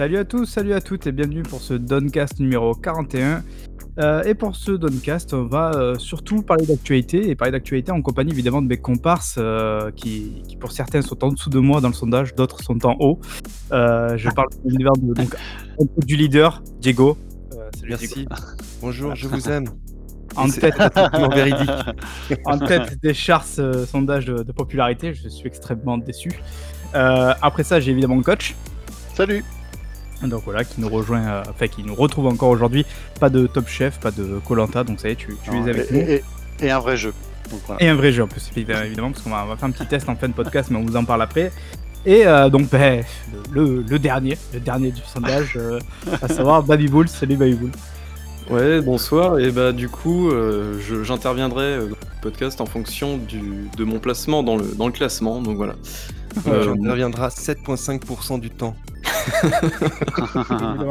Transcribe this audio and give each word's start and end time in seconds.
Salut 0.00 0.16
à 0.16 0.24
tous, 0.24 0.46
salut 0.46 0.72
à 0.72 0.80
toutes 0.80 1.06
et 1.06 1.12
bienvenue 1.12 1.42
pour 1.42 1.60
ce 1.60 1.74
Doncast 1.74 2.40
numéro 2.40 2.74
41. 2.74 3.44
Euh, 3.98 4.22
et 4.22 4.34
pour 4.34 4.56
ce 4.56 4.72
Doncast, 4.72 5.34
on 5.34 5.44
va 5.44 5.72
euh, 5.74 5.98
surtout 5.98 6.40
parler 6.40 6.64
d'actualité 6.64 7.28
et 7.28 7.34
parler 7.34 7.52
d'actualité 7.52 7.92
en 7.92 8.00
compagnie 8.00 8.32
évidemment 8.32 8.62
de 8.62 8.66
mes 8.66 8.78
comparses 8.78 9.36
euh, 9.36 9.90
qui, 9.90 10.42
qui, 10.48 10.56
pour 10.56 10.72
certains 10.72 11.02
sont 11.02 11.22
en 11.22 11.32
dessous 11.32 11.50
de 11.50 11.58
moi 11.58 11.82
dans 11.82 11.88
le 11.88 11.94
sondage, 11.94 12.34
d'autres 12.34 12.62
sont 12.62 12.86
en 12.86 12.96
haut. 12.98 13.20
je 13.70 14.30
parle 14.30 14.48
de, 14.64 15.12
donc, 15.12 15.36
du 16.06 16.16
leader, 16.16 16.62
Diego. 16.80 17.18
salut 17.74 17.90
Merci. 17.90 18.06
Diego. 18.14 18.34
Bonjour, 18.80 19.14
je 19.14 19.28
vous 19.28 19.50
aime. 19.50 19.66
En 20.34 20.48
tête, 20.48 20.80
en 22.46 22.58
tête 22.58 22.98
des 23.02 23.12
charts 23.12 23.44
sondages 23.44 24.24
de, 24.24 24.44
de, 24.44 24.52
popularité, 24.52 25.12
je 25.12 25.28
suis 25.28 25.46
extrêmement 25.46 25.98
déçu. 25.98 26.30
après 26.94 27.64
ça, 27.64 27.80
j'ai 27.80 27.90
évidemment 27.90 28.16
le 28.16 28.22
coach. 28.22 28.56
Salut 29.14 29.44
donc 30.28 30.42
voilà, 30.44 30.64
qui 30.64 30.80
nous 30.80 30.88
rejoint, 30.88 31.26
euh, 31.26 31.42
enfin 31.48 31.68
qui 31.68 31.82
nous 31.82 31.94
retrouve 31.94 32.26
encore 32.26 32.50
aujourd'hui. 32.50 32.84
Pas 33.18 33.30
de 33.30 33.46
Top 33.46 33.68
Chef, 33.68 33.98
pas 34.00 34.10
de 34.10 34.40
Colanta, 34.46 34.84
donc 34.84 35.00
ça 35.00 35.08
y 35.08 35.12
est, 35.12 35.16
tu, 35.16 35.36
tu 35.42 35.50
es 35.50 35.70
avec 35.70 35.90
et, 35.90 35.94
nous. 35.94 36.66
Et, 36.66 36.70
un 36.70 36.78
vrai 36.78 36.96
jeu. 36.96 37.12
Et 37.80 37.88
un 37.88 37.94
vrai 37.94 38.12
jeu 38.12 38.22
en 38.22 38.28
plus, 38.28 38.50
évidemment, 38.56 39.10
parce 39.10 39.22
qu'on 39.22 39.30
va, 39.30 39.56
faire 39.56 39.68
un 39.68 39.72
petit 39.72 39.86
test 39.86 40.08
en 40.08 40.16
fin 40.16 40.28
de 40.28 40.34
podcast, 40.34 40.70
mais 40.70 40.78
on 40.78 40.84
vous 40.84 40.96
en 40.96 41.04
parle 41.04 41.22
après. 41.22 41.50
Et 42.06 42.26
euh, 42.26 42.48
donc, 42.48 42.70
ben, 42.70 43.02
le, 43.50 43.82
le, 43.82 43.98
dernier, 43.98 44.38
le 44.54 44.60
dernier 44.60 44.90
du 44.90 45.02
sondage, 45.02 45.54
euh, 45.56 45.78
à 46.22 46.28
savoir 46.28 46.62
Baby 46.62 46.88
Bull. 46.88 47.08
Salut 47.08 47.36
Baby 47.36 47.54
Bull. 47.54 47.70
Ouais, 48.50 48.80
bonsoir. 48.80 49.38
Et 49.38 49.50
bah 49.50 49.70
du 49.70 49.88
coup, 49.88 50.30
j'interviendrai 51.04 51.78
dans 51.78 51.84
le 51.84 51.96
podcast 52.20 52.60
en 52.60 52.66
fonction 52.66 53.16
du, 53.16 53.68
de 53.76 53.84
mon 53.84 54.00
placement 54.00 54.42
dans 54.42 54.56
le, 54.56 54.74
dans 54.76 54.86
le 54.86 54.92
classement. 54.92 55.40
Donc 55.40 55.56
voilà. 55.56 55.74
J'interviendra 56.44 57.28
7,5% 57.28 58.40
du 58.40 58.50
temps. 58.50 58.76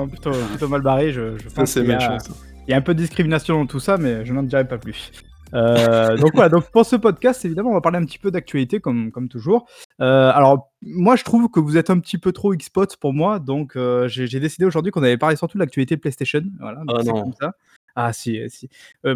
plutôt, 0.09 0.31
plutôt, 0.31 0.67
mal 0.67 0.81
barré. 0.81 1.11
Je, 1.11 1.37
je 1.37 1.49
pense 1.49 1.73
qu'il 1.73 1.85
y, 1.85 2.71
y, 2.71 2.73
a 2.73 2.77
un 2.77 2.81
peu 2.81 2.93
de 2.93 2.99
discrimination 2.99 3.59
dans 3.59 3.65
tout 3.65 3.79
ça, 3.79 3.97
mais 3.97 4.25
je 4.25 4.33
n'en 4.33 4.43
dirai 4.43 4.67
pas 4.67 4.77
plus. 4.77 5.11
Euh, 5.53 6.17
donc 6.17 6.31
voilà, 6.33 6.49
donc 6.49 6.69
pour 6.71 6.85
ce 6.85 6.95
podcast, 6.95 7.43
évidemment, 7.45 7.71
on 7.71 7.73
va 7.73 7.81
parler 7.81 7.97
un 7.97 8.05
petit 8.05 8.19
peu 8.19 8.31
d'actualité 8.31 8.79
comme, 8.79 9.11
comme 9.11 9.29
toujours. 9.29 9.67
Euh, 10.01 10.31
alors, 10.33 10.71
moi, 10.81 11.15
je 11.15 11.23
trouve 11.23 11.49
que 11.49 11.59
vous 11.59 11.77
êtes 11.77 11.89
un 11.89 11.99
petit 11.99 12.17
peu 12.17 12.31
trop 12.31 12.53
Xbox 12.53 12.95
pour 12.95 13.13
moi, 13.13 13.39
donc 13.39 13.75
euh, 13.75 14.07
j'ai 14.07 14.39
décidé 14.39 14.65
aujourd'hui 14.65 14.91
qu'on 14.91 15.03
allait 15.03 15.17
parler 15.17 15.35
surtout 15.35 15.57
de 15.57 15.63
l'actualité 15.63 15.97
PlayStation. 15.97 16.41
Voilà, 16.59 16.81
oh 16.87 17.03
non. 17.03 17.21
Comme 17.21 17.33
ça. 17.39 17.53
Ah 17.95 18.13
si, 18.13 18.39
si. 18.49 18.69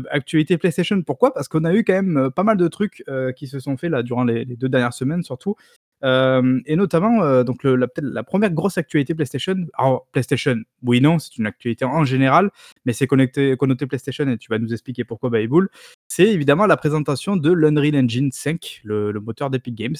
actualité 0.09 0.57
PlayStation, 0.57 1.01
pourquoi? 1.03 1.33
Parce 1.33 1.47
qu'on 1.47 1.63
a 1.63 1.73
eu 1.73 1.83
quand 1.83 1.93
même 1.93 2.31
pas 2.31 2.43
mal 2.43 2.57
de 2.57 2.67
trucs 2.67 3.03
qui 3.37 3.47
se 3.47 3.59
sont 3.59 3.77
faits 3.77 3.91
là 3.91 4.03
durant 4.03 4.23
les, 4.23 4.43
les, 4.43 4.57
deux 4.57 4.67
dernières 4.67 4.93
semaines 4.93 5.23
surtout. 5.23 5.55
Euh, 6.03 6.59
et 6.65 6.75
notamment, 6.75 7.23
euh, 7.23 7.43
donc 7.43 7.63
le, 7.63 7.75
la, 7.75 7.87
la, 8.01 8.23
première 8.23 8.51
grosse 8.51 8.77
actualité 8.77 9.15
PlayStation. 9.15 9.55
Alors, 9.77 10.07
PlayStation, 10.11 10.57
oui, 10.83 10.99
non, 10.99 11.19
c'est 11.19 11.37
une 11.37 11.45
actualité 11.45 11.85
en 11.85 12.03
général, 12.03 12.51
mais 12.85 12.93
c'est 12.93 13.07
connecté, 13.07 13.55
connoté 13.57 13.87
PlayStation 13.87 14.27
et 14.27 14.37
tu 14.37 14.49
vas 14.49 14.59
nous 14.59 14.73
expliquer 14.73 15.03
pourquoi 15.05 15.29
Baybull. 15.29 15.69
C'est 16.07 16.27
évidemment 16.27 16.65
la 16.65 16.77
présentation 16.77 17.37
de 17.37 17.51
l'Unreal 17.51 17.95
Engine 17.95 18.31
5, 18.31 18.81
le, 18.83 19.13
moteur 19.13 19.49
d'Epic 19.49 19.75
Games. 19.75 19.95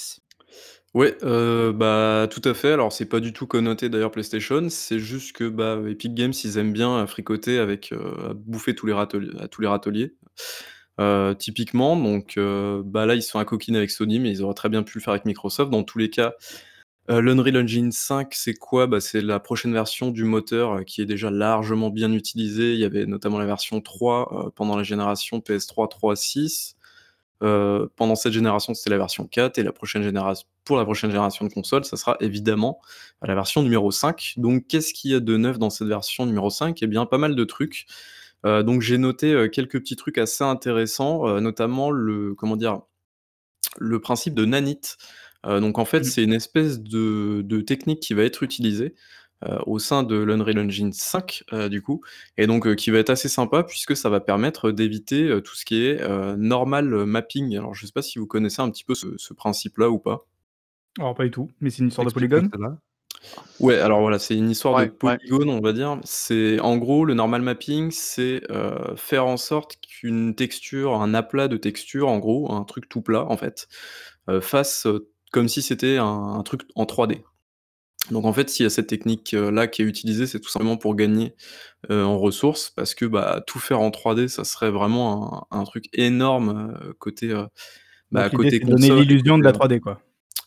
Ouais, 0.94 1.18
euh, 1.24 1.72
bah, 1.72 2.28
tout 2.30 2.47
à 2.47 2.53
fait. 2.53 2.74
Alors, 2.74 2.92
c'est 2.92 3.08
pas 3.08 3.19
du 3.19 3.34
tout 3.34 3.47
connoté 3.47 3.90
d'ailleurs 3.90 4.12
PlayStation, 4.12 4.69
c'est 4.69 5.00
juste 5.00 5.36
que 5.36 5.47
bah, 5.50 5.80
Epic 5.88 6.13
Games, 6.13 6.34
ils 6.44 6.58
aiment 6.58 6.74
bien 6.74 7.08
fricoter 7.08 7.58
avec, 7.58 7.92
euh, 7.94 8.34
bouffer 8.36 8.75
tous 8.75 8.86
les 8.86 8.94
à 8.94 9.08
tous 9.47 9.62
les 9.62 9.68
râteliers. 9.68 10.13
Euh, 11.00 11.34
typiquement, 11.34 11.98
donc 11.98 12.38
euh, 12.38 12.84
bah, 12.86 13.06
là, 13.06 13.16
ils 13.16 13.24
sont 13.24 13.40
à 13.40 13.46
coquine 13.46 13.76
avec 13.76 13.90
Sony, 13.92 14.20
mais 14.20 14.30
ils 14.30 14.44
auraient 14.44 14.54
très 14.54 14.70
bien 14.70 14.84
pu 14.84 15.00
le 15.00 15.04
faire 15.04 15.14
avec 15.14 15.26
Microsoft. 15.26 15.72
Dans 15.72 15.84
tous 15.84 15.98
les 15.98 16.09
cas, 16.09 16.34
euh, 17.09 17.22
l'Unreal 17.22 17.58
Engine 17.58 17.92
5, 17.92 18.34
c'est 18.34 18.54
quoi? 18.54 18.88
Bah, 18.88 19.02
c'est 19.02 19.22
la 19.22 19.40
prochaine 19.40 19.74
version 19.74 20.12
du 20.12 20.24
moteur, 20.24 20.86
qui 20.86 21.02
est 21.02 21.06
déjà 21.06 21.31
largement 21.31 21.90
bien 21.90 22.14
utilisée. 22.14 22.74
Il 22.74 22.80
y 22.80 22.86
avait 22.86 23.06
notamment 23.08 23.40
la 23.40 23.46
version 23.46 23.81
3, 23.81 24.52
pendant 24.56 24.78
la 24.78 24.84
génération 24.84 25.40
PS3, 25.40 25.90
3, 25.90 26.16
6. 26.16 26.78
pendant 27.40 28.16
cette 28.16 28.34
génération, 28.34 28.74
c'était 28.74 28.92
la 28.92 28.98
version 28.98 29.28
4 29.28 29.58
et 29.60 29.64
la 29.64 29.74
prochaine 29.74 30.04
génération 30.04 30.48
pour 30.66 30.78
la 30.78 30.86
prochaine 30.86 31.10
génération 31.10 31.46
de 31.46 31.54
consoles, 31.54 31.86
ça 31.86 31.98
sera 31.98 32.18
évidemment 32.20 32.80
la 33.22 33.36
version 33.36 33.64
numéro 33.64 33.92
5. 33.92 34.36
Donc 34.38 34.68
qu'est-ce 34.68 34.94
qu'il 34.94 35.12
y 35.12 35.16
a 35.16 35.20
de 35.20 35.38
neuf 35.38 35.60
dans 35.60 35.70
cette 35.70 35.88
version 35.88 36.25
numéro 36.25 36.50
5? 36.50 36.81
Eh 36.81 36.88
bien, 36.88 37.06
pas 37.06 37.18
mal 37.18 37.36
de 37.36 37.44
trucs. 37.44 37.86
Euh, 38.46 38.64
donc 38.64 38.81
j'ai 38.81 38.98
noté, 38.98 39.34
euh, 39.34 39.48
quelques 39.48 39.80
petits 39.80 39.96
trucs 39.96 40.18
assez 40.18 40.44
intéressants, 40.44 41.28
euh, 41.28 41.40
notamment 41.40 41.92
le 41.92 42.36
comment 42.36 42.56
dire? 42.56 42.81
Le 43.80 44.00
principe 44.00 44.36
de 44.36 44.46
nanite. 44.46 44.98
donc 45.46 45.80
en 45.80 45.86
fait, 45.86 46.02
mmh. 46.02 46.04
c'est 46.04 46.24
une 46.24 46.34
espèce 46.34 46.80
de 46.80 47.42
de 47.44 47.62
technique 47.62 48.02
qui 48.02 48.14
va 48.14 48.24
être 48.24 48.44
utilisée, 48.44 48.94
au 49.66 49.80
sein 49.80 50.04
de 50.04 50.16
l'Unreal 50.16 50.59
Engine 50.59 50.94
5, 50.94 51.44
du 51.70 51.81
coup 51.81 52.02
et 52.38 52.48
donc 52.48 52.76
qui 52.76 52.92
va 52.92 53.00
être 53.00 53.09
assez 53.09 53.28
sympa 53.28 53.64
puisque 53.64 53.98
ça 53.98 54.09
va 54.09 54.20
permettre 54.22 54.72
d'éviter, 54.72 55.42
tout 55.44 55.56
ce 55.56 55.66
qui 55.66 55.86
est, 55.86 56.08
normal 56.38 57.06
mapping. 57.06 57.58
Alors 57.58 57.74
je 57.74 57.86
sais 57.86 57.92
pas 57.92 58.04
si 58.04 58.20
vous 58.20 58.28
connaissez 58.28 58.62
un 58.62 58.70
petit 58.70 58.84
peu 58.84 58.94
ce 58.94 59.34
principe-là 59.34 59.90
ou 59.90 59.98
pas? 59.98 60.28
Alors 61.00 61.16
pas 61.16 61.24
du 61.24 61.31
tout, 61.31 61.50
mais 61.60 61.72
c'est 61.72 61.80
une 61.80 61.88
histoire 61.88 62.06
de 62.06 62.14
polygone? 62.14 62.52
Ouais, 63.60 63.78
alors 63.78 64.02
voilà, 64.02 64.20
c'est 64.20 64.36
une 64.36 64.50
histoire 64.50 64.76
de 64.76 64.86
polygone, 64.86 65.50
on 65.50 65.62
va 65.62 65.74
dire. 65.74 66.00
C'est 66.04 66.60
en 66.60 66.78
gros, 66.78 67.06
le 67.06 67.14
normal 67.14 67.42
mapping, 67.42 67.92
c'est, 67.92 68.42
heu, 68.50 68.74
faire 68.96 69.26
en 69.28 69.38
sorte 69.38 69.78
qu'une 69.82 70.36
texture, 70.36 70.96
un 71.02 71.14
aplat 71.14 71.48
de 71.48 71.58
texture, 71.58 72.10
en 72.10 72.20
gros, 72.20 72.52
un 72.52 72.64
truc 72.64 72.90
tout 72.90 73.02
plat, 73.02 73.26
en 73.26 73.38
fait, 73.38 73.68
heu, 74.30 74.42
fasse, 74.42 74.86
heu, 74.88 75.10
comme 75.32 75.48
si 75.48 75.62
c'était 75.62 75.98
un 75.98 76.06
un 76.06 76.44
truc 76.44 76.62
en 76.76 76.86
3D. 76.86 77.24
Donc 78.12 78.26
en 78.26 78.34
fait, 78.34 78.50
s'il 78.50 78.66
y 78.66 78.68
a 78.68 78.70
cette 78.72 78.88
technique, 78.88 79.34
là 79.34 79.68
qui 79.68 79.82
est 79.84 79.86
utilisée, 79.86 80.28
c'est 80.28 80.40
tout 80.42 80.50
simplement 80.50 80.78
pour 80.78 80.96
gagner, 80.96 81.36
en 81.92 82.20
ressources 82.20 82.70
parce 82.72 82.96
que, 82.96 83.06
bah, 83.06 83.44
tout 83.48 83.60
faire 83.60 83.82
en 83.82 83.92
3D, 83.92 84.28
ça 84.30 84.44
serait 84.46 84.72
vraiment 84.72 85.48
un 85.52 85.60
un 85.62 85.64
truc 85.66 85.86
énorme, 85.94 86.78
côté, 87.00 87.30
heu, 87.32 87.48
bah, 88.12 88.30
côté 88.32 88.60
donner 88.62 88.92
l'illusion 88.92 89.38
de 89.40 89.44
la 89.46 89.54
3D, 89.54 89.80
quoi. 89.82 90.02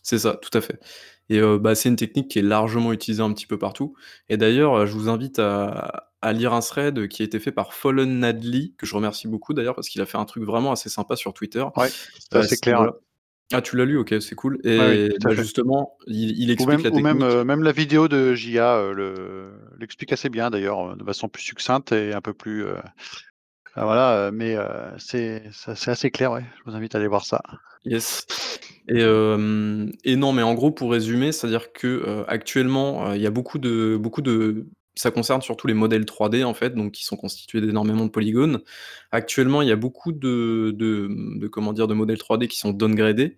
C'est 0.04 0.18
ça, 0.20 0.38
tout 0.42 0.56
à 0.58 0.62
fait. 0.62 0.80
Et 1.28 1.40
euh, 1.40 1.58
bah, 1.58 1.74
c'est 1.74 1.88
une 1.88 1.96
technique 1.96 2.28
qui 2.28 2.38
est 2.38 2.42
largement 2.42 2.92
utilisée 2.92 3.22
un 3.22 3.32
petit 3.32 3.46
peu 3.46 3.58
partout. 3.58 3.94
Et 4.28 4.36
d'ailleurs, 4.36 4.74
euh, 4.74 4.86
je 4.86 4.92
vous 4.92 5.08
invite 5.08 5.38
à, 5.38 6.10
à 6.22 6.32
lire 6.32 6.52
un 6.52 6.60
thread 6.60 7.08
qui 7.08 7.22
a 7.22 7.24
été 7.24 7.40
fait 7.40 7.52
par 7.52 7.74
Fallen 7.74 8.20
Nadley, 8.20 8.72
que 8.78 8.86
je 8.86 8.94
remercie 8.94 9.28
beaucoup 9.28 9.52
d'ailleurs 9.52 9.74
parce 9.74 9.88
qu'il 9.88 10.00
a 10.00 10.06
fait 10.06 10.18
un 10.18 10.24
truc 10.24 10.44
vraiment 10.44 10.72
assez 10.72 10.88
sympa 10.88 11.16
sur 11.16 11.34
Twitter. 11.34 11.64
Ouais, 11.76 11.88
c'est 11.90 12.36
assez 12.36 12.56
clair. 12.56 12.92
Ah, 13.52 13.62
tu 13.62 13.76
l'as 13.76 13.84
lu, 13.84 13.96
ok, 13.96 14.14
c'est 14.20 14.34
cool. 14.34 14.58
Et 14.64 15.08
bah, 15.22 15.34
justement, 15.34 15.96
il, 16.08 16.36
il 16.40 16.50
explique 16.50 16.68
même, 16.68 16.78
la 16.78 16.90
technique. 16.90 17.00
Ou 17.00 17.02
même, 17.04 17.22
euh, 17.22 17.44
même 17.44 17.62
la 17.62 17.70
vidéo 17.70 18.08
de 18.08 18.34
JA 18.34 18.82
l'explique 19.78 20.12
assez 20.12 20.28
bien 20.28 20.50
d'ailleurs, 20.50 20.96
de 20.96 21.04
façon 21.04 21.28
plus 21.28 21.42
succincte 21.42 21.92
et 21.92 22.12
un 22.12 22.20
peu 22.20 22.34
plus. 22.34 22.66
Ah, 23.76 23.84
voilà, 23.84 24.30
mais 24.32 24.56
c'est 24.98 25.44
assez 25.66 26.10
clair, 26.10 26.32
ouais. 26.32 26.44
Je 26.58 26.70
vous 26.70 26.76
invite 26.76 26.94
à 26.94 26.98
aller 26.98 27.06
voir 27.06 27.24
ça. 27.24 27.40
Yes. 27.86 28.26
Et, 28.88 29.04
non, 30.16 30.32
mais 30.32 30.42
en 30.42 30.54
gros, 30.54 30.70
pour 30.70 30.92
résumer, 30.92 31.32
c'est-à-dire 31.32 31.72
que 31.72 32.24
actuellement, 32.28 33.12
il 33.14 33.22
y 33.22 33.26
a 33.26 33.30
beaucoup 33.30 33.58
de, 33.58 33.96
beaucoup 33.96 34.22
de. 34.22 34.66
Ça 34.98 35.10
concerne 35.10 35.42
surtout 35.42 35.66
les 35.66 35.74
modèles 35.74 36.04
3D 36.04 36.42
en 36.42 36.54
fait, 36.54 36.74
donc 36.74 36.92
qui 36.92 37.04
sont 37.04 37.16
constitués 37.16 37.60
d'énormément 37.60 38.06
de 38.06 38.10
polygones. 38.10 38.60
Actuellement, 39.12 39.60
il 39.60 39.68
y 39.68 39.72
a 39.72 39.76
beaucoup 39.76 40.10
de, 40.10 40.72
de, 40.74 41.48
comment 41.48 41.74
dire, 41.74 41.86
de 41.86 41.92
modèles 41.92 42.16
3D 42.16 42.48
qui 42.48 42.56
sont 42.56 42.70
downgradés, 42.70 43.36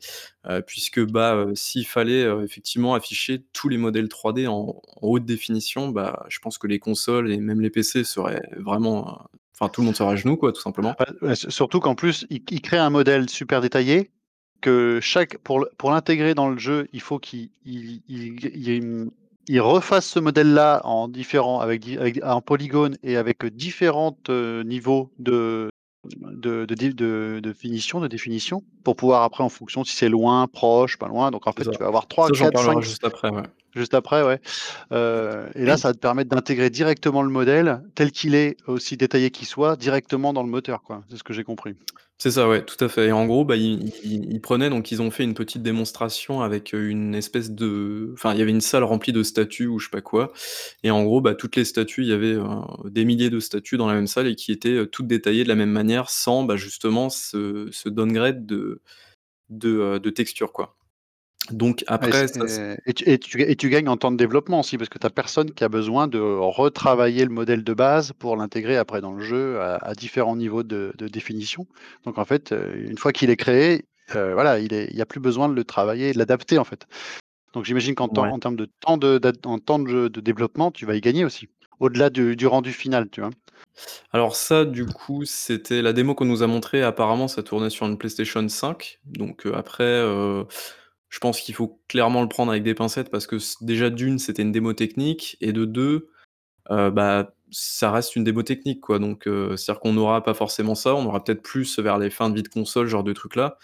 puisque 0.67 1.05
bah, 1.05 1.46
s'il 1.55 1.87
fallait 1.87 2.28
effectivement 2.44 2.94
afficher 2.94 3.44
tous 3.52 3.69
les 3.69 3.76
modèles 3.76 4.06
3D 4.06 4.46
en, 4.46 4.81
haute 5.02 5.25
définition, 5.25 5.88
bah, 5.88 6.25
je 6.28 6.38
pense 6.38 6.58
que 6.58 6.69
les 6.69 6.78
consoles 6.78 7.32
et 7.32 7.38
même 7.38 7.61
les 7.61 7.70
PC 7.70 8.05
seraient 8.05 8.49
vraiment 8.58 9.28
Enfin, 9.61 9.69
tout 9.70 9.81
le 9.81 9.87
monde 9.87 9.96
serait 9.96 10.12
à 10.12 10.17
genoux, 10.17 10.37
quoi, 10.37 10.52
tout 10.52 10.61
simplement. 10.61 10.94
surtout 11.34 11.81
qu'en 11.81 11.96
plus, 11.96 12.26
il, 12.31 12.62
crée 12.62 12.78
un 12.78 12.90
modèle 12.90 13.28
super 13.28 13.61
détaillé 13.61 14.12
que 14.60 14.99
chaque 15.00 15.38
pour, 15.38 15.66
pour 15.76 15.90
l'intégrer 15.90 16.34
dans 16.34 16.49
le 16.49 16.58
jeu, 16.58 16.88
il 16.93 17.00
faut 17.00 17.19
qu'il 17.19 17.50
il, 17.64 18.02
il, 18.08 19.60
refasse 19.60 20.06
ce 20.06 20.19
modèle-là 20.19 20.81
en 20.84 21.08
différents 21.08 21.60
avec, 21.60 21.88
avec, 21.88 22.22
en 22.25 22.40
polygone 22.40 22.96
et 23.02 23.16
avec 23.16 23.44
différents 23.46 24.16
euh, 24.28 24.62
niveaux 24.64 25.10
de 25.19 25.70
de, 26.05 26.64
de, 26.64 27.40
de, 27.40 27.52
finition, 27.52 28.00
de 28.00 28.06
définition, 28.06 28.62
pour 28.84 28.96
pouvoir 28.96 29.22
après, 29.22 29.43
en 29.43 29.49
fonction 29.49 29.84
si 29.84 29.94
c'est 29.94 30.08
loin, 30.08 30.46
proche, 30.46 30.96
pas 30.96 31.08
loin. 31.08 31.31
Donc 31.31 31.46
en 31.46 31.52
fait, 31.52 31.64
tu 31.69 31.78
vas 31.78 31.87
avoir 31.87 32.06
3, 32.06 32.31
4, 32.31 32.58
5. 32.58 32.81
juste 32.81 33.05
après, 33.05 33.31
ouais. 33.31 33.43
Juste 33.75 33.94
après, 33.94 34.22
ouais. 34.22 34.40
Euh, 34.93 35.49
et 35.55 35.64
là, 35.64 35.76
ça 35.76 35.88
va 35.88 35.94
te 35.94 35.99
permettre 35.99 36.31
d'intégrer 36.31 36.70
directement 36.70 37.22
le 37.22 37.31
modèle, 37.31 37.82
tel 37.94 38.12
qu'il 38.12 38.34
est, 38.34 38.56
aussi 38.66 38.96
détaillé 38.96 39.31
qu'il 39.31 39.46
soit, 39.46 39.76
directement 39.76 40.32
dans 40.32 40.43
le 40.43 40.49
moteur, 40.49 40.82
quoi. 40.82 41.02
C'est 41.10 41.16
ce 41.16 41.25
que 41.25 41.32
j'ai 41.32 41.44
compris. 41.44 41.75
C'est 42.20 42.32
ça, 42.32 42.49
ouais, 42.49 42.65
tout 42.65 42.82
à 42.85 42.88
fait. 42.88 43.06
Et 43.09 43.12
en 43.12 43.26
gros, 43.26 43.44
bah, 43.44 43.55
ils, 43.56 44.41
prenaient, 44.41 44.70
donc 44.70 44.91
ils 44.91 45.00
ont 45.00 45.11
fait 45.12 45.23
une 45.23 45.35
petite 45.35 45.62
démonstration 45.62 46.41
avec 46.43 46.73
une 46.73 47.15
espèce 47.15 47.53
de. 47.53 48.11
Enfin, 48.15 48.32
il 48.35 48.41
y 48.41 48.43
avait 48.43 48.50
une 48.50 48.61
salle 48.61 48.82
remplie 48.82 49.12
de 49.12 49.23
statues 49.23 49.69
ou 49.69 49.79
je 49.79 49.85
sais 49.87 49.91
pas 49.91 50.00
quoi. 50.00 50.32
Et 50.82 50.91
en 50.91 51.05
gros, 51.05 51.20
bah, 51.20 51.37
toutes 51.37 51.55
les 51.55 51.65
statues, 51.65 52.03
il 52.03 52.09
y 52.09 52.12
avait 52.12 52.37
des 52.87 53.05
milliers 53.05 53.31
de 53.31 53.38
statues 53.38 53.76
dans 53.76 53.87
la 53.87 53.94
même 53.94 54.09
salle 54.09 54.26
et 54.26 54.35
qui 54.35 54.50
étaient 54.50 54.85
toutes 54.88 55.06
détaillées 55.06 55.44
de 55.44 55.49
la 55.49 55.55
même 55.55 55.70
manière 55.70 56.11
sans 56.11 56.43
bah, 56.43 56.56
justement 56.56 57.09
ce, 57.09 57.69
ce 57.70 57.88
downgrade 57.88 58.47
de, 58.47 58.82
de, 59.50 59.99
de 59.99 60.11
texture, 60.11 60.53
quoi. 60.53 60.76
Donc 61.50 61.82
après, 61.86 62.28
ça 62.28 62.44
et 62.86 62.92
tu 62.94 63.08
et 63.08 63.18
tu 63.18 63.40
et 63.42 63.56
tu 63.56 63.70
gagnes 63.70 63.88
en 63.88 63.96
temps 63.96 64.10
de 64.12 64.16
développement 64.16 64.60
aussi 64.60 64.76
parce 64.76 64.88
que 64.90 64.98
tu 64.98 65.06
as 65.06 65.10
personne 65.10 65.50
qui 65.52 65.64
a 65.64 65.68
besoin 65.68 66.06
de 66.06 66.18
retravailler 66.18 67.24
le 67.24 67.30
modèle 67.30 67.64
de 67.64 67.72
base 67.74 68.12
pour 68.12 68.36
l'intégrer 68.36 68.76
après 68.76 69.00
dans 69.00 69.12
le 69.12 69.22
jeu 69.22 69.58
à 69.60 69.76
à 69.76 69.94
différents 69.94 70.36
niveaux 70.36 70.62
de 70.62 70.92
de 70.98 71.08
définition. 71.08 71.66
Donc 72.04 72.18
en 72.18 72.24
fait, 72.26 72.52
heu, 72.52 72.74
une 72.88 72.98
fois 72.98 73.12
qu'il 73.12 73.30
est 73.30 73.36
créé, 73.36 73.86
heu, 74.14 74.32
voilà, 74.34 74.58
il 74.58 74.74
est 74.74 74.88
il 74.90 74.96
y 74.96 75.00
a 75.02 75.06
plus 75.06 75.20
besoin 75.20 75.48
de 75.48 75.54
le 75.54 75.64
travailler 75.64 76.10
et 76.10 76.12
de 76.12 76.18
l'adapter, 76.18 76.58
en 76.58 76.64
fait. 76.64 76.86
Donc 77.54 77.64
j'imagine 77.66 77.94
qu'en 77.94 78.08
temps 78.08 78.24
Ouais. 78.24 78.32
en 78.32 78.38
termes 78.40 78.56
de 78.56 78.68
temps 78.80 78.98
de 78.98 79.18
d'ad 79.18 79.38
en 79.46 79.58
temps 79.58 79.78
de 79.80 79.88
jeu 79.88 80.10
de 80.10 80.20
développement, 80.20 80.70
tu 80.72 80.86
vas 80.86 80.96
y 80.96 81.00
gagner 81.02 81.24
aussi, 81.24 81.48
au-delà 81.80 82.10
du 82.10 82.36
du 82.36 82.46
rendu 82.48 82.72
final, 82.72 83.10
tu 83.10 83.20
vois? 83.22 83.30
Alors 84.12 84.36
ça, 84.36 84.64
du 84.64 84.86
coup, 84.86 85.24
c'était 85.24 85.82
la 85.82 85.92
démo 85.92 86.14
qu'on 86.14 86.24
nous 86.24 86.42
a 86.42 86.46
montrée, 86.46 86.82
apparemment 86.82 87.28
ça 87.28 87.42
tournait 87.42 87.70
sur 87.70 87.86
une 87.86 87.98
PlayStation 87.98 88.46
5, 88.48 89.00
donc 89.04 89.46
heu, 89.46 89.54
après, 89.54 89.84
je 91.10 91.19
pense 91.20 91.40
qu'il 91.40 91.55
faut 91.55 91.81
clairement 91.88 92.22
le 92.22 92.28
prendre 92.28 92.50
avec 92.52 92.62
des 92.64 92.75
pincettes 92.75 93.10
parce 93.10 93.26
que 93.26 93.37
déjà 93.64 93.90
d'1 93.90 94.19
c'était 94.19 94.43
une 94.43 94.52
démo 94.52 94.72
technique 94.75 95.37
et 95.40 95.52
de 95.52 95.64
2, 95.64 96.10
heu, 96.70 96.90
bah, 96.90 97.34
ça 97.52 97.93
reste 97.93 98.16
une 98.16 98.25
démo 98.25 98.43
technique, 98.44 98.81
quoi, 98.82 98.99
donc 99.00 99.26
heu, 99.28 99.56
c'est-à-dire 99.56 99.81
qu'on 99.81 99.94
n'aura 99.94 100.22
pas 100.25 100.34
forcément 100.34 100.75
ça, 100.76 100.94
on 100.96 101.06
aura 101.06 101.25
peut-être 101.25 101.43
plus 101.43 101.78
vers 101.81 101.99
les 101.99 102.10
fins 102.10 102.31
de 102.31 102.37
vie 102.37 102.43
de 102.44 102.49
console, 102.49 102.87
ce 102.88 102.93
genre 102.93 103.05
de 103.05 103.12
trucs 103.14 103.37
là. 103.37 103.58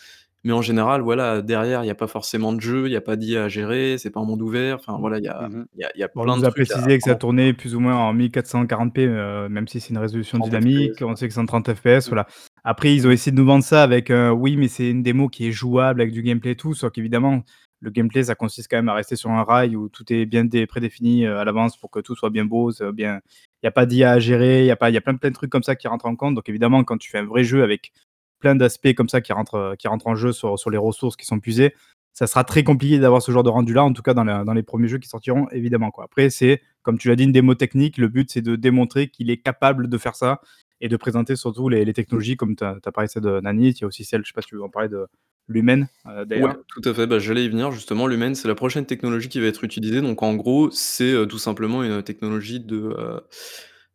Mais 0.44 0.52
en 0.55 0.62
général, 0.62 1.02
voilà, 1.02 1.43
derrière, 1.43 1.85
il 1.85 1.88
y 1.88 1.91
a 1.91 1.94
pas 1.96 2.06
forcément 2.08 2.52
de 2.55 2.61
jeu, 2.62 2.87
il 2.88 2.93
y 2.93 2.96
a 2.96 3.00
pas 3.02 3.17
d'IA 3.17 3.44
à 3.44 3.49
gérer, 3.50 3.99
c'est 3.99 4.11
pas 4.12 4.20
un 4.20 4.25
monde 4.26 4.43
ouvert, 4.43 4.76
enfin 4.76 4.99
voilà, 5.00 5.19
il 5.19 5.25
y 5.25 5.29
a 5.29 5.50
Mmh 5.50 5.64
y 5.76 5.85
a 5.85 5.91
il 5.96 6.00
y 6.00 6.05
a 6.05 6.08
Bon, 6.14 6.23
on 6.25 6.26
plein 6.26 6.38
de 6.38 6.43
nous 6.43 6.44
a 6.44 6.52
trucs 6.52 6.70
à 6.73 6.76
précisé 6.82 6.96
que 6.96 7.02
ça 7.02 7.17
tournait 7.17 7.52
plus 7.55 7.75
ou 7.75 7.81
moins 7.81 7.96
en 7.96 8.14
1440p, 8.14 8.99
heu, 9.08 9.49
même 9.49 9.67
si 9.67 9.81
c'est 9.81 9.91
une 9.91 9.99
résolution 9.99 10.38
30 10.38 10.50
dynamique, 10.50 11.02
FPS, 11.02 11.02
on 11.02 11.17
sait 11.17 11.26
que 11.26 11.35
c'est 11.35 11.41
en 11.41 11.46
30 11.46 11.75
FPS, 11.75 12.06
Mmh. 12.06 12.08
voilà. 12.08 12.26
Après, 12.66 12.94
ils 12.94 13.06
ont 13.06 13.11
essayé 13.11 13.31
de 13.31 13.37
nous 13.37 13.44
vendre 13.46 13.62
ça 13.62 13.82
avec, 13.82 14.11
heu, 14.11 14.31
oui, 14.31 14.56
mais 14.56 14.69
c'est 14.69 14.88
une 14.90 15.02
démo 15.02 15.28
qui 15.28 15.46
est 15.46 15.52
jouable 15.52 16.00
avec 16.00 16.12
du 16.14 16.22
gameplay 16.22 16.52
et 16.52 16.56
tout, 16.56 16.72
sauf 16.72 16.90
qu'évidemment, 16.93 17.43
le 17.81 17.90
gameplay, 17.90 18.25
ça 18.25 18.34
consiste 18.34 18.70
quand 18.70 18.78
même 18.78 18.88
à 18.88 18.94
rester 18.94 19.16
sur 19.16 19.31
un 19.31 19.43
rail 19.44 19.76
où 19.76 19.90
tout 19.90 20.11
est 20.11 20.25
bien 20.25 20.46
dé 20.46 20.66
prédéfini, 20.66 21.26
heu, 21.26 21.37
à 21.37 21.44
l'avance 21.44 21.76
pour 21.76 21.90
que 21.90 22.00
tout 22.00 22.14
soit 22.16 22.31
bien 22.31 22.46
beau, 22.46 22.72
ça 22.72 22.90
bien 22.90 23.20
il 23.62 23.66
y 23.66 23.69
a 23.69 23.70
pas 23.70 23.84
d'IA 23.84 24.12
à 24.12 24.19
gérer, 24.19 24.61
il 24.61 24.66
y 24.66 24.70
a 24.70 24.76
pas 24.76 24.88
y 24.90 24.96
a 24.96 25.00
plein 25.02 25.14
plein 25.16 25.28
de 25.31 25.34
trucs 25.34 25.50
comme 25.50 25.62
ça 25.62 25.76
qui 25.76 25.88
rentrent 25.88 26.06
en 26.06 26.16
compte. 26.16 26.34
Donc 26.34 26.49
évidemment, 26.49 26.84
quand 26.84 26.96
tu 26.96 27.11
fais 27.11 27.19
un 27.19 27.25
vrai 27.26 27.44
jeu 27.44 27.62
avec 27.62 27.93
plein 28.40 28.55
d'aspects 28.55 28.94
comme 28.94 29.08
ça 29.10 29.20
qui 29.20 29.32
rentrent, 29.34 29.56
heu, 29.72 29.76
qui 29.78 29.87
rentrent 29.88 30.06
en 30.06 30.14
jeu 30.14 30.32
sur 30.32 30.58
sur 30.58 30.70
les 30.70 30.78
ressources 30.78 31.17
qui 31.17 31.26
sont 31.26 31.40
puisées, 31.40 31.75
ça 32.14 32.26
sera 32.26 32.44
très 32.44 32.62
compliqué 32.64 32.99
d'avoir 32.99 33.20
ce 33.22 33.31
genre 33.32 33.43
de 33.43 33.50
rendu 33.50 33.75
là, 33.75 33.84
en 33.84 33.93
tout 33.93 34.02
cas 34.02 34.14
dans 34.14 34.25
la 34.25 34.43
dans 34.44 34.55
les 34.55 34.62
premiers 34.62 34.88
jeux 34.88 34.99
qui 34.99 35.08
sortiront 35.08 35.49
évidemment. 35.50 35.90
Après 36.02 36.31
c'est, 36.31 36.62
comme 36.82 36.96
tu 36.99 37.08
l'as 37.08 37.17
dit, 37.17 37.25
une 37.25 37.32
démo 37.32 37.55
technique, 37.55 37.99
le 37.99 38.08
but 38.08 38.31
c'est 38.31 38.43
de 38.43 38.56
démontrer 38.56 39.08
qu'il 39.08 39.31
est 39.31 39.38
capable 39.38 39.88
de 39.88 39.99
faire 39.99 40.17
ça 40.17 40.40
et 40.81 40.88
de 40.88 40.97
présenter 40.97 41.37
surtout 41.37 41.69
les 41.69 41.85
les 41.85 41.93
technologies 41.94 42.37
comme 42.37 42.56
tu 42.56 42.65
as 42.65 42.76
as 42.85 42.93
parlé 42.93 43.09
celle 43.09 43.23
de 43.23 43.41
Nanite, 43.41 43.81
il 43.81 43.82
y 43.82 43.85
a 43.85 43.88
aussi 43.88 44.05
celle, 44.05 44.23
je 44.25 44.29
sais 44.29 44.32
pas 44.35 44.43
si 44.43 44.49
tu 44.49 44.56
veux 44.56 44.62
en 44.65 44.71
parler 44.71 44.88
de 44.88 45.06
Lumen, 45.49 45.88
Ouais, 46.06 46.25
d'ailleurs. 46.26 46.56
tout 46.67 46.82
à 46.88 46.93
fait, 46.93 47.06
bah, 47.06 47.21
j'allais 47.21 47.44
y 47.44 47.49
venir 47.49 47.71
justement, 47.71 48.09
Lumen, 48.09 48.35
c'est 48.35 48.49
la 48.49 48.56
prochaine 48.56 48.87
technologie 48.87 49.29
qui 49.29 49.38
va 49.38 49.47
être 49.47 49.62
utilisée, 49.62 50.00
donc 50.00 50.21
en 50.23 50.35
gros, 50.35 50.69
c'est, 50.73 51.12
heu, 51.12 51.26
tout 51.29 51.38
simplement 51.38 51.85
une 51.85 52.03
technologie 52.03 52.59
de, 52.59 52.76
heu, 52.76 53.21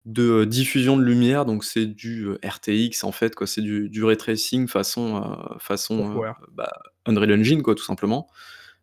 de, 0.05 0.23
heu, 0.23 0.45
diffusion 0.45 0.95
de 0.95 1.03
lumière, 1.03 1.43
donc 1.45 1.65
c'est 1.65 1.85
du, 1.85 2.29
RTX 2.41 3.03
en 3.03 3.11
fait, 3.11 3.35
quoi, 3.35 3.45
c'est 3.45 3.61
du 3.61 3.89
du 3.89 4.05
ray 4.05 4.15
tracing 4.15 4.67
façon, 4.69 5.37
façon, 5.59 6.21
bah, 6.53 6.71
Unreal 7.05 7.33
Engine, 7.41 7.61
quoi, 7.61 7.75
tout 7.75 7.83
simplement. 7.83 8.29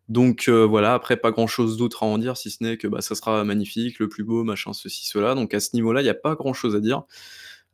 Donc 0.09 0.49
voilà, 0.49 0.93
après 0.93 1.17
pas 1.17 1.31
grand 1.31 1.47
chose 1.47 1.77
d'autre 1.77 2.03
à 2.03 2.05
en 2.07 2.17
dire 2.19 2.37
si 2.37 2.51
ce 2.51 2.63
n'est 2.63 2.77
que, 2.77 2.87
bah, 2.87 3.01
ça 3.01 3.15
sera 3.15 3.43
magnifique, 3.43 3.99
le 3.99 4.07
plus 4.09 4.23
beau, 4.23 4.43
machin, 4.43 4.73
ceci, 4.73 5.07
cela, 5.07 5.35
donc 5.35 5.53
à 5.55 5.59
ce 5.59 5.71
niveau-là, 5.75 6.01
il 6.01 6.05
y 6.05 6.09
a 6.09 6.13
pas 6.15 6.35
grand 6.35 6.53
chose 6.53 6.75
à 6.75 6.79
dire. 6.79 7.03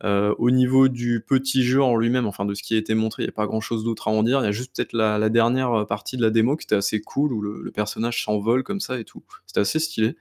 Heu, 0.02 0.34
au 0.38 0.50
niveau 0.50 0.88
du 0.88 1.20
petit 1.26 1.62
jeu 1.62 1.80
en 1.82 1.96
lui-même, 1.96 2.26
enfin 2.26 2.44
de 2.44 2.54
ce 2.54 2.62
qui 2.64 2.74
a 2.74 2.78
été 2.78 2.94
montré, 2.94 3.22
il 3.22 3.26
y 3.26 3.28
a 3.28 3.32
pas 3.32 3.46
grand 3.46 3.60
chose 3.60 3.84
d'autre 3.84 4.08
à 4.08 4.10
en 4.10 4.22
dire. 4.24 4.40
Il 4.40 4.44
y 4.44 4.48
a 4.48 4.52
juste 4.52 4.74
peut-être 4.74 4.92
la 4.92 5.18
la 5.18 5.28
dernière, 5.30 5.72
heu, 5.78 5.86
partie 5.86 6.16
de 6.16 6.22
la 6.22 6.30
démo 6.30 6.56
qui 6.56 6.64
était 6.66 6.74
assez 6.74 7.00
cool 7.00 7.32
où 7.32 7.40
le 7.40 7.62
le 7.62 7.70
personnage 7.70 8.24
s'envole 8.24 8.64
comme 8.64 8.80
ça 8.80 8.98
et 8.98 9.04
tout. 9.04 9.22
C'était 9.46 9.60
assez 9.60 9.78
stylé. 9.78 10.16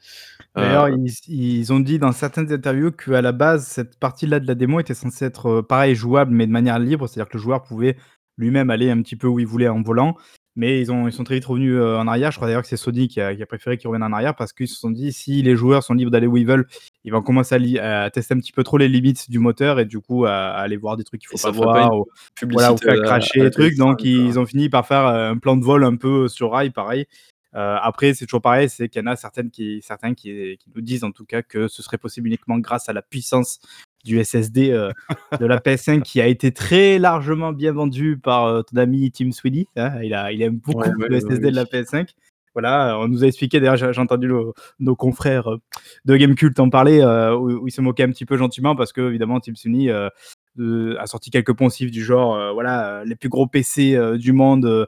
D'ailleurs, 0.57 0.89
ils 0.89 1.07
s 1.09 1.21
ils 1.27 1.73
ont 1.73 1.79
dit 1.81 1.99
dans 1.99 2.11
certaines 2.13 2.51
interviews 2.53 2.91
qu'à 2.91 3.21
la 3.21 3.31
base, 3.33 3.67
cette 3.67 3.99
partie-là 3.99 4.39
de 4.39 4.47
la 4.47 4.55
démo 4.55 4.79
était 4.81 4.93
censée 4.95 5.25
être, 5.25 5.61
pareil, 5.61 5.95
jouable, 5.95 6.33
mais 6.33 6.47
de 6.47 6.51
manière 6.51 6.79
libre. 6.79 7.07
C'est-à-dire 7.07 7.29
que 7.31 7.37
le 7.37 7.43
joueur 7.43 7.63
pouvait 7.63 7.97
lui-même 8.37 8.69
aller 8.71 8.89
un 8.91 9.01
petit 9.01 9.15
peu 9.17 9.27
où 9.27 9.39
il 9.39 9.47
voulait 9.47 9.69
en 9.69 9.81
volant. 9.83 10.17
Mais 10.55 10.79
ils 10.79 10.91
ont 10.91 11.07
ils 11.07 11.11
sont 11.13 11.23
très 11.23 11.35
vite 11.35 11.45
revenus, 11.45 11.73
heu, 11.73 11.97
en 11.97 12.07
arrière. 12.07 12.31
Je 12.31 12.37
crois 12.37 12.47
d'ailleurs 12.47 12.61
que 12.61 12.67
c'est 12.67 12.77
Sony 12.77 13.07
qui 13.07 13.19
a 13.21 13.35
qui 13.35 13.41
a 13.41 13.45
préféré 13.47 13.77
qu'ils 13.77 13.87
reviennent 13.87 14.03
en 14.03 14.13
arrière 14.13 14.35
parce 14.35 14.53
qu'ils 14.53 14.67
se 14.67 14.75
sont 14.75 14.91
dit: 14.91 15.11
«Si 15.11 15.41
les 15.41 15.55
joueurs 15.55 15.81
sont 15.83 15.95
libres 15.95 16.11
d'aller 16.11 16.27
où 16.27 16.37
ils 16.37 16.45
veulent, 16.45 16.67
ils 17.03 17.11
vont 17.11 17.23
commencer 17.23 17.55
à 17.55 17.57
li 17.57 17.79
à 17.79 18.09
tester 18.11 18.35
un 18.35 18.39
petit 18.39 18.51
peu 18.51 18.63
trop 18.63 18.77
les 18.77 18.87
limites 18.87 19.31
du 19.31 19.39
moteur 19.39 19.79
et 19.79 19.85
du 19.85 19.99
coup 19.99 20.25
à 20.25 20.31
à 20.51 20.61
aller 20.61 20.77
voir 20.77 20.95
des 20.97 21.03
trucs 21.03 21.21
qu'il 21.21 21.29
Et 21.33 21.37
faut 21.37 21.47
pas 21.47 21.53
ferait 21.53 21.65
pas 21.65 21.71
voir 21.87 21.97
ou 21.97 22.05
voilà, 22.51 22.73
ou 22.73 22.77
faire 22.77 22.93
à 23.11 23.19
les 23.19 23.49
trucs». 23.51 23.73
PS5, 23.73 23.77
Donc 23.77 23.97
quoi. 23.99 24.07
ils 24.07 24.37
ont 24.39 24.45
fini 24.45 24.69
par 24.69 24.85
faire, 24.87 25.07
heu, 25.07 25.29
un 25.31 25.37
plan 25.37 25.55
de 25.57 25.63
vol 25.63 25.83
un 25.83 25.95
peu 25.95 26.27
sur 26.27 26.51
rail, 26.51 26.69
pareil. 26.69 27.07
Après, 27.55 28.13
c'est 28.13 28.25
toujours 28.25 28.41
pareil, 28.41 28.69
c'est 28.69 28.89
qu'il 28.89 29.01
y 29.01 29.03
en 29.07 29.11
a 29.11 29.15
certaines 29.15 29.49
qui 29.51 29.81
certains 29.83 30.13
qui 30.13 30.57
qui 30.59 30.69
nous 30.75 30.81
disent 30.81 31.03
en 31.03 31.11
tout 31.11 31.25
cas 31.25 31.41
que 31.43 31.67
ce 31.67 31.81
serait 31.83 31.97
possible 31.99 32.27
uniquement 32.27 32.57
grâce 32.59 32.89
à 32.89 32.93
la 32.93 33.01
puissance 33.03 33.59
du 34.03 34.23
SSD, 34.23 34.71
heu, 34.71 34.89
de 35.39 35.45
la 35.45 35.59
PS5 35.59 36.01
qui 36.01 36.21
a 36.21 36.27
été 36.27 36.51
très 36.51 36.99
largement 36.99 37.51
bien 37.53 37.71
vendu 37.71 38.17
par, 38.17 38.47
heu, 38.47 38.63
ton 38.63 38.77
ami 38.77 39.11
Tim 39.11 39.31
Sweeney, 39.31 39.67
hein. 39.75 40.01
Il 40.03 40.13
a 40.13 40.31
il 40.31 40.41
aime 40.41 40.57
beaucoup 40.57 40.79
ouais, 40.79 41.09
le 41.09 41.19
SSD 41.19 41.51
de 41.51 41.55
la 41.55 41.65
PS5. 41.65 42.09
Voilà, 42.53 42.99
on 42.99 43.07
nous 43.07 43.23
a 43.23 43.27
expliqué 43.27 43.59
d'ailleurs, 43.59 43.77
j'ai 43.77 43.99
entendu 43.99 44.27
nos 44.27 44.53
nos 44.79 44.95
confrères, 44.95 45.49
de 46.05 46.15
Gamecult 46.15 46.59
en 46.59 46.69
parler, 46.69 47.03
où 47.03 47.63
où 47.63 47.67
ils 47.67 47.71
se 47.71 47.81
moquaient 47.81 48.03
un 48.03 48.11
petit 48.11 48.25
peu 48.25 48.37
gentiment 48.37 48.75
parce 48.75 48.93
qu'évidemment 48.93 49.39
Tim 49.39 49.55
Sweeney, 49.55 49.89
a 49.89 51.07
sorti 51.07 51.31
quelques 51.31 51.53
poncifs 51.53 51.89
du 51.89 52.03
genre, 52.03 52.53
voilà, 52.53 53.03
les 53.05 53.15
plus 53.15 53.29
gros 53.29 53.47
PC, 53.47 53.97
du 54.19 54.33
monde, 54.33 54.87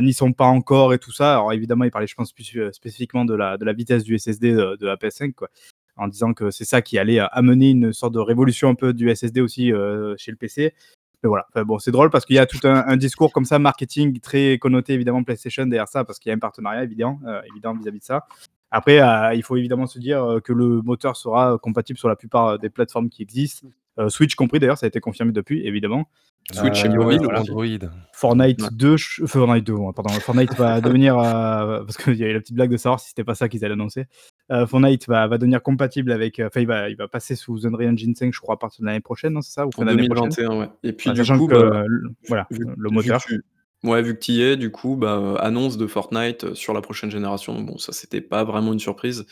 n'y 0.00 0.12
sont 0.12 0.32
pas 0.32 0.46
encore 0.46 0.92
et 0.92 0.98
tout 0.98 1.12
ça. 1.12 1.34
Alors 1.34 1.52
évidemment, 1.52 1.84
il 1.84 1.92
parlait 1.92 2.08
je 2.08 2.16
pense 2.16 2.32
plus, 2.32 2.58
spécifiquement 2.72 3.24
de 3.24 3.34
la 3.34 3.58
de 3.58 3.64
la 3.64 3.72
vitesse 3.72 4.02
du 4.02 4.18
SSD, 4.18 4.50
heu, 4.50 4.76
de 4.76 4.86
la 4.86 4.96
PS5, 4.96 5.34
quoi. 5.34 5.48
En 5.96 6.08
disant 6.08 6.32
que 6.34 6.50
c'est 6.50 6.64
ça 6.64 6.82
qui 6.82 6.98
allait 6.98 7.20
amener 7.32 7.70
une 7.70 7.92
sorte 7.92 8.14
de 8.14 8.18
révolution 8.18 8.68
un 8.68 8.74
peu 8.74 8.92
du 8.92 9.08
SSD 9.14 9.40
aussi, 9.40 9.70
heu, 9.72 10.14
chez 10.18 10.30
le 10.32 10.36
PC. 10.36 10.74
Mais 11.22 11.28
voilà, 11.28 11.46
enfin 11.50 11.64
bon, 11.64 11.78
c'est 11.78 11.90
drôle 11.92 12.10
parce 12.10 12.26
qu'il 12.26 12.36
y 12.36 12.38
a 12.38 12.46
tout 12.46 12.58
un 12.64 12.84
un 12.86 12.96
discours 12.96 13.32
comme 13.32 13.44
ça, 13.44 13.58
marketing 13.58 14.20
très 14.20 14.58
connoté 14.58 14.92
évidemment 14.92 15.22
PlayStation 15.22 15.64
derrière 15.66 15.88
ça, 15.88 16.04
parce 16.04 16.18
qu'il 16.18 16.30
y 16.30 16.32
a 16.32 16.36
un 16.36 16.40
partenariat 16.40 16.82
évident, 16.84 17.18
heu, 17.26 17.40
évident 17.50 17.74
vis-à-vis 17.74 18.00
de 18.00 18.04
ça. 18.04 18.26
Après, 18.70 19.00
il 19.36 19.42
faut 19.44 19.56
évidemment 19.56 19.86
se 19.86 20.00
dire, 20.00 20.40
que 20.42 20.52
le 20.52 20.82
moteur 20.82 21.16
sera 21.16 21.58
compatible 21.58 21.96
sur 21.98 22.08
la 22.08 22.16
plupart, 22.16 22.58
des 22.58 22.70
plateformes 22.70 23.08
qui 23.08 23.22
existent, 23.22 23.68
Switch 24.08 24.34
compris 24.34 24.58
d'ailleurs, 24.58 24.78
ça 24.78 24.86
a 24.86 24.88
été 24.88 24.98
confirmé 24.98 25.30
depuis 25.30 25.64
évidemment. 25.64 26.08
Switch 26.52 26.84
et 26.84 26.88
mobile 26.88 27.20
voilà. 27.22 27.40
aussi. 27.42 27.52
Android. 27.52 27.88
Fortnite 28.12 28.60
Ouais. 28.60 28.68
2 28.72 28.96
ch 28.96 29.22
Fortnite 29.26 29.64
2, 29.64 29.72
ouais, 29.72 29.92
pardon, 29.94 30.10
Fortnite 30.14 30.54
va 30.56 30.80
devenir, 30.80 31.14
parce 31.14 31.96
qu'il 31.96 32.16
y 32.16 32.24
a 32.24 32.28
eu 32.28 32.32
la 32.32 32.40
petite 32.40 32.56
blague 32.56 32.70
de 32.70 32.76
savoir 32.76 32.98
si 32.98 33.10
c'était 33.10 33.22
pas 33.22 33.36
ça 33.36 33.48
qu'ils 33.48 33.64
allaient 33.64 33.74
annoncer. 33.74 34.06
Heu, 34.50 34.66
Fortnite 34.66 35.06
va 35.08 35.26
va 35.26 35.38
devenir 35.38 35.62
compatible 35.62 36.12
avec, 36.12 36.38
heu, 36.38 36.46
enfin 36.46 36.60
il 36.60 36.66
va 36.66 36.90
il 36.90 36.96
va 36.96 37.08
passer 37.08 37.34
sous 37.34 37.66
Unreal 37.66 37.92
Engine 37.94 38.14
5 38.14 38.32
je 38.34 38.40
crois 38.40 38.56
à 38.56 38.58
partir 38.58 38.82
de 38.82 38.86
l'année 38.86 39.00
prochaine, 39.00 39.32
non, 39.32 39.40
c'est 39.40 39.52
ça? 39.52 39.64
Ou 39.66 39.70
En 39.70 39.72
fin 39.72 39.84
d'année 39.86 40.06
prochaine? 40.06 40.28
2021, 40.28 40.58
ouais 40.60 40.68
et 40.82 40.92
puis 40.92 41.04
Voilà, 41.08 41.14
du 41.20 41.26
sachant 41.26 41.38
coup, 41.38 41.46
que 41.48 41.54
bah, 41.54 41.84
voilà, 42.28 42.46
vu 42.50 42.58
le 42.58 42.66
vu 42.66 42.74
que 42.88 42.92
moteur. 42.94 43.20
tu 43.22 43.42
ouais, 43.84 44.02
vu 44.02 44.14
que 44.14 44.20
tu 44.20 44.32
y 44.32 44.42
es, 44.42 44.56
du 44.56 44.70
coup, 44.72 44.96
bah, 44.96 45.18
heu, 45.22 45.36
annonce 45.44 45.76
de 45.76 45.86
Fortnite, 45.86 46.44
heu, 46.44 46.54
sur 46.56 46.74
la 46.74 46.80
prochaine 46.80 47.10
génération, 47.10 47.60
bon, 47.62 47.78
ça, 47.78 47.92
c'était 47.92 48.20
pas 48.20 48.42
vraiment 48.44 48.72
une 48.72 48.80
surprise. 48.80 49.26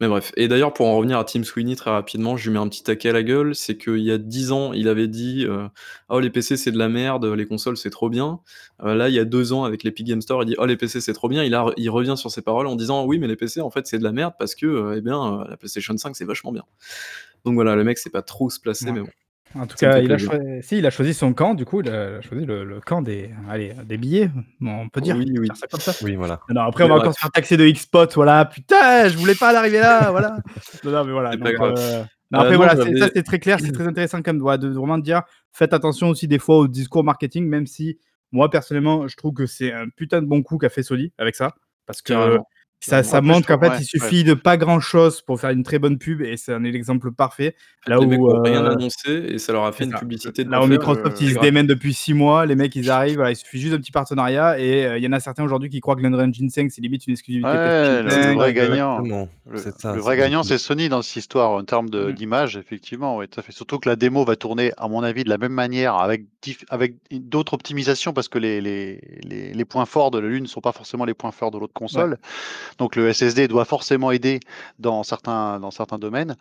Mais 0.00 0.08
bref 0.08 0.32
et 0.36 0.48
d'ailleurs, 0.48 0.74
pour 0.74 0.86
en 0.88 0.96
revenir 0.96 1.18
à 1.18 1.24
Tim 1.24 1.44
Sweeney 1.44 1.76
très 1.76 1.90
rapidement, 1.90 2.36
je 2.36 2.48
lui 2.50 2.54
mets 2.58 2.62
un 2.64 2.68
petit 2.68 2.82
taquet 2.84 3.10
à 3.10 3.12
la 3.12 3.22
gueule, 3.22 3.54
c'est 3.54 3.78
qu'il 3.78 3.98
y 4.00 4.12
a 4.12 4.18
10 4.18 4.52
ans, 4.52 4.72
il 4.74 4.88
avait 4.88 5.08
dit, 5.08 5.44
heu: 5.46 5.68
«Oh 6.10 6.20
les 6.20 6.30
PC 6.30 6.56
c'est 6.56 6.72
de 6.72 6.78
la 6.78 6.88
merde, 6.88 7.24
heu, 7.26 7.34
les 7.34 7.46
consoles 7.46 7.76
c'est 7.78 7.90
trop 7.90 8.10
bien». 8.10 8.40
Heu, 8.84 8.94
là, 8.94 9.08
il 9.10 9.14
y 9.14 9.20
a 9.20 9.24
2 9.26 9.52
ans 9.52 9.64
avec 9.64 9.84
l'Epic 9.84 10.06
Game 10.06 10.22
Store, 10.22 10.42
il 10.44 10.46
dit: 10.46 10.56
«Oh 10.58 10.66
les 10.66 10.76
PC 10.76 11.00
c'est 11.00 11.12
trop 11.14 11.28
bien». 11.28 11.44
Il 11.44 11.90
revient 11.90 12.16
sur 12.16 12.30
ses 12.30 12.42
paroles 12.42 12.66
en 12.68 12.76
disant: 12.76 13.04
«Oui, 13.06 13.18
mais 13.20 13.28
les 13.28 13.36
PC 13.36 13.60
en 13.62 13.70
fait 13.70 13.86
c'est 13.86 13.98
de 13.98 14.04
la 14.04 14.12
merde 14.12 14.34
parce 14.38 14.54
que, 14.56 14.66
heu, 14.66 14.94
eh 14.98 15.00
bien, 15.02 15.42
heu, 15.42 15.44
la 15.50 15.56
PlayStation 15.58 15.96
5 15.96 16.16
c'est 16.16 16.24
vachement 16.26 16.52
bien». 16.52 16.64
Donc 17.44 17.54
voilà, 17.54 17.76
le 17.76 17.84
mec 17.84 17.98
sait 17.98 18.10
pas 18.10 18.22
trop 18.22 18.46
où 18.46 18.50
se 18.50 18.60
placer, 18.60 18.92
mais 18.92 19.00
bon, 19.02 19.10
En 19.54 19.66
tout 19.66 19.76
ça 19.76 19.90
cas, 19.90 19.98
il 19.98 20.10
a 20.10 20.16
plaisir. 20.16 20.32
choi 20.32 20.40
si, 20.62 20.78
il 20.78 20.86
a 20.86 20.90
choisi 20.90 21.12
son 21.12 21.34
camp 21.34 21.54
du 21.54 21.64
coup, 21.64 21.80
il 21.80 21.90
a 21.90 22.20
choisi 22.22 22.46
le 22.46 22.64
le 22.64 22.80
camp 22.80 23.02
des 23.02 23.30
allez, 23.50 23.74
des 23.84 23.98
billets, 23.98 24.30
on 24.62 24.88
peut 24.88 25.00
dire, 25.00 25.16
Oui, 25.16 25.48
ça 25.54 25.66
comme 25.66 25.80
ça. 25.80 25.92
Oui, 26.02 26.16
voilà. 26.16 26.40
Non, 26.48 26.62
après 26.62 26.84
on 26.84 26.88
va 26.88 26.96
encore 26.96 27.14
se 27.14 27.20
faire 27.20 27.30
taxer 27.30 27.56
de 27.56 27.68
Xpot, 27.70 28.06
voilà, 28.14 28.44
putain, 28.46 29.08
je 29.08 29.16
voulais 29.18 29.34
pas 29.34 29.56
arriver 29.56 29.80
là, 29.80 30.10
voilà. 30.10 30.38
Non, 30.84 30.90
non, 30.90 31.04
mais 31.04 31.12
voilà, 31.12 31.36
donc 31.36 31.58
non 31.58 31.74
Heu, 32.34 32.40
après 32.40 32.56
voilà, 32.56 32.76
ça 32.76 33.08
c'est 33.14 33.22
très 33.24 33.38
clair, 33.38 33.58
c'est 33.60 33.72
très 33.72 33.86
intéressant 33.86 34.22
quand 34.22 34.32
même, 34.32 34.40
voilà, 34.40 34.56
de 34.56 34.68
vraiment 34.68 34.96
dire: 34.96 35.22
«Faites 35.52 35.74
attention 35.74 36.08
aussi 36.08 36.28
des 36.28 36.38
fois 36.38 36.56
au 36.56 36.66
discours 36.68 37.04
marketing», 37.04 37.46
même 37.46 37.66
si 37.66 37.98
moi 38.30 38.48
personnellement, 38.48 39.06
je 39.06 39.16
trouve 39.18 39.34
que 39.34 39.44
c'est 39.44 39.70
un 39.70 39.88
putain 39.94 40.22
de 40.22 40.26
bon 40.26 40.42
coup 40.42 40.56
qu'a 40.56 40.70
fait 40.70 40.82
Sony 40.82 41.12
avec 41.18 41.36
ça. 41.36 41.52
Parce 41.84 42.00
que. 42.00 42.38
Ça, 42.84 43.20
montre 43.20 43.46
qu'en 43.46 43.60
fait, 43.60 43.78
ouais, 43.78 43.78
il 43.78 43.84
ouais. 44.00 44.12
suffit 44.12 44.24
de 44.24 44.34
pas 44.34 44.56
grand 44.56 44.80
chose 44.80 45.22
pour 45.22 45.38
faire 45.40 45.50
une 45.50 45.62
très 45.62 45.78
bonne 45.78 45.98
pub 45.98 46.20
et 46.20 46.36
c'est 46.36 46.52
un 46.52 46.58
l'exemple 46.58 47.12
parfait. 47.12 47.54
Là 47.86 48.00
les 48.00 48.06
mecs 48.06 48.20
où, 48.20 48.28
ont 48.28 48.40
rien 48.44 48.64
heu 48.64 48.66
annoncé 48.66 49.10
et 49.28 49.38
ça 49.38 49.52
leur 49.52 49.64
a 49.64 49.72
fait 49.72 49.84
une 49.84 49.94
ça. 49.94 49.96
publicité 49.96 50.44
de 50.44 50.50
Là 50.50 50.62
où 50.62 50.66
Microsoft, 50.68 51.20
heu, 51.20 51.20
ils 51.20 51.34
se 51.34 51.38
démènent 51.38 51.66
depuis 51.66 51.94
6 51.94 52.14
mois, 52.14 52.46
les 52.46 52.56
mecs, 52.56 52.76
ils 52.76 52.90
arrivent, 52.90 53.16
voilà, 53.16 53.30
il 53.32 53.36
suffit 53.36 53.60
juste 53.60 53.72
d'un 53.74 53.80
petit 53.80 53.92
partenariat 53.92 54.58
et 54.58 54.86
heu, 54.86 54.98
il 54.98 55.04
y 55.04 55.08
en 55.08 55.12
a 55.12 55.20
certains 55.20 55.44
aujourd'hui 55.44 55.70
qui 55.70 55.80
croient 55.80 55.96
que 55.96 56.02
l'Unreal 56.02 56.28
Engine 56.30 56.50
5, 56.50 56.70
c'est 56.72 56.80
limite 56.82 57.06
une 57.06 57.12
exclusivité 57.14 57.60
Ouais, 57.60 58.02
le 58.02 58.02
le 58.02 58.10
5, 58.10 58.32
vrai 58.32 58.52
gagnant 58.54 59.08
le 59.46 59.64
c'est 59.64 59.78
ça, 59.80 59.98
le 59.98 60.00
c'est 60.00 60.14
vrai 60.14 60.16
gagnant, 60.16 60.42
donc 60.42 60.44
c'est 60.44 60.58
Sony 60.58 60.88
dans 60.88 61.02
cette 61.02 61.16
histoire 61.16 61.50
en 61.52 61.64
termes 61.64 61.90
de 61.90 62.10
Mmh. 62.10 62.12
d'image, 62.12 62.56
effectivement, 62.56 63.16
ouais, 63.16 63.26
tout 63.28 63.40
à 63.40 63.42
fait. 63.42 63.52
Surtout 63.52 63.78
que 63.80 63.88
la 63.88 63.96
démo 63.96 64.24
va 64.24 64.36
tourner, 64.36 64.72
à 64.76 64.88
mon 64.88 65.02
avis, 65.02 65.24
de 65.24 65.28
la 65.28 65.38
même 65.38 65.52
manière 65.52 65.96
avec 65.96 66.26
avec 66.70 66.96
d'autres 67.10 67.54
optimisations 67.54 68.12
parce 68.12 68.28
que 68.28 68.38
les 68.38 68.60
les 68.60 69.00
les 69.24 69.52
les 69.54 69.64
points 69.64 69.86
forts 69.86 70.10
de 70.12 70.18
l'une 70.20 70.44
ne 70.44 70.48
sont 70.48 70.60
pas 70.60 70.72
forcément 70.72 71.04
les 71.04 71.14
points 71.14 71.32
forts 71.32 71.50
de 71.50 71.58
l'autre 71.58 71.72
Ouais. 71.90 72.04
console. 72.04 72.18
Donc 72.78 72.96
le 72.96 73.12
SSD 73.12 73.48
doit 73.48 73.64
forcément 73.64 74.10
aider 74.10 74.40
dans 74.78 75.02
certains 75.02 75.60
dans 75.60 75.70
certains 75.70 75.98
domaines. 75.98 76.36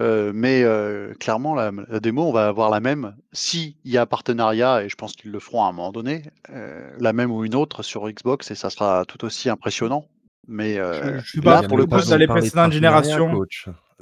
Heu, 0.00 0.32
mais 0.34 0.62
heu, 0.62 1.14
clairement 1.20 1.54
la 1.54 1.70
la 1.88 2.00
démo, 2.00 2.24
on 2.24 2.32
va 2.32 2.48
avoir 2.48 2.70
la 2.70 2.80
même 2.80 3.14
s'il 3.32 3.74
y 3.84 3.96
a 3.98 4.06
partenariat 4.06 4.82
et 4.84 4.88
je 4.88 4.96
pense 4.96 5.12
qu'ils 5.14 5.30
le 5.30 5.40
feront 5.40 5.64
à 5.64 5.68
un 5.68 5.72
moment 5.72 5.92
donné, 5.92 6.24
heu, 6.50 6.82
la 6.98 7.12
même 7.12 7.30
ou 7.30 7.44
une 7.44 7.54
autre 7.54 7.82
sur 7.82 8.08
Xbox 8.10 8.50
et 8.50 8.54
ça 8.54 8.70
sera 8.70 9.04
tout 9.06 9.24
aussi 9.24 9.48
impressionnant. 9.50 10.06
Mais 10.48 10.74
Je 10.74 10.80
heu, 10.80 11.18
je 11.22 11.28
suis 11.28 11.38
Mais 11.38 11.42
il 11.42 11.44
pas 11.44 11.62
là, 11.62 11.68
pour 11.68 11.78
le 11.78 11.86
coup, 11.86 11.96
dans 11.96 12.10
de 12.10 12.16
les 12.16 12.26
précédentes 12.26 12.72
générations 12.72 13.44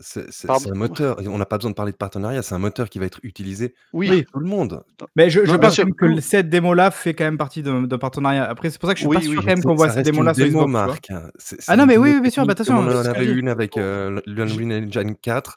C'est 0.01 0.33
c'est 0.33 0.47
Pardon? 0.47 0.65
c'est 0.65 0.71
un 0.71 0.75
moteur 0.75 1.19
on 1.27 1.39
n'a 1.39 1.47
pas 1.47 1.59
besoin 1.59 1.71
de 1.71 1.77
parler 1.77 1.93
de 1.93 1.97
partenariat, 1.97 2.43
c'est 2.43 2.55
un 2.55 2.59
moteur 2.59 2.89
qui 2.89 2.99
va 2.99 3.07
être 3.07 3.21
utilisé 3.23 3.75
Oui. 3.93 4.07
par 4.09 4.17
Oui. 4.17 4.25
tout 4.33 4.39
le 4.41 4.47
monde. 4.47 4.83
mais 5.17 5.31
je 5.31 5.45
je 5.45 5.53
Non, 5.53 5.59
bien 5.59 5.59
pense 5.59 5.71
quand 5.71 5.75
sûr, 5.77 5.85
même 5.87 5.95
que 5.95 6.07
l 6.07 6.23
cette 6.23 6.49
démo-là 6.49 6.91
fait 6.91 7.15
quand 7.15 7.25
même 7.25 7.39
partie 7.39 7.63
d'un 7.63 7.83
d'un 7.83 7.99
partenariat. 7.99 8.45
Après, 8.49 8.71
c'est 8.71 8.81
pour 8.81 8.89
ça 8.89 8.95
que 8.95 8.99
je 9.01 9.03
suis 9.05 9.11
pas 9.11 9.21
Oui, 9.21 9.25
sûr 9.27 9.41
oui. 9.41 9.45
quand 9.45 9.51
même 9.51 9.63
c'est 9.63 9.63
qu'on 9.63 9.75
voit 9.75 9.89
ça 9.89 9.95
cette 9.95 10.07
reste 10.07 10.13
une 10.13 10.13
démo-là 10.13 10.35
sur 10.35 10.47
démo, 10.47 10.67
Xbox, 10.67 10.75
tu 10.77 10.83
vois? 10.85 10.95
Marc, 10.97 11.11
hein. 11.11 11.31
C'est 11.39 11.61
c'est 11.61 11.67
Ah 11.67 11.77
non, 11.77 11.85
une 11.85 11.89
mais 11.89 11.97
oui, 11.99 12.11
démo 12.11 12.17
oui, 12.17 12.21
bien 12.23 12.31
sûr, 12.31 12.47
bah, 12.47 12.55
technique 12.55 12.65
comme 12.65 12.77
attention, 12.77 12.79
on 12.79 12.91
c'est 12.91 12.97
en 12.97 13.05
ce 13.05 13.11
que 13.11 13.21
avait 13.21 13.27
dis. 13.27 13.33
une 13.35 13.49
avec, 13.49 13.77
heu, 13.79 14.21
Je 14.27 14.33
l'Unreal 14.33 14.85
Engine 14.87 15.17
4. 15.17 15.57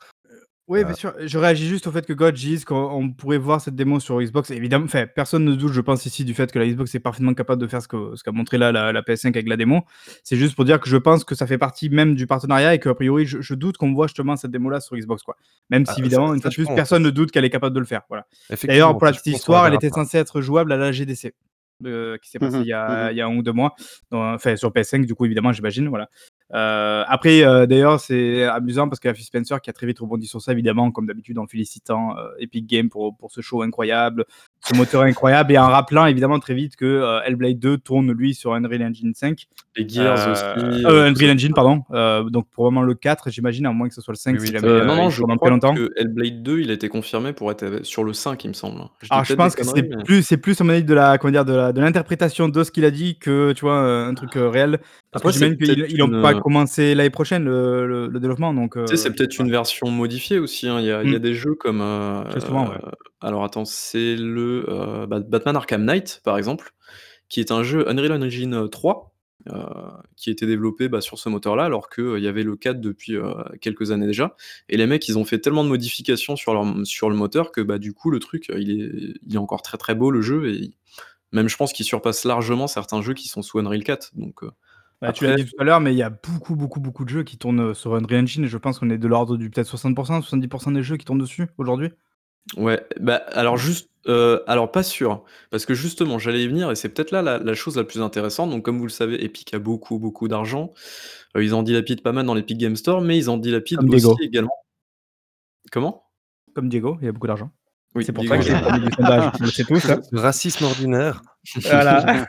Oui, 0.74 0.84
bien 0.84 0.96
sûr. 0.96 1.14
Je 1.20 1.38
réagis 1.38 1.68
juste 1.68 1.86
au 1.86 1.92
fait 1.92 2.04
que 2.06 2.14
God 2.14 2.34
dise 2.34 2.66
qu'on 2.66 2.76
on 2.76 3.12
pourrait 3.12 3.38
voir 3.38 3.62
cette 3.62 3.76
démo 3.76 4.00
sur 4.00 4.20
Xbox. 4.20 4.50
Évidemment, 4.50 4.86
enfin, 4.86 5.06
personne 5.06 5.46
ne 5.46 5.54
doute, 5.54 5.72
je 5.72 5.82
pense 5.82 6.06
ici, 6.08 6.26
du 6.26 6.34
fait 6.34 6.52
que 6.52 6.58
la 6.58 6.66
Xbox 6.66 6.96
est 6.96 7.00
parfaitement 7.00 7.36
capable 7.36 7.62
de 7.62 7.68
faire 7.68 7.82
ce 7.84 7.88
que 7.88 8.16
ce 8.16 8.24
qu'a 8.24 8.32
montré 8.32 8.58
là 8.58 8.72
la 8.72 8.92
la 8.92 9.02
PS5 9.04 9.28
avec 9.28 9.48
la 9.48 9.56
démo. 9.56 9.82
C'est 10.24 10.36
juste 10.36 10.56
pour 10.56 10.66
dire 10.66 10.80
que 10.80 10.90
je 10.90 10.98
pense 10.98 11.24
que 11.26 11.36
ça 11.36 11.46
fait 11.46 11.60
partie 11.60 11.90
même 11.92 12.16
du 12.16 12.26
partenariat 12.26 12.74
et 12.74 12.80
qu'a 12.80 12.96
priori, 12.96 13.26
je 13.28 13.40
je 13.42 13.54
doute 13.54 13.78
qu'on 13.78 13.94
voit 13.94 14.08
justement 14.08 14.36
cette 14.36 14.52
démo-là 14.52 14.80
sur 14.80 14.96
Xbox, 14.98 15.22
quoi. 15.24 15.36
Même 15.70 15.86
ah 15.88 15.94
si 15.94 16.02
ça 16.02 16.02
évidemment, 16.02 16.34
une 16.34 16.42
ça 16.42 16.42
fois 16.42 16.50
de 16.50 16.56
je 16.56 16.56
plus, 16.56 16.66
pense 16.66 16.76
personne 16.76 17.04
ne 17.04 17.12
doute 17.12 17.32
qu'elle 17.32 17.46
est 17.46 17.52
capable 17.52 17.76
de 17.76 17.80
le 17.80 17.86
faire, 17.86 18.02
voilà. 18.10 18.26
D'ailleurs, 18.68 18.96
Effectivement, 18.96 18.96
pour 18.96 19.06
la 19.06 19.12
je 19.12 19.20
petite 19.20 19.32
pense, 19.32 19.50
on 19.50 19.52
la 19.52 19.60
histoire, 19.60 19.66
elle 19.68 19.74
verra 19.74 19.76
était 19.76 19.90
pas. 19.90 19.96
censée 19.96 20.18
être 20.18 20.42
jouable 20.42 20.72
à 20.72 20.78
la 20.78 20.92
GDC, 20.92 21.34
heu, 21.86 22.18
qui 22.22 22.30
s'est 22.32 22.40
Mmh 22.40 22.46
passée 22.48 22.60
mh. 22.60 22.64
il 22.64 22.68
y 22.68 22.74
Mmh 22.88 23.08
a 23.08 23.12
il 23.12 23.18
y 23.18 23.22
a 23.22 23.28
1 23.28 23.36
ou 23.38 23.44
2 23.44 23.52
mois. 23.54 23.76
Dans 24.12 24.34
enfin, 24.34 24.56
sur 24.56 24.72
PS5 24.72 25.06
du 25.06 25.16
coup, 25.16 25.26
évidemment, 25.26 25.52
j'imagine, 25.54 25.88
voilà. 25.90 26.10
Heu, 26.54 27.04
après, 27.08 27.44
heu, 27.44 27.66
d'ailleurs, 27.68 28.00
c'est 28.00 28.44
amusant 28.44 28.88
parce 28.90 29.00
Phil 29.14 29.26
Spencer 29.26 29.60
qui 29.62 29.70
a 29.70 29.74
très 29.74 29.88
vite 29.88 30.00
rebondi 30.00 30.28
sur 30.28 30.42
ça, 30.42 30.52
évidemment, 30.52 30.92
comme 30.92 31.08
d'habitude, 31.08 31.40
en 31.40 31.48
félicitant, 31.48 32.16
heu, 32.18 32.36
Epic 32.40 32.68
Games 32.68 32.90
pour 32.90 33.16
pour 33.18 33.32
ce 33.32 33.42
show 33.42 33.62
incroyable, 33.64 34.26
ce 34.64 34.74
moteur 34.74 35.02
incroyable 35.04 35.54
et 35.54 35.58
en 35.60 35.68
rappelant 35.70 36.06
évidemment 36.08 36.40
très 36.40 36.56
vite 36.56 36.76
que, 36.78 36.86
heu, 36.86 37.20
Hellblade 37.26 37.60
2 37.60 37.78
tourne 37.78 38.12
lui 38.14 38.34
sur 38.36 38.54
Unreal 38.54 38.84
Engine 38.84 39.14
5. 39.16 39.46
Les 39.76 39.88
Heu, 39.98 40.04
Gears 40.04 40.28
aussi, 40.28 40.88
heu, 40.88 41.06
tout 41.08 41.16
ça, 41.16 41.28
Unreal 41.28 41.32
Engine, 41.36 41.54
pardon, 41.54 41.84
heu, 41.94 42.30
donc 42.32 42.50
probablement 42.52 42.84
le 42.84 42.96
4, 42.96 43.30
j'imagine, 43.32 43.66
à 43.68 43.72
moins 43.72 43.90
que 43.90 43.94
ce 43.96 44.02
soit 44.02 44.14
le 44.14 44.18
5 44.18 44.40
Oui, 44.40 44.48
si 44.48 44.52
jamais, 44.54 44.86
non, 44.86 44.96
non, 44.96 45.10
je 45.10 45.22
crois 45.24 45.50
longtemps. 45.52 45.74
que 45.76 45.90
Hellblade 45.98 46.44
2, 46.44 46.60
il 46.62 46.72
a 46.72 46.74
été 46.74 46.90
confirmé 46.90 47.34
pour 47.34 47.52
être 47.52 47.84
sur 47.86 48.04
le 48.04 48.14
5, 48.14 48.44
il 48.46 48.50
me 48.50 48.54
semble. 48.54 48.82
Je 49.02 49.10
Alors, 49.10 49.26
je 49.26 49.34
pense 49.36 49.56
que 49.56 49.64
c'est 49.64 49.84
mais 49.84 50.04
plus 50.06 50.24
c'est 50.24 50.38
plus 50.38 50.60
à 50.60 50.64
mon 50.64 50.70
avis 50.72 50.84
de 50.84 50.94
la 50.94 51.18
comment 51.18 51.32
dire? 51.32 51.46
De 51.46 51.80
l'interprétation 51.82 52.48
de 52.50 52.64
ce 52.64 52.72
qu'il 52.72 52.86
a 52.86 52.92
dit 52.92 53.20
que, 53.20 53.52
tu 53.54 53.62
vois, 53.62 53.78
un 53.80 54.14
truc, 54.16 54.34
réel. 54.36 54.80
Parce 55.12 55.24
que 55.24 55.30
après 55.30 55.34
j'imagine 55.34 55.58
qu'ils 55.58 55.78
peut-être 55.78 55.86
ils 55.90 56.02
ont 56.02 56.10
une, 56.10 56.22
pas 56.22 56.34
commencé 56.36 56.96
l'année 56.96 57.10
prochaine 57.12 57.44
le 57.46 57.86
le 57.88 58.08
le 58.08 58.20
développement 58.20 58.54
donc 58.54 58.78
tu 58.86 58.98
sais, 58.98 58.98
heu, 58.98 59.02
c'est 59.02 59.16
peut-être 59.16 59.40
une 59.40 59.50
version 59.50 59.90
modifiée 59.90 60.40
aussi, 60.40 60.68
hein. 60.68 60.80
Il 60.82 60.86
y 60.88 60.92
a 60.92 61.04
il 61.04 61.10
y 61.10 61.16
a 61.16 61.20
Mmh. 61.20 61.20
des 61.20 61.34
jeux 61.34 61.56
comme, 61.56 61.82
Justement, 62.34 62.70
ouais. 62.70 62.78
alors 63.22 63.44
attends, 63.44 63.66
c'est 63.66 64.16
le, 64.16 64.53
Bat 64.62 65.22
Batman 65.22 65.56
Arkham 65.56 65.84
Knight, 65.84 66.22
par 66.24 66.38
exemple, 66.38 66.74
qui 67.30 67.40
est 67.40 67.52
un 67.52 67.64
jeu 67.64 67.90
Unreal 67.90 68.12
Engine 68.24 68.70
3, 68.70 69.14
heu, 69.50 69.54
qui 70.16 70.30
a 70.30 70.32
été 70.34 70.46
développé, 70.46 70.90
bah, 70.90 71.02
sur 71.02 71.18
ce 71.20 71.30
moteur-là, 71.30 71.66
alors 71.66 71.90
qu'il 71.90 72.20
y 72.20 72.28
avait 72.28 72.44
le 72.44 72.56
4 72.56 72.80
depuis, 72.80 73.16
quelques 73.62 73.92
années 73.92 74.08
déjà. 74.08 74.36
Et 74.70 74.78
les 74.78 74.88
mecs, 74.88 75.08
ils 75.08 75.18
ont 75.18 75.26
fait 75.26 75.40
tellement 75.40 75.64
de 75.64 75.70
modifications 75.70 76.36
sur 76.36 76.54
leur 76.54 76.64
m 76.64 76.86
sur 76.86 77.10
le 77.10 77.16
moteur 77.16 77.52
que, 77.52 77.62
bah, 77.62 77.80
du 77.80 77.94
coup, 77.94 78.12
le 78.12 78.20
truc, 78.20 78.52
il 78.56 78.72
est 78.72 79.14
il 79.26 79.36
est 79.36 79.40
encore 79.40 79.62
très, 79.62 79.78
très 79.78 79.96
beau 79.96 80.12
le 80.12 80.22
jeu. 80.22 80.50
Et 80.50 80.54
il 80.54 80.74
même 81.34 81.50
je 81.50 81.58
pense 81.58 81.74
qu'il 81.74 81.86
surpasse 81.86 82.26
largement 82.26 82.68
certains 82.68 83.02
jeux 83.02 83.16
qui 83.16 83.28
sont 83.28 83.42
sous 83.42 83.58
Unreal 83.60 83.84
4 83.84 84.12
donc 84.16 84.42
tu 85.12 85.26
l'as 85.26 85.36
dit 85.36 85.46
tout 85.46 85.56
à 85.60 85.64
l'heure, 85.66 85.82
mais 85.82 85.94
il 85.94 85.98
y 85.98 86.04
a 86.04 86.10
beaucoup, 86.10 86.56
beaucoup, 86.56 86.80
beaucoup 86.80 87.04
de 87.04 87.10
jeux 87.10 87.24
qui 87.24 87.38
tournent, 87.38 87.74
sur 87.74 87.96
Unreal 87.96 88.24
Engine. 88.24 88.46
Et 88.46 88.48
je 88.48 88.58
pense 88.58 88.80
qu'on 88.80 88.90
est 88.90 88.98
de 88.98 89.08
l'ordre 89.08 89.36
du 89.36 89.50
peut-être 89.50 89.68
60 89.68 89.96
70 89.96 90.74
des 90.74 90.84
jeux 90.84 90.98
qui 90.98 91.06
tournent 91.06 91.20
dessus, 91.20 91.48
aujourd'hui. 91.58 91.90
Ouais, 92.58 92.86
bah, 93.00 93.16
alors 93.32 93.58
juste, 93.58 93.90
heu, 94.08 94.44
alors 94.48 94.70
pas 94.72 94.84
sûr, 94.84 95.24
parce 95.50 95.66
que 95.66 95.74
justement, 95.74 96.20
j'allais 96.20 96.44
y 96.44 96.48
venir 96.48 96.70
et 96.72 96.76
c'est 96.76 96.90
peut-être 96.90 97.12
là 97.12 97.22
la 97.22 97.38
la 97.40 97.54
chose 97.56 97.78
la 97.78 97.84
plus 97.86 98.02
intéressante. 98.02 98.50
Donc 98.52 98.64
comme 98.64 98.78
vous 98.78 98.84
le 98.86 98.90
savez, 98.92 99.24
Epic 99.24 99.54
a 99.54 99.60
beaucoup, 99.60 99.98
beaucoup 99.98 100.28
d'argent. 100.28 100.74
Heu, 101.38 101.44
ils 101.44 101.54
en 101.56 101.64
dilapident 101.64 102.02
pas 102.04 102.12
mal 102.12 102.26
dans 102.26 102.34
l'Epic 102.36 102.58
Games 102.58 102.76
Store, 102.76 103.02
mais 103.02 103.18
ils 103.18 103.30
en 103.30 103.38
dilapident 103.38 103.78
Comme 103.80 103.90
aussi 103.90 104.08
Diego. 104.10 104.18
également 104.22 104.52
comment? 105.72 106.04
Comme 106.56 106.70
Diego, 106.70 106.98
il 107.02 107.08
a 107.08 107.12
beaucoup 107.12 107.28
d'argent. 107.28 107.52
Oui, 107.96 108.04
C'est 108.06 108.12
pour 108.14 108.24
ça 108.26 108.38
Diego 108.38 108.44
qu'il 108.44 108.52
est 108.54 108.62
1er 108.62 108.80
du 108.80 108.92
sondage, 108.92 109.30
on 109.40 109.46
le 109.46 109.52
sait 109.52 109.64
tous, 109.66 109.90
hein. 109.90 110.02
Racisme 110.12 110.66
ordinaire. 110.66 111.22
Voilà. 111.64 112.26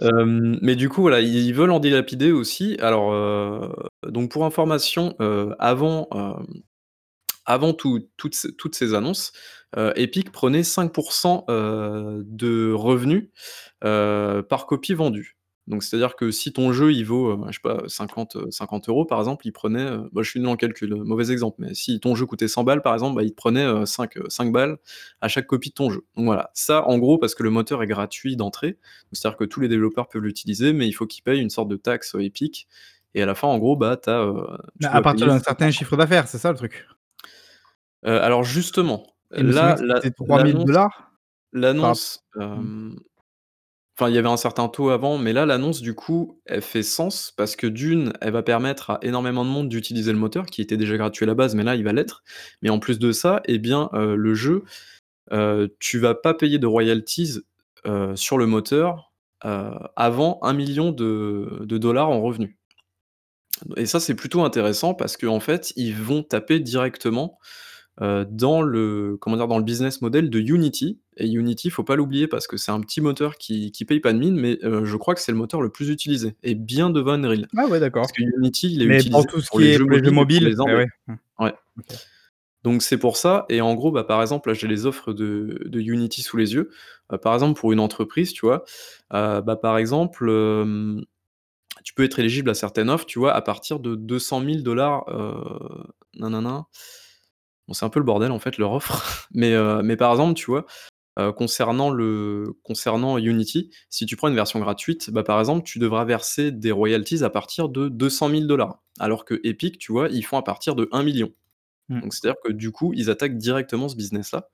Hem, 0.00 0.58
mais 0.62 0.76
du 0.76 0.88
coup, 0.88 1.02
voilà, 1.02 1.20
ils 1.20 1.46
ils 1.46 1.54
veulent 1.54 1.70
en 1.72 1.80
dilapider 1.80 2.32
aussi. 2.32 2.76
Alors, 2.80 3.12
heu, 3.14 3.72
donc 4.08 4.30
pour 4.30 4.44
information, 4.46 5.14
heu, 5.20 5.54
avant, 5.58 6.08
hem, 6.14 6.46
avant 7.46 7.72
tout 7.74 8.08
toutes 8.16 8.34
ces 8.34 8.54
toutes 8.56 8.74
ces 8.76 8.94
annonces, 8.94 9.32
heu, 9.76 9.92
Epic 9.96 10.32
prenait 10.32 10.62
5 10.64 10.92
heu, 11.48 12.22
de 12.26 12.72
revenus, 12.72 13.30
heu, 13.84 14.44
par 14.48 14.66
copie 14.66 14.94
vendue. 14.94 15.36
Donc 15.68 15.82
c'est-à-dire 15.82 16.14
que 16.16 16.30
si 16.30 16.52
ton 16.52 16.72
jeu, 16.72 16.92
il 16.92 17.04
vaut, 17.04 17.36
je 17.48 17.54
sais 17.54 17.60
pas, 17.62 17.82
50, 17.88 18.36
heu, 18.36 18.46
50 18.50 19.04
€ 19.04 19.06
par 19.06 19.18
exemple, 19.20 19.46
ils 19.48 19.52
prenaient, 19.52 19.82
heu, 19.90 20.08
bah, 20.12 20.22
je 20.22 20.30
suis 20.30 20.40
nul 20.40 20.48
en 20.48 20.56
calcul, 20.56 20.94
mauvais 20.96 21.32
exemple, 21.32 21.56
mais 21.60 21.74
si 21.74 21.98
ton 22.00 22.14
jeu 22.14 22.26
coûtait 22.26 22.48
100 22.48 22.64
balles 22.64 22.82
par 22.82 22.94
exemple, 22.94 23.16
bah, 23.22 23.28
prenaient, 23.36 23.64
heu, 23.66 23.84
5, 23.86 24.16
heu, 24.18 24.24
5 24.28 24.52
balles 24.52 24.78
à 25.20 25.28
chaque 25.28 25.46
copie 25.48 25.70
de 25.70 25.74
ton 25.74 25.90
jeu. 25.90 26.04
Donc 26.16 26.26
voilà, 26.26 26.50
ça 26.54 26.86
en 26.88 26.98
gros 26.98 27.18
parce 27.18 27.34
que 27.34 27.42
le 27.42 27.50
moteur 27.50 27.82
est 27.82 27.86
gratuit 27.88 28.36
d'entrée, 28.36 28.78
c'est-à-dire 29.12 29.36
que 29.38 29.44
tous 29.44 29.60
les 29.60 29.68
développeurs 29.68 30.08
peuvent 30.08 30.22
l'utiliser, 30.22 30.72
mais 30.72 30.86
il 30.88 30.92
faut 30.92 31.06
qu'ils 31.06 31.24
payent 31.24 31.40
une 31.42 31.50
sorte 31.50 31.68
de 31.68 31.76
taxe, 31.76 32.14
Epic 32.20 32.68
et 33.14 33.22
à 33.22 33.26
la 33.26 33.34
fin 33.34 33.48
en 33.48 33.58
gros, 33.58 33.76
bah, 33.76 33.96
tu 34.02 34.08
as, 34.10 34.32
tu 34.80 34.88
à 34.92 35.00
partir 35.02 35.26
d'un 35.28 35.38
5 35.38 35.44
certain 35.44 35.70
chiffre 35.72 35.96
d'affaires, 35.96 36.28
c'est 36.28 36.38
ça 36.38 36.52
le 36.52 36.58
truc? 36.58 36.86
Heu, 38.06 38.20
alors 38.22 38.44
justement, 38.44 39.04
là, 39.30 39.74
que 39.74 39.82
la 39.84 39.96
c'était 39.96 40.10
3 40.12 40.40
000 40.40 40.64
l'annonce 41.52 42.20
$ 42.28 42.36
mmh. 42.36 42.42
hem, 42.42 42.96
enfin, 43.98 44.10
il 44.10 44.14
y 44.16 44.18
avait 44.18 44.28
un 44.28 44.36
certain 44.38 44.68
taux 44.68 44.90
avant, 44.90 45.18
mais 45.18 45.32
là, 45.34 45.46
l'annonce 45.46 45.82
du 45.82 45.94
coup, 45.94 46.40
elle 46.46 46.62
fait 46.62 46.82
sens 46.84 47.32
parce 47.36 47.56
que 47.56 47.66
d'1, 47.68 48.12
elle 48.22 48.32
va 48.32 48.42
permettre 48.42 48.90
à 48.90 48.98
énormément 49.02 49.44
de 49.44 49.50
monde 49.50 49.68
d'utiliser 49.70 50.12
le 50.12 50.18
moteur 50.18 50.46
qui 50.46 50.62
était 50.62 50.76
déjà 50.78 50.96
gratuit 50.98 51.24
à 51.24 51.28
la 51.28 51.34
base, 51.34 51.54
mais 51.56 51.64
là, 51.64 51.76
il 51.76 51.84
va 51.84 51.92
l'être. 51.94 52.22
Mais 52.62 52.70
en 52.70 52.78
plus 52.80 52.98
de 53.00 53.12
ça, 53.12 53.42
et 53.46 53.58
bien, 53.58 53.90
heu, 53.94 54.16
le 54.16 54.34
jeu, 54.34 54.64
heu, 55.32 55.74
tu 55.80 55.98
vas 56.00 56.14
pas 56.16 56.34
payer 56.34 56.58
de 56.60 56.66
royalties, 56.68 57.40
sur 58.16 58.38
le 58.38 58.46
moteur, 58.46 59.12
avant 59.42 60.40
1 60.42 60.54
000 60.54 60.74
000 60.74 60.92
de 60.92 61.60
de 61.64 61.78
dollars 61.78 62.10
en 62.10 62.20
revenus. 62.22 62.56
Et 63.76 63.86
ça, 63.86 64.00
c'est 64.00 64.14
plutôt 64.16 64.42
intéressant 64.44 64.94
parce 64.94 65.16
qu'en 65.16 65.40
fait, 65.40 65.72
ils 65.76 65.94
vont 65.96 66.22
taper 66.22 66.60
directement, 66.60 67.38
dans 68.00 68.62
le 68.62 69.16
comment 69.20 69.36
dire? 69.36 69.48
Dans 69.48 69.58
le 69.58 69.64
business 69.64 70.02
model 70.02 70.30
de 70.30 70.40
Unity 70.40 71.00
et 71.16 71.28
Unity, 71.28 71.70
faut 71.70 71.84
pas 71.84 71.96
l'oublier 71.96 72.28
parce 72.28 72.46
que 72.46 72.56
c'est 72.56 72.72
un 72.72 72.80
petit 72.80 73.00
moteur 73.00 73.36
qui 73.38 73.72
qui 73.72 73.84
paye 73.84 74.00
pas 74.00 74.12
de 74.12 74.18
mine, 74.18 74.36
mais 74.36 74.58
heu, 74.64 74.84
je 74.84 74.96
crois 74.96 75.14
que 75.14 75.20
c'est 75.20 75.32
le 75.32 75.38
moteur 75.38 75.62
le 75.62 75.70
plus 75.70 75.90
utilisé 75.90 76.36
et 76.42 76.54
bien 76.54 76.90
devant 76.90 77.12
Unreal. 77.14 77.48
Ah 77.56 77.66
ouais, 77.68 77.80
Parce 78.00 78.10
d'accord. 78.10 78.12
que 78.12 78.22
Unity, 78.22 78.72
il 78.74 78.82
est 78.82 78.86
Mais 78.86 79.02
pour 79.04 79.26
utilisé 79.26 79.28
tout 79.28 79.40
ce 79.40 79.50
pour 79.50 79.60
qui 79.60 79.62
les 79.62 79.72
est 79.72 79.72
jeux 79.72 79.84
mobiles 79.86 80.12
mobiles, 80.12 80.44
les 80.44 80.60
indés. 80.60 80.84
ouais. 81.40 81.54
Donc 82.64 82.82
c'est 82.82 82.98
pour 82.98 83.16
ça 83.16 83.46
et 83.48 83.60
en 83.60 83.74
gros, 83.74 83.92
bah, 83.92 84.04
par 84.04 84.20
exemple, 84.22 84.48
là, 84.50 84.54
j'ai 84.54 84.68
les 84.68 84.86
offres 84.86 85.12
de 85.12 85.60
de 85.66 85.80
Unity 85.80 86.22
sous 86.22 86.36
les 86.36 86.54
yeux. 86.54 86.70
Heu, 87.12 87.18
par 87.18 87.34
exemple, 87.34 87.58
pour 87.60 87.72
une 87.72 87.80
entreprise, 87.80 88.32
tu 88.32 88.46
vois? 88.46 88.64
Bah, 89.10 89.56
par 89.62 89.78
exemple, 89.78 90.28
tu 91.84 91.94
peux 91.94 92.04
être 92.04 92.18
éligible 92.20 92.50
à 92.50 92.54
certaines 92.54 92.90
offres, 92.90 93.06
tu 93.06 93.18
vois? 93.20 93.34
À 93.34 93.42
partir 93.42 93.80
de 93.80 93.94
200 93.96 94.40
000 94.42 94.62
$, 94.64 95.04
heu, 95.10 95.34
nin 96.16 96.30
nin 96.30 96.42
nin. 96.42 96.66
Bon, 97.68 97.74
c'est 97.74 97.84
un 97.84 97.88
peu 97.90 97.98
le 98.00 98.04
bordel, 98.04 98.30
en 98.30 98.38
fait, 98.38 98.58
leur 98.58 98.72
offre, 98.72 99.28
mais 99.34 99.52
heu, 99.54 99.82
mais 99.82 99.96
par 99.96 100.12
exemple, 100.12 100.34
tu 100.34 100.46
vois? 100.46 100.66
Heu, 101.18 101.32
concernant 101.32 101.90
le 101.90 102.54
concernant 102.64 103.18
Unity, 103.18 103.70
si 103.90 104.06
tu 104.06 104.16
prends 104.16 104.28
une 104.28 104.34
version 104.36 104.60
gratuite, 104.60 105.10
bah, 105.10 105.22
par 105.24 105.40
exemple, 105.40 105.64
tu 105.66 105.78
devras 105.80 106.04
verser 106.04 106.52
des 106.52 106.72
royalties 106.72 107.24
à 107.24 107.30
partir 107.30 107.68
de 107.70 107.88
200 107.88 108.30
000 108.30 108.44
$. 108.46 108.80
Alors 109.00 109.24
que 109.24 109.40
Epic, 109.44 109.78
tu 109.78 109.92
vois? 109.92 110.08
Ils 110.10 110.24
font 110.24 110.38
à 110.38 110.42
partir 110.42 110.74
de 110.76 110.88
1 110.92 111.02
000 111.04 111.16
000. 111.16 111.30
Mmh. 111.88 112.00
Donc 112.02 112.14
c'est-à-dire 112.14 112.40
que 112.44 112.52
du 112.52 112.70
coup, 112.72 112.92
ils 112.94 113.10
attaquent 113.10 113.38
directement 113.38 113.88
ce 113.88 113.96
business-là 113.96 114.48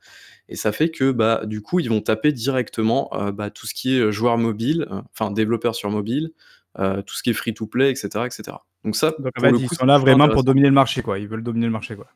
et 0.49 0.57
ça 0.57 0.73
fait 0.73 0.91
que, 0.91 1.13
bah, 1.13 1.43
du 1.47 1.63
coup, 1.63 1.81
ils 1.81 1.89
vont 1.91 2.01
taper 2.03 2.33
directement, 2.33 3.11
heu, 3.15 3.33
bah, 3.33 3.51
tout 3.51 3.67
ce 3.67 3.75
qui 3.75 3.97
est, 3.99 4.21
mobiles, 4.39 4.87
heu, 4.91 5.03
enfin 5.15 5.31
développeurs 5.33 5.75
sur 5.75 5.91
mobile, 5.91 6.33
tout 6.79 7.15
ce 7.15 7.23
qui 7.23 7.31
est 7.31 7.35
free 7.35 7.55
to 7.55 7.67
play 7.67 7.91
et 7.93 7.95
cetera 7.97 8.27
et 8.27 8.31
cetera. 8.31 8.65
Donc 8.85 8.97
ça, 8.97 9.13
Donc 9.19 9.29
en 9.29 9.31
pour 9.35 9.43
fait, 9.43 9.53
le 9.53 9.59
ils 9.59 9.69
sont 9.69 9.87
là 9.87 9.99
vraiment 9.99 10.29
pour 10.29 10.45
dominer 10.45 10.69
le 10.69 10.75
marché, 10.75 11.03
quoi. 11.03 11.19
Ils 11.19 11.29
veulent 11.29 11.43
dominer 11.45 11.67
le 11.67 11.73
marché, 11.73 11.97
quoi. 11.97 12.07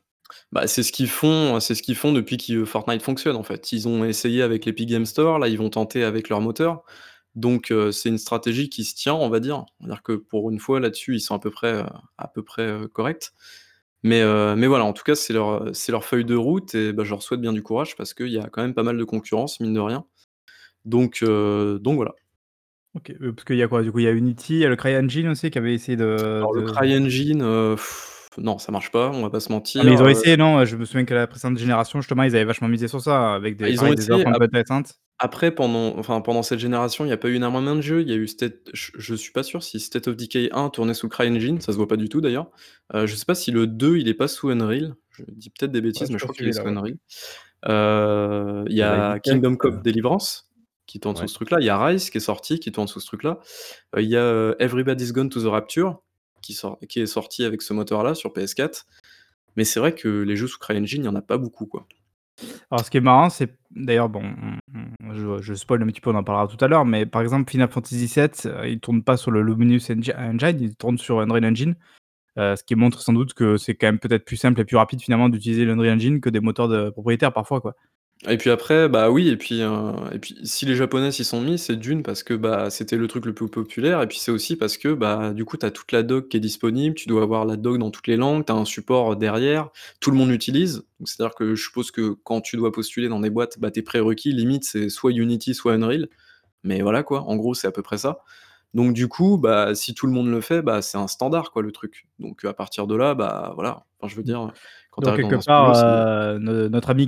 Bah, 0.53 0.65
c'est 0.65 0.81
ce 0.83 0.93
qu'ils 0.93 1.09
font 1.09 1.59
c'est 1.59 1.75
ce 1.75 1.83
qu'ils 1.83 1.95
font 1.95 2.13
depuis 2.13 2.37
que 2.37 2.63
Fortnite 2.63 3.01
fonctionne, 3.01 3.35
en 3.35 3.43
fait. 3.43 3.71
Ils 3.73 3.87
ont 3.87 4.05
essayé 4.05 4.41
avec 4.41 4.65
l'Epic 4.65 4.87
Games 4.89 5.05
Store, 5.05 5.39
là, 5.39 5.47
ils 5.49 5.57
vont 5.57 5.69
tenter 5.69 6.03
avec 6.03 6.29
leur 6.29 6.41
moteur. 6.41 6.83
Donc 7.35 7.69
heu, 7.71 7.91
c'est 7.91 8.09
une 8.09 8.17
stratégie 8.17 8.69
qui 8.69 8.83
se 8.83 8.95
tient, 8.95 9.13
on 9.13 9.29
va 9.29 9.39
dire. 9.39 9.65
On 9.79 9.87
va 9.87 9.93
dire 9.93 10.03
que 10.03 10.13
pour 10.13 10.49
une 10.49 10.59
fois 10.59 10.79
là-dessus, 10.79 11.15
ils 11.15 11.19
sont 11.19 11.35
à 11.35 11.39
peu 11.39 11.51
près, 11.51 11.73
heu, 11.73 11.85
à 12.17 12.27
peu 12.27 12.43
près, 12.43 12.63
heu, 12.67 12.87
corrects. 12.87 13.31
Mais 14.03 14.23
mais 14.55 14.67
voilà, 14.67 14.85
en 14.85 14.93
tout 14.93 15.03
cas, 15.03 15.15
c'est 15.15 15.33
leur, 15.33 15.75
c'est 15.75 15.91
leur 15.91 16.05
feuille 16.05 16.23
de 16.23 16.35
route 16.35 16.75
et 16.75 16.93
bah, 16.93 17.03
je 17.03 17.09
leur 17.09 17.21
souhaite 17.21 17.41
bien 17.41 17.51
du 17.51 17.61
courage 17.63 17.95
parce 17.97 18.13
qu'il 18.13 18.29
y 18.29 18.37
a 18.37 18.47
quand 18.49 18.61
même 18.61 18.73
pas 18.73 18.83
mal 18.83 18.97
de 18.97 19.03
concurrence, 19.03 19.59
mine 19.59 19.73
de 19.73 19.79
rien. 19.79 20.05
Donc 20.85 21.23
donc 21.23 21.95
voilà. 21.95 22.15
OK, 22.95 23.11
parce 23.35 23.43
qu'il 23.43 23.57
y 23.57 23.63
a 23.63 23.67
quoi? 23.67 23.83
Du 23.83 23.91
coup, 23.91 23.99
il 23.99 24.05
y 24.05 24.07
a 24.07 24.11
Unity, 24.11 24.53
il 24.53 24.59
y 24.59 24.65
a 24.65 24.69
le 24.69 24.75
CryEngine 24.75 25.27
aussi 25.27 25.51
qui 25.51 25.57
avait 25.57 25.73
essayé 25.73 25.97
de 25.97 26.37
Alors 26.37 26.53
le 26.53 26.61
CryEngine, 26.61 27.41
non, 28.37 28.57
ça 28.59 28.71
marche 28.71 28.91
pas, 28.91 29.09
on 29.11 29.21
va 29.23 29.29
pas 29.29 29.39
se 29.39 29.51
Ah 29.79 29.83
mais 29.83 29.91
mentir, 29.91 29.93
ils 29.93 30.01
ont 30.01 30.07
heu 30.07 30.07
essayé, 30.07 30.37
non? 30.37 30.65
Je 30.65 30.75
me 30.75 30.85
souviens 30.85 31.05
que 31.05 31.13
la 31.13 31.27
précédente 31.27 31.57
génération, 31.59 32.01
justement, 32.01 32.23
ils 32.23 32.35
avaient 32.35 32.45
vachement 32.45 32.67
misé 32.67 32.87
sur 32.87 32.99
ça, 32.99 33.35
avec 33.35 33.57
Ah, 33.63 33.69
des 33.69 33.69
ils 33.69 33.83
ont 33.83 33.91
des 33.95 34.11
essayé, 34.11 34.25
un 34.27 34.33
ap 34.33 34.41
intéressantes. 34.41 34.97
après 35.19 35.51
pendant 35.55 35.97
enfin, 35.99 36.21
pendant 36.21 36.43
cette 36.43 36.59
génération, 36.59 37.05
il 37.05 37.09
y 37.09 37.11
a 37.13 37.17
pas 37.17 37.29
eu 37.29 37.35
énormément 37.35 37.75
de 37.75 37.81
jeux. 37.81 38.01
Il 38.01 38.09
y 38.09 38.13
a 38.13 38.15
eu 38.17 38.27
State 38.27 38.69
je 38.73 38.91
je 38.97 39.15
suis 39.15 39.31
pas 39.33 39.43
sûr 39.43 39.63
si 39.63 39.79
State 39.79 40.07
of 40.07 40.17
Decay 40.17 40.49
1 40.53 40.69
tournait 40.71 40.93
sous 40.95 41.09
CryEngine, 41.09 41.61
ça 41.61 41.71
se 41.73 41.77
voit 41.77 41.87
pas 41.87 41.97
du 41.97 42.09
tout 42.09 42.21
d'ailleurs. 42.21 42.51
Heu, 42.95 43.07
je 43.07 43.15
sais 43.15 43.25
pas 43.25 43.35
si 43.35 43.51
le 43.51 43.67
2, 43.67 43.97
il 43.97 44.07
est 44.09 44.13
pas 44.15 44.27
sous 44.29 44.49
Unreal. 44.49 44.95
Je 45.11 45.23
dis 45.29 45.49
peut-être 45.51 45.71
des 45.71 45.81
Ouais, 45.95 46.07
bêtises, 46.07 46.11
mais 46.11 46.19
je 46.19 46.23
crois 46.25 46.35
qu'il 46.35 46.47
est 46.47 46.53
sous. 46.53 46.67
Unreal. 46.67 46.95
Heu, 47.67 48.65
il 48.69 48.75
y 48.75 48.83
a 48.83 49.19
Light 49.21 49.21
Kingdom 49.21 49.55
Come 49.57 49.81
Deliverance 49.83 50.49
qui 50.87 50.99
tourne 51.01 51.15
sous 51.17 51.27
ce 51.29 51.35
truc-là. 51.35 51.59
Il 51.61 51.65
y 51.65 51.69
a 51.69 51.83
Rise 51.85 52.09
qui 52.11 52.17
est 52.19 52.21
sorti, 52.21 52.59
qui 52.59 52.71
tourne 52.71 52.87
sous 52.87 52.99
ce 53.01 53.07
truc-là. 53.07 53.39
Heu, 53.97 54.03
il 54.03 54.09
y 54.09 54.17
a, 54.17 54.55
Everybody's 54.59 55.13
Gone 55.13 55.29
to 55.29 55.41
the 55.41 55.47
Rapture 55.47 55.99
qui 56.47 56.53
sort 56.53 56.79
qui 56.89 57.01
est 57.01 57.05
sorti 57.07 57.43
avec 57.45 57.61
ce 57.61 57.73
moteur-là 57.73 58.15
sur 58.15 58.33
PS4. 58.33 58.87
Mais 59.57 59.65
c'est 59.65 59.79
vrai 59.79 59.93
que 59.95 60.07
les 60.23 60.35
jeux 60.37 60.47
sous 60.47 60.59
CryEngine, 60.59 61.03
il 61.03 61.05
y 61.05 61.09
en 61.09 61.15
a 61.15 61.21
pas 61.21 61.37
beaucoup, 61.37 61.65
quoi. 61.67 61.87
Alors 62.71 62.85
ce 62.85 62.91
qui 62.91 62.97
est 62.97 63.01
marrant, 63.01 63.29
c'est 63.29 63.57
d'ailleurs 63.71 64.09
bon, 64.09 64.23
on 64.73 64.81
on 65.09 65.13
je 65.13 65.41
je 65.41 65.53
spoil 65.53 65.81
un 65.83 65.87
petit 65.87 66.01
peu, 66.01 66.09
on 66.11 66.15
en 66.15 66.23
parlera 66.23 66.47
tout 66.47 66.63
à 66.63 66.67
l'heure, 66.67 66.85
mais 66.85 67.05
par 67.05 67.21
exemple 67.21 67.49
Final 67.51 67.69
Fantasy 67.69 68.07
VII, 68.07 68.45
heu, 68.47 68.67
il 68.69 68.79
tourne 68.79 69.03
pas 69.03 69.17
sur 69.17 69.31
le 69.31 69.41
Luminous 69.41 69.91
Engi 69.91 70.11
Engine, 70.17 70.57
il 70.61 70.75
tourne 70.75 70.97
sur 70.97 71.19
Unreal 71.21 71.45
Engine. 71.45 71.75
Heu, 72.39 72.55
ce 72.57 72.63
qui 72.63 72.75
montre 72.75 73.01
sans 73.01 73.13
doute 73.13 73.33
que 73.35 73.57
c'est 73.57 73.75
quand 73.75 73.87
même 73.87 73.99
peut-être 73.99 74.25
plus 74.25 74.37
simple 74.37 74.61
et 74.61 74.65
plus 74.65 74.77
rapide 74.77 75.01
finalement 75.01 75.29
d'utiliser 75.29 75.65
l'Unreal 75.65 75.95
Engine 75.95 76.21
que 76.21 76.29
des 76.29 76.41
moteurs 76.41 76.69
de 76.69 76.89
propriétaires 76.91 77.33
parfois, 77.33 77.61
quoi. 77.61 77.75
Et 78.25 78.37
puis 78.37 78.49
après, 78.49 78.89
bah, 78.89 79.11
oui 79.11 79.29
et 79.29 79.37
puis, 79.37 79.61
heu, 79.61 79.91
et 80.11 80.17
puis 80.17 80.35
si 80.43 80.65
les 80.65 80.75
japonais 80.75 81.11
s'y 81.11 81.23
sont 81.23 81.39
mis, 81.39 81.59
c'est 81.59 81.75
d'une 81.75 82.01
parce 82.01 82.23
que, 82.23 82.33
bah, 82.33 82.71
c'était 82.71 82.97
le 82.97 83.07
truc 83.07 83.25
le 83.25 83.33
plus 83.33 83.47
populaire 83.47 84.01
et 84.01 84.07
puis 84.07 84.17
c'est 84.17 84.31
aussi 84.31 84.55
parce 84.55 84.77
que, 84.77 84.93
bah, 84.93 85.33
du 85.33 85.45
coup, 85.45 85.55
tu 85.55 85.65
as 85.67 85.71
toute 85.71 85.91
la 85.91 86.01
doc 86.01 86.27
qui 86.29 86.37
est 86.37 86.39
disponible, 86.39 86.95
tu 86.95 87.07
dois 87.07 87.21
avoir 87.21 87.45
la 87.45 87.57
doc 87.57 87.77
dans 87.77 87.91
toutes 87.91 88.07
les 88.07 88.17
langues, 88.17 88.43
tu 88.43 88.51
as 88.51 88.55
un 88.55 88.65
support, 88.65 89.15
derrière, 89.17 89.69
tout 89.99 90.09
le 90.09 90.17
monde 90.17 90.29
l'utilise. 90.29 90.83
C'est-à-dire 91.05 91.35
que 91.35 91.53
je 91.53 91.63
suppose 91.63 91.91
que 91.91 92.15
quand 92.23 92.41
tu 92.41 92.57
dois 92.57 92.71
postuler 92.71 93.07
dans 93.07 93.19
des 93.19 93.29
boîtes, 93.29 93.59
bah, 93.59 93.69
tes 93.69 93.83
prérequis 93.83 94.31
limite 94.33 94.63
c'est 94.63 94.89
soit 94.89 95.11
Unity, 95.11 95.53
soit 95.53 95.73
Unreal. 95.73 96.07
Mais 96.63 96.81
voilà 96.81 97.03
quoi, 97.03 97.21
en 97.23 97.35
gros, 97.35 97.53
c'est 97.53 97.67
à 97.67 97.71
peu 97.71 97.83
près 97.83 97.99
ça. 97.99 98.19
Donc 98.73 98.93
du 98.93 99.07
coup, 99.07 99.37
bah, 99.37 99.75
si 99.75 99.93
tout 99.93 100.07
le 100.07 100.13
monde 100.13 100.29
le 100.29 100.41
fait, 100.41 100.61
bah, 100.61 100.81
c'est 100.81 100.97
un 100.97 101.07
standard 101.07 101.51
quoi, 101.51 101.61
le 101.61 101.71
truc. 101.71 102.07
Donc 102.19 102.43
à 102.45 102.53
partir 102.53 102.87
de 102.87 102.95
là, 102.95 103.15
bah, 103.15 103.53
voilà, 103.55 103.85
je 104.05 104.15
veux 104.15 104.23
dire, 104.23 104.51
quand 105.01 105.11
Donc 105.11 105.17
quelque 105.17 105.43
part, 105.45 106.39
no 106.39 106.69
notre 106.69 106.89
ami 106.89 107.07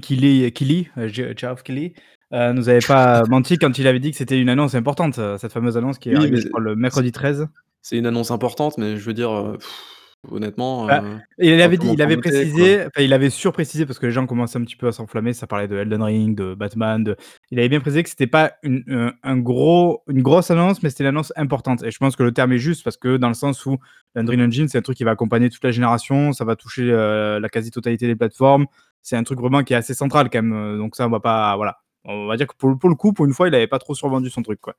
heu, 0.98 1.08
Ge 1.08 1.34
Geoff 1.36 1.64
Keighley, 1.64 1.94
heu, 2.34 2.54
nous 2.54 2.70
avait 2.70 2.82
pas 2.82 3.26
menti 3.30 3.58
quand 3.58 3.78
il 3.78 3.88
avait 3.88 4.00
dit 4.00 4.12
que 4.12 4.18
c'était 4.18 4.40
une 4.40 4.50
annonce 4.50 4.76
importante, 4.76 5.20
cette 5.38 5.52
fameuse 5.54 5.78
annonce 5.78 6.00
qui 6.00 6.10
est 6.10 6.16
Oui, 6.16 6.18
arrivée, 6.18 6.36
mais 6.36 6.42
je 6.42 6.48
crois, 6.48 6.62
le 6.62 6.76
mercredi 6.76 7.12
13. 7.12 7.48
c'est 7.82 7.98
une 7.98 8.06
annonce 8.06 8.32
importante, 8.32 8.78
mais 8.78 8.98
je 8.98 9.06
veux 9.06 9.14
dire, 9.14 9.58
honnêtement, 10.32 10.88
Bah, 10.88 11.04
heu, 11.06 11.20
il 11.38 11.62
avait 11.62 11.78
dit 11.78 11.88
il 11.92 12.18
précisé, 12.18 12.80
enfin 12.82 13.04
il 13.04 13.14
avait 13.14 13.30
surprécisé 13.30 13.86
parce 13.86 14.00
que 14.00 14.08
les 14.08 14.12
gens 14.12 14.26
commençaient 14.26 14.58
un 14.58 14.64
petit 14.64 14.76
peu 14.76 14.88
à 14.88 14.92
s'enflammer, 14.92 15.34
ça 15.34 15.46
parlait 15.46 15.68
de 15.68 15.78
Elden 15.78 16.02
Ring, 16.02 16.36
de 16.36 16.56
Batman, 16.56 17.04
de 17.04 17.16
il 17.52 17.60
avait 17.60 17.70
bien 17.70 17.80
précisé 17.80 18.02
que 18.02 18.10
c'était 18.10 18.26
pas 18.28 18.54
une, 18.64 19.14
un 19.22 19.38
gros 19.38 20.02
une 20.08 20.24
grosse 20.24 20.50
annonce, 20.50 20.82
mais 20.82 20.90
c'était 20.90 21.04
une 21.04 21.10
annonce 21.10 21.32
importante 21.36 21.84
et 21.84 21.92
je 21.92 21.98
pense 22.00 22.16
que 22.16 22.24
le 22.24 22.32
terme 22.34 22.54
est 22.54 22.58
juste 22.58 22.84
parce 22.84 22.98
que 22.98 23.18
dans 23.18 23.28
le 23.28 23.36
sens 23.36 23.66
où 23.68 23.78
l'Unreal 24.16 24.42
Engine, 24.48 24.68
c'est 24.68 24.80
un 24.80 24.82
truc 24.82 24.98
qui 24.98 25.04
va 25.04 25.12
accompagner 25.12 25.50
toute 25.52 25.64
la 25.64 25.72
génération, 25.72 26.34
ça 26.34 26.44
va 26.44 26.56
toucher, 26.56 26.84
heu, 26.90 27.40
la 27.40 27.50
quasi-totalité 27.50 28.08
des 28.08 28.16
plateformes. 28.16 28.66
C'est 29.04 29.16
un 29.16 29.24
truc 29.24 29.40
vraiment 29.40 29.64
qui 29.64 29.74
est 29.74 29.78
assez 29.78 29.94
central 29.94 30.30
quand 30.32 30.42
même, 30.42 30.54
heu, 30.54 30.78
donc 30.78 30.96
ça 30.96 31.06
on 31.06 31.10
va 31.12 31.20
pas 31.20 31.56
voilà. 31.56 31.78
On 32.06 32.26
va 32.28 32.36
dire 32.38 32.48
que 32.48 32.56
pour 32.58 32.70
le 32.70 32.78
pour 32.78 32.90
le 32.90 32.96
coup, 32.96 33.14
pour 33.14 33.26
une 33.26 33.34
fois, 33.34 33.48
il 33.48 33.54
avait 33.56 33.68
pas 33.68 33.78
trop 33.80 33.94
survendu 33.94 34.30
son 34.32 34.42
truc, 34.42 34.60
quoi. 34.62 34.76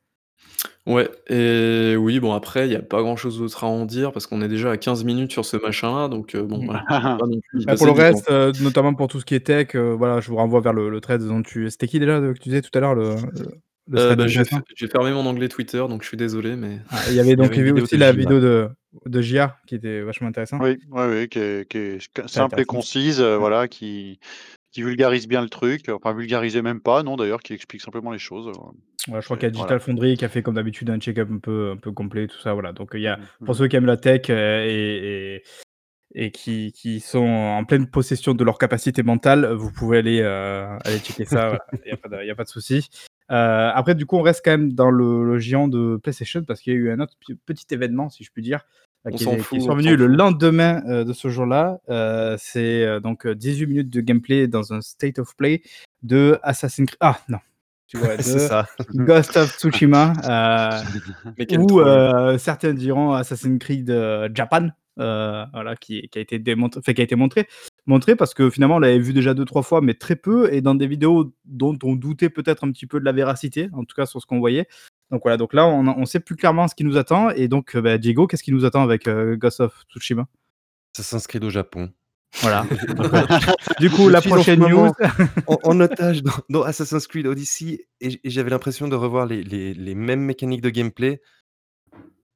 Ouais 0.87 1.11
et 1.29 1.95
oui, 1.97 2.21
bon 2.21 2.33
après, 2.33 2.67
il 2.67 2.73
y 2.73 2.77
a 2.77 2.81
pas 2.81 3.03
grand-chose 3.03 3.39
d'autre 3.39 3.65
à 3.65 3.67
en 3.67 3.85
dire 3.85 4.13
parce 4.13 4.27
qu'on 4.27 4.41
est 4.41 4.49
déjà 4.49 4.71
à 4.71 4.77
15 4.79 5.05
minutes 5.05 5.31
sur 5.31 5.45
ce 5.45 5.59
machin-là, 5.59 6.09
donc 6.09 6.35
heu, 6.35 6.43
bon 6.43 6.65
voilà, 6.65 6.81
on 6.89 7.25
va 7.25 7.27
pas 7.27 7.27
non 7.27 7.41
plus 7.49 7.63
y 7.63 7.67
Bah, 7.67 7.77
pour 7.77 7.87
le 7.87 7.93
passer 7.93 7.93
du 7.93 8.07
temps. 8.07 8.23
reste, 8.23 8.31
heu, 8.31 8.53
notamment 8.59 8.95
pour 8.95 9.09
tout 9.09 9.21
ce 9.21 9.25
qui 9.27 9.35
est 9.35 9.41
tech, 9.47 9.75
heu, 9.75 9.93
voilà, 9.93 10.21
je 10.21 10.29
vous 10.31 10.37
renvoie 10.37 10.61
vers 10.61 10.73
le 10.73 10.89
le 10.91 11.01
thread 11.01 11.23
dont 11.23 11.43
tu 11.43 11.69
c'était 11.71 11.87
qui 11.89 11.99
déjà, 12.01 12.19
heu, 12.21 12.33
que 12.35 12.39
tu 12.39 12.49
disais 12.49 12.63
tout 12.63 12.71
à 12.75 12.81
l'heure 12.81 12.95
le 12.95 13.17
le 13.33 13.51
le 13.89 13.99
Heu, 13.99 14.01
thread 14.01 14.21
bah, 14.21 14.27
j'ai 14.29 14.45
f 14.45 14.51
intéressant? 14.51 14.63
j'ai 14.77 14.87
fermé 14.89 15.11
mon 15.13 15.27
onglet 15.27 15.49
Twitter, 15.49 15.79
donc 15.89 16.03
je 16.03 16.09
suis 16.09 16.17
désolé, 16.17 16.55
mais 16.57 16.79
Ah, 16.89 17.05
il 17.09 17.15
y 17.15 17.21
avait 17.21 17.37
Il 17.39 17.43
y 17.43 17.45
donc 17.45 17.47
avait 17.47 17.57
il 17.57 17.59
y 17.59 17.61
une 17.61 17.65
avait 17.65 17.71
vidéo 17.71 17.85
aussi 17.85 17.97
de 17.97 18.01
la 18.01 18.13
vidéo 18.13 18.41
de 18.41 18.69
de 19.07 19.21
JIA 19.23 19.57
qui 19.67 19.75
était 19.77 20.01
vachement 20.03 20.29
intéressant. 20.29 20.61
Oui, 20.61 20.77
ouais, 20.91 21.07
ouais, 21.09 21.29
qui 21.29 21.39
est 21.39 21.69
qui 21.71 21.79
est 21.79 22.13
q 22.13 22.29
Très 22.33 22.41
simple 22.41 22.61
et 22.61 22.65
intéressant. 22.65 22.67
concise, 22.67 23.21
heu, 23.21 23.37
Ouais. 23.39 23.47
voilà, 23.47 23.67
qui 23.69 24.19
qui 24.73 24.83
vulgarise 24.83 25.27
bien 25.29 25.43
le 25.43 25.49
truc, 25.49 25.89
enfin 25.89 26.13
vulgariser 26.13 26.63
même 26.63 26.81
pas, 26.81 27.03
non 27.03 27.17
d'ailleurs, 27.17 27.43
qui 27.43 27.53
explique 27.55 27.81
simplement 27.83 28.11
les 28.13 28.19
choses, 28.19 28.49
Ouais, 29.09 29.21
je 29.21 29.25
crois 29.25 29.37
qu'il 29.39 29.45
y 29.45 29.47
a 29.47 29.51
voilà. 29.51 29.53
Digital 29.53 29.81
Foundry 29.81 30.17
qui 30.17 30.25
a 30.25 30.29
fait 30.29 30.43
comme 30.43 30.55
d'habitude 30.57 30.91
un 30.91 30.99
check-up 30.99 31.29
un 31.33 31.39
peu 31.39 31.71
un 31.73 31.77
peu 31.77 31.91
complet, 31.91 32.27
tout 32.27 32.39
ça, 32.39 32.53
voilà. 32.53 32.73
Donc 32.73 32.91
il 32.95 33.01
y 33.01 33.07
a 33.09 33.17
Mmh 33.17 33.21
mh. 33.21 33.25
pour 33.25 33.47
Mmh 33.47 33.51
mh. 33.51 33.55
ceux 33.55 33.69
qui 33.69 33.77
aiment 33.77 33.87
la 33.87 33.97
tech, 33.97 34.29
heu, 34.31 34.35
et 34.67 35.37
et 35.37 35.43
et 36.15 36.31
qui 36.33 36.73
qui 36.73 37.01
sont 37.01 37.19
en 37.25 37.65
pleine 37.65 37.87
possession 37.89 38.35
de 38.35 38.45
leurs 38.45 38.59
capacités 38.59 39.03
mentales, 39.03 39.53
vous 39.53 39.71
pouvez 39.73 39.99
aller, 39.99 40.21
aller 40.23 40.99
checker 40.99 41.25
ça, 41.25 41.49
voilà, 41.71 41.85
il 41.87 41.89
y 41.89 41.93
a 41.93 41.97
pas 41.97 42.09
de 42.09 42.23
il 42.23 42.27
y 42.27 42.31
a 42.31 42.35
pas 42.35 42.45
de 42.45 42.49
souci. 42.49 42.89
Après 43.29 43.95
du 43.95 44.07
coup, 44.07 44.17
on 44.19 44.23
reste 44.23 44.43
quand 44.45 44.51
même 44.51 44.73
dans 44.73 44.91
le 44.91 45.25
le 45.25 45.39
géant 45.39 45.69
de 45.69 45.97
PlayStation 46.03 46.43
parce 46.45 46.61
qu'il 46.61 46.73
y 46.75 46.77
a 46.77 46.79
eu 46.79 46.91
un 46.91 47.01
autre 47.01 47.15
p 47.27 47.35
petit 47.47 47.67
événement, 47.71 48.11
si 48.11 48.25
je 48.25 48.31
puis 48.33 48.43
dire, 48.43 48.67
On 49.07 49.11
qui 49.13 49.25
est 49.25 49.39
fout, 49.39 49.61
survenu 49.63 49.91
s'en 49.93 49.97
le 49.97 50.07
lendemain, 50.07 50.83
heu, 50.87 51.05
de 51.05 51.13
ce 51.13 51.29
jour-là. 51.29 51.79
Heu, 51.89 52.37
c'est, 52.39 52.85
heu, 52.85 53.01
donc 53.01 53.25
heu, 53.27 53.35
18 53.35 53.67
minutes 53.67 53.91
de 53.91 54.01
gameplay 54.01 54.47
dans 54.47 54.73
un 54.75 54.81
state 54.83 55.19
of 55.19 55.35
play 55.37 55.63
de 56.03 56.39
Assassin's 56.43 56.91
Cre 56.91 56.97
ah 57.01 57.19
non, 57.29 57.39
tu 57.87 57.97
vois? 57.97 58.17
De 58.19 58.23
ça. 58.23 58.67
Ghost 58.95 59.37
of 59.39 59.57
Tsushima, 59.57 60.13
ou 61.59 61.81
certains 62.39 62.75
diront 62.75 63.13
Assassin's 63.13 63.59
Creed, 63.59 63.91
Japan, 64.35 64.69
voilà 65.01 65.77
qui 65.77 66.09
qui 66.09 66.19
a 66.19 66.23
été 66.23 66.39
démontré 66.39 66.81
enfin 66.81 66.93
qui 66.93 67.01
a 67.01 67.05
été 67.05 67.17
montré 67.17 67.49
montré 67.87 68.17
parce 68.17 68.35
que 68.35 68.51
finalement 68.51 68.77
on 68.77 68.79
l'avait 68.79 68.99
vu 68.99 69.13
déjà 69.13 69.35
2-3 69.35 69.63
fois, 69.63 69.81
mais 69.81 69.95
très 69.95 70.17
peu 70.17 70.53
et 70.53 70.61
dans 70.63 70.75
des 70.75 70.87
vidéos 70.87 71.35
dont 71.45 71.79
on 71.83 71.95
doutait 71.95 72.31
peut-être 72.31 72.65
un 72.65 72.71
petit 72.73 72.87
peu 72.87 73.01
de 73.01 73.05
la 73.05 73.13
véracité, 73.13 73.69
en 73.73 73.85
tout 73.85 73.95
cas 73.95 74.07
sur 74.07 74.21
ce 74.21 74.27
qu'on 74.27 74.39
voyait. 74.39 74.67
Donc 75.11 75.23
voilà, 75.23 75.37
donc 75.37 75.53
là 75.55 75.67
on 75.67 76.07
sait 76.07 76.21
plus 76.21 76.37
clairement 76.37 76.69
ce 76.69 76.75
qui 76.75 76.85
nous 76.85 76.97
attend 76.97 77.31
et 77.31 77.49
donc 77.49 77.77
bah, 77.77 77.99
Diego, 77.99 78.27
qu'est-ce 78.27 78.45
qui 78.45 78.53
nous 78.53 78.65
attend 78.65 78.83
avec, 78.83 79.09
heu, 79.09 79.37
Ghost 79.37 79.61
of 79.61 79.85
Tsushima? 79.91 80.27
Assassin's 80.97 81.27
Creed 81.27 81.45
au 81.45 81.51
Japon. 81.51 81.91
Voilà, 82.43 82.65
du 83.81 83.91
coup 83.91 84.07
je 84.07 84.11
la 84.11 84.21
prochaine 84.21 84.61
news 84.61 84.93
en 85.49 85.59
en 85.65 85.81
otage 85.81 86.23
dans 86.23 86.33
dans 86.49 86.63
Assassin's 86.63 87.09
Creed 87.09 87.27
Odyssey 87.27 87.89
et 88.01 88.21
j'avais 88.25 88.51
l'impression 88.51 88.87
de 88.87 88.95
revoir 88.95 89.27
les 89.27 89.43
les 89.43 89.75
les 89.75 89.95
mêmes 89.97 90.21
mécaniques 90.21 90.61
de 90.61 90.71
gameplay 90.71 91.21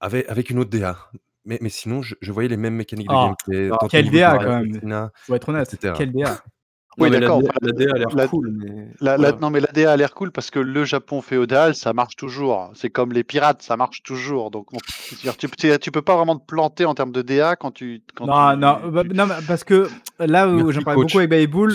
ave 0.00 0.24
avec 0.28 0.50
une 0.50 0.58
autre 0.58 0.70
DA. 0.70 0.98
Mais 1.46 1.58
mais 1.60 1.68
sinon, 1.68 2.00
je 2.02 2.14
je 2.20 2.32
voyais 2.32 2.48
les 2.48 2.56
mêmes 2.56 2.74
mécaniques 2.74 3.08
de 3.08 3.14
Ah! 3.14 3.34
gameplay, 3.44 3.70
Ah, 3.70 3.86
niveau 3.92 4.02
du 4.10 4.10
DA 4.18 4.38
quand 4.38 4.50
même! 4.50 5.10
Faut 5.26 5.34
être 5.34 5.48
honnête, 5.48 5.68
cetera. 5.70 5.98
quelle 5.98 6.12
DA! 6.12 6.40
Non 6.96 7.06
Oui 7.06 7.10
d'accord, 7.10 7.42
la 7.60 7.72
DA 7.72 7.90
a 7.92 7.98
l'air 7.98 8.08
la 8.14 8.28
cool, 8.28 8.52
mais 8.52 8.86
la 9.00 9.16
la 9.16 9.16
voilà. 9.16 9.38
non 9.40 9.50
mais 9.50 9.58
la 9.58 9.72
DA 9.72 9.92
a 9.92 9.96
l'air 9.96 10.14
cool 10.14 10.30
parce 10.30 10.50
que 10.52 10.60
le 10.60 10.84
Japon 10.84 11.22
féodal, 11.22 11.74
ça 11.74 11.92
marche 11.92 12.14
toujours. 12.14 12.70
C'est 12.74 12.88
comme 12.88 13.12
les 13.12 13.24
pirates, 13.24 13.62
ça 13.62 13.76
marche 13.76 14.04
toujours. 14.04 14.52
Donc 14.52 14.72
on 14.72 14.78
tu 15.36 15.48
tu 15.80 15.90
peux 15.90 16.02
pas 16.02 16.16
vraiment 16.16 16.36
te 16.38 16.44
planter 16.46 16.84
en 16.84 16.94
termes 16.94 17.10
de 17.10 17.20
DA 17.22 17.56
quand 17.56 17.72
tu 17.72 18.02
quand 18.14 18.26
Non, 18.26 18.56
non, 18.56 18.78
tu 18.84 18.90
bah, 18.92 19.02
tu 19.02 19.10
non, 19.12 19.26
parce 19.48 19.64
que 19.64 19.88
là 20.20 20.48
où 20.48 20.70
j'en 20.70 20.82
parlais 20.82 21.02
beaucoup 21.02 21.18
avec 21.18 21.30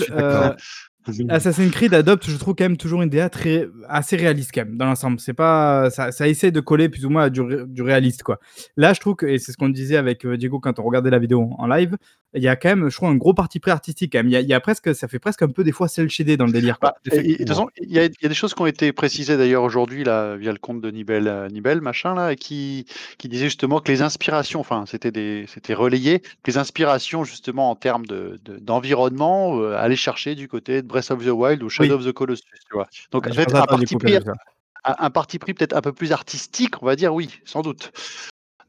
d'accord. 0.08 0.54
Assassin's 1.28 1.70
Creed 1.72 1.94
adopte, 1.94 2.28
je 2.28 2.36
trouve 2.36 2.54
quand 2.54 2.64
même 2.64 2.76
toujours 2.76 3.02
une 3.02 3.10
très 3.30 3.68
assez 3.88 4.16
réaliste 4.16 4.50
quand 4.54 4.64
même 4.64 4.76
dans 4.76 4.86
l'ensemble. 4.86 5.18
C'est 5.18 5.32
pas 5.32 5.90
ça 5.90 6.12
ça 6.12 6.28
essaie 6.28 6.50
de 6.50 6.60
coller 6.60 6.88
plus 6.88 7.06
ou 7.06 7.10
moins 7.10 7.24
à 7.24 7.30
du 7.30 7.40
du 7.66 7.82
réaliste, 7.82 8.22
quoi. 8.22 8.38
Là, 8.76 8.92
je 8.92 9.00
trouve 9.00 9.16
que 9.16 9.26
et 9.26 9.38
c'est 9.38 9.52
ce 9.52 9.56
qu'on 9.56 9.68
disait 9.70 9.96
avec, 9.96 10.24
heu, 10.24 10.36
Diego 10.36 10.60
quand 10.60 10.78
on 10.78 10.82
regardait 10.82 11.10
la 11.10 11.18
vidéo 11.18 11.50
en 11.58 11.66
live, 11.66 11.96
il 12.34 12.42
y 12.42 12.48
a 12.48 12.56
quand 12.56 12.68
même, 12.70 12.88
je 12.90 12.96
trouve, 12.96 13.08
un 13.10 13.16
gros 13.16 13.34
parti 13.34 13.60
pris 13.60 13.70
artistique 13.72 14.12
quand 14.12 14.18
même. 14.20 14.28
Il 14.28 14.32
y 14.32 14.36
a 14.36 14.40
il 14.40 14.48
y 14.48 14.54
a 14.54 14.60
presque 14.60 14.94
ça 14.94 15.08
fait 15.08 15.18
presque 15.18 15.42
un 15.42 15.48
peu 15.48 15.64
des 15.64 15.72
fois 15.72 15.88
cel 15.88 16.08
shaded 16.10 16.38
dans 16.38 16.46
le 16.46 16.52
délire, 16.52 16.78
Bah 16.82 16.92
quoi. 16.92 16.94
et 17.10 17.16
et 17.18 17.32
de 17.32 17.36
toute 17.38 17.48
façon, 17.48 17.68
il 17.76 17.92
y 17.92 17.98
a 17.98 18.04
il 18.06 18.12
y 18.22 18.26
a 18.26 18.28
des 18.28 18.34
choses 18.34 18.54
qui 18.54 18.62
ont 18.62 18.66
été 18.66 18.92
précisées 18.92 19.36
d'ailleurs 19.36 19.62
aujourd'hui 19.62 20.02
là, 20.02 20.36
via 20.36 20.50
le 20.50 20.58
compte 20.58 20.80
de 20.80 20.90
Nibel, 20.90 21.28
heu, 21.28 21.46
Nibel 21.48 21.82
machin 21.82 22.14
là, 22.14 22.34
qui 22.36 22.86
qui 23.18 23.28
disait 23.28 23.44
justement 23.46 23.80
que 23.80 23.92
les 23.92 24.00
inspirations, 24.00 24.60
enfin 24.60 24.84
c'était 24.86 25.10
des 25.12 25.44
c'était 25.46 25.74
relayé, 25.74 26.22
les 26.46 26.56
inspirations 26.56 27.22
justement 27.24 27.70
en 27.70 27.76
termes 27.76 28.06
de 28.06 28.38
de 28.44 28.58
d'environnement, 28.58 29.58
heu, 29.60 29.74
allaient 29.76 29.94
chercher 29.96 30.34
du 30.34 30.48
côté 30.48 30.80
de 30.80 30.86
Breath 30.86 31.10
of 31.10 31.22
the 31.22 31.28
Wild 31.28 31.62
ou 31.62 31.68
Shadow 31.68 31.94
Oui. 31.94 31.96
of 31.96 32.04
the 32.06 32.12
Colossus, 32.12 32.44
tu 32.66 32.74
vois? 32.74 32.88
Donc 33.12 33.26
Ah, 33.26 33.30
en 33.30 33.34
fait, 33.34 33.54
un 33.54 35.10
parti 35.10 35.38
pris 35.38 35.54
peut-être 35.54 35.76
un 35.76 35.82
peu 35.82 35.92
plus 35.92 36.12
artistique, 36.12 36.82
on 36.82 36.86
va 36.86 36.96
dire, 36.96 37.14
oui, 37.14 37.30
sans 37.44 37.62
doute. 37.62 37.92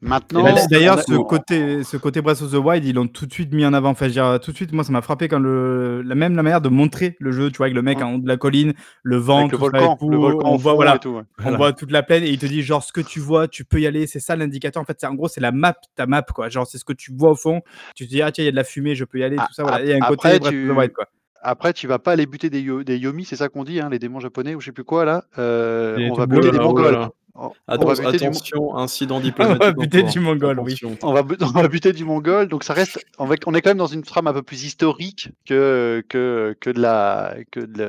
Maintenant, 0.04 0.42
Bah, 0.42 0.54
D'ailleurs, 0.68 1.00
ce 1.00 1.14
côté, 1.22 1.84
ce 1.84 1.96
côté 1.96 2.20
Breath 2.22 2.42
of 2.42 2.50
the 2.50 2.54
Wild, 2.56 2.84
ils 2.84 2.92
l'ont 2.94 3.06
tout 3.06 3.24
de 3.24 3.32
suite 3.32 3.52
mis 3.54 3.64
en 3.64 3.72
avant. 3.72 3.90
Enfin, 3.90 4.06
je 4.06 4.08
veux 4.08 4.14
dire, 4.14 4.40
tout 4.40 4.50
de 4.50 4.56
suite, 4.56 4.72
moi, 4.72 4.82
ça 4.82 4.90
m'a 4.90 5.00
frappé 5.00 5.28
quand 5.28 5.38
le, 5.38 6.02
la 6.02 6.16
même 6.16 6.34
la 6.34 6.42
manière 6.42 6.60
de 6.60 6.68
montrer 6.68 7.16
le 7.20 7.30
jeu, 7.30 7.50
tu 7.52 7.58
vois, 7.58 7.66
avec 7.66 7.76
le 7.76 7.82
mec 7.82 7.98
Ouais. 7.98 8.02
en 8.04 8.14
haut 8.14 8.18
de 8.18 8.26
la 8.26 8.36
colline, 8.36 8.72
le 9.04 9.16
vent, 9.16 9.38
avec 9.38 9.52
le 9.52 9.58
tout 9.58 9.60
volcan, 9.62 9.96
le 10.02 10.16
volcan 10.16 10.48
on 10.52 10.56
voit, 10.56 10.74
voilà, 10.74 10.96
et 10.96 10.98
tout. 10.98 11.10
ouais. 11.10 11.22
on 11.38 11.42
Voilà. 11.42 11.56
voit 11.56 11.72
toute 11.72 11.92
la 11.92 12.02
plaine 12.02 12.24
et 12.24 12.30
il 12.30 12.38
te 12.38 12.46
dit 12.46 12.62
genre 12.62 12.82
ce 12.82 12.92
que 12.92 13.00
tu 13.00 13.20
vois, 13.20 13.46
tu 13.46 13.64
peux 13.64 13.80
y 13.80 13.86
aller, 13.86 14.08
c'est 14.08 14.18
ça 14.18 14.34
l'indicateur. 14.34 14.82
En 14.82 14.86
fait, 14.86 14.96
c'est 15.00 15.06
en 15.06 15.14
gros, 15.14 15.28
c'est 15.28 15.40
la 15.40 15.52
map, 15.52 15.74
ta 15.94 16.06
map, 16.06 16.22
quoi. 16.22 16.48
Genre, 16.48 16.66
c'est 16.66 16.78
ce 16.78 16.84
que 16.84 16.92
tu 16.92 17.12
vois 17.14 17.30
au 17.30 17.36
fond. 17.36 17.60
Tu 17.94 18.04
te 18.06 18.10
dis 18.10 18.22
ah 18.22 18.32
tiens, 18.32 18.42
il 18.42 18.46
y 18.46 18.48
a 18.48 18.52
de 18.52 18.56
la 18.56 18.64
fumée, 18.64 18.96
je 18.96 19.04
peux 19.04 19.18
y 19.18 19.24
aller, 19.24 19.36
Ah, 19.38 19.46
tout 19.46 19.54
ça. 19.54 19.62
Voilà. 19.62 19.76
ap- 19.76 19.82
Il 19.84 19.88
y 19.88 19.92
a 19.92 19.96
un 19.96 20.00
côté 20.00 20.28
après, 20.28 20.38
Breath 20.40 20.52
tu- 20.52 20.68
of 20.70 20.74
the 20.74 20.78
Wild, 20.78 20.92
quoi. 20.92 21.06
Après, 21.42 21.72
tu 21.72 21.86
vas 21.88 21.98
pas 21.98 22.12
aller 22.12 22.26
buter 22.26 22.50
des, 22.50 22.60
yo- 22.60 22.84
des 22.84 22.96
yomi, 22.98 23.24
c'est 23.24 23.36
ça 23.36 23.48
qu'on 23.48 23.64
dit, 23.64 23.80
hein, 23.80 23.88
les 23.90 23.98
démons 23.98 24.20
japonais 24.20 24.54
ou 24.54 24.60
je 24.60 24.66
sais 24.66 24.72
plus 24.72 24.84
quoi 24.84 25.04
là. 25.04 25.24
Euh, 25.38 25.96
on 26.10 26.14
va 26.14 26.26
buter 26.26 26.50
des 26.52 26.58
mongols. 26.58 27.08
On, 27.34 27.50
on 27.68 27.84
va 27.86 27.94
attention, 28.08 28.76
incident 28.76 29.16
On 29.16 29.20
diplomatique. 29.20 29.62
va 29.62 29.68
en 29.70 29.72
buter 29.72 30.02
du 30.02 30.20
mongol, 30.20 30.60
oui. 30.60 30.78
On 31.02 31.12
va, 31.14 31.22
on 31.40 31.46
va 31.46 31.66
buter 31.68 31.92
du 31.94 32.04
mongol, 32.04 32.46
donc 32.46 32.62
ça 32.62 32.74
reste. 32.74 33.02
On, 33.18 33.24
va- 33.24 33.36
on 33.46 33.54
est 33.54 33.62
quand 33.62 33.70
même 33.70 33.78
dans 33.78 33.86
une 33.86 34.02
trame 34.02 34.26
un 34.26 34.32
peu 34.34 34.42
plus 34.42 34.64
historique 34.64 35.30
que 35.46 36.04
que, 36.10 36.54
que 36.60 36.68
de 36.70 36.80
la 36.80 37.34
que 37.50 37.60
de 37.60 37.78
la, 37.78 37.88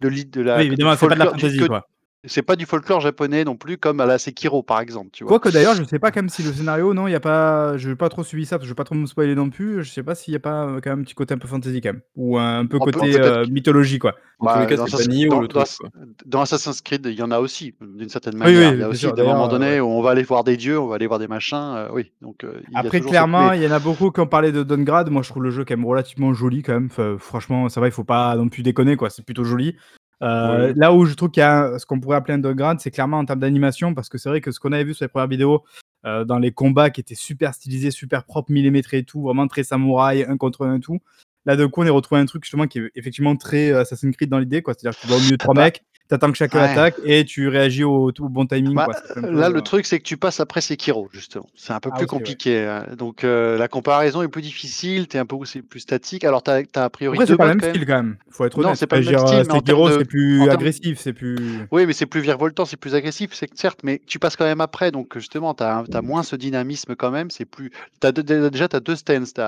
de, 0.00 0.08
l'i- 0.08 0.24
de 0.24 0.42
la 0.42 0.56
Oui, 0.58 0.66
évidemment, 0.66 0.96
c'est 0.96 1.06
pas 1.06 1.14
de 1.14 1.20
la 1.20 1.26
quoi. 1.68 1.86
C'est 2.24 2.42
pas 2.42 2.54
du 2.54 2.66
folklore 2.66 3.00
japonais 3.00 3.42
non 3.42 3.56
plus, 3.56 3.78
comme 3.78 3.98
à 4.00 4.06
la 4.06 4.16
Sekiro 4.16 4.62
par 4.62 4.80
exemple, 4.80 5.10
tu 5.12 5.24
vois. 5.24 5.30
Quoique 5.40 5.52
d'ailleurs, 5.52 5.74
je 5.74 5.82
sais 5.82 5.98
pas 5.98 6.12
quand 6.12 6.20
même 6.22 6.28
si 6.28 6.44
le 6.44 6.52
scénario, 6.52 6.94
non, 6.94 7.08
il 7.08 7.10
y 7.10 7.16
a 7.16 7.20
pas, 7.20 7.76
je 7.78 7.88
vais 7.88 7.96
pas 7.96 8.08
trop 8.08 8.22
suivi 8.22 8.46
ça, 8.46 8.56
parce 8.58 8.62
que 8.62 8.66
je 8.68 8.70
vais 8.72 8.76
pas 8.76 8.84
trop 8.84 8.94
me 8.94 9.06
spoiler 9.06 9.34
non 9.34 9.50
plus. 9.50 9.82
Je 9.82 9.90
sais 9.90 10.04
pas 10.04 10.14
s'il 10.14 10.32
y 10.32 10.36
a 10.36 10.40
pas 10.40 10.66
euh, 10.66 10.80
quand 10.80 10.90
même 10.90 11.00
un 11.00 11.02
petit 11.02 11.14
côté 11.14 11.34
un 11.34 11.38
peu 11.38 11.48
fantasy 11.48 11.80
quand 11.80 11.88
même, 11.94 12.02
ou 12.14 12.38
un 12.38 12.64
peu 12.66 12.78
côté 12.78 13.18
euh, 13.20 13.44
mythologie, 13.50 13.98
quoi. 13.98 14.12
Cas, 14.40 14.76
dans 14.76 14.84
Assassin's- 14.84 15.06
pas 15.06 15.12
Nioh, 15.12 15.30
dans- 15.30 15.40
le 15.40 15.48
dans- 15.48 15.62
truc, 15.64 15.78
quoi. 15.78 15.90
Dans 16.26 16.40
Assassin's 16.42 16.80
Creed, 16.80 17.06
il 17.06 17.18
y 17.18 17.22
en 17.22 17.30
a 17.32 17.40
aussi, 17.40 17.74
d'une 17.80 18.08
certaine 18.08 18.34
Oui, 18.34 18.40
manière. 18.40 18.70
oui, 18.70 18.76
il 18.76 18.80
y 18.80 18.84
a 18.84 18.88
aussi 18.88 19.12
des 19.12 19.22
moments 19.22 19.48
donnés 19.48 19.80
où 19.80 19.86
on 19.86 20.00
va 20.02 20.10
aller 20.10 20.22
voir 20.22 20.44
des 20.44 20.56
dieux, 20.56 20.78
on 20.78 20.86
va 20.86 20.94
aller 20.94 21.08
voir 21.08 21.18
des 21.18 21.28
machins. 21.28 21.56
euh, 21.76 21.88
oui, 21.92 22.12
donc 22.22 22.42
il 22.44 22.72
y 22.72 22.76
a 22.76 22.78
Après, 22.80 23.00
clairement, 23.00 23.52
il 23.52 23.62
y 23.62 23.66
en 23.66 23.72
a 23.72 23.80
beaucoup 23.80 24.12
qui 24.12 24.20
ont 24.20 24.26
parlé 24.28 24.52
de 24.52 24.62
Downgrade. 24.62 25.10
Moi, 25.10 25.22
je 25.22 25.28
trouve 25.30 25.42
le 25.42 25.50
jeu 25.50 25.64
quand 25.64 25.76
même 25.76 25.86
relativement 25.86 26.32
joli, 26.34 26.62
quand 26.62 26.72
même. 26.74 26.86
Enfin, 26.86 27.16
franchement, 27.18 27.68
ça 27.68 27.80
va, 27.80 27.88
il 27.88 27.92
faut 27.92 28.04
pas 28.04 28.36
non 28.36 28.48
plus 28.48 28.62
déconner, 28.62 28.94
quoi. 28.96 29.10
C'est 29.10 29.24
plutôt 29.24 29.42
joli. 29.44 29.76
Euh, 30.22 30.68
Oui. 30.68 30.74
Là 30.76 30.92
où 30.92 31.04
je 31.04 31.14
trouve 31.14 31.30
qu'il 31.30 31.40
y 31.40 31.44
a 31.44 31.78
ce 31.78 31.86
qu'on 31.86 32.00
pourrait 32.00 32.16
appeler 32.16 32.34
un 32.34 32.38
downgrade, 32.38 32.80
c'est 32.80 32.90
clairement 32.90 33.18
en 33.18 33.24
termes 33.24 33.40
d'animation, 33.40 33.94
parce 33.94 34.08
que 34.08 34.18
c'est 34.18 34.28
vrai 34.28 34.40
que 34.40 34.50
ce 34.50 34.60
qu'on 34.60 34.72
avait 34.72 34.84
vu 34.84 34.94
sur 34.94 35.04
les 35.04 35.08
premières 35.08 35.28
vidéos, 35.28 35.64
euh, 36.06 36.24
dans 36.24 36.38
les 36.38 36.52
combats 36.52 36.90
qui 36.90 37.00
étaient 37.00 37.14
super 37.14 37.54
stylisés, 37.54 37.90
super 37.90 38.24
propres, 38.24 38.50
millimétrés 38.52 38.98
et 38.98 39.04
tout, 39.04 39.22
vraiment 39.22 39.46
très 39.48 39.62
samouraï, 39.64 40.24
un 40.24 40.36
contre 40.36 40.66
un 40.66 40.76
et 40.76 40.80
tout. 40.80 41.00
Là, 41.44 41.56
de 41.56 41.66
coup, 41.66 41.82
on 41.82 41.86
est 41.86 41.90
retrouvé 41.90 42.20
un 42.20 42.26
truc 42.26 42.44
justement 42.44 42.66
qui 42.68 42.78
est 42.78 42.90
effectivement 42.94 43.34
très 43.36 43.72
euh, 43.72 43.80
Assassin's 43.80 44.14
Creed 44.16 44.30
dans 44.30 44.38
l'idée, 44.38 44.62
quoi. 44.62 44.74
C'est-à-dire 44.74 44.98
que 44.98 45.04
tu 45.04 45.08
vas 45.10 45.16
au 45.16 45.20
milieu 45.20 45.32
de 45.32 45.36
trois 45.36 45.54
Bah, 45.54 45.64
mecs, 45.64 45.82
t'attends 46.12 46.30
que 46.30 46.36
chacun 46.38 46.58
ouais. 46.62 46.70
attaque 46.70 46.96
et 47.04 47.24
tu 47.24 47.48
réagis 47.48 47.84
au, 47.84 48.10
au 48.10 48.28
bon 48.28 48.46
timing, 48.46 48.74
Bah, 48.74 48.84
quoi. 48.84 48.94
Un 49.16 49.22
peu, 49.22 49.30
Là, 49.32 49.46
euh, 49.46 49.52
le 49.52 49.62
truc, 49.62 49.86
c'est 49.86 49.98
que 49.98 50.04
tu 50.04 50.16
passes 50.16 50.40
après 50.40 50.60
Sekiro, 50.60 51.08
justement. 51.12 51.48
C'est 51.54 51.72
un 51.72 51.80
peu 51.80 51.88
Ah, 51.92 51.96
plus 51.96 52.04
aussi, 52.04 52.14
ouais. 52.14 52.18
compliqué. 52.20 52.64
hein. 52.66 52.86
Donc, 52.98 53.24
euh, 53.24 53.56
la 53.56 53.68
comparaison 53.68 54.22
est 54.22 54.28
plus 54.28 54.42
difficile. 54.42 55.08
T'es 55.08 55.18
un 55.18 55.24
peu 55.26 55.36
plus 55.38 55.80
statique. 55.80 56.24
Alors, 56.24 56.42
t'as 56.42 56.60
as 56.74 56.84
a 56.84 56.90
priori 56.90 57.16
Après, 57.16 57.26
c'est 57.26 57.36
pas 57.36 57.46
le 57.46 57.54
même 57.56 57.70
style 57.70 57.86
quand 57.86 57.94
même. 57.96 58.16
Faut 58.30 58.44
être 58.44 58.58
Non, 58.60 58.68
honnête. 58.68 58.76
c'est 58.78 58.86
pas 58.86 58.98
le 58.98 59.04
même 59.04 59.14
dire, 59.16 59.26
style, 59.26 59.44
Sekiro, 59.50 59.88
de- 59.88 59.98
c'est 59.98 60.04
plus 60.04 60.48
agressif, 60.50 60.98
c'est 61.00 61.12
plus. 61.12 61.66
Oui, 61.70 61.86
mais 61.86 61.92
c'est 61.94 62.06
plus 62.06 62.20
virevoltant, 62.20 62.64
c'est 62.66 62.76
plus 62.76 62.94
agressif, 62.94 63.30
c'est 63.32 63.48
certes, 63.58 63.80
mais 63.82 64.00
tu 64.06 64.18
passes 64.18 64.36
quand 64.36 64.44
même 64.44 64.60
après. 64.60 64.90
Donc, 64.90 65.16
justement, 65.18 65.54
tu 65.54 65.62
as, 65.64 65.84
moins 66.02 66.22
ce 66.22 66.36
dynamisme 66.36 66.94
quand 66.94 67.10
même. 67.10 67.30
C'est 67.30 67.44
plus. 67.46 67.70
As 68.02 68.12
déjà, 68.12 68.68
tu 68.68 68.76
as 68.76 68.80
deux 68.80 68.96
stances. 68.96 69.32
Tu 69.34 69.40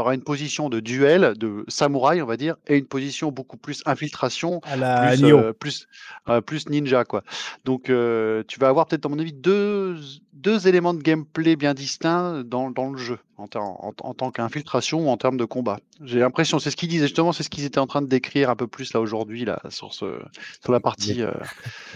auras 0.00 0.14
une 0.14 0.22
position 0.22 0.68
de 0.70 0.80
duel, 0.80 1.34
de 1.36 1.64
samouraï, 1.68 2.22
on 2.22 2.26
va 2.26 2.36
dire, 2.36 2.56
et 2.66 2.76
une 2.78 2.86
position 2.86 3.30
beaucoup 3.30 3.56
plus 3.56 3.82
infiltration, 3.86 4.60
à 4.64 4.76
la 4.76 5.12
plus, 5.12 5.34
euh, 5.34 5.52
plus, 5.52 5.86
euh, 6.28 6.40
plus 6.40 6.68
ninja, 6.68 7.04
quoi. 7.04 7.22
Donc, 7.64 7.90
euh, 7.90 8.42
tu 8.48 8.58
vas 8.60 8.68
avoir 8.68 8.86
peut-être, 8.86 9.06
à 9.06 9.08
mon 9.08 9.18
avis, 9.18 9.32
deux, 9.32 9.96
deux 10.32 10.68
éléments 10.68 10.94
de 10.94 11.02
gameplay 11.02 11.56
bien 11.56 11.74
distincts 11.74 12.42
dans, 12.44 12.70
dans 12.70 12.90
le 12.90 12.98
jeu, 12.98 13.18
en, 13.36 13.46
en, 13.54 13.92
en 14.00 14.14
tant 14.14 14.30
qu'infiltration 14.30 15.06
ou 15.06 15.08
en 15.10 15.16
termes 15.16 15.36
de 15.36 15.44
combat. 15.44 15.78
J'ai 16.02 16.20
l'impression, 16.20 16.58
c'est 16.58 16.70
ce 16.70 16.76
qu'ils 16.76 16.88
disaient 16.88 17.06
justement, 17.06 17.32
c'est 17.32 17.42
ce 17.42 17.50
qu'ils 17.50 17.64
étaient 17.64 17.78
en 17.80 17.86
train 17.86 18.02
de 18.02 18.06
décrire 18.08 18.50
un 18.50 18.56
peu 18.56 18.66
plus 18.66 18.92
là 18.94 19.00
aujourd'hui, 19.00 19.44
là, 19.44 19.60
sur, 19.68 19.92
ce, 19.94 20.20
sur 20.62 20.72
la 20.72 20.80
partie. 20.80 21.22
euh, 21.22 21.32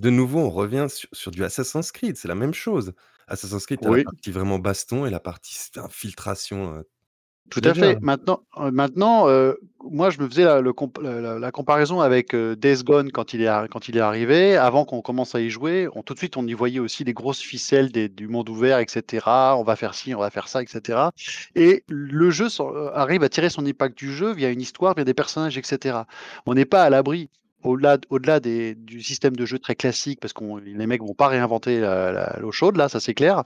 De 0.00 0.10
nouveau, 0.10 0.40
on 0.40 0.50
revient 0.50 0.86
sur, 0.88 1.08
sur 1.12 1.30
du 1.30 1.44
Assassin's 1.44 1.92
Creed, 1.92 2.16
c'est 2.16 2.28
la 2.28 2.34
même 2.34 2.54
chose. 2.54 2.92
Assassin's 3.28 3.64
Creed, 3.66 3.78
Oui. 3.84 3.98
la 3.98 4.04
partie 4.04 4.30
vraiment 4.32 4.58
baston 4.58 5.06
et 5.06 5.10
la 5.10 5.20
partie 5.20 5.56
infiltration. 5.76 6.82
Tout 7.50 7.60
à 7.64 7.74
fait. 7.74 7.98
Maintenant, 8.00 8.40
euh, 8.58 8.70
maintenant 8.70 9.28
euh, 9.28 9.52
moi, 9.84 10.08
je 10.08 10.20
me 10.20 10.28
faisais 10.28 10.44
la, 10.44 10.60
le 10.62 10.72
comp- 10.72 10.98
la- 11.02 11.20
la- 11.20 11.38
la 11.38 11.50
comparaison 11.50 12.00
avec 12.00 12.34
euh, 12.34 12.56
Days 12.56 12.82
Gone 12.82 13.10
quand 13.12 13.34
il 13.34 13.42
est, 13.42 13.46
arri- 13.46 13.68
quand 13.68 13.88
il 13.88 13.96
est 13.96 14.00
arrivé. 14.00 14.56
Avant 14.56 14.84
qu'on 14.86 15.02
commence 15.02 15.34
à 15.34 15.40
y 15.40 15.50
jouer, 15.50 15.86
on, 15.94 16.02
tout 16.02 16.14
de 16.14 16.18
suite, 16.18 16.36
on 16.38 16.46
y 16.46 16.54
voyait 16.54 16.78
aussi 16.78 17.04
les 17.04 17.12
grosses 17.12 17.40
ficelles 17.40 17.92
des- 17.92 18.08
du 18.08 18.26
monde 18.28 18.48
ouvert, 18.48 18.78
etc. 18.78 19.26
On 19.58 19.64
va 19.64 19.76
faire 19.76 19.94
ci, 19.94 20.14
on 20.14 20.20
va 20.20 20.30
faire 20.30 20.48
ça, 20.48 20.62
etc. 20.62 20.98
Et 21.54 21.84
le 21.88 22.30
jeu 22.30 22.46
euh, 22.60 22.90
arrive 22.94 23.22
à 23.22 23.28
tirer 23.28 23.50
son 23.50 23.66
impact 23.66 23.98
du 23.98 24.12
jeu 24.14 24.32
via 24.32 24.48
une 24.50 24.60
histoire, 24.62 24.94
via 24.94 25.04
des 25.04 25.14
personnages, 25.14 25.58
etc. 25.58 25.98
On 26.46 26.54
n'est 26.54 26.64
pas 26.64 26.84
à 26.84 26.90
l'abri. 26.90 27.28
Au-delà, 27.62 27.98
au-delà 28.10 28.40
des- 28.40 28.74
du 28.74 29.02
système 29.02 29.36
de 29.36 29.46
jeu 29.46 29.58
très 29.58 29.74
classique, 29.74 30.18
parce 30.20 30.32
que 30.32 30.42
les 30.60 30.86
mecs 30.86 31.00
vont 31.00 31.14
pas 31.14 31.28
réinventer 31.28 31.80
la- 31.80 32.10
la- 32.12 32.36
l'eau 32.40 32.52
chaude, 32.52 32.76
là, 32.76 32.88
ça 32.88 32.98
c'est 33.00 33.14
clair. 33.14 33.42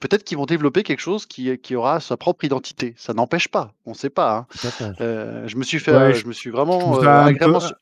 Peut-être 0.00 0.24
qu'ils 0.24 0.36
vont 0.38 0.46
développer 0.46 0.82
quelque 0.82 1.00
chose 1.00 1.26
qui, 1.26 1.56
qui 1.58 1.74
aura 1.74 2.00
sa 2.00 2.16
propre 2.16 2.44
identité. 2.44 2.94
Ça 2.96 3.14
n'empêche 3.14 3.48
pas, 3.48 3.72
on 3.86 3.90
ne 3.90 3.96
sait 3.96 4.10
pas. 4.10 4.46
hein. 4.82 4.92
Euh, 5.00 5.48
je 5.48 5.56
me 5.56 5.62
suis 5.64 5.78
fait, 5.78 5.92
Ouais, 5.92 5.96
euh, 5.98 6.12
je- 6.14 6.20
je 6.22 6.26
me 6.26 6.32
suis 6.32 6.50
je 6.50 6.54
vraiment 6.56 6.78
trouve 6.78 7.04
euh, 7.04 7.08
un 7.08 7.22
peu- 7.24 7.28
agréablement 7.30 7.60
su- 7.60 7.74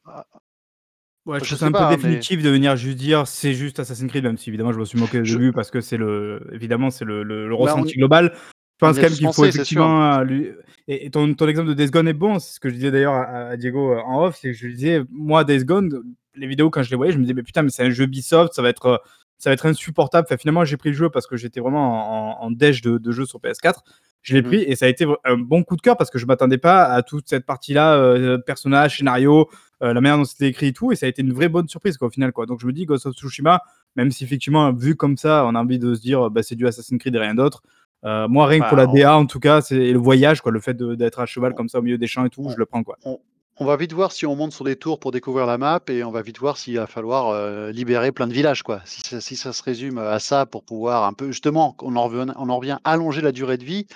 Ouais, 1.26 1.38
je 1.38 1.44
je 1.44 1.48
trouve 1.50 1.58
sais 1.58 1.64
ça 1.64 1.66
un 1.66 1.72
peu 1.72 1.78
pas, 1.78 1.86
hein, 1.86 1.90
mais- 1.90 1.96
définitif 1.96 2.42
de 2.42 2.50
venir 2.50 2.76
juste 2.76 2.98
dire 2.98 3.26
c'est 3.26 3.54
juste 3.54 3.80
Assassin's 3.80 4.10
Creed, 4.10 4.24
même 4.24 4.36
si 4.36 4.50
évidemment 4.50 4.72
je 4.72 4.78
me 4.78 4.84
suis 4.84 4.98
moqué 4.98 5.20
au 5.20 5.24
Je- 5.24 5.32
début 5.38 5.52
parce 5.52 5.70
que 5.70 5.80
c'est 5.80 5.96
le, 5.96 6.46
évidemment 6.52 6.90
c'est 6.90 7.06
le, 7.06 7.22
le, 7.22 7.48
le 7.48 7.54
Bah, 7.54 7.60
on 7.60 7.62
ressenti 7.64 7.94
global. 7.96 8.34
Je 8.80 8.86
pense 8.86 8.96
quand 8.96 9.02
même 9.02 9.12
qu'il 9.12 9.32
faut 9.32 9.44
effectivement 9.44 10.14
euh, 10.14 10.24
lui. 10.24 10.48
Et, 10.88 11.06
et 11.06 11.10
ton, 11.10 11.32
ton 11.34 11.46
exemple 11.48 11.68
de 11.68 11.74
Days 11.74 11.90
Gone 11.90 12.08
est 12.08 12.12
bon, 12.12 12.38
c'est 12.38 12.54
ce 12.54 12.60
que 12.60 12.68
je 12.68 12.74
disais 12.74 12.90
d'ailleurs 12.90 13.14
à, 13.14 13.22
à 13.50 13.56
Diego 13.56 13.92
euh, 13.92 14.00
en 14.04 14.24
off, 14.26 14.38
c'est 14.40 14.50
que 14.52 14.56
je 14.58 14.66
lui 14.66 14.74
disais 14.74 15.02
moi 15.10 15.44
Days 15.44 15.64
Gone, 15.64 16.02
les 16.34 16.46
vidéos 16.46 16.70
quand 16.70 16.82
je 16.82 16.90
les 16.90 16.96
voyais, 16.96 17.12
je 17.12 17.18
me 17.18 17.22
disais 17.22 17.34
mais 17.34 17.42
putain 17.44 17.62
mais 17.62 17.70
c'est 17.70 17.84
un 17.84 17.90
jeu 17.90 18.04
Ubisoft, 18.04 18.52
ça 18.52 18.62
va 18.62 18.68
être 18.68 18.86
euh, 18.86 18.96
ça 19.38 19.50
va 19.50 19.54
être 19.54 19.66
insupportable. 19.66 20.26
Enfin, 20.28 20.36
finalement 20.36 20.64
j'ai 20.64 20.76
pris 20.76 20.90
le 20.90 20.96
jeu 20.96 21.08
parce 21.08 21.26
que 21.26 21.36
j'étais 21.36 21.60
vraiment 21.60 22.40
en, 22.42 22.46
en 22.46 22.50
déj 22.50 22.82
de, 22.82 22.98
de 22.98 23.12
jeu 23.12 23.24
sur 23.26 23.38
PS4. 23.40 23.80
Je 24.22 24.34
l'ai 24.34 24.40
Mhm. 24.42 24.48
pris 24.48 24.62
et 24.62 24.74
ça 24.74 24.86
a 24.86 24.88
été 24.88 25.06
un 25.24 25.36
bon 25.36 25.62
coup 25.62 25.76
de 25.76 25.82
cœur 25.82 25.96
parce 25.98 26.10
que 26.10 26.18
je 26.18 26.24
m'attendais 26.26 26.56
pas 26.58 26.84
à 26.84 27.02
toute 27.02 27.28
cette 27.28 27.44
partie-là, 27.46 27.94
euh, 27.96 28.38
personnage, 28.38 28.96
scénario, 28.98 29.48
euh, 29.82 29.92
la 29.92 30.00
manière 30.00 30.16
dont 30.16 30.24
c'était 30.24 30.48
écrit 30.48 30.68
et 30.68 30.72
tout, 30.72 30.92
et 30.92 30.96
ça 30.96 31.04
a 31.06 31.10
été 31.10 31.20
une 31.20 31.32
vraie 31.32 31.48
bonne 31.50 31.68
surprise 31.68 31.98
quoi, 31.98 32.08
au 32.08 32.10
final. 32.10 32.32
Quoi. 32.32 32.46
Donc 32.46 32.60
je 32.60 32.66
me 32.66 32.72
dis, 32.72 32.86
Ghost 32.86 33.04
of 33.06 33.14
Tsushima, 33.14 33.60
même 33.96 34.10
si 34.10 34.24
effectivement, 34.24 34.72
vu 34.72 34.96
comme 34.96 35.18
ça, 35.18 35.44
on 35.46 35.54
a 35.54 35.60
envie 35.60 35.78
de 35.78 35.94
se 35.94 36.00
dire, 36.00 36.30
bah, 36.30 36.42
c'est 36.42 36.54
du 36.56 36.66
Assassin's 36.66 36.98
Creed 36.98 37.14
et 37.14 37.18
rien 37.18 37.34
d'autre. 37.34 37.62
Euh, 38.04 38.28
moi, 38.28 38.46
rien 38.46 38.60
que 38.60 38.68
pour 38.68 38.76
Bah, 38.76 38.84
la 38.84 38.90
on- 38.90 38.94
DA, 38.94 39.16
en 39.16 39.26
tout 39.26 39.40
cas, 39.40 39.60
c'est 39.60 39.92
le 39.92 39.98
voyage, 39.98 40.40
quoi, 40.40 40.52
le 40.52 40.60
fait 40.60 40.76
d'être 40.76 41.20
à 41.20 41.26
cheval 41.26 41.54
comme 41.54 41.68
ça 41.68 41.78
au 41.78 41.82
milieu 41.82 41.98
des 41.98 42.06
champs 42.06 42.24
et 42.24 42.30
tout, 42.30 42.48
je 42.50 42.56
le 42.56 42.66
prends. 42.66 42.82
quoi. 42.82 42.96
On 43.60 43.66
va 43.66 43.76
vite 43.76 43.92
voir 43.92 44.10
si 44.10 44.26
on 44.26 44.34
monte 44.34 44.50
sur 44.50 44.64
des 44.64 44.74
tours 44.74 44.98
pour 44.98 45.12
découvrir 45.12 45.46
la 45.46 45.58
map 45.58 45.78
et 45.88 46.02
on 46.02 46.10
va 46.10 46.22
vite 46.22 46.40
voir 46.40 46.56
s'il 46.56 46.74
va 46.76 46.88
falloir 46.88 47.28
euh, 47.28 47.70
libérer 47.70 48.10
plein 48.10 48.26
de 48.26 48.32
villages. 48.32 48.64
Quoi. 48.64 48.80
Si, 48.84 49.00
ça, 49.02 49.20
si 49.20 49.36
ça 49.36 49.52
se 49.52 49.62
résume 49.62 49.98
à 49.98 50.18
ça 50.18 50.44
pour 50.44 50.64
pouvoir 50.64 51.04
un 51.04 51.12
peu, 51.12 51.28
justement, 51.28 51.76
on 51.80 51.94
en 51.94 52.02
revient, 52.08 52.32
on 52.36 52.48
en 52.48 52.56
revient 52.58 52.78
allonger 52.82 53.20
la 53.20 53.30
durée 53.30 53.56
de 53.56 53.62
vie, 53.62 53.86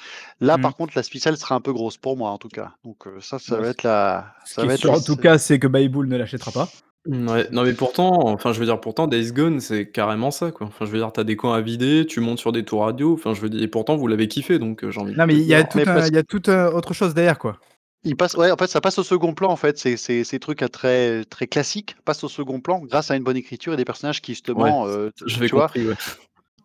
là 0.41 0.59
Mhm. 0.59 0.63
par 0.63 0.77
contre 0.77 0.93
la 0.95 1.03
spéciale 1.03 1.37
sera 1.37 1.57
un 1.57 1.61
peu 1.61 1.73
grosse 1.73 1.97
pour 1.97 2.17
moi 2.17 2.31
en 2.31 2.39
tout 2.39 2.47
cas. 2.49 2.71
Donc 2.85 3.09
euh, 3.09 3.17
ça, 3.21 3.41
ça 3.41 3.57
Ouais, 3.57 3.63
va 3.63 3.69
être 3.71 3.83
la. 3.83 4.33
Ça 4.45 4.65
va 4.65 4.75
être 4.75 4.89
en 4.89 5.01
tout 5.01 5.17
cas, 5.17 5.39
c'est 5.39 5.59
que 5.59 5.67
Bayboul 5.67 6.07
ne 6.07 6.17
l'achètera 6.17 6.53
pas. 6.53 6.69
Ouais, 7.07 7.49
non 7.53 7.63
mais 7.63 7.73
pourtant, 7.73 8.27
enfin 8.29 8.53
je 8.53 8.59
veux 8.61 8.67
dire 8.67 8.81
pourtant 8.81 9.07
Days 9.07 9.33
Gone 9.33 9.61
c'est 9.61 9.91
carrément 9.91 10.31
ça 10.31 10.51
quoi. 10.51 10.67
Enfin 10.67 10.85
je 10.85 10.91
veux 10.91 10.99
dire 10.99 11.11
t'as 11.13 11.25
des 11.25 11.37
coins 11.37 11.55
à 11.57 11.61
vider, 11.63 12.05
tu 12.07 12.21
montes 12.21 12.39
sur 12.39 12.53
des 12.53 12.65
tours 12.65 12.83
radio, 12.85 13.15
enfin 13.15 13.33
je 13.33 13.41
veux 13.41 13.49
dire 13.49 13.63
et 13.63 13.69
pourtant 13.69 13.97
vous 13.97 14.07
l'avez 14.09 14.29
kiffé 14.29 14.59
donc 14.59 14.85
euh, 14.85 14.91
j'ai 14.91 15.01
envie 15.01 15.13
de 15.15 15.19
Non, 15.19 15.27
mais 15.27 15.35
il 15.35 15.43
y 15.45 15.55
a 15.55 15.65
tout, 15.65 15.79
Mais 15.79 15.89
un- 15.89 15.95
parce- 15.95 16.09
il 16.09 16.15
y 16.15 16.19
a 16.19 16.23
tout 16.23 16.43
un- 16.49 16.67
autre 16.67 16.93
chose 16.93 17.15
derrière, 17.15 17.39
quoi. 17.39 17.59
Il 18.05 18.15
passe, 18.17 18.35
ouais, 18.35 18.51
en 18.53 18.57
fait, 18.57 18.69
ça 18.69 18.81
passe 18.81 18.99
au 18.99 19.03
second 19.03 19.35
plan, 19.35 19.51
en 19.51 19.57
fait. 19.57 19.77
Ces, 19.77 19.97
ces, 19.97 20.23
ces 20.23 20.39
trucs 20.39 20.63
à 20.63 20.69
très, 20.69 21.25
très 21.25 21.49
classiques 21.49 21.97
passent 22.05 22.23
au 22.23 22.29
second 22.29 22.61
plan 22.61 22.79
grâce 22.81 23.11
à 23.11 23.17
une 23.17 23.25
bonne 23.25 23.37
écriture 23.37 23.73
et 23.75 23.77
des 23.77 23.85
personnages 23.85 24.23
qui, 24.23 24.33
justement, 24.33 24.87
euh, 24.87 25.09
t- 25.09 25.25
J'avais 25.27 25.47
tu 25.49 25.55
vois. 25.57 25.63
compris 25.67 25.85
ouais. 25.87 25.95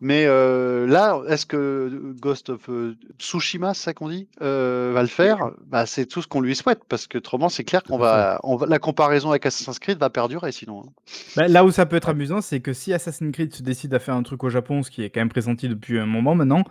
Mais 0.06 0.26
euh, 0.26 0.86
là, 0.86 1.18
est-ce 1.28 1.46
que 1.46 2.12
Ghost 2.20 2.50
of 2.50 2.68
euh, 2.68 2.94
Tsushima, 3.18 3.72
c'est 3.72 3.84
ça 3.84 3.94
qu'on 3.94 4.10
dit, 4.10 4.28
euh, 4.42 4.90
va 4.92 5.00
le 5.00 5.08
faire? 5.08 5.52
Bah, 5.66 5.86
C'est 5.86 6.04
tout 6.04 6.20
ce 6.20 6.28
qu'on 6.28 6.42
lui 6.42 6.54
souhaite, 6.54 6.80
parce 6.90 7.06
que 7.06 7.16
autrement, 7.16 7.48
c'est 7.48 7.64
clair 7.64 7.82
qu'on 7.82 7.96
va, 7.96 8.38
on 8.42 8.56
va, 8.56 8.66
la 8.66 8.78
comparaison 8.78 9.30
avec 9.30 9.46
Assassin's 9.46 9.78
Creed 9.78 9.96
va 9.98 10.10
perdurer 10.10 10.52
sinon. 10.52 10.82
hein. 10.86 10.90
Bah, 11.36 11.48
là 11.48 11.64
où 11.64 11.70
ça 11.70 11.86
peut 11.86 11.96
être 11.96 12.10
amusant, 12.10 12.42
c'est 12.42 12.60
que 12.60 12.74
si 12.74 12.92
Assassin's 12.92 13.32
Creed 13.32 13.54
se 13.54 13.62
décide 13.62 13.94
à 13.94 13.98
faire 13.98 14.14
un 14.14 14.22
truc 14.22 14.44
au 14.44 14.50
Japon, 14.50 14.82
ce 14.82 14.90
qui 14.90 15.02
est 15.02 15.08
quand 15.08 15.22
même 15.22 15.30
pressenti 15.30 15.70
depuis 15.70 15.98
un 15.98 16.04
moment 16.04 16.34
maintenant, 16.34 16.64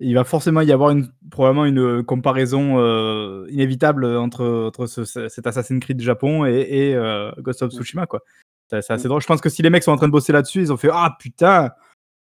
il 0.00 0.14
va 0.16 0.24
forcément 0.24 0.60
y 0.62 0.72
avoir 0.72 0.90
une, 0.90 1.12
probablement 1.30 1.66
une 1.66 2.02
comparaison 2.02 2.80
euh, 2.80 3.46
inévitable 3.50 4.04
entre, 4.04 4.44
entre 4.66 4.86
ce- 4.86 5.04
ce- 5.04 5.28
cet 5.28 5.46
Assassin's 5.46 5.78
Creed 5.80 6.00
Japon 6.00 6.44
et, 6.44 6.58
et, 6.68 6.96
euh, 6.96 7.30
Ghost 7.38 7.62
of 7.62 7.72
Mm. 7.72 7.76
Tsushima. 7.76 8.06
quoi. 8.06 8.20
C'est 8.68 8.82
c'est 8.82 8.92
assez 8.94 9.04
Mm. 9.06 9.10
drôle. 9.10 9.22
Je 9.22 9.26
pense 9.28 9.40
que 9.40 9.48
si 9.48 9.62
les 9.62 9.70
mecs 9.70 9.84
sont 9.84 9.92
en 9.92 9.96
train 9.96 10.08
de 10.08 10.12
bosser 10.12 10.32
là-dessus, 10.32 10.58
ils 10.60 10.72
ont 10.72 10.76
fait 10.76 10.90
Ah 10.92 11.16
putain 11.20 11.70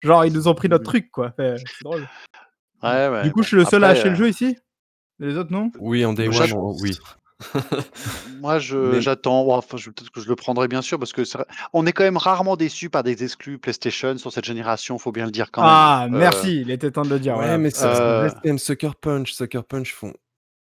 Genre, 0.03 0.25
ils 0.25 0.33
nous 0.33 0.49
ont 0.49 0.55
pris 0.55 0.69
notre 0.69 0.85
truc, 0.85 1.11
quoi. 1.11 1.35
C'est 1.39 1.65
drôle. 1.83 2.07
Ouais, 2.83 3.09
ouais, 3.09 3.23
du 3.25 3.33
coup, 3.33 3.41
bon, 3.41 3.43
je 3.43 3.49
suis 3.49 3.57
le 3.57 3.65
seul 3.65 3.85
à 3.85 3.89
acheter 3.89 4.09
le 4.09 4.15
euh, 4.15 4.19
jeu 4.19 4.29
ici? 4.29 4.57
Les 5.19 5.37
autres, 5.37 5.53
non? 5.53 5.71
Oui, 5.79 6.05
en 6.05 6.15
day 6.15 6.29
one, 6.29 6.35
Japon- 6.35 6.75
on- 6.75 6.83
oui. 6.83 6.97
Moi, 8.41 8.59
je 8.59 8.77
Mais 8.77 9.01
j'attends. 9.01 9.49
Enfin, 9.49 9.77
je 9.77 9.91
peut-être 9.91 10.11
que 10.11 10.21
je 10.21 10.29
le 10.29 10.37
prendrai 10.37 10.69
bien 10.69 10.83
sûr 10.83 10.99
parce 10.99 11.13
que 11.13 11.23
vrai 11.23 11.47
on 11.73 11.87
est 11.87 11.93
quand 11.93 12.05
même 12.05 12.17
rarement 12.19 12.57
déçus 12.57 12.91
par 12.91 13.03
des 13.03 13.25
exclus 13.25 13.59
PlayStation 13.59 14.17
sur 14.19 14.33
cette 14.33 14.45
génération, 14.45 14.99
faut 14.99 15.13
bien 15.13 15.25
le 15.25 15.31
dire 15.31 15.51
quand 15.51 15.63
même. 15.63 15.71
Ah, 15.71 16.07
merci, 16.11 16.61
il 16.61 16.71
était 16.71 16.91
temps 16.91 17.03
de 17.03 17.11
le 17.11 17.19
dire, 17.19 17.37
ouais, 17.39 17.57
mais 17.59 17.71
ça 17.71 17.95
ça 17.95 18.19
heu, 18.19 18.23
reste 18.23 18.37
quand 18.43 18.49
même 18.49 18.59
Sucker 18.59 18.91
Punch. 19.01 19.33
Sucker 19.33 19.63
Punch 19.67 19.95
font 19.95 20.13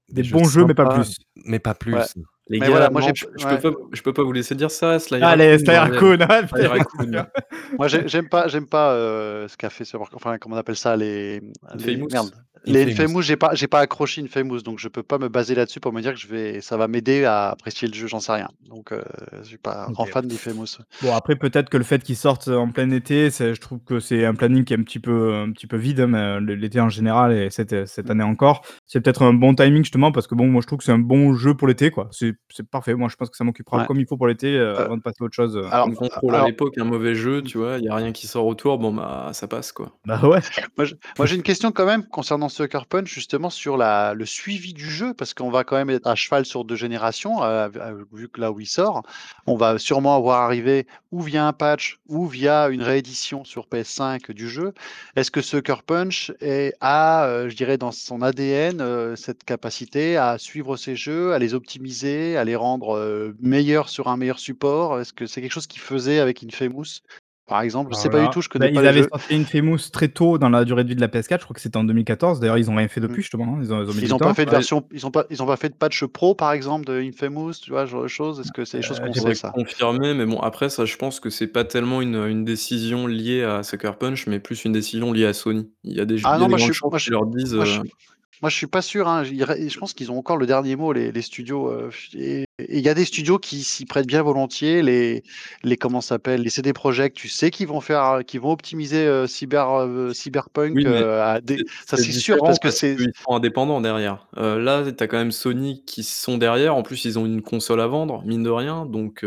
Des 0.10 0.24
bons 0.24 0.44
jeux, 0.46 0.66
mais 0.66 0.74
pas 0.74 0.90
plus. 0.94 1.16
mais 1.36 1.60
pas 1.60 1.74
ouais. 1.86 2.06
Les 2.50 2.60
Mais 2.60 2.66
gars, 2.68 2.72
voilà, 2.72 2.90
moi 2.90 3.02
non, 3.02 3.08
je 3.14 3.46
peux 3.46 3.60
pas 3.60 3.78
je 3.92 4.02
peux 4.02 4.14
pas 4.14 4.24
vous 4.24 4.32
laisser 4.32 4.56
dire 4.56 4.72
ça, 4.72 5.00
Sly 5.00 5.22
Allez, 5.22 5.60
Sly. 5.60 5.76
Raccoon, 5.76 6.20
ah 6.22 6.48
Sly 6.48 6.66
Raccoon. 6.66 7.26
Moi, 7.78 7.88
j'ai 7.90 8.08
j'aime 8.08 8.30
pas 8.30 8.48
j'aime 8.48 8.68
pas, 8.68 8.94
heu, 8.96 9.48
ce 9.50 9.58
qu'a 9.58 9.70
fait 9.70 9.84
ce 9.84 9.98
enfin, 9.98 10.38
comment 10.38 10.56
on 10.56 10.60
appelle 10.60 10.78
ça? 10.78 10.96
Les 10.96 11.42
les 11.76 11.98
merde, 11.98 12.32
les 12.66 12.92
Infamous. 12.92 13.22
J'ai 13.22 13.36
pas 13.36 13.52
j'ai 13.54 13.68
pas 13.68 13.80
accroché 13.80 14.22
Infamous, 14.22 14.62
donc 14.62 14.80
je 14.80 14.88
peux 14.88 15.04
pas 15.04 15.18
me 15.18 15.28
baser 15.28 15.56
là-dessus 15.56 15.80
pour 15.82 15.92
me 15.92 16.02
dire 16.02 16.14
que 16.14 16.20
je 16.20 16.28
vais 16.28 16.62
ça 16.62 16.78
va 16.78 16.88
m'aider 16.88 17.26
à 17.26 17.50
apprécier 17.50 17.88
le 17.88 17.94
jeu, 17.94 18.08
j'en 18.08 18.20
sais 18.20 18.32
rien. 18.32 18.48
Donc 18.70 18.94
heu, 18.94 19.04
je 19.42 19.48
suis 19.48 19.58
pas 19.58 19.86
un 19.88 19.92
grand 19.92 20.06
fan 20.06 20.26
d'Infamous. 20.26 20.78
Bon 21.02 21.14
après 21.14 21.36
peut-être 21.36 21.70
que 21.70 21.78
le 21.78 21.84
fait 21.84 22.02
qu'ils 22.02 22.16
sortent, 22.16 22.48
en 22.48 22.70
plein 22.70 22.90
été, 22.92 23.30
je 23.30 23.60
trouve 23.60 23.80
que 23.86 24.00
c'est 24.00 24.26
un 24.26 24.36
planning 24.36 24.64
qui 24.64 24.74
est 24.74 24.78
un 24.78 24.84
petit 24.84 25.00
peu 25.00 25.34
un 25.34 25.52
petit 25.52 25.68
peu 25.68 25.78
vide, 25.78 26.00
hein, 26.00 26.08
mais 26.08 26.38
l 26.38 26.60
l'été 26.60 26.80
en 26.80 26.90
général 26.90 27.34
et 27.34 27.50
cette, 27.50 27.88
cette 27.88 28.10
année 28.10 28.24
encore. 28.24 28.62
C'est 28.86 29.02
peut-être 29.02 29.24
un 29.24 29.34
bon 29.34 29.54
timing 29.54 29.84
justement 29.84 30.12
parce 30.12 30.28
que 30.28 30.36
bon, 30.36 30.48
moi 30.48 30.62
je 30.62 30.68
trouve 30.68 30.80
que 30.80 30.86
c'est 30.86 30.92
un 30.94 30.98
bon 30.98 31.34
jeu 31.36 31.54
pour 31.54 31.68
l'été 31.68 31.92
quoi. 31.92 32.08
C'est 32.12 32.37
c'est 32.50 32.68
parfait. 32.68 32.94
Moi 32.96 33.10
je 33.10 33.16
pense 33.16 33.30
que 33.30 33.38
ça 33.38 33.44
m'occupera 33.44 33.80
Ouais. 33.80 33.86
comme 33.86 34.00
il 34.00 34.08
faut 34.08 34.18
pour 34.18 34.28
l'été, 34.28 34.56
heu, 34.58 34.76
Heu, 34.76 34.82
avant 34.82 34.98
de 34.98 35.02
passer 35.02 35.18
à 35.22 35.26
autre 35.26 35.36
chose, 35.36 35.58
heu, 35.58 35.66
alors 35.72 35.88
ça. 35.94 35.96
Control 35.96 36.36
à 36.36 36.46
l'époque, 36.46 36.78
un 36.78 36.86
mauvais 36.86 37.16
jeu, 37.16 37.42
tu 37.42 37.58
vois? 37.58 37.78
Il 37.78 37.84
y 37.86 37.90
a 37.90 37.96
rien 37.96 38.12
qui 38.12 38.28
sort 38.28 38.46
autour, 38.46 38.78
bon 38.80 38.94
bah, 38.94 39.30
ça 39.34 39.48
passe 39.48 39.72
quoi. 39.72 39.98
Bah 40.06 40.20
ouais. 40.28 40.40
Moi 41.18 41.26
j'ai 41.26 41.36
une 41.36 41.44
question 41.44 41.72
quand 41.72 41.86
même 41.86 42.06
concernant 42.08 42.50
Sucker 42.50 42.82
Punch 42.90 43.08
justement 43.14 43.50
sur 43.50 43.78
la 43.78 44.14
le 44.14 44.26
suivi 44.26 44.74
du 44.74 44.90
jeu 44.90 45.14
parce 45.14 45.34
qu'on 45.34 45.50
va 45.50 45.64
quand 45.64 45.76
même 45.76 45.90
être 45.90 46.08
à 46.08 46.16
cheval 46.16 46.46
sur 46.46 46.64
2 46.66 46.76
générations, 46.76 47.40
vu 48.14 48.30
que 48.30 48.40
là 48.42 48.52
où 48.52 48.60
il 48.60 48.68
sort. 48.68 49.04
On 49.46 49.56
va 49.56 49.78
sûrement 49.80 50.16
avoir 50.16 50.42
arrivé 50.44 50.88
ou 51.12 51.22
via 51.22 51.48
un 51.48 51.54
patch 51.54 52.00
ou 52.08 52.28
via 52.28 52.70
une 52.70 52.82
réédition 52.84 53.44
sur 53.44 53.68
PS5 53.68 54.32
du 54.32 54.48
jeu. 54.50 54.74
Est-ce 55.16 55.32
que 55.32 55.42
Sucker 55.42 55.76
Punch 55.86 56.32
est 56.42 56.74
a, 56.82 57.48
je 57.48 57.56
dirais 57.56 57.78
dans 57.78 57.92
son 57.92 58.22
ADN, 58.22 59.16
cette 59.16 59.44
capacité 59.44 60.18
à 60.18 60.38
suivre 60.38 60.78
ses 60.78 60.96
jeux, 60.96 61.34
à 61.34 61.40
les 61.40 61.54
optimiser, 61.54 62.27
à 62.36 62.44
les 62.44 62.56
rendre, 62.56 63.34
meilleurs 63.40 63.90
sur 63.90 64.08
un 64.08 64.18
meilleur 64.18 64.40
support? 64.40 65.00
Est-ce 65.00 65.14
que 65.14 65.26
c'est 65.28 65.42
quelque 65.42 65.52
chose 65.52 65.68
qu'il 65.68 65.82
faisait 65.82 66.20
avec 66.20 66.44
Infamous, 66.44 67.02
par 67.46 67.62
exemple? 67.62 67.94
Je 67.94 67.96
sais 67.98 68.10
Alors 68.10 68.10
pas 68.10 68.20
du 68.22 68.30
là, 68.30 68.30
tout, 68.30 68.42
je 68.42 68.50
bah, 68.58 68.66
connais 68.66 68.70
pas 68.70 68.82
ils 68.82 68.86
les 68.86 68.88
avaient 68.88 69.04
jeux. 69.04 69.10
sorti 69.10 69.34
Infamous 69.36 69.90
très 69.92 70.10
tôt 70.10 70.38
dans 70.38 70.50
la 70.50 70.66
durée 70.66 70.84
de 70.84 70.90
vie 70.90 70.96
de 70.96 71.02
la 71.02 71.08
PS4, 71.08 71.42
je 71.42 71.46
crois 71.46 71.54
que 71.56 71.62
c'était 71.62 71.78
en 71.78 71.84
2014. 71.86 72.40
D'ailleurs, 72.40 72.58
ils 72.58 72.70
ont 72.70 72.76
rien 72.76 72.88
fait 72.90 73.00
Mmh. 73.00 73.02
depuis 73.02 73.22
justement, 73.22 73.56
hein, 73.56 73.60
ils 73.62 73.72
ont 73.74 73.84
ils 74.02 74.14
ont 74.16 74.20
pas 74.22 74.34
temps. 74.34 74.36
fait 74.36 74.46
de 74.46 74.52
version 74.52 74.88
ils 74.92 75.06
ont 75.08 75.12
pas 75.12 75.26
ils 75.30 75.44
ont 75.44 75.48
pas 75.48 75.58
fait 75.58 75.70
de 75.70 75.76
patch 75.76 76.06
pro 76.06 76.36
par 76.36 76.52
exemple 76.54 76.86
de 76.86 77.00
Infamous, 77.02 77.54
tu 77.64 77.72
vois? 77.72 77.86
Ce 77.86 77.92
genre 77.92 78.04
de 78.04 78.08
choses? 78.08 78.40
Est-ce 78.40 78.52
que 78.52 78.66
c'est 78.66 78.80
des 78.80 78.84
choses 78.84 79.00
Heu, 79.00 79.02
qu'on 79.02 79.14
j'ai 79.14 79.22
sait 79.22 79.36
ça? 79.36 79.54
confirmer, 79.54 80.14
mais 80.14 80.26
bon 80.26 80.40
après 80.40 80.70
ça, 80.70 80.86
je 80.86 80.96
pense 80.98 81.20
que 81.20 81.30
c'est 81.30 81.48
pas 81.48 81.64
tellement 81.66 82.02
une, 82.02 82.16
une 82.16 82.44
décision 82.46 83.08
liée 83.08 83.44
à 83.44 83.64
Sucker 83.64 83.94
Punch, 84.00 84.28
mais 84.28 84.40
plus 84.40 84.66
une 84.66 84.72
décision 84.74 85.12
liée 85.14 85.26
à 85.26 85.34
Sony. 85.34 85.72
Il 85.84 85.96
y 85.96 86.00
a 86.02 86.06
des 86.06 86.18
j 86.18 86.30
Ah 86.30 86.38
non, 86.38 86.48
moi 86.50 86.58
je 86.58 86.64
grandes 86.64 86.72
suis 86.72 86.74
chances 86.74 86.92
moi 86.92 87.00
je 87.00 87.10
qu'ils 87.10 87.14
leur 87.14 87.26
disent, 87.26 87.56
moi 87.58 87.66
moi 88.42 88.50
je 88.50 88.56
suis 88.56 88.68
pas 88.68 88.82
sûr, 88.82 89.08
hein. 89.08 89.24
Je 89.24 89.78
pense 89.78 89.94
qu'ils 89.94 90.12
ont 90.12 90.18
encore 90.18 90.38
le 90.38 90.46
dernier 90.46 90.76
mot 90.76 90.94
les 90.94 91.22
studios, 91.22 91.90
et 92.14 92.47
il 92.60 92.80
y 92.80 92.90
a 92.90 92.96
des 92.96 93.06
studios 93.06 93.38
qui 93.38 93.64
s'y 93.64 93.86
prêtent 93.86 94.08
bien 94.08 94.24
volontiers, 94.24 94.82
les 94.82 95.24
les 95.64 95.78
comment 95.78 96.02
s'appelle? 96.02 96.42
Les 96.42 96.50
CD 96.50 96.74
Projekt, 96.74 97.16
tu 97.16 97.28
sais 97.30 97.52
qu'ils 97.52 97.68
vont 97.68 97.82
faire, 97.82 98.22
qu'ils 98.26 98.42
vont 98.42 98.52
optimiser, 98.52 99.06
heu, 99.06 99.28
cyber, 99.28 99.70
heu, 99.86 100.12
Cyberpunk, 100.14 100.74
Oui, 100.74 100.86
mais 100.86 101.04
heu, 101.04 101.22
à 101.22 101.40
des 101.40 101.58
c'est 101.58 101.66
ça 101.86 101.98
c'est 101.98 102.12
sûr 102.14 102.38
parce 102.44 102.60
que 102.60 102.72
c'est 102.72 102.96
qu'ils 102.96 103.12
sont 103.26 103.34
indépendants 103.36 103.80
derrière. 103.82 104.28
Là, 104.36 104.84
tu 104.92 105.04
as 105.04 105.08
quand 105.08 105.18
même 105.18 105.32
Sony 105.32 105.84
qui 105.86 106.04
sont 106.04 106.38
derrière. 106.38 106.76
En 106.76 106.84
plus, 106.84 107.06
ils 107.06 107.18
ont 107.20 107.26
une 107.26 107.42
console 107.42 107.80
à 107.82 107.88
vendre, 107.88 108.24
mine 108.26 108.44
de 108.44 108.50
rien, 108.50 108.86
donc 108.86 109.26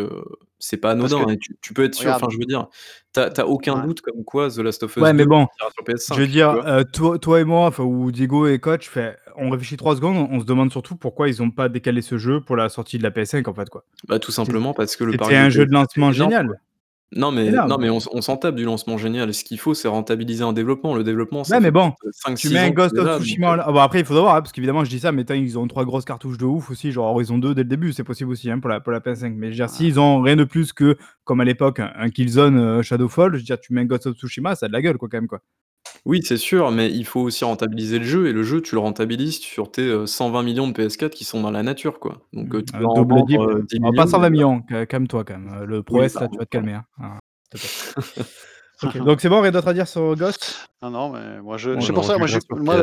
c'est 0.58 0.76
pas 0.76 0.90
que 0.92 0.92
anodin 0.92 1.24
tu 1.40 1.56
tu 1.62 1.72
peux 1.72 1.84
être 1.84 1.94
sûr 1.94 2.10
enfin 2.10 2.26
je 2.30 2.36
veux 2.38 2.44
dire, 2.44 2.68
tu 3.14 3.20
as 3.20 3.30
tu 3.30 3.40
as 3.40 3.46
aucun 3.46 3.78
ouais. 3.78 3.80
doute 3.80 4.00
comme 4.02 4.24
quoi 4.24 4.50
The 4.50 4.58
Last 4.58 4.82
of 4.82 4.96
Ouais, 4.98 5.12
Us 5.12 5.14
mais 5.14 5.24
2 5.24 5.26
bon, 5.26 5.46
je 6.10 6.20
veux 6.20 6.26
PS5, 6.26 6.28
tu 6.28 6.32
dire, 6.32 6.56
toi 6.92 7.18
toi 7.18 7.40
et 7.40 7.44
moi, 7.44 7.66
enfin 7.68 7.84
ou 7.84 8.10
Diego 8.12 8.46
et 8.46 8.58
coach, 8.58 8.88
fait 8.90 9.16
on 9.40 9.50
réfléchit 9.50 9.76
3 9.76 9.96
secondes, 9.96 10.28
on 10.30 10.40
se 10.40 10.44
demande 10.44 10.70
surtout 10.70 10.96
pourquoi 10.96 11.28
ils 11.28 11.42
ont 11.42 11.50
pas 11.50 11.68
décalé 11.68 12.02
ce 12.02 12.18
jeu 12.18 12.40
pour 12.40 12.56
la 12.56 12.68
sortie 12.68 12.98
de 12.98 13.02
la 13.02 13.10
PS5 13.10 13.48
en 13.48 13.54
fait, 13.54 13.68
quoi. 13.68 13.84
Bah, 14.06 14.18
tout 14.18 14.30
C'est 14.30 14.44
simplement 14.44 14.74
parce 14.74 14.96
que 14.96 15.04
le 15.04 15.12
c'était 15.12 15.34
un 15.36 15.48
jeu 15.48 15.66
de 15.66 15.70
PS4 15.70 15.72
lancement 15.72 16.12
énorme, 16.12 16.30
génial. 16.30 16.60
Non 17.12 17.32
mais 17.32 17.50
non 17.50 17.76
mais 17.76 17.90
on 17.90 17.98
s'en 17.98 18.36
tape 18.36 18.54
du 18.54 18.62
lancement 18.64 18.96
génial. 18.96 19.34
Ce 19.34 19.42
qu'il 19.42 19.58
faut, 19.58 19.74
c'est 19.74 19.88
rentabiliser 19.88 20.44
un 20.44 20.52
développement. 20.52 20.94
Le 20.94 21.02
développement, 21.02 21.42
ça 21.42 21.56
Ouais, 21.56 21.60
mais 21.60 21.72
bon, 21.72 21.92
tu 22.36 22.48
5-6 22.48 22.52
mets 22.52 22.58
un 22.60 22.70
Ghost 22.70 22.96
of 22.96 23.04
donc 23.04 23.20
Tsushima 23.22 23.54
heu 23.54 23.56
là 23.56 23.64
ah 23.66 23.72
bah, 23.72 23.82
après 23.82 23.98
il 23.98 24.04
faudra 24.04 24.22
voir, 24.22 24.36
hein, 24.36 24.42
parce 24.42 24.52
qu'évidemment 24.52 24.84
je 24.84 24.90
dis 24.90 25.00
ça, 25.00 25.10
mais 25.10 25.22
ils 25.22 25.58
ont 25.58 25.66
3 25.66 25.84
grosses 25.84 26.04
cartouches 26.04 26.38
de 26.38 26.44
ouf 26.44 26.70
aussi, 26.70 26.92
genre 26.92 27.06
Horizon 27.12 27.38
2 27.38 27.52
dès 27.52 27.64
le 27.64 27.68
début, 27.68 27.92
c'est 27.92 28.04
possible 28.04 28.30
aussi, 28.30 28.48
hein, 28.48 28.60
pour 28.60 28.70
la 28.70 28.78
pour 28.78 28.92
la 28.92 29.00
PS5. 29.00 29.34
Mais 29.34 29.48
je 29.48 29.50
veux 29.50 29.56
dire, 29.56 29.70
s'ils 29.70 29.98
ont 29.98 30.20
rien 30.22 30.36
de 30.36 30.44
plus 30.44 30.72
que, 30.72 30.96
comme 31.24 31.40
à 31.40 31.44
l'époque, 31.44 31.80
un 31.80 32.10
Killzone, 32.10 32.56
heu, 32.56 32.82
Shadowfall, 32.82 33.32
je 33.32 33.38
veux 33.38 33.42
dire, 33.42 33.58
tu 33.58 33.72
mets 33.72 33.80
un 33.80 33.86
Ghost 33.86 34.06
of 34.06 34.16
Tsushima, 34.16 34.54
ça 34.54 34.66
a 34.66 34.68
de 34.68 34.72
la 34.72 34.80
gueule 34.80 34.96
quoi, 34.96 35.08
quand 35.10 35.18
même, 35.18 35.26
quoi. 35.26 35.40
Oui, 36.06 36.20
c'est 36.24 36.36
sûr, 36.38 36.70
mais 36.70 36.90
il 36.90 37.04
faut 37.04 37.20
aussi 37.20 37.44
rentabiliser 37.44 37.98
le 37.98 38.04
jeu 38.04 38.26
et 38.28 38.32
le 38.32 38.42
jeu, 38.42 38.62
tu 38.62 38.74
le 38.74 38.80
rentabilises 38.80 39.38
sur 39.38 39.70
tes, 39.70 39.82
heu, 39.82 40.06
120 40.06 40.42
millions 40.42 40.66
de 40.68 40.72
PS4 40.72 41.14
qui 41.14 41.24
sont 41.24 41.42
dans 41.42 41.50
la 41.50 41.62
nature, 41.62 42.00
quoi. 42.00 42.26
Donc 42.32 42.54
heu, 42.54 42.62
Mmh, 42.62 42.64
tu 42.64 42.72
heu, 42.80 42.86
vas 42.86 42.88
en 42.88 43.02
double 43.02 43.22
vendre, 43.22 43.26
dip, 43.26 43.42
heu, 43.42 43.62
10 43.68 43.78
pas 43.94 44.06
000 44.06 44.06
000 44.06 44.06
120 44.06 44.30
et 44.30 44.30
voilà. 44.34 44.46
000 44.46 44.50
000, 44.50 44.64
ca 44.68 44.86
calme-toi 44.86 45.24
quand 45.24 45.38
même, 45.38 45.52
heu, 45.62 45.66
le 45.66 45.82
Pro 45.82 46.02
Oui, 46.02 46.04
S 46.04 46.18
là, 46.20 46.28
tu 46.28 46.36
pardon, 46.36 46.38
vas 46.38 46.46
te 46.46 46.50
pardon. 46.50 46.50
calmer, 46.50 46.74
hein, 46.74 46.84
hein, 46.98 47.18
s'il 47.44 47.50
te 47.52 47.58
plaît. 47.58 47.70
Donc 49.04 49.20
c'est 49.20 49.28
bon, 49.28 49.40
rien 49.40 49.50
d'autre 49.50 49.68
à 49.68 49.74
dire 49.74 49.86
sur 49.86 50.14
Ghost? 50.16 50.68
Non, 50.82 50.90
non, 50.90 51.10
mais 51.10 51.40
moi 51.42 51.58
je 51.58 51.74
Bon, 51.74 51.80
c'est 51.80 51.88
je 51.88 51.92
pour 51.92 52.04
ça, 52.04 52.16
moi 52.16 52.26
j'ai 52.26 52.38
moi 52.52 52.76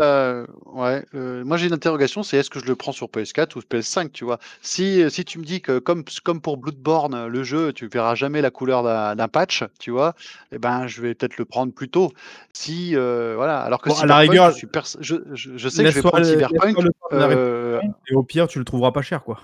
ouais, 0.76 1.58
j'ai 1.58 1.68
une 1.68 1.74
interrogation, 1.74 2.22
c'est 2.22 2.38
est-ce 2.38 2.50
que 2.50 2.60
je 2.60 2.66
le 2.66 2.76
prends 2.76 2.92
sur 2.92 3.08
PS4 3.10 3.56
ou 3.56 3.62
PS5, 3.62 4.12
tu 4.12 4.24
vois? 4.24 4.38
Si, 4.62 5.02
heu, 5.02 5.10
si 5.10 5.26
tu 5.26 5.40
me 5.40 5.44
dis 5.44 5.62
que 5.62 5.80
comme 5.80 6.04
comme 6.24 6.40
pour 6.40 6.58
Bloodborne, 6.58 7.26
le 7.28 7.44
jeu, 7.44 7.74
tu 7.74 7.88
verras 7.88 8.14
jamais 8.14 8.42
la 8.42 8.52
couleur 8.52 8.84
d'un 8.84 9.16
d'un 9.16 9.28
patch, 9.28 9.64
tu 9.80 9.90
vois? 9.90 10.14
Et 10.52 10.60
ben, 10.60 10.86
je 10.86 11.02
vais 11.02 11.16
peut-être 11.16 11.38
le 11.38 11.46
prendre 11.46 11.74
plus 11.74 11.90
tôt. 11.90 12.12
Si, 12.54 12.96
heu, 12.96 13.34
voilà, 13.36 13.62
alors 13.62 13.82
que 13.82 13.90
Bon, 13.90 13.96
à 14.00 14.06
la 14.06 14.18
je 14.18 14.22
rigueur 14.22 14.54
suis 14.54 14.68
pers 14.68 14.86
je 15.00 15.16
je 15.34 15.58
je 15.58 15.70
sais 15.70 15.84
que 15.84 15.90
je 15.90 15.96
vais 15.96 16.02
prendre 16.04 16.24
Cyberpunk, 16.24 16.78
et 18.10 18.16
au 18.16 18.24
pire, 18.24 18.48
tu 18.48 18.60
le 18.60 18.66
trouveras 18.66 18.92
pas 18.92 19.02
cher, 19.02 19.24
quoi. 19.24 19.40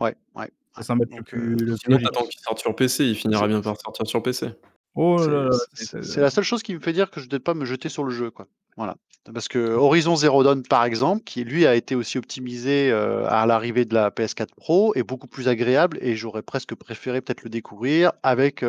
ouais, 0.00 0.14
ouais, 0.34 0.50
Ça 0.80 0.94
donc 0.94 1.24
plus 1.24 1.56
Sinon, 1.76 1.98
tu 1.98 2.06
attends 2.06 2.20
logique. 2.20 2.32
qu'il 2.32 2.40
sorte 2.40 2.58
sur 2.58 2.74
PC, 2.74 3.04
il 3.04 3.14
finira 3.16 3.42
c'est 3.42 3.48
bien 3.48 3.60
par 3.60 3.76
sortir 3.78 4.06
sur 4.06 4.22
PC. 4.22 4.48
Oh 4.94 5.16
là 5.18 5.22
C'est 5.24 5.30
là, 5.30 5.48
c'est 5.52 5.58
c'est 5.74 5.86
c'est 5.86 6.04
c'est 6.04 6.20
la 6.20 6.30
seule 6.30 6.44
chose 6.44 6.62
qui 6.62 6.74
me 6.74 6.80
fait 6.80 6.92
dire 6.92 7.10
que 7.10 7.20
je 7.20 7.28
dois 7.28 7.40
pas 7.40 7.54
me 7.54 7.64
jeter 7.64 7.88
sur 7.88 8.04
le 8.04 8.10
jeu, 8.10 8.30
quoi. 8.30 8.46
Voilà. 8.76 8.96
Parce 9.32 9.48
que 9.48 9.58
Horizon 9.58 10.16
Zero 10.16 10.42
Dawn, 10.42 10.62
par 10.64 10.84
exemple, 10.84 11.22
qui 11.24 11.44
lui 11.44 11.66
a 11.66 11.74
été 11.74 11.94
aussi 11.94 12.18
optimisé, 12.18 12.90
heu, 12.90 13.24
à 13.26 13.46
l'arrivée 13.46 13.86
de 13.86 13.94
la 13.94 14.10
PS4 14.10 14.54
Pro, 14.54 14.92
est 14.96 15.02
beaucoup 15.02 15.26
plus 15.28 15.48
agréable 15.48 15.96
et 16.02 16.14
j'aurais 16.14 16.42
presque 16.42 16.74
préféré 16.74 17.22
peut-être 17.22 17.42
le 17.42 17.48
découvrir 17.48 18.12
avec, 18.22 18.62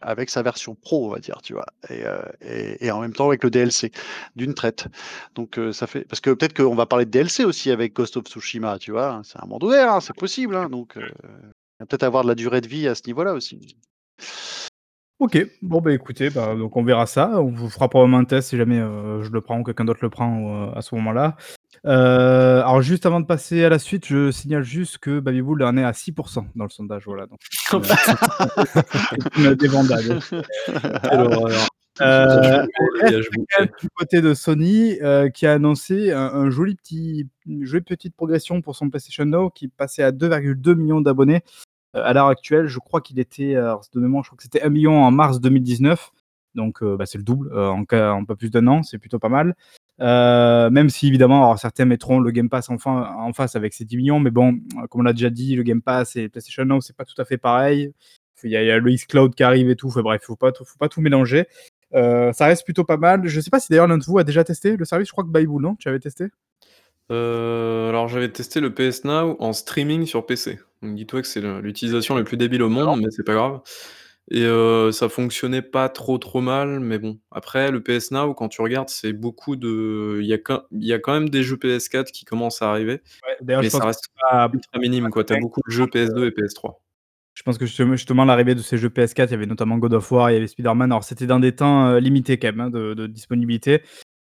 avec 0.00 0.30
sa 0.30 0.42
version 0.42 0.74
pro, 0.74 1.06
on 1.06 1.10
va 1.10 1.20
dire, 1.20 1.40
tu 1.42 1.52
vois? 1.52 1.66
Et 1.90 2.04
et 2.84 2.90
en 2.90 3.00
même 3.00 3.12
temps 3.12 3.28
avec 3.28 3.44
le 3.44 3.50
DLC, 3.50 3.92
d'une 4.34 4.54
traite. 4.54 4.86
Donc 5.36 5.60
ça 5.72 5.86
fait 5.86 6.04
parce 6.08 6.20
que 6.20 6.30
peut-être 6.30 6.54
qu'on 6.56 6.74
va 6.74 6.86
parler 6.86 7.04
de 7.04 7.10
DLC 7.10 7.44
aussi 7.44 7.70
avec 7.70 7.94
Ghost 7.94 8.16
of 8.16 8.24
Tsushima, 8.24 8.78
tu 8.80 8.90
vois? 8.90 9.20
C'est 9.22 9.40
un 9.40 9.46
monde 9.46 9.62
ouvert, 9.62 9.92
hein, 9.92 10.00
c'est 10.00 10.16
possible, 10.16 10.56
hein, 10.56 10.68
donc 10.68 10.96
heu, 10.96 11.02
il 11.22 11.80
va 11.80 11.86
peut-être 11.86 12.02
avoir 12.02 12.24
de 12.24 12.28
la 12.28 12.34
durée 12.34 12.60
de 12.60 12.68
vie 12.68 12.88
à 12.88 12.96
ce 12.96 13.02
niveau-là 13.06 13.32
aussi. 13.32 13.76
OK, 15.20 15.38
bon, 15.62 15.80
bah, 15.80 15.92
écoutez, 15.92 16.28
bah, 16.30 16.56
donc 16.56 16.76
on 16.76 16.82
verra 16.82 17.06
ça. 17.06 17.40
On 17.40 17.50
vous 17.50 17.70
fera 17.70 17.88
probablement 17.88 18.18
un 18.18 18.24
test 18.24 18.48
si 18.48 18.56
jamais, 18.56 18.78
heu, 18.80 19.22
je 19.22 19.30
le 19.30 19.40
prends 19.40 19.60
ou 19.60 19.62
quelqu'un 19.62 19.84
d'autre 19.84 20.00
le 20.02 20.10
prend, 20.10 20.66
heu, 20.70 20.76
à 20.76 20.82
ce 20.82 20.92
moment-là. 20.96 21.36
Heu, 21.86 21.90
alors 21.90 22.82
juste 22.82 23.06
avant 23.06 23.20
de 23.20 23.26
passer 23.26 23.62
à 23.64 23.68
la 23.68 23.78
suite, 23.78 24.06
je 24.06 24.30
signale 24.32 24.64
juste 24.64 24.98
que 24.98 25.20
Babybel 25.20 25.62
en 25.64 25.76
est 25.76 25.84
à 25.84 25.92
6% 25.92 26.46
dans 26.56 26.64
le 26.64 26.70
sondage, 26.70 27.04
voilà, 27.06 27.26
donc 27.26 27.38
c'est 27.42 29.38
une 29.38 29.54
débandade. 29.54 30.20
Même 31.12 31.28
boutais. 33.36 33.68
du 33.82 33.88
côté 33.94 34.20
de 34.20 34.34
Sony, 34.34 34.98
qui 35.34 35.46
a 35.46 35.52
annoncé 35.52 36.10
un 36.12 36.22
un 36.34 36.50
joli 36.50 36.74
petit 36.74 37.28
une 37.46 37.64
jolie 37.64 37.84
petite 37.84 38.16
progression 38.16 38.62
pour 38.62 38.74
son 38.76 38.90
PlayStation 38.90 39.24
Now 39.26 39.50
qui 39.50 39.68
passait 39.68 40.02
à 40.02 40.10
2,2 40.12 40.74
millions 40.74 41.00
d'abonnés. 41.00 41.42
Heu, 41.94 42.00
à 42.04 42.12
l'heure 42.12 42.28
actuelle, 42.28 42.66
je 42.66 42.78
crois 42.78 43.00
qu'il 43.00 43.18
était, 43.18 43.56
alors 43.56 43.84
de 43.92 44.00
mémoire, 44.00 44.24
je 44.24 44.30
crois 44.30 44.36
que 44.36 44.42
c'était 44.42 44.62
1 44.62 44.70
000 44.72 44.92
000 44.92 44.94
en 44.94 45.10
mars 45.10 45.40
2019. 45.40 46.10
Donc 46.54 46.82
heu, 46.82 46.96
bah, 46.96 47.06
c'est 47.06 47.18
le 47.18 47.24
double, 47.24 47.56
en 47.58 47.82
en 47.82 48.24
pas 48.24 48.36
plus 48.36 48.50
d'1 48.50 48.66
an, 48.68 48.82
c'est 48.82 48.98
plutôt 48.98 49.18
pas 49.18 49.28
mal. 49.28 49.54
Même 49.98 50.88
si 50.88 51.08
évidemment, 51.08 51.56
certains 51.56 51.84
mettront 51.84 52.20
le 52.20 52.30
Game 52.30 52.48
Pass 52.48 52.68
en 52.70 53.32
face 53.32 53.56
avec 53.56 53.74
ses 53.74 53.84
10 53.84 53.96
000 53.96 54.06
000, 54.06 54.18
mais 54.20 54.30
bon, 54.30 54.60
comme 54.88 55.00
on 55.00 55.04
l'a 55.04 55.12
déjà 55.12 55.30
dit, 55.30 55.56
le 55.56 55.62
Game 55.62 55.82
Pass 55.82 56.16
et 56.16 56.28
PlayStation 56.28 56.64
Now, 56.64 56.80
c'est 56.80 56.96
pas 56.96 57.04
tout 57.04 57.20
à 57.20 57.24
fait 57.24 57.38
pareil. 57.38 57.92
Il 58.42 58.50
y 58.50 58.56
a 58.56 58.78
le 58.78 58.92
xCloud 58.92 59.34
qui 59.34 59.42
arrive 59.42 59.70
et 59.70 59.76
tout, 59.76 59.88
enfin 59.88 60.02
bref, 60.02 60.22
faut 60.22 60.36
pas 60.36 60.52
faut 60.52 60.78
pas 60.78 60.88
tout 60.88 61.00
mélanger. 61.00 61.46
Ça 61.92 62.46
reste 62.46 62.64
plutôt 62.64 62.84
pas 62.84 62.98
mal. 62.98 63.26
Je 63.26 63.40
sais 63.40 63.50
pas 63.50 63.58
si 63.58 63.68
d'ailleurs 63.70 63.86
l'un 63.86 63.98
de 63.98 64.04
vous 64.04 64.18
a 64.18 64.24
déjà 64.24 64.44
testé 64.44 64.76
le 64.76 64.84
service? 64.84 65.08
Je 65.08 65.12
crois 65.12 65.24
que 65.24 65.30
Babybel, 65.30 65.60
non? 65.60 65.76
Tu 65.76 65.88
avais 65.88 66.00
testé? 66.00 66.26
Alors 67.08 68.08
j'avais 68.08 68.30
testé 68.30 68.60
le 68.60 68.74
PS 68.74 69.04
Now 69.04 69.36
en 69.38 69.52
streaming 69.52 70.06
sur 70.06 70.26
PC. 70.26 70.58
Dis-toi 70.84 71.22
que 71.22 71.28
c'est 71.28 71.40
le 71.40 71.60
l'utilisation 71.60 72.14
la 72.16 72.24
plus 72.24 72.36
débile 72.36 72.62
au 72.62 72.68
monde, 72.68 73.00
mais 73.00 73.10
c'est 73.10 73.24
pas 73.24 73.34
grave. 73.34 73.60
et 74.30 74.42
heu, 74.44 74.90
ça 74.92 75.08
fonctionnait 75.08 75.62
pas 75.62 75.88
trop, 75.88 76.18
trop 76.18 76.40
mal, 76.40 76.80
mais 76.80 76.98
bon. 76.98 77.18
Après 77.30 77.70
le 77.70 77.82
PS 77.82 78.10
Now, 78.10 78.34
quand 78.34 78.48
tu 78.48 78.62
regardes, 78.62 78.88
c'est 78.88 79.12
beaucoup 79.12 79.56
de 79.56 80.18
il 80.20 80.26
y 80.26 80.32
a 80.32 80.38
quand 80.38 80.62
il 80.72 80.84
y 80.86 80.92
a 80.92 80.98
quand 80.98 81.12
même 81.12 81.28
des 81.28 81.42
jeux 81.42 81.56
PS4 81.56 82.10
qui 82.12 82.24
commencent 82.24 82.62
à 82.62 82.70
arriver, 82.70 83.02
Ouais, 83.26 83.36
d'ailleurs, 83.42 83.62
mais 83.62 83.68
je 83.68 83.72
pense 83.72 83.78
ça 83.80 83.82
que 83.82 83.86
reste 83.88 84.00
c'est 84.04 84.20
pas 84.30 84.50
ultra 84.52 84.78
minime, 84.78 85.10
quoi. 85.10 85.24
Tu 85.24 85.34
as 85.34 85.40
beaucoup 85.40 85.60
de 85.66 85.70
jeux 85.72 85.86
PS2 85.86 86.26
et 86.26 86.30
PS3. 86.30 86.80
Je 87.34 87.42
pense 87.42 87.58
que 87.58 87.66
justement 87.66 87.96
justement 87.96 88.24
l'arrivée 88.24 88.54
de 88.54 88.60
ces 88.60 88.78
jeux 88.78 88.88
PS4, 88.90 89.28
il 89.28 89.32
y 89.32 89.34
avait 89.34 89.46
notamment 89.46 89.76
God 89.78 89.94
of 89.94 90.10
War, 90.12 90.30
il 90.30 90.34
y 90.34 90.36
avait 90.36 90.46
Spider-Man. 90.46 90.92
Alors 90.92 91.04
c'était 91.04 91.26
dans 91.26 91.40
des 91.40 91.54
temps, 91.54 91.90
heu, 91.94 91.98
limités 91.98 92.38
quand 92.38 92.48
même, 92.48 92.60
hein, 92.60 92.70
de 92.70 92.94
de 92.94 93.06
disponibilité. 93.08 93.82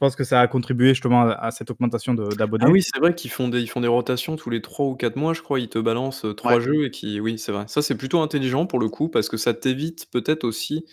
Pense 0.03 0.17
que 0.17 0.25
ça 0.25 0.41
a 0.41 0.47
contribué 0.49 0.89
justement 0.89 1.21
à 1.21 1.31
à 1.31 1.51
cette 1.51 1.71
augmentation 1.71 2.13
de 2.13 2.35
Ah 2.59 2.69
d'abonnés. 2.69 2.69
oui, 2.69 2.81
c'est 2.83 2.99
vrai 2.99 3.15
qu'ils 3.15 3.31
font 3.31 3.47
des 3.49 3.61
ils 3.61 3.67
font 3.69 3.81
des 3.81 3.87
rotations 3.87 4.35
tous 4.35 4.49
les 4.49 4.61
3 4.61 4.85
ou 4.85 4.95
4 4.95 5.15
mois, 5.15 5.33
je 5.33 5.41
crois. 5.41 5.59
Ils 5.59 5.69
te 5.69 5.79
balancent, 5.79 6.25
3 6.37 6.59
Ouais. 6.59 6.59
jeux 6.59 6.85
et 6.85 6.91
qui 6.91 7.19
oui, 7.19 7.37
c'est 7.39 7.51
vrai. 7.51 7.65
Ça, 7.67 7.81
c'est 7.81 7.95
plutôt 7.97 8.19
intelligent 8.21 8.65
pour 8.67 8.79
le 8.79 8.89
coup 8.89 9.09
parce 9.09 9.27
que 9.27 9.37
ça 9.37 9.53
t'évite 9.53 10.07
peut-être 10.11 10.43
aussi 10.43 10.85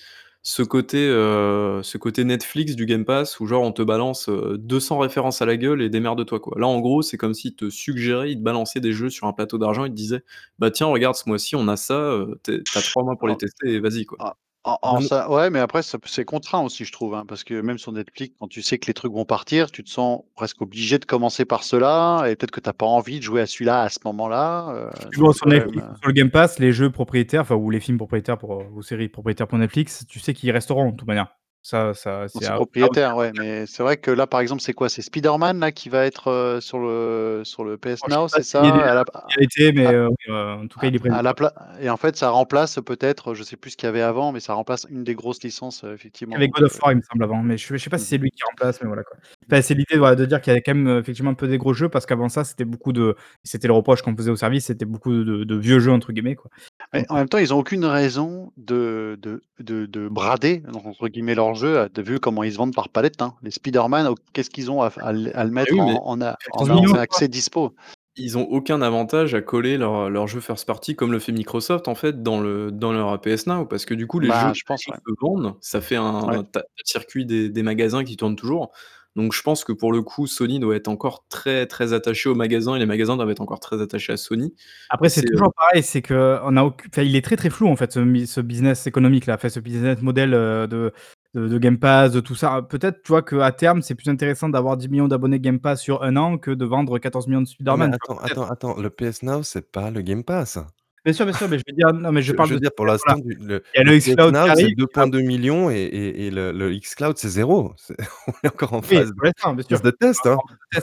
ce 0.43 0.63
côté, 0.63 1.07
heu, 1.09 1.81
ce 1.83 1.99
côté 1.99 2.25
Netflix 2.25 2.75
du 2.75 2.87
Game 2.87 3.05
Pass 3.05 3.41
où 3.41 3.47
genre 3.47 3.63
on 3.63 3.73
te 3.73 3.83
balance, 3.83 4.29
heu, 4.31 4.57
200 4.59 4.99
références 4.99 5.43
à 5.43 5.47
la 5.47 5.57
gueule 5.59 5.83
et 5.83 5.91
démerde-toi, 5.91 6.41
quoi. 6.41 6.59
Là, 6.59 6.67
en 6.67 6.81
gros, 6.81 7.03
c'est 7.03 7.19
comme 7.19 7.35
s'ils 7.35 7.55
te 7.57 7.69
suggéraient, 7.69 8.31
ils 8.33 8.39
te 8.39 8.43
balançaient 8.43 8.81
des 8.81 8.93
jeux 8.95 9.11
sur 9.11 9.27
un 9.27 9.35
plateau 9.35 9.59
d'argent, 9.59 9.85
ils 9.85 9.91
te 9.91 9.95
disaient: 9.95 10.25
«Bah 10.59 10.71
tiens, 10.71 10.87
regarde, 10.87 11.15
ce 11.17 11.29
mois-ci, 11.29 11.57
on 11.57 11.69
a 11.69 11.77
ça, 11.77 11.95
heu, 12.15 12.41
tu 12.43 12.55
es 12.55 12.65
tu 12.65 12.79
as 12.79 12.83
3 12.83 13.05
mois 13.05 13.17
pour 13.19 13.29
les 13.29 13.37
tester 13.37 13.69
et 13.75 13.81
vas-y, 13.81 14.07
quoi». 14.07 14.23
En 14.65 14.79
en 14.83 15.01
ça 15.01 15.31
ouais, 15.31 15.51
mais 15.51 15.59
après 15.59 15.81
c'est 15.83 16.25
contraint 16.25 16.61
aussi, 16.61 16.85
je 16.85 16.93
trouve, 16.93 17.15
hein, 17.15 17.25
parce 17.27 17.45
que 17.45 17.61
même 17.61 17.79
sur 17.79 17.93
Netflix, 17.93 18.35
quand 18.39 18.49
tu 18.49 18.63
sais 18.63 18.79
que 18.79 18.87
les 18.87 18.95
trucs 18.95 19.13
vont 19.13 19.25
partir, 19.25 19.71
tu 19.71 19.83
te 19.83 19.91
sens 19.91 20.23
presque 20.37 20.61
obligé 20.61 20.99
de 20.99 21.05
commencer 21.05 21.45
par 21.45 21.65
ceux-là 21.65 22.27
et 22.27 22.37
peut-être 22.37 22.51
que 22.51 22.61
tu 22.61 22.69
as 22.69 22.75
pas 22.75 22.87
envie 22.87 23.19
de 23.19 23.25
jouer 23.25 23.41
à 23.41 23.47
celui-là, 23.47 23.83
à 23.83 23.89
ce 23.89 23.99
moment-là, 24.05 24.91
c'est 25.01 25.15
sur 25.15 25.33
sur 25.35 25.47
le 25.47 26.13
Game 26.13 26.31
Pass, 26.31 26.59
les 26.59 26.73
jeux 26.73 26.91
propriétaires, 26.91 27.43
enfin 27.43 27.55
ou 27.55 27.71
les 27.71 27.81
films 27.81 27.99
propriétaires 27.99 28.39
pour, 28.39 28.61
heu, 28.61 28.67
ou 28.75 28.83
séries 28.83 29.09
propriétaires 29.09 29.49
pour 29.49 29.59
Netflix, 29.59 30.05
tu 30.09 30.21
sais 30.21 30.35
qu'ils 30.35 30.51
resteront 30.51 30.91
de 30.91 30.97
toute 30.97 31.09
manière. 31.09 31.29
Ça 31.65 31.93
ça 31.95 32.27
Bon, 32.35 32.41
c'est 32.41 32.51
à 32.53 32.53
propriétaire, 32.53 33.17
ouais, 33.17 33.33
mais 33.33 33.67
c'est 33.67 33.83
vrai 33.83 33.97
que 33.97 34.11
là, 34.13 34.27
par 34.29 34.39
exemple, 34.41 34.63
c'est 34.63 34.73
quoi? 34.73 34.89
C'est 34.89 35.03
Spider-Man 35.03 35.59
là 35.59 35.73
qui 35.73 35.89
va 35.89 36.05
être, 36.07 36.29
heu, 36.31 36.61
sur 36.61 36.79
le 36.79 37.43
sur 37.45 37.65
le 37.65 37.77
PS 37.77 38.07
je 38.07 38.11
sais 38.11 38.19
Now, 38.19 38.29
pas 38.31 38.39
c'est 38.39 38.45
s'il 38.57 38.67
est 38.67 38.73
ça? 38.73 38.73
déjà 38.73 38.89
À 38.89 38.95
la 38.95 39.05
sorti 39.05 39.21
en 39.25 39.31
réalité, 39.37 39.73
mais 39.73 39.89
à 39.89 39.93
heu, 39.93 40.07
oui, 40.09 40.15
heu, 40.29 40.35
en 40.63 40.69
tout 40.69 40.79
cas, 40.79 40.87
à 40.87 40.89
il 40.89 40.95
est 40.95 40.99
prévu, 41.01 41.19
à 41.19 41.23
la 41.23 41.35
quoi. 41.35 41.35
pla 41.35 41.55
et 41.81 41.91
en 41.91 41.97
fait, 41.99 42.17
ça 42.17 42.31
remplace 42.31 42.77
peut-être, 42.87 43.35
je 43.35 43.43
sais 43.45 43.57
plus 43.57 43.73
ce 43.73 43.77
qu'il 43.79 43.87
y 43.87 43.91
avait 43.91 44.03
avant, 44.03 44.33
mais 44.33 44.41
ça 44.41 44.55
remplace 44.55 44.87
une 44.91 45.05
des 45.05 45.15
grosses 45.17 45.43
licences, 45.45 45.85
heu, 45.85 45.95
Il 46.33 46.35
y 46.35 46.37
effectivement 46.37 46.41
avait 46.45 46.49
donc 46.49 46.55
God 46.55 46.65
of 46.65 46.73
heu 46.77 46.83
War, 46.83 46.93
il 46.93 46.97
me 46.99 47.03
semble 47.03 47.25
avant, 47.25 47.43
mais 47.43 47.57
je 47.59 47.67
je 47.67 47.77
sais 47.83 47.91
pas 47.91 47.99
si 47.99 48.07
Mmh 48.07 48.11
c'est 48.11 48.19
lui 48.19 48.31
qui 48.31 48.43
remplace, 48.45 48.81
mais 48.81 48.87
voilà, 48.87 49.03
quoi. 49.03 49.17
Enfin, 49.51 49.63
c'est 49.63 49.75
l'idée, 49.75 49.97
voilà, 49.99 50.15
de 50.15 50.25
dire 50.27 50.41
qu'il 50.41 50.51
y 50.53 50.53
avait 50.53 50.63
quand 50.63 50.75
même, 50.75 50.87
heu, 50.89 50.99
effectivement 51.01 51.31
un 51.33 51.35
peu 51.35 51.49
des 51.49 51.59
gros 51.59 51.73
jeux 51.75 51.89
parce 51.89 52.07
qu'avant 52.07 52.29
ça, 52.29 52.45
c'était 52.45 52.65
beaucoup 52.65 52.93
de 52.93 53.17
c'était 53.43 53.67
le 53.67 53.73
reproche 53.75 54.03
qu'on 54.03 54.17
faisait 54.17 54.31
au 54.31 54.37
service, 54.37 54.67
c'était 54.67 54.85
beaucoup 54.85 55.13
de 55.13 55.43
de 55.45 55.57
«vieux 55.57 55.81
jeux» 55.81 55.91
entre 55.93 56.13
guillemets, 56.13 56.37
quoi. 56.37 56.51
Mais 56.93 57.05
Donc 57.05 57.07
en 57.09 57.15
heu 57.17 57.17
même 57.17 57.29
temps, 57.29 57.39
ils 57.39 57.55
ont 57.55 57.59
aucune 57.59 57.85
raison 57.85 58.53
de 58.57 59.17
de 59.21 59.43
de 59.61 59.87
de 59.87 60.09
«brader» 60.09 60.63
en 60.73 60.79
entre 60.89 61.09
guillemets 61.09 61.35
leurs 61.37 61.50
jeux, 61.55 61.77
heu, 61.85 61.89
tu 61.93 62.01
as 62.01 62.03
vu 62.05 62.21
comment 62.21 62.43
ils 62.45 62.53
se 62.53 62.57
vendent 62.59 62.75
par 62.75 62.89
palette, 62.91 63.23
hein. 63.23 63.35
Les 63.43 63.51
Spider-Man, 63.51 64.07
au 64.09 64.15
qu'est-ce 64.33 64.51
qu'ils 64.51 64.71
ont 64.71 64.83
à 64.83 65.13
le 65.13 65.37
à 65.37 65.45
le 65.45 65.51
mettre 65.51 65.73
oui, 65.73 65.81
mais 65.83 65.97
en 65.97 66.03
en 66.05 66.21
a 66.23 66.39
en 66.51 66.69
14 66.69 66.71
a 66.71 66.75
000 66.75 66.81
000 66.81 66.95
en 66.95 66.97
je 66.97 67.03
crois. 67.09 67.23
accès 67.23 67.29
dispo? 67.29 67.75
Ils 68.17 68.37
ont 68.39 68.45
aucun 68.51 68.83
avantage 68.83 69.35
à 69.35 69.43
coller 69.43 69.79
leurs 69.79 70.11
leurs 70.11 70.27
jeux 70.29 70.41
first 70.41 70.67
party 70.67 70.97
comme 70.97 71.13
le 71.13 71.19
fait 71.21 71.33
Microsoft, 71.33 71.89
en 71.89 71.95
fait, 71.95 72.23
dans 72.23 72.41
le 72.41 72.71
dans 72.73 72.93
leur 72.93 73.21
PS 73.21 73.47
Now 73.47 73.67
parce 73.67 73.85
que 73.87 73.95
du 73.95 74.07
coup, 74.07 74.21
les 74.21 74.33
jeux 74.33 74.35
Bah, 74.35 74.53
je 74.55 74.63
pense, 74.67 74.87
ouais. 74.89 74.97
jeux 75.07 75.15
se 75.15 75.21
vendent, 75.21 75.57
ça 75.61 75.81
fait 75.81 75.97
Ouais. 76.27 76.37
un 76.37 76.45
circuit 76.85 77.25
des 77.27 77.49
des 77.51 77.63
magasins 77.63 78.05
qui 78.05 78.17
tournent 78.17 78.37
toujours. 78.37 78.73
Donc 79.17 79.33
je 79.35 79.43
pense 79.43 79.65
que 79.65 79.73
pour 79.73 79.93
le 79.93 80.03
coup, 80.03 80.27
Sony 80.27 80.61
doit 80.61 80.77
être 80.77 80.89
encore 80.89 81.27
très, 81.29 81.67
très 81.67 81.93
attaché 81.93 82.29
aux 82.29 82.35
magasins 82.37 82.77
et 82.77 82.79
les 82.81 82.87
magasins 82.87 83.17
doivent 83.17 83.31
être 83.31 83.41
encore 83.43 83.61
très 83.61 83.81
attachés 83.83 84.13
à 84.13 84.17
Sony 84.17 84.55
Après, 84.89 85.09
c'est 85.09 85.23
heu 85.23 85.25
toujours 85.25 85.53
pareil, 85.55 85.83
c'est 85.85 86.03
qu'on 86.03 86.57
a 86.57 86.65
aucu 86.65 86.89
enfin, 86.93 87.03
il 87.03 87.15
est 87.15 87.23
très, 87.25 87.37
très 87.37 87.51
flou, 87.51 87.69
en 87.69 87.77
fait, 87.77 87.93
ce 87.93 88.01
ce 88.27 88.41
business 88.41 88.87
économique-là, 88.89 89.35
enfin, 89.35 89.49
ce 89.49 89.61
business 89.61 90.03
model, 90.03 90.35
heu, 90.35 90.67
de 90.67 90.93
de 91.35 91.49
de 91.49 91.59
Game 91.59 91.79
Pass, 91.79 92.13
de 92.13 92.21
tout 92.21 92.35
ça. 92.35 92.63
Peut-être, 92.69 93.03
tu 93.03 93.09
vois, 93.13 93.23
qu'à 93.23 93.53
terme, 93.53 93.83
c'est 93.83 93.95
plus 93.95 94.09
intéressant 94.09 94.49
d'avoir 94.49 94.77
10 94.77 94.85
000 94.85 94.95
000 94.95 95.09
d'abonnés 95.09 95.41
Game 95.41 95.61
Pass 95.61 95.81
sur 95.81 96.03
1 96.03 96.17
an 96.17 96.39
que 96.39 96.51
de 96.51 96.65
vendre 96.65 96.99
14 96.99 97.27
000 97.27 97.33
000 97.33 97.43
de 97.43 97.49
Spider-Man, 97.49 97.95
attends, 97.95 98.19
attends, 98.19 98.51
attends, 98.51 98.77
le 98.81 98.91
PS 98.91 99.23
Now, 99.23 99.43
c'est 99.43 99.71
pas 99.71 99.91
le 99.91 100.03
Game 100.03 100.25
Pass. 100.25 100.59
Bien 101.05 101.15
sûr, 101.15 101.25
bien 101.25 101.33
sûr, 101.35 101.49
mais 101.49 101.59
je 101.59 101.65
veux 101.67 101.75
dire 101.75 101.93
non, 101.95 102.13
mais 102.13 102.21
je 102.21 102.33
Je 102.33 102.33
parle 102.37 102.49
je 102.51 102.55
de 102.55 102.57
veux 102.57 102.61
dire, 102.61 102.75
pour 102.77 102.85
l'instant, 102.85 103.15
le 103.25 103.63
il 103.75 103.79
y 103.79 103.81
a 103.81 103.85
le 103.85 103.97
xCloud 103.99 104.35
c'est 104.35 104.41
arrive, 104.41 104.67
qui 104.75 104.75
va 104.95 105.07
2,2 105.07 105.43
000 105.43 105.57
000 105.67 105.71
et 105.71 105.77
et 105.85 106.27
et 106.27 106.31
le 106.31 106.53
le 106.53 106.75
xCloud, 106.79 107.17
c'est 107.17 107.29
0. 107.31 107.73
C'est 107.79 107.97
on 108.29 108.33
est 108.45 108.49
encore 108.49 108.75
en 108.75 108.81
Oui, 108.81 108.87
phase 108.97 109.11
bien 109.15 109.33
sûr. 109.39 109.55
phase 109.71 109.83
de 109.83 109.91
test, 109.93 110.27
hein. 110.27 110.37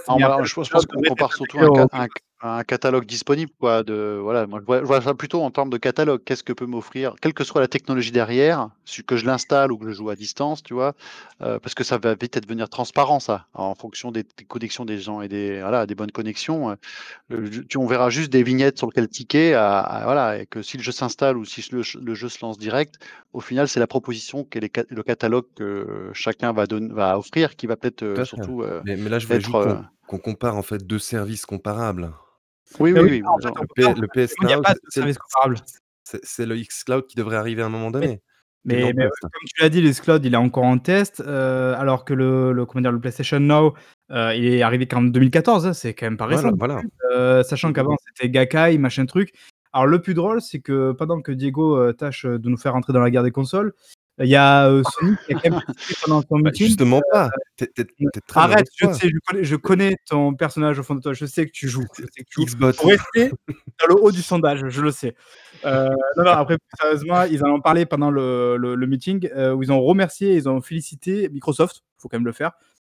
alors 0.07 0.39
le 0.39 0.45
je 0.45 0.53
pense 0.55 0.65
je 0.67 0.71
pense 0.71 0.85
xCloud 0.85 1.03
qu'on 1.03 1.09
compare 1.09 1.33
surtout 1.33 1.59
un 1.59 1.87
un. 1.91 2.07
Un 2.41 2.63
catalogue 2.63 3.05
disponible, 3.05 3.51
quoi, 3.59 3.83
de 3.83 4.19
voilà, 4.21 4.45
moi 4.47 4.59
je 4.61 4.65
vois 4.65 4.79
je 4.81 4.85
vois 4.85 5.01
ça 5.01 5.15
plutôt 5.15 5.41
en 5.43 5.49
termes 5.51 5.71
de 5.71 5.77
catalogue. 5.77 6.21
Qu'est-ce 6.23 6.43
que 6.43 6.53
peut 6.53 6.67
m'offrir 6.67 7.15
quelle 7.21 7.33
que 7.33 7.43
soit 7.43 7.61
la 7.61 7.67
technologie 7.67 8.11
derrière, 8.11 8.69
que 9.07 9.17
je 9.17 9.25
l'installe 9.25 9.71
ou 9.71 9.77
que 9.79 9.87
je 9.87 9.91
joue 9.93 10.09
à 10.11 10.15
distance, 10.15 10.61
tu 10.61 10.75
vois? 10.75 10.93
Heu, 11.41 11.59
parce 11.59 11.73
que 11.73 11.83
ça 11.83 11.97
va 11.97 12.13
vite 12.15 12.37
devenir 12.41 12.69
transparent 12.69 13.19
ça, 13.19 13.47
en 13.55 13.73
fonction 13.75 14.11
des 14.11 14.23
des 14.37 14.45
connexions 14.45 14.85
des 14.85 14.99
gens 14.99 15.21
et 15.21 15.27
des 15.29 15.61
voilà, 15.61 15.87
des 15.87 15.95
bonnes 15.95 16.11
connexions, 16.11 16.69
je 17.29 17.61
tu 17.61 17.77
on 17.77 17.87
verra 17.87 18.09
juste 18.11 18.31
des 18.31 18.43
vignettes 18.43 18.77
sur 18.77 18.87
à 19.53 19.79
à 19.79 20.03
voilà 20.05 20.39
et 20.41 20.45
que 20.47 20.61
si 20.61 20.77
le 20.77 20.83
jeu 20.83 20.91
s'installe 20.91 21.37
ou 21.37 21.45
si 21.45 21.61
le 22.01 22.15
jeu 22.15 22.29
se 22.29 22.39
lance 22.45 22.57
direct, 22.59 22.95
au 23.33 23.41
final, 23.41 23.67
c'est 23.69 23.79
la 23.79 23.87
proposition 23.87 24.43
les 24.59 24.69
cat 24.69 24.83
le 24.89 25.03
catalogue 25.03 25.45
que 25.55 26.11
chacun 26.13 26.53
va 26.53 26.67
donn 26.67 26.93
va 26.93 27.17
offrir 27.19 27.55
qui 27.55 27.67
va 27.67 27.77
peut-être, 27.77 28.03
fait. 28.25 28.25
surtout, 28.25 28.63
heu, 28.63 28.83
Mais 28.83 28.97
mais 28.97 29.09
là, 29.09 29.19
je 29.19 29.27
voulais 29.27 29.39
être, 29.39 29.43
juste 29.43 29.67
qu'on 30.07 30.19
compare, 30.19 30.55
en 30.57 30.63
fait, 30.63 30.85
2 30.87 30.99
services 30.99 31.45
comparables. 31.45 32.11
Oui, 32.79 32.91
oui, 32.93 32.99
oui, 33.01 33.21
Le 33.21 34.07
P 34.07 34.25
PS 34.25 34.35
il 34.41 34.49
y 34.49 34.53
a 34.53 34.57
pas 34.61 34.73
c'est 34.73 34.83
de 34.85 34.89
service 34.91 35.17
comparable. 35.17 35.57
c'est 36.03 36.45
le 36.45 36.55
xCloud 36.57 37.05
qui 37.07 37.15
devrait 37.15 37.37
arriver 37.37 37.61
à 37.61 37.65
un 37.65 37.69
moment 37.69 37.91
donné, 37.91 38.21
mais 38.65 38.93
test. 38.93 39.11
comme 39.21 39.29
tu 39.45 39.61
l'as 39.61 39.69
dit, 39.69 39.81
le 39.81 39.89
xCloud, 39.89 40.25
il 40.25 40.33
est 40.33 40.37
encore 40.37 40.65
en 40.65 40.77
test, 40.77 41.21
heu, 41.21 41.73
alors 41.75 42.05
que 42.05 42.13
le 42.13 42.51
le 42.53 42.65
comment 42.65 42.81
dire? 42.81 42.91
Le 42.91 42.99
PlayStation 42.99 43.39
Now, 43.39 43.73
heu, 44.11 44.35
il 44.35 44.45
est 44.45 44.61
arrivé 44.61 44.87
qu'en 44.87 45.01
2014, 45.01 45.65
hein, 45.67 45.73
c'est 45.73 45.93
quand 45.93 46.05
même 46.05 46.17
pas 46.17 46.25
récent 46.25 46.51
Voilà, 46.57 46.81
sachant 47.43 47.69
Mmh 47.69 47.71
mh. 47.71 47.73
qu'avant, 47.73 47.95
c'était 48.05 48.29
Gakkai, 48.29 48.77
machin 48.77 49.05
truc. 49.05 49.33
Alors 49.73 49.87
le 49.87 50.01
plus 50.01 50.13
drôle, 50.13 50.41
c'est 50.41 50.59
que 50.59 50.91
pendant 50.93 51.21
que 51.21 51.31
Diego, 51.31 51.91
tâche 51.93 52.25
de 52.25 52.49
nous 52.49 52.57
faire 52.57 52.73
rentrer 52.73 52.93
dans 52.93 53.01
la 53.01 53.11
guerre 53.11 53.23
des 53.23 53.31
consoles, 53.31 53.73
il 54.19 54.29
y 54.29 54.35
a, 54.35 54.69
Sony 54.99 55.15
qui 55.25 55.33
a 55.33 55.39
quand 55.39 55.49
même 55.51 55.61
pendant 56.05 56.21
son 56.21 56.39
Bah, 56.39 56.49
meeting, 56.49 56.67
justement 56.67 57.01
pas. 57.11 57.29
Es 57.59 57.65
es 57.77 57.81
es 57.81 58.21
très 58.27 58.39
arrête, 58.39 58.67
je 58.75 58.91
sais, 58.93 59.09
je 59.09 59.17
connais 59.25 59.43
je 59.43 59.55
connais 59.55 59.97
ton 60.07 60.33
personnage 60.33 60.79
au 60.79 60.83
fond 60.83 60.95
de 60.95 61.01
toi, 61.01 61.13
je 61.13 61.25
sais 61.25 61.45
que 61.45 61.51
tu 61.51 61.67
joues, 61.67 61.85
je 61.97 62.03
sais 62.03 62.23
que 62.23 62.29
tu 62.29 62.47
joues 62.47 62.57
pour 62.57 62.87
rester 62.89 63.31
dans 63.79 63.87
le 63.87 63.95
haut 64.01 64.11
du 64.11 64.21
sondage, 64.21 64.67
je 64.67 64.81
le 64.81 64.91
sais. 64.91 65.15
Non, 65.63 65.89
non, 66.17 66.31
après 66.31 66.57
plus 66.57 66.67
sérieusement, 66.79 67.23
ils 67.23 67.43
en 67.43 67.49
ont 67.49 67.61
parlé 67.61 67.85
pendant 67.85 68.09
le 68.11 68.57
le 68.57 68.75
le 68.75 68.87
meeting, 68.87 69.29
heu, 69.35 69.53
où 69.53 69.63
ils 69.63 69.71
ont 69.71 69.81
remercié, 69.81 70.35
ils 70.35 70.49
ont 70.49 70.61
félicité 70.61 71.29
Microsoft, 71.29 71.83
faut 71.97 72.09
quand 72.09 72.17
même 72.17 72.25
le 72.25 72.31
faire, 72.31 72.51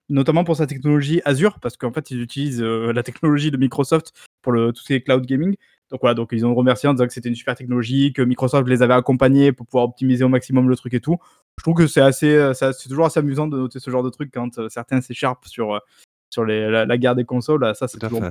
notamment 0.10 0.44
pour 0.44 0.58
sa 0.58 0.68
technologie 0.68 1.22
Azure, 1.26 1.60
parce 1.60 1.78
qu'en 1.78 1.92
fait, 1.92 2.12
ils 2.12 2.22
utilisent, 2.22 2.62
la 2.62 3.04
technologie 3.04 3.52
de 3.52 3.58
Microsoft 3.58 4.14
pour 4.42 4.52
le 4.52 4.72
tout 4.72 4.82
ce 4.82 4.88
qui 4.88 4.94
est 4.94 5.02
cloud 5.02 5.26
gaming. 5.26 5.56
Donc 5.92 6.02
voilà, 6.02 6.16
donc 6.16 6.30
ils 6.32 6.46
ont 6.46 6.56
remercié 6.56 6.90
en 6.90 6.94
disant 6.94 7.06
que 7.08 7.14
c'était 7.14 7.30
une 7.30 7.36
super 7.36 7.56
technologie, 7.56 8.12
que 8.14 8.22
Microsoft 8.22 8.68
les 8.68 8.82
avait 8.82 8.94
accompagnés 8.96 9.52
pour 9.52 9.66
pouvoir 9.68 9.86
optimiser 9.86 10.24
au 10.24 10.30
maximum 10.30 10.68
le 10.70 10.76
truc 10.76 10.94
et 10.96 11.00
tout. 11.00 11.18
Je 11.58 11.64
trouve 11.64 11.76
que 11.76 11.88
c'est 11.88 12.02
assez, 12.02 12.36
heu, 12.36 12.54
c'est 12.54 12.90
toujours 12.90 13.06
assez 13.06 13.20
amusant 13.20 13.48
de 13.48 13.58
noter 13.58 13.80
ce 13.80 13.90
genre 13.92 14.04
de 14.04 14.10
truc 14.10 14.32
quand, 14.34 14.58
heu, 14.58 14.68
certains 14.70 15.02
s'écharpent 15.02 15.46
sur, 15.46 15.80
les 16.46 16.70
la 16.70 16.86
la 16.86 16.98
guerre 16.98 17.16
des 17.16 17.24
consoles, 17.26 17.74
ça, 17.76 17.88
c'est 17.88 18.00
toujours 18.00 18.22
bon. 18.22 18.30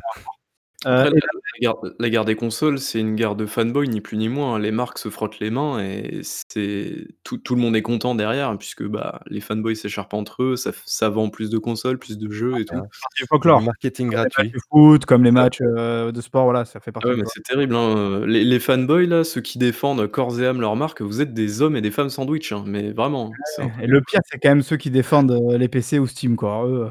Après 0.84 1.08
Heu, 1.08 1.10
la 1.10 1.16
et 1.16 1.20
là 1.20 1.26
la 1.34 1.60
guerre 1.60 1.74
la 1.98 2.10
guerre 2.10 2.24
des 2.24 2.36
consoles, 2.36 2.78
c'est 2.78 3.00
une 3.00 3.14
guerre 3.16 3.36
de 3.36 3.46
fanboys 3.46 3.86
ni 3.88 4.00
plus 4.00 4.16
ni 4.16 4.28
moins. 4.28 4.58
Les 4.58 4.70
marques 4.72 4.98
se 4.98 5.08
frottent 5.08 5.38
les 5.40 5.50
mains 5.50 5.78
et 5.82 6.20
c'est 6.22 7.06
tout 7.24 7.38
tout 7.38 7.54
le 7.54 7.60
monde 7.60 7.76
est 7.76 7.82
content 7.82 8.14
derrière 8.14 8.56
puisque, 8.58 8.82
bah, 8.84 9.20
les 9.26 9.40
fanboys 9.40 9.76
s'écharpent 9.76 10.14
entre 10.14 10.42
eux, 10.42 10.56
ça 10.56 10.72
f 10.72 10.82
ça 10.84 11.08
vend 11.10 11.30
plus 11.30 11.50
de 11.50 11.58
consoles, 11.58 11.98
plus 11.98 12.18
de 12.18 12.30
jeux 12.30 12.58
et 12.60 12.64
tout. 12.64 12.76
Du 13.16 13.24
folklore. 13.28 13.62
marketing 13.62 14.10
Comme 14.10 14.18
les 14.18 14.22
matchs 14.24 14.34
gratuit. 14.36 14.50
de 14.52 14.58
foot, 14.70 15.06
comme 15.06 15.24
les 15.24 15.30
matchs, 15.30 15.60
heu, 15.62 16.12
de 16.12 16.20
sport, 16.20 16.44
voilà, 16.44 16.64
ça 16.64 16.80
fait 16.80 16.90
Ah 16.90 16.92
partie 16.92 17.08
ouais, 17.08 17.14
du 17.14 17.22
mais 17.22 17.26
c'est 17.32 17.42
terrible, 17.42 17.74
hein, 17.76 18.24
les 18.26 18.44
les 18.44 18.58
fanboys 18.60 19.06
là, 19.06 19.24
ceux 19.24 19.40
qui 19.40 19.58
défendent 19.58 20.06
corps 20.10 20.40
et 20.40 20.46
âme 20.46 20.60
leur 20.60 20.76
marque, 20.76 21.02
vous 21.02 21.20
êtes 21.20 21.34
des 21.34 21.60
hommes 21.62 21.76
et 21.76 21.80
des 21.80 21.90
femmes 21.90 22.08
sandwich, 22.10 22.52
hein, 22.52 22.62
mais 22.66 22.92
vraiment, 22.92 23.32
c'est 23.42 23.62
un 23.62 23.66
Ouais 23.66 23.72
et 23.80 23.86
de 23.86 23.92
le 23.92 24.00
pire, 24.02 24.20
c'est 24.30 24.38
quand 24.38 24.48
même 24.50 24.62
ceux 24.62 24.76
qui 24.76 24.90
défendent, 24.90 25.32
heu, 25.32 25.56
les 25.56 25.68
PC 25.68 25.98
ou 25.98 26.06
Steam, 26.06 26.36
quoi. 26.36 26.50
Alors 26.52 26.66
eux, 26.68 26.90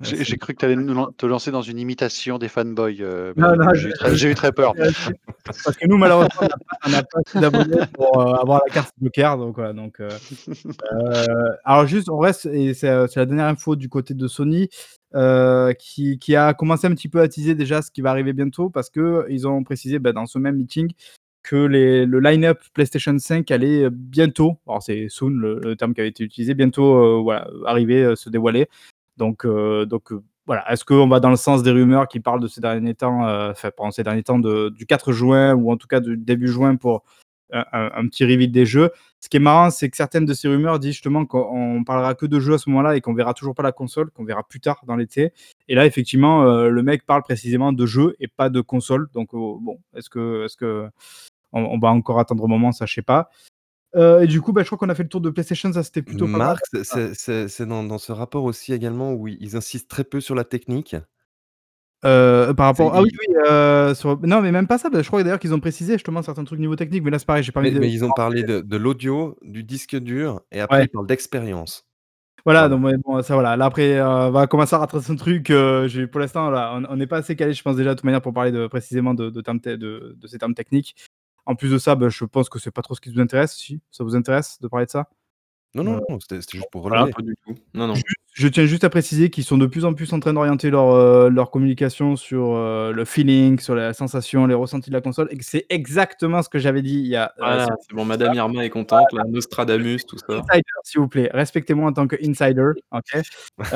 j'ai 0.00 0.36
cru 0.36 0.54
que 0.54 0.58
tu 0.58 0.64
allais 0.64 0.76
nous 0.76 1.06
te 1.12 1.26
lancer 1.26 1.50
dans 1.50 1.62
une 1.62 1.78
imitation 1.78 2.38
des 2.38 2.48
fanboys, 2.48 2.96
je 2.96 3.32
j'ai 3.74 3.88
eu 3.88 3.92
très 3.92 4.16
j'ai 4.16 4.30
eu 4.30 4.34
très 4.34 4.52
peur. 4.52 4.74
parce 5.44 5.76
que 5.76 5.86
nous, 5.86 5.98
malheureusement, 5.98 6.48
on 6.86 6.90
n'a 6.90 7.02
pas 7.02 7.18
assez 7.26 7.40
d'abonnés 7.40 7.80
pour, 7.94 8.20
heu, 8.20 8.34
avoir 8.34 8.60
la 8.66 8.72
carte 8.72 8.94
Joker, 9.02 9.36
donc 9.38 9.60
donc 9.74 10.00
alors 11.64 11.86
juste, 11.86 12.08
on 12.08 12.18
reste 12.18 12.46
et 12.46 12.74
c'est, 12.74 12.88
la 12.88 13.26
dernière 13.26 13.46
info 13.46 13.76
du 13.76 13.88
côté 13.88 14.14
de 14.14 14.28
Sony, 14.28 14.68
qui 15.78 16.18
qui 16.18 16.36
a 16.36 16.54
commencé 16.54 16.86
un 16.86 16.94
petit 16.94 17.08
peu 17.08 17.20
à 17.20 17.28
teaser 17.28 17.54
déjà 17.54 17.82
ce 17.82 17.90
qui 17.90 18.00
va 18.00 18.10
arriver 18.10 18.32
bientôt 18.32 18.70
parce 18.70 18.90
qu'ils 18.90 19.48
ont 19.48 19.62
précisé, 19.64 19.98
bah, 19.98 20.12
dans 20.12 20.26
ce 20.26 20.38
même 20.38 20.56
meeting 20.56 20.92
que 21.42 21.56
les 21.56 22.04
le 22.04 22.20
line-up 22.20 22.60
PlayStation 22.74 23.16
5 23.18 23.50
allait, 23.50 23.88
bientôt, 23.90 24.58
alors 24.68 24.82
c'est 24.82 25.06
soon 25.08 25.30
le 25.30 25.58
le 25.60 25.76
terme 25.76 25.94
qui 25.94 26.00
a 26.02 26.04
été 26.04 26.22
utilisé, 26.22 26.54
bientôt, 26.54 27.22
voilà, 27.22 27.48
arriver, 27.66 28.14
se 28.16 28.28
dévoiler. 28.30 28.68
Donc 29.18 29.46
donc 29.46 30.12
heu, 30.12 30.22
voilà. 30.46 30.70
Est-ce 30.72 30.84
qu'on 30.84 31.08
va 31.08 31.20
dans 31.20 31.30
le 31.30 31.36
sens 31.36 31.62
des 31.62 31.70
rumeurs 31.70 32.08
qui 32.08 32.20
parlent 32.20 32.40
de 32.40 32.48
ces 32.48 32.62
derniers 32.62 32.94
temps, 32.94 33.28
heu, 33.28 33.50
enfin, 33.50 33.70
pendant 33.76 33.90
ces 33.90 34.02
derniers 34.02 34.22
temps 34.22 34.38
du 34.38 34.86
4 34.86 35.12
juin 35.12 35.54
ou 35.54 35.70
en 35.70 35.76
tout 35.76 35.86
cas 35.86 36.00
du 36.00 36.16
début 36.16 36.48
juin 36.48 36.76
pour 36.76 37.04
un, 37.52 38.06
petit 38.08 38.24
reveal 38.24 38.50
des 38.50 38.64
jeux? 38.64 38.90
Ce 39.20 39.28
qui 39.28 39.36
est 39.36 39.40
marrant, 39.40 39.70
c'est 39.70 39.90
que 39.90 39.96
certaines 39.96 40.24
de 40.24 40.32
ces 40.32 40.48
rumeurs 40.48 40.78
disent 40.78 40.92
justement 40.94 41.26
qu'on 41.26 41.82
parlera 41.84 42.14
que 42.14 42.24
de 42.24 42.40
jeux 42.40 42.54
à 42.54 42.58
ce 42.58 42.70
moment-là 42.70 42.96
et 42.96 43.00
qu'on 43.02 43.14
verra 43.14 43.34
toujours 43.34 43.54
pas 43.54 43.62
la 43.62 43.72
console, 43.72 44.10
qu'on 44.10 44.24
verra 44.24 44.42
plus 44.42 44.60
tard 44.60 44.80
dans 44.86 44.96
l'été. 44.96 45.32
Et 45.68 45.74
là, 45.74 45.84
effectivement, 45.84 46.44
euh, 46.44 46.70
le 46.70 46.82
mec 46.82 47.04
parle 47.04 47.22
précisément 47.22 47.72
de 47.72 47.84
jeux 47.84 48.16
et 48.20 48.28
pas 48.28 48.48
de 48.48 48.60
console. 48.62 49.08
Donc, 49.12 49.34
oh, 49.34 49.58
bon, 49.60 49.80
est-ce 49.94 50.08
que, 50.08 50.44
est-ce 50.44 50.56
que 50.56 50.88
va 51.52 51.88
encore 51.88 52.20
attendre 52.20 52.44
un 52.44 52.48
moment, 52.48 52.72
ça, 52.72 52.86
je 52.86 52.94
sais 52.94 53.02
pas. 53.02 53.30
Euh, 53.96 54.20
et 54.20 54.26
du 54.26 54.40
coup, 54.40 54.52
bah, 54.52 54.62
je 54.62 54.66
crois 54.66 54.76
qu'on 54.78 54.88
a 54.90 54.94
fait 54.94 55.02
le 55.02 55.08
tour 55.08 55.20
de 55.22 55.30
PlayStation, 55.30 55.72
ça 55.72 55.82
c'était 55.82 56.02
plutôt 56.02 56.26
pas 56.26 56.32
mal. 56.32 56.38
Marc, 56.40 56.60
c'est- 56.72 56.84
c'est 56.84 57.14
c'est- 57.14 57.48
c'est 57.48 57.66
dans, 57.66 57.82
dans 57.84 57.98
ce 57.98 58.12
rapport 58.12 58.44
aussi 58.44 58.72
également 58.74 59.12
où 59.14 59.28
ils 59.28 59.56
insistent 59.56 59.88
très 59.88 60.04
peu 60.04 60.20
sur 60.20 60.34
la 60.34 60.44
technique. 60.44 60.94
Euh, 62.04 62.54
par 62.54 62.66
rapport. 62.66 62.94
Ah 62.94 63.02
oui, 63.02 63.08
ils- 63.12 63.18
oui. 63.30 63.36
euh, 63.48 63.92
sur- 63.94 64.20
Non, 64.24 64.40
mais 64.40 64.52
même 64.52 64.68
pas 64.68 64.78
ça. 64.78 64.88
bah, 64.88 65.02
je 65.02 65.06
crois 65.08 65.22
d'ailleurs 65.24 65.40
qu'ils 65.40 65.52
ont 65.54 65.58
précisé 65.60 65.94
justement 65.94 66.22
certains 66.22 66.44
trucs 66.44 66.60
niveau 66.60 66.76
technique. 66.76 67.02
Mais 67.02 67.10
là, 67.10 67.18
c'est 67.18 67.26
pareil, 67.26 67.42
j'ai 67.42 67.50
pas 67.50 67.58
envie 67.60 67.70
Mais, 67.70 67.74
de. 67.74 67.80
mais 67.80 67.90
ils 67.92 68.04
ont 68.04 68.10
parlé 68.14 68.42
de, 68.44 68.60
de 68.60 68.76
l'audio, 68.76 69.36
du 69.42 69.64
disque 69.64 69.96
dur, 69.96 70.42
et 70.52 70.60
après 70.60 70.78
Ouais. 70.78 70.84
ils 70.84 70.88
parlent 70.88 71.06
d'expérience. 71.08 71.86
Voilà, 72.44 72.68
Voilà. 72.68 72.76
donc 72.76 72.84
ouais, 72.84 72.96
bon, 73.04 73.20
ça 73.22 73.34
voilà. 73.34 73.56
Là 73.56 73.64
après, 73.64 73.98
euh, 73.98 74.28
on 74.28 74.30
va 74.30 74.46
commencer 74.46 74.74
à 74.76 74.78
rattraper 74.78 75.10
un 75.10 75.16
truc. 75.16 75.50
euh, 75.50 75.88
j'ai- 75.88 76.06
pour 76.06 76.20
l'instant, 76.20 76.50
là, 76.50 76.72
on 76.76 76.84
on 76.92 76.96
n'est 76.96 77.08
pas 77.08 77.16
assez 77.18 77.34
calé, 77.34 77.52
je 77.52 77.62
pense 77.62 77.74
déjà 77.76 77.90
de 77.90 77.94
toute 77.96 78.04
manière 78.04 78.22
pour 78.22 78.32
parler 78.32 78.52
de, 78.52 78.68
précisément 78.68 79.12
de, 79.14 79.28
de, 79.30 79.40
termes 79.40 79.60
te- 79.60 79.74
de, 79.74 80.14
de 80.16 80.26
ces 80.28 80.38
termes 80.38 80.54
techniques. 80.54 80.94
En 81.48 81.56
plus 81.56 81.70
de 81.72 81.78
ça, 81.78 81.96
bah, 81.96 82.08
je 82.10 82.24
pense 82.24 82.48
que 82.48 82.60
c'est 82.60 82.70
pas 82.70 82.82
trop 82.82 82.94
ce 82.94 83.00
qui 83.00 83.10
vous 83.10 83.18
intéresse. 83.20 83.56
Si, 83.56 83.80
ça 83.90 84.04
vous 84.04 84.14
intéresse 84.14 84.60
de 84.60 84.68
parler 84.68 84.86
de 84.86 84.90
ça 84.92 85.08
Non, 85.82 85.92
non, 85.92 86.00
non, 86.08 86.18
c'était 86.20 86.36
juste 86.36 86.66
pour 86.72 86.82
voilà, 86.82 87.00
relever. 87.02 87.12
Pas 87.14 87.22
du 87.22 87.34
tout. 87.46 87.54
Non, 87.74 87.86
non. 87.88 87.94
Je 88.34 88.46
tiens 88.46 88.66
juste 88.66 88.84
à 88.84 88.90
préciser 88.90 89.30
qu'ils 89.30 89.42
sont 89.42 89.58
de 89.58 89.66
plus 89.66 89.84
en 89.84 89.94
plus 89.94 90.12
en 90.12 90.20
train 90.20 90.32
d'orienter 90.32 90.70
leur, 90.70 90.92
euh, 90.92 91.28
leur 91.28 91.50
communication 91.50 92.14
sur 92.14 92.54
euh, 92.54 92.92
le 92.92 93.04
feeling, 93.04 93.58
sur 93.58 93.74
la 93.74 93.92
sensation, 93.92 94.46
les 94.46 94.54
ressentis 94.54 94.90
de 94.90 94.94
la 94.94 95.00
console, 95.00 95.26
et 95.32 95.36
que 95.36 95.44
c'est 95.44 95.66
exactement 95.70 96.40
ce 96.42 96.48
que 96.48 96.60
j'avais 96.60 96.82
dit 96.82 96.94
il 97.00 97.06
y 97.08 97.16
a. 97.16 97.32
euh, 97.38 97.38
Voilà, 97.38 97.64
c'est- 97.64 97.72
c'est 97.88 97.96
bon, 97.96 98.04
Madame 98.04 98.34
Irma 98.34 98.64
est 98.64 98.70
contente, 98.70 99.12
là, 99.12 99.24
Nostradamus, 99.28 99.98
tout 100.06 100.18
ça. 100.18 100.26
Insider, 100.34 100.62
s'il 100.84 101.00
vous 101.00 101.08
plaît. 101.08 101.30
Respectez-moi 101.34 101.88
en 101.88 101.92
tant 101.92 102.06
que 102.06 102.16
insider. 102.24 102.70
ok? 102.92 103.22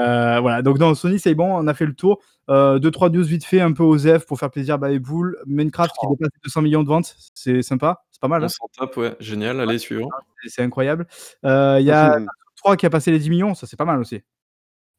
Euh, 0.00 0.40
voilà. 0.40 0.62
Donc, 0.62 0.78
dans 0.78 0.94
Sony, 0.94 1.18
c'est 1.18 1.34
bon. 1.34 1.54
On 1.54 1.66
a 1.66 1.74
fait 1.74 1.86
le 1.86 1.94
tour. 1.94 2.20
Euh, 2.48 2.78
deux, 2.78 2.90
trois 2.90 3.10
news 3.10 3.24
vite 3.24 3.44
fait, 3.44 3.60
un 3.60 3.72
peu 3.72 3.82
aux 3.82 3.98
F 3.98 4.24
pour 4.26 4.38
faire 4.38 4.50
plaisir 4.50 4.76
à 4.82 4.98
Boule. 4.98 5.36
Minecraft 5.46 5.90
qui 6.00 6.06
dépasse 6.08 6.30
les 6.34 6.40
200 6.44 6.62
millions 6.62 6.82
de 6.82 6.88
ventes. 6.88 7.14
C'est 7.34 7.62
sympa. 7.62 8.02
C'est 8.16 8.20
pas 8.22 8.28
mal. 8.28 8.42
Hein 8.42 8.48
tape, 8.78 8.96
ouais. 8.96 9.14
Génial, 9.20 9.60
allez, 9.60 9.76
suivant. 9.78 10.08
C'est- 10.46 10.62
incroyable. 10.62 11.06
Euh, 11.44 11.76
Il 11.80 11.84
y 11.86 11.90
a 11.90 12.08
Dark 12.08 12.20
Souls 12.22 12.26
3 12.56 12.76
qui 12.78 12.86
a 12.86 12.90
passé 12.90 13.10
les 13.10 13.18
10 13.18 13.28
millions. 13.28 13.54
Ça, 13.54 13.66
c'est 13.66 13.76
pas 13.76 13.84
mal 13.84 14.00
aussi. 14.00 14.22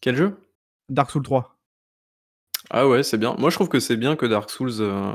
Quel 0.01 0.15
jeu? 0.15 0.37
Dark 0.87 1.09
Souls 1.09 1.23
3. 1.23 1.55
Ah 2.69 2.87
ouais, 2.87 3.01
c'est 3.01 3.17
bien. 3.17 3.33
Moi, 3.39 3.49
je 3.49 3.55
trouve 3.55 3.69
que 3.69 3.79
c'est 3.79 3.97
bien 3.97 4.15
que 4.15 4.27
Dark 4.27 4.51
Souls. 4.51 4.69
euh, 4.81 5.13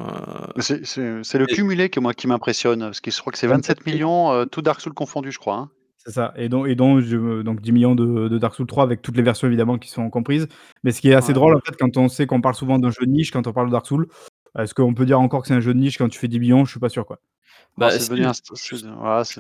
C'est 0.59 1.39
le 1.39 1.47
cumulé 1.47 1.91
que 1.91 2.01
moi 2.01 2.13
qui 2.13 2.27
m'impressionne, 2.27 2.81
parce 2.81 3.01
que 3.01 3.13
je 3.13 3.21
crois 3.21 3.33
que 3.33 3.39
c'est 3.39 3.47
27 3.47 3.79
27 3.79 3.87
millions, 3.95 4.33
euh, 4.33 4.47
tout 4.47 4.63
Dark 4.63 4.81
Souls 4.81 4.95
confondu, 4.95 5.31
je 5.31 5.39
crois. 5.39 5.55
hein. 5.57 5.71
C'est 5.99 6.11
ça. 6.11 6.33
Et 6.35 6.49
donc, 6.49 6.67
et 6.67 6.75
donc, 6.75 7.03
je- 7.03 7.43
donc 7.43 7.61
10 7.61 7.71
millions 7.71 7.95
de, 7.95 8.27
de 8.27 8.39
Dark 8.39 8.57
Souls 8.57 8.67
3 8.67 8.83
avec 8.83 9.01
toutes 9.03 9.17
les 9.17 9.23
versions 9.23 9.47
évidemment 9.47 9.79
qui 9.79 9.89
sont 9.91 10.11
comprises. 10.11 10.49
Mais 10.83 10.91
ce 10.91 11.01
qui 11.01 11.11
est 11.11 11.15
assez 11.15 11.29
Ouais. 11.29 11.35
drôle 11.35 11.55
en 11.55 11.61
fait, 11.61 11.77
quand 11.79 11.97
on 11.97 12.09
sait 12.09 12.27
qu'on 12.27 12.41
parle 12.41 12.57
souvent 12.57 12.81
d'un 12.81 12.91
jeu 12.91 13.07
de 13.07 13.11
niche, 13.13 13.31
quand 13.31 13.47
on 13.47 13.53
parle 13.53 13.69
de 13.69 13.73
Dark 13.73 13.87
Souls, 13.87 14.09
est-ce 14.59 14.75
qu'on 14.75 14.95
peut 14.95 15.07
dire 15.07 15.21
encore 15.21 15.43
que 15.43 15.47
c'est 15.49 15.55
un 15.55 15.61
jeu 15.61 15.73
de 15.73 15.79
niche 15.79 15.99
quand 15.99 16.09
tu 16.09 16.19
fais 16.19 16.27
10 16.27 16.41
millions? 16.41 16.65
Je 16.65 16.73
suis 16.73 16.81
pas 16.81 16.89
sûr 16.89 17.07
quoi. 17.07 17.21
Bah, 17.79 17.87
Ah, 17.89 17.91
c'est 17.91 18.09
devenu, 18.11 18.25
un, 18.25 18.33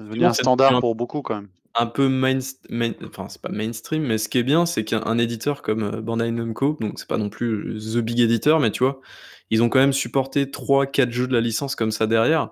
devenu 0.02 0.34
standard 0.34 0.80
pour 0.80 0.94
beaucoup 0.94 1.22
quand 1.22 1.36
même. 1.36 1.48
un 1.74 1.86
peu 1.86 2.08
main, 2.08 2.38
main- 2.70 2.92
enfin 3.06 3.28
c'est 3.28 3.40
pas 3.40 3.48
mainstream, 3.50 4.02
mais 4.04 4.18
ce 4.18 4.28
qui 4.28 4.38
est 4.38 4.42
bien, 4.42 4.66
c'est 4.66 4.84
qu'un 4.84 5.02
un 5.06 5.18
éditeur 5.18 5.62
comme 5.62 5.82
euh, 5.84 6.00
Bandai 6.02 6.30
Namco, 6.30 6.76
donc 6.80 6.98
c'est 6.98 7.08
pas 7.08 7.18
non 7.18 7.30
plus 7.30 7.78
the 7.94 7.98
big 7.98 8.20
editor, 8.20 8.60
mais 8.60 8.70
tu 8.70 8.84
vois, 8.84 9.00
ils 9.50 9.62
ont 9.62 9.68
quand 9.68 9.78
même 9.78 9.92
supporté 9.92 10.50
3-4 10.50 11.12
jeux 11.12 11.26
de 11.26 11.32
la 11.32 11.40
licence 11.40 11.74
comme 11.74 11.90
ça 11.90 12.06
derrière, 12.06 12.50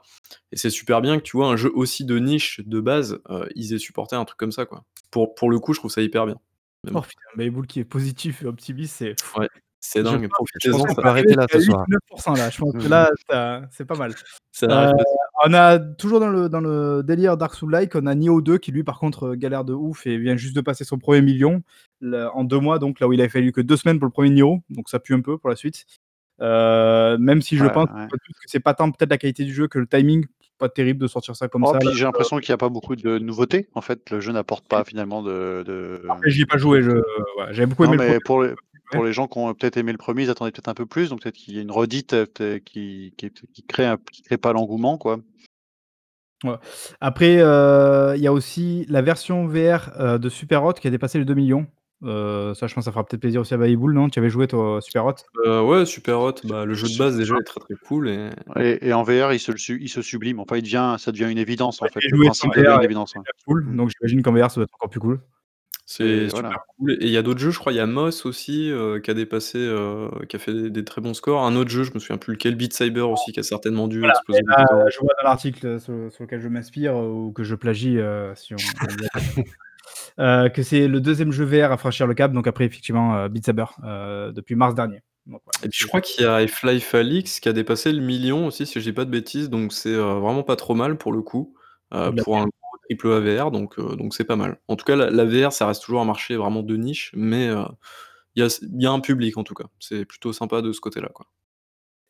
et 0.52 0.56
c'est 0.56 0.70
super 0.70 1.00
bien 1.02 1.18
que 1.18 1.22
tu 1.22 1.36
vois 1.36 1.48
un 1.48 1.56
jeu 1.56 1.70
aussi 1.74 2.04
de 2.04 2.18
niche 2.18 2.60
de 2.64 2.80
base, 2.80 3.18
euh, 3.30 3.46
ils 3.56 3.74
aient 3.74 3.78
supporté 3.78 4.16
un 4.16 4.24
truc 4.24 4.38
comme 4.38 4.52
ça 4.52 4.64
quoi. 4.66 4.84
Pour, 5.10 5.34
pour 5.34 5.50
le 5.50 5.58
coup, 5.58 5.74
je 5.74 5.80
trouve 5.80 5.90
ça 5.90 6.02
hyper 6.02 6.24
bien. 6.26 6.36
Bon, 6.84 7.00
Oh 7.00 7.02
putain, 7.02 7.20
mais 7.36 7.50
Boule 7.50 7.66
qui 7.66 7.80
est 7.80 7.84
positif 7.84 8.42
et 8.42 8.46
optimiste, 8.46 8.96
c'est. 8.98 9.14
ouais, 9.36 9.48
c'est 9.80 10.02
dingue. 10.02 10.28
Profitez-en, 10.28 10.78
qu'on 10.84 10.94
peut 10.94 11.08
arrêter 11.08 11.34
là 11.34 11.46
ce 11.50 11.60
soir. 11.60 11.84
89% 11.88 12.36
là. 12.38 12.50
Je 12.50 12.58
pense 12.58 12.72
que 12.74 12.86
Mm. 12.86 12.88
là, 12.88 13.62
c'est 13.70 13.84
pas 13.84 13.96
mal. 13.96 14.12
Euh. 14.62 14.92
On 15.46 15.54
a 15.54 15.78
toujours 15.78 16.20
dans 16.20 16.28
le, 16.28 16.48
dans 16.50 16.60
le 16.60 17.02
délire 17.02 17.36
Dark 17.38 17.54
Souls-like, 17.54 17.94
on 17.94 18.06
a 18.06 18.14
Nioh 18.14 18.42
2 18.42 18.58
qui 18.58 18.72
lui 18.72 18.84
par 18.84 18.98
contre 18.98 19.28
euh, 19.28 19.34
galère 19.36 19.64
de 19.64 19.72
ouf 19.72 20.06
et 20.06 20.18
vient 20.18 20.36
juste 20.36 20.54
de 20.54 20.60
passer 20.60 20.84
son 20.84 20.98
premier 20.98 21.22
million 21.22 21.62
là, 22.02 22.30
en 22.34 22.44
deux 22.44 22.58
mois, 22.58 22.78
donc 22.78 23.00
là 23.00 23.08
où 23.08 23.12
il 23.14 23.20
avait 23.20 23.30
fallu 23.30 23.50
que 23.52 23.62
deux 23.62 23.76
semaines 23.78 23.98
pour 23.98 24.06
le 24.06 24.12
premier 24.12 24.28
Nioh, 24.30 24.60
donc 24.68 24.88
ça 24.90 24.98
pue 24.98 25.14
un 25.14 25.22
peu 25.22 25.38
pour 25.38 25.48
la 25.48 25.56
suite. 25.56 25.86
Euh, 26.42 27.16
même 27.18 27.40
si 27.42 27.56
je 27.56 27.64
Ouais, 27.64 27.72
pense 27.72 27.88
ouais. 27.90 28.06
que 28.10 28.16
c'est 28.46 28.60
pas 28.60 28.74
tant 28.74 28.90
peut-être 28.90 29.10
la 29.10 29.18
qualité 29.18 29.44
du 29.44 29.52
jeu 29.54 29.66
que 29.68 29.78
le 29.78 29.86
timing, 29.86 30.26
pas 30.58 30.68
terrible 30.68 31.00
de 31.00 31.06
sortir 31.06 31.34
ça 31.36 31.48
comme 31.48 31.64
Oh, 31.64 31.72
ça. 31.72 31.78
j'ai 31.94 32.04
l'impression 32.04 32.38
qu'il 32.38 32.50
n'y 32.52 32.54
a 32.54 32.58
pas 32.58 32.68
beaucoup 32.68 32.94
de 32.96 33.18
nouveautés. 33.18 33.68
En 33.74 33.80
fait, 33.80 34.10
le 34.10 34.20
jeu 34.20 34.32
n'apporte 34.32 34.66
pas 34.68 34.84
finalement 34.84 35.22
de. 35.22 35.62
de... 35.66 36.02
J'y 36.26 36.42
ai 36.42 36.46
pas 36.46 36.58
joué, 36.58 36.82
je... 36.82 36.90
ouais, 36.90 37.46
j'avais 37.52 37.66
beaucoup 37.66 37.84
Non, 37.86 37.94
aimé 37.94 38.04
le 38.06 38.12
mais 38.14 38.18
pour 38.20 38.42
les, 38.42 38.54
pour 38.90 39.04
les 39.04 39.12
gens 39.12 39.28
qui 39.28 39.38
ont 39.38 39.52
peut-être 39.54 39.76
aimé 39.76 39.92
le 39.92 39.98
premier, 39.98 40.24
ils 40.24 40.30
attendaient 40.30 40.50
peut-être 40.50 40.68
un 40.68 40.74
peu 40.74 40.86
plus. 40.86 41.10
Donc 41.10 41.22
peut-être 41.22 41.36
qu'il 41.36 41.54
y 41.54 41.58
a 41.58 41.62
une 41.62 41.70
redite 41.70 42.12
euh, 42.14 42.58
qui, 42.58 43.14
qui, 43.16 43.30
qui 43.30 43.62
crée 43.64 43.86
un, 43.86 43.98
qui 44.12 44.22
crée 44.22 44.38
pas 44.38 44.52
l'engouement, 44.52 44.98
quoi. 44.98 45.20
Après, 47.00 47.38
euh, 47.40 48.14
il 48.16 48.22
y 48.22 48.26
a 48.26 48.32
aussi 48.32 48.86
la 48.88 49.02
version 49.02 49.46
VR 49.46 49.90
euh, 49.98 50.18
de 50.18 50.28
Super 50.28 50.64
Hot 50.64 50.74
qui 50.74 50.86
a 50.88 50.90
dépassé 50.90 51.18
les 51.18 51.24
2 51.24 51.34
millions. 51.34 51.66
Euh, 52.02 52.54
ça, 52.54 52.66
je 52.66 52.74
pense, 52.74 52.82
que 52.82 52.86
ça 52.86 52.92
fera 52.92 53.04
peut-être 53.04 53.20
plaisir 53.20 53.42
aussi 53.42 53.52
à 53.52 53.58
Babybull, 53.58 53.92
non? 53.92 54.08
Tu 54.08 54.18
avais 54.18 54.30
joué 54.30 54.46
toi, 54.46 54.78
à 54.78 54.80
Super 54.80 55.04
Hot 55.04 55.16
Euh, 55.44 55.62
ouais, 55.62 55.84
super 55.84 56.18
hot. 56.20 56.36
Bah, 56.44 56.64
le 56.64 56.72
jeu 56.72 56.88
de 56.88 56.96
base 56.96 57.18
déjà 57.18 57.36
est 57.36 57.44
très 57.44 57.60
très 57.60 57.74
cool 57.86 58.08
et 58.08 58.30
Et, 58.56 58.88
et 58.88 58.92
en 58.94 59.02
VR, 59.02 59.34
il 59.34 59.38
se, 59.38 59.52
il 59.72 59.88
sublime. 59.88 60.40
Enfin, 60.40 60.56
il 60.56 60.62
devient, 60.62 60.96
ça 60.98 61.12
devient 61.12 61.30
une 61.30 61.36
évidence, 61.36 61.82
en 61.82 61.86
fait. 61.88 62.00
Le 62.02 62.24
principe 62.24 62.54
devient 62.54 62.74
une 62.78 62.84
évidence. 62.84 63.14
ouais. 63.14 63.22
cool. 63.46 63.76
Donc 63.76 63.90
j'imagine 63.90 64.22
qu'en 64.22 64.32
VR, 64.32 64.50
ça 64.50 64.56
doit 64.56 64.64
être 64.64 64.74
encore 64.74 64.88
plus 64.88 65.00
cool. 65.00 65.20
C'est 65.92 66.04
Et 66.04 66.28
super 66.30 66.64
cool. 66.78 66.92
Et 66.92 67.06
il 67.06 67.10
y 67.10 67.16
a 67.16 67.22
d'autres 67.22 67.40
jeux, 67.40 67.50
je 67.50 67.58
crois, 67.58 67.72
il 67.72 67.76
y 67.76 67.80
a 67.80 67.86
Moss 67.86 68.24
aussi 68.24 68.70
euh, 68.70 69.00
qui 69.00 69.10
a 69.10 69.14
dépassé, 69.14 69.58
euh, 69.58 70.08
qui 70.28 70.36
a 70.36 70.38
fait 70.38 70.52
des, 70.54 70.70
des 70.70 70.84
très 70.84 71.00
bons 71.00 71.14
scores. 71.14 71.44
Un 71.44 71.56
autre 71.56 71.68
jeu, 71.68 71.82
je 71.82 71.90
me 71.92 71.98
souviens 71.98 72.16
plus 72.16 72.34
lequel, 72.34 72.54
Beat 72.54 72.72
Saber 72.72 73.00
aussi, 73.00 73.32
qui 73.32 73.40
a 73.40 73.42
certainement 73.42 73.88
dû 73.88 73.98
Voilà, 73.98 74.14
exploser. 74.14 74.38
et 74.38 74.44
temps. 74.44 74.88
je 74.88 74.98
vois 75.00 75.14
dans 75.20 75.28
l'article 75.28 75.80
sur, 75.80 76.12
sur 76.12 76.22
lequel 76.22 76.40
je 76.40 76.46
m'inspire 76.46 76.94
euh, 76.96 77.08
ou 77.08 77.32
que 77.32 77.42
je 77.42 77.56
plagie, 77.56 77.98
euh, 77.98 78.32
si 78.36 78.54
on, 78.54 78.58
on 78.58 79.42
euh, 80.22 80.48
que 80.48 80.62
c'est 80.62 80.86
le 80.86 81.00
deuxième 81.00 81.32
jeu 81.32 81.44
VR 81.44 81.72
à 81.72 81.76
franchir 81.76 82.06
le 82.06 82.14
cap. 82.14 82.32
Donc 82.32 82.46
après, 82.46 82.66
effectivement, 82.66 83.16
euh, 83.16 83.28
Beat 83.28 83.46
Saber 83.46 83.64
euh, 83.82 84.30
depuis 84.30 84.54
mars 84.54 84.76
dernier. 84.76 85.02
Donc, 85.26 85.42
voilà. 85.44 85.66
Et 85.66 85.68
puis 85.70 85.80
je 85.80 85.88
crois 85.88 86.00
qu'il 86.00 86.22
y 86.22 86.26
a 86.28 86.36
Half-Life 86.36 86.94
Alyx 86.94 87.40
qui 87.40 87.48
a 87.48 87.52
dépassé 87.52 87.90
le 87.90 88.00
million 88.00 88.46
aussi, 88.46 88.64
si 88.64 88.78
je 88.78 88.84
dis 88.84 88.92
pas 88.92 89.04
de 89.04 89.10
bêtises. 89.10 89.50
Donc 89.50 89.72
c'est 89.72 89.92
euh, 89.92 90.20
vraiment 90.20 90.44
pas 90.44 90.54
trop 90.54 90.76
mal 90.76 90.96
pour 90.98 91.12
le 91.12 91.22
coup, 91.22 91.54
euh, 91.94 92.12
la 92.14 92.22
pour 92.22 92.38
un 92.38 92.46
gros 92.94 93.10
triple 93.10 93.28
AVR. 93.28 93.50
Donc 93.50 93.78
euh, 93.78 93.96
donc 93.96 94.14
c'est 94.14 94.24
pas 94.24 94.36
mal. 94.36 94.58
En 94.68 94.76
tout 94.76 94.84
cas, 94.84 94.96
la, 94.96 95.24
VR, 95.24 95.52
ça 95.52 95.66
reste 95.66 95.82
toujours 95.82 96.00
un 96.00 96.04
marché 96.04 96.36
vraiment 96.36 96.62
de 96.62 96.76
niche, 96.76 97.12
mais 97.14 97.48
euh, 97.48 97.64
il 98.34 98.42
y, 98.42 98.46
a, 98.46 98.60
il 98.62 98.82
y 98.82 98.86
a 98.86 98.90
un 98.90 99.00
public 99.00 99.36
en 99.36 99.44
tout 99.44 99.54
cas. 99.54 99.64
C'est 99.78 100.04
plutôt 100.04 100.32
sympa 100.32 100.62
de 100.62 100.72
ce 100.72 100.80
côté-là. 100.80 101.10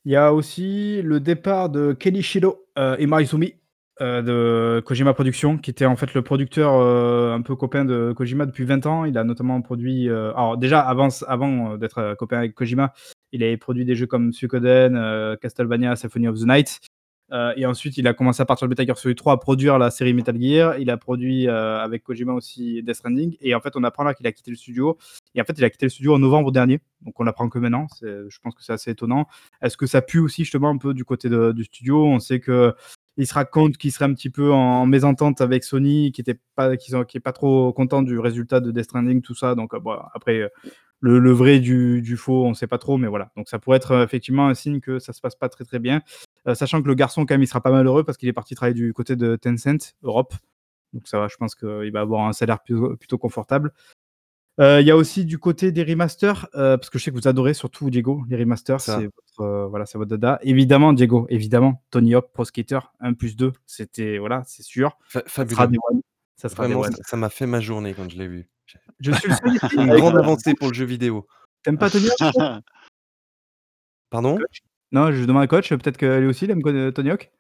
Il 0.05 0.13
y 0.13 0.17
a 0.17 0.33
aussi 0.33 1.03
le 1.03 1.21
départ 1.21 1.69
de 1.69 1.93
Kenichiro 1.93 2.67
euh, 2.79 2.97
Imaizumi 2.99 3.55
euh, 4.01 4.23
de 4.23 4.81
Kojima 4.81 5.13
Productions, 5.13 5.59
qui 5.59 5.71
était 5.71 5.85
en 5.85 5.97
fait 5.97 6.15
le 6.15 6.23
producteur 6.23 6.73
un 6.73 7.43
peu 7.43 7.55
copain 7.55 7.85
de 7.85 8.15
Kojima 8.17 8.47
depuis 8.47 8.65
20 8.65 8.87
ans. 8.87 9.05
Il 9.05 9.19
a 9.19 9.25
notamment 9.25 9.61
produit. 9.61 10.09
alors, 10.09 10.57
déjà, 10.57 10.81
avant, 10.81 11.09
avant 11.27 11.77
d'être 11.77 12.15
copain 12.19 12.39
avec 12.39 12.55
Kojima, 12.55 12.95
il 13.33 13.43
avait 13.43 13.59
produit 13.59 13.85
des 13.85 13.95
jeux 13.95 14.07
comme 14.07 14.33
Suikoden, 14.33 15.37
Castlevania, 15.43 15.97
Symphony 15.97 16.29
of 16.29 16.39
the 16.39 16.47
Night. 16.47 16.81
Euh, 17.33 17.53
et 17.57 17.67
ensuite, 17.67 17.97
il 17.97 18.07
a 18.09 18.15
commencé 18.15 18.43
à 18.43 18.45
partir 18.45 18.67
de 18.67 18.71
Metal 18.71 18.87
Gear 18.87 18.99
Solid 18.99 19.17
3 19.17 19.35
à 19.35 19.37
produire 19.37 19.79
la 19.79 19.91
série 19.91 20.13
Metal 20.15 20.41
Gear. 20.41 20.79
Il 20.79 20.91
a 20.91 20.97
produit 20.97 21.49
euh, 21.49 21.79
avec 21.79 22.03
Kojima 22.03 22.33
aussi 22.33 22.83
Death 22.83 22.97
Stranding. 22.97 23.37
Et 23.41 23.55
en 23.55 23.61
fait, 23.61 23.77
on 23.77 23.85
apprend 23.85 24.05
là 24.05 24.15
qu'il 24.15 24.27
a 24.27 24.33
quitté 24.33 24.51
le 24.51 24.57
studio. 24.57 24.99
Et 25.35 25.41
en 25.41 25.45
fait, 25.45 25.55
il 25.57 25.65
a 25.65 25.71
quitté 25.71 25.87
le 25.87 25.91
studio 25.91 26.15
en 26.15 26.19
novembre 26.19 26.51
dernier. 26.53 26.81
Donc, 27.03 27.19
on 27.21 27.25
l'apprend 27.25 27.49
que 27.49 27.59
maintenant. 27.59 27.87
Je 28.03 28.39
pense 28.43 28.55
que 28.55 28.63
c'est 28.63 28.73
assez 28.73 28.91
étonnant. 28.91 29.27
Est-ce 29.63 29.77
que 29.77 29.87
ça 29.87 30.03
pue 30.03 30.19
aussi 30.19 30.45
justement 30.45 30.71
un 30.71 30.79
peu 30.79 30.95
du 30.95 31.05
côté 31.05 31.29
du 31.29 31.65
studio? 31.65 32.05
On 32.05 32.19
sait 32.19 32.41
que 32.41 32.75
il 33.17 33.27
se 33.27 33.35
raconte 33.35 33.77
qu'il 33.77 33.93
serait 33.93 34.07
un 34.07 34.15
petit 34.15 34.31
peu 34.31 34.51
en 34.53 34.87
mésentente 34.87 35.41
avec 35.41 35.65
Sony, 35.65 36.11
qui 36.13 36.21
était 36.23 36.39
pas, 36.55 36.77
qui, 36.77 36.95
est 36.95 37.21
pas 37.21 37.33
trop 37.33 37.73
content 37.73 38.03
du 38.03 38.19
résultat 38.19 38.61
de 38.61 38.71
Death 38.71 38.85
Stranding, 38.85 39.21
tout 39.21 39.35
ça. 39.35 39.55
Donc 39.55 39.75
euh, 39.75 39.79
bon, 39.79 39.99
après, 40.15 40.51
le, 41.01 41.19
le 41.19 41.33
vrai 41.33 41.59
du, 41.61 42.03
du 42.03 42.17
faux, 42.17 42.45
on 42.45 42.55
sait 42.55 42.67
pas 42.67 42.79
trop, 42.79 42.97
mais 42.99 43.09
voilà. 43.09 43.31
Donc 43.37 43.49
ça 43.49 43.59
pourrait 43.59 43.79
être 43.79 43.93
euh, 43.93 44.05
effectivement 44.05 44.49
un 44.49 44.55
signe 44.55 44.81
que 44.81 44.99
ça 44.99 45.13
se 45.13 45.21
passe 45.21 45.35
pas 45.35 45.49
très 45.49 45.65
très 45.65 45.79
bien, 45.79 46.03
Euh, 46.49 46.55
sachant 46.55 46.81
que 46.83 46.89
le 46.89 46.95
garçon 46.95 47.27
quand 47.27 47.35
même, 47.35 47.43
il 47.43 47.47
sera 47.47 47.61
pas 47.61 47.71
malheureux 47.71 48.03
parce 48.05 48.17
qu'il 48.19 48.29
est 48.29 48.33
parti 48.33 48.55
travailler 48.55 48.75
du 48.75 48.93
côté 48.95 49.15
de 49.17 49.37
Tencent 49.37 49.95
Europe. 50.03 50.35
Donc 50.95 51.07
ça 51.07 51.19
va, 51.21 51.29
je 51.29 51.37
pense 51.37 51.55
qu'il 51.55 51.91
va 51.93 52.01
avoir 52.01 52.27
un 52.27 52.33
salaire 52.33 52.61
plutôt, 52.63 52.97
plutôt 52.97 53.19
confortable. 53.19 53.73
Euh, 54.61 54.81
Il 54.81 54.87
y 54.87 54.91
a 54.91 54.97
aussi 54.97 55.25
du 55.25 55.39
côté 55.39 55.71
des 55.73 55.85
remasters, 55.85 56.49
euh, 56.55 56.77
parce 56.77 56.91
que 56.91 56.99
je 56.99 57.05
sais 57.05 57.11
que 57.11 57.17
vous 57.17 57.29
adorez 57.29 57.55
surtout 57.55 57.89
Diego, 57.91 58.25
les 58.29 58.37
remasters, 58.37 58.81
c'est 59.01 59.09
votre, 59.39 59.69
voilà, 59.69 59.87
c'est 59.87 59.97
votre 59.99 60.11
dada. 60.11 60.39
Évidemment, 60.43 60.93
Diego, 60.93 61.27
évidemment, 61.31 61.83
Tony 61.91 62.15
Hawk 62.15 62.31
Pro 62.33 62.45
Skater 62.45 62.81
1 63.01 63.15
plus 63.15 63.37
2, 63.37 63.53
c'était, 63.67 64.19
voilà, 64.19 64.43
c'est 64.47 64.63
sûr. 64.63 64.99
Fa- 65.05 65.23
fabuleux. 65.27 65.57
Ça 66.41 66.49
sera 66.49 66.67
Vraiment, 66.67 66.87
m'a 67.19 67.29
fait 67.29 67.45
ma 67.45 67.61
journée 67.61 67.93
quand 67.93 68.11
je 68.11 68.17
l'ai 68.17 68.27
vu. 68.27 68.49
Je 69.01 69.13
suis 69.13 69.29
le 69.29 69.35
seul 69.35 69.55
ici. 69.63 69.77
Une 69.77 69.95
grande 69.95 70.17
avancée 70.17 70.55
pour 70.55 70.69
le 70.69 70.75
jeu 70.75 70.87
vidéo. 70.87 71.27
T'aimes 71.63 71.77
pas 71.77 71.91
Tony 71.91 72.09
Hawk 72.09 72.33
toi? 72.33 72.61
Pardon? 74.09 74.39
Non, 74.91 75.13
je 75.13 75.23
demande 75.27 75.43
à 75.43 75.47
coach, 75.47 75.69
peut-être 75.69 75.99
qu'elle 75.99 76.25
aussi, 76.25 76.47
elle 76.47 76.53
aime 76.53 76.93
Tony 76.95 77.11
Hawk 77.11 77.31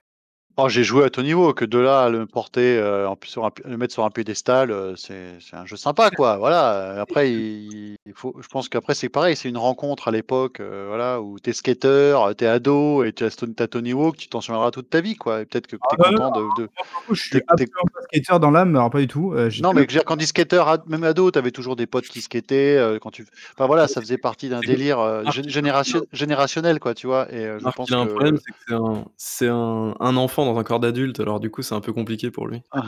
Oh, 0.56 0.68
j'ai 0.68 0.82
joué 0.82 1.04
à 1.04 1.10
Tony 1.10 1.32
Hawk, 1.32 1.62
de 1.64 1.78
là 1.78 2.02
à 2.04 2.08
le 2.10 2.26
porter, 2.26 2.76
heu, 2.76 3.06
en 3.06 3.14
plus 3.16 3.30
sur 3.30 3.44
un 3.46 3.50
le 3.64 3.76
mettre 3.76 3.94
sur 3.94 4.04
un 4.04 4.10
piédestal, 4.10 4.70
heu, 4.72 4.94
c'est 4.96 5.38
un 5.52 5.64
jeu 5.64 5.76
sympa 5.76 6.10
quoi, 6.10 6.38
voilà, 6.38 6.96
heu, 6.96 7.00
après 7.00 7.30
il 7.32 7.96
il 8.04 8.12
faut 8.14 8.34
je 8.42 8.48
pense 8.48 8.68
qu'après 8.68 8.94
c'est 8.94 9.08
pareil, 9.08 9.36
c'est 9.36 9.48
une 9.48 9.56
rencontre 9.56 10.08
à 10.08 10.10
l'époque, 10.10 10.60
heu, 10.60 10.86
voilà, 10.88 11.20
où 11.22 11.38
tu 11.38 11.50
es 11.50 11.52
skater, 11.52 12.16
heu, 12.28 12.34
tu 12.34 12.44
es 12.44 12.48
ado 12.48 13.04
et 13.04 13.12
tu 13.12 13.24
as 13.24 13.30
tu 13.30 13.46
Tony 13.68 13.92
Hawk, 13.92 14.16
tu 14.16 14.28
t'en 14.28 14.40
souviendras 14.40 14.72
toute 14.72 14.90
ta 14.90 15.00
vie 15.00 15.14
quoi 15.16 15.38
peut-être 15.46 15.68
que 15.68 15.76
tu 15.76 15.82
Ah 15.82 15.94
es 15.94 15.96
non, 15.98 16.10
non, 16.12 16.20
content 16.20 16.30
de 16.32 16.50
de 16.50 16.62
le 16.64 16.68
coup, 17.06 17.14
je 17.14 17.22
tu 17.30 17.38
suis 17.38 17.40
tu 17.40 17.44
absolument 17.48 17.88
pas 17.94 18.02
skater 18.02 18.38
dans 18.40 18.50
l'âme, 18.50 18.76
alors 18.76 18.90
pas 18.90 19.00
du 19.00 19.06
tout, 19.08 19.34
non, 19.58 19.72
que 19.72 19.74
mais 19.74 19.84
dire 19.84 20.04
quand 20.04 20.16
dit 20.16 20.26
skater 20.26 20.62
même 20.86 21.04
ado, 21.04 21.30
tu 21.30 21.38
avais 21.38 21.50
toujours 21.50 21.76
des 21.76 21.86
potes 21.86 22.08
qui 22.08 22.20
skataient, 22.22 22.98
quand 23.02 23.10
tu 23.10 23.26
enfin 23.54 23.66
voilà, 23.66 23.88
ça 23.88 24.00
faisait 24.00 24.16
partie 24.18 24.48
d'un 24.48 24.62
que 24.62 24.64
délire, 24.64 25.22
génération 25.26 26.02
générationnel 26.12 26.78
quoi, 26.80 26.94
tu 26.94 27.06
vois? 27.06 27.30
Et 27.32 27.58
je 27.58 27.64
Marc, 27.64 27.76
pense 27.76 27.90
il 27.90 27.94
a 27.94 27.98
un 27.98 28.06
problème, 28.06 28.36
que 28.36 28.38
c'est 28.38 28.52
que 28.66 28.74
c'est 29.16 29.48
un 29.48 29.94
un 30.00 30.16
enfant 30.42 30.52
dans 30.52 30.58
un 30.58 30.64
corps 30.64 30.80
d'adulte, 30.80 31.20
alors 31.20 31.40
du 31.40 31.50
coup, 31.50 31.62
c'est 31.62 31.74
un 31.74 31.80
peu 31.80 31.92
compliqué 31.92 32.30
pour 32.30 32.46
lui. 32.46 32.62
Ah 32.72 32.82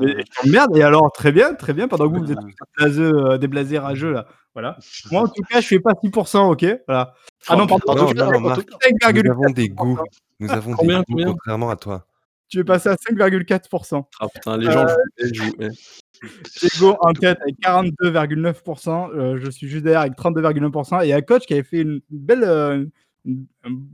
mais 0.00 0.14
je 0.18 0.42
t'emmerde 0.42 0.76
et 0.76 0.82
alors? 0.82 1.10
Très 1.12 1.32
bien, 1.32 1.54
très 1.54 1.72
bien, 1.72 1.88
pendant 1.88 2.08
que 2.10 2.16
vous, 2.16 2.24
vous 2.24 2.32
êtes 2.32 2.38
tous 2.38 2.46
des 2.46 2.54
blaseux, 2.76 3.12
heu, 3.32 3.38
des 3.38 3.48
blasés 3.48 3.78
rageux 3.78 4.12
là, 4.12 4.26
voilà. 4.54 4.76
Moi 5.10 5.22
en 5.22 5.28
tout 5.28 5.42
cas, 5.48 5.60
je 5.60 5.66
fais 5.66 5.80
pas 5.80 5.92
6% 6.02 6.50
OK? 6.50 6.64
Voilà. 6.86 7.14
Ah 7.48 7.56
non 7.56 7.66
mais 7.66 7.76
pardon, 7.86 8.02
en 8.04 8.06
tout 8.08 8.14
Non, 8.14 8.26
cas 8.26 8.30
non, 8.30 8.40
nous 8.40 8.50
avons 8.50 8.54
5,4 8.54 9.54
des 9.54 9.68
goûts. 9.68 9.98
Nous 10.40 10.50
avons 10.50 10.70
des 10.72 10.76
Combien, 10.76 10.98
goûts 10.98 11.04
combien? 11.08 11.26
contrairement 11.26 11.70
à 11.70 11.76
toi. 11.76 12.06
Tu 12.48 12.58
es 12.60 12.64
passé 12.64 12.90
à 12.90 12.96
5,4 12.96 14.04
Ah 14.20 14.26
putain, 14.28 14.56
les 14.58 14.70
gens 14.70 14.86
jouent 14.86 14.96
eh, 15.18 15.34
jouent 15.34 15.52
eh. 15.60 15.68
Diego 16.60 16.96
en 17.00 17.12
tête 17.14 17.38
avec 17.40 17.56
42,9 17.60 19.10
heu, 19.14 19.38
je 19.38 19.50
suis 19.50 19.68
juste 19.68 19.84
derrière 19.84 20.02
avec 20.02 20.14
32,1% 20.16 21.04
et 21.04 21.12
un 21.12 21.20
coach 21.22 21.46
qui 21.46 21.54
avait 21.54 21.62
fait 21.62 21.80
une 21.80 22.00
belle, 22.10 22.44
une 22.44 22.90
il 23.24 23.46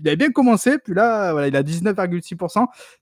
avait 0.07 0.16
bien 0.16 0.31
commencé, 0.31 0.79
puis 0.79 0.95
là, 0.95 1.33
voilà, 1.33 1.49
il 1.49 1.57
a 1.57 1.62
19,6 1.62 2.37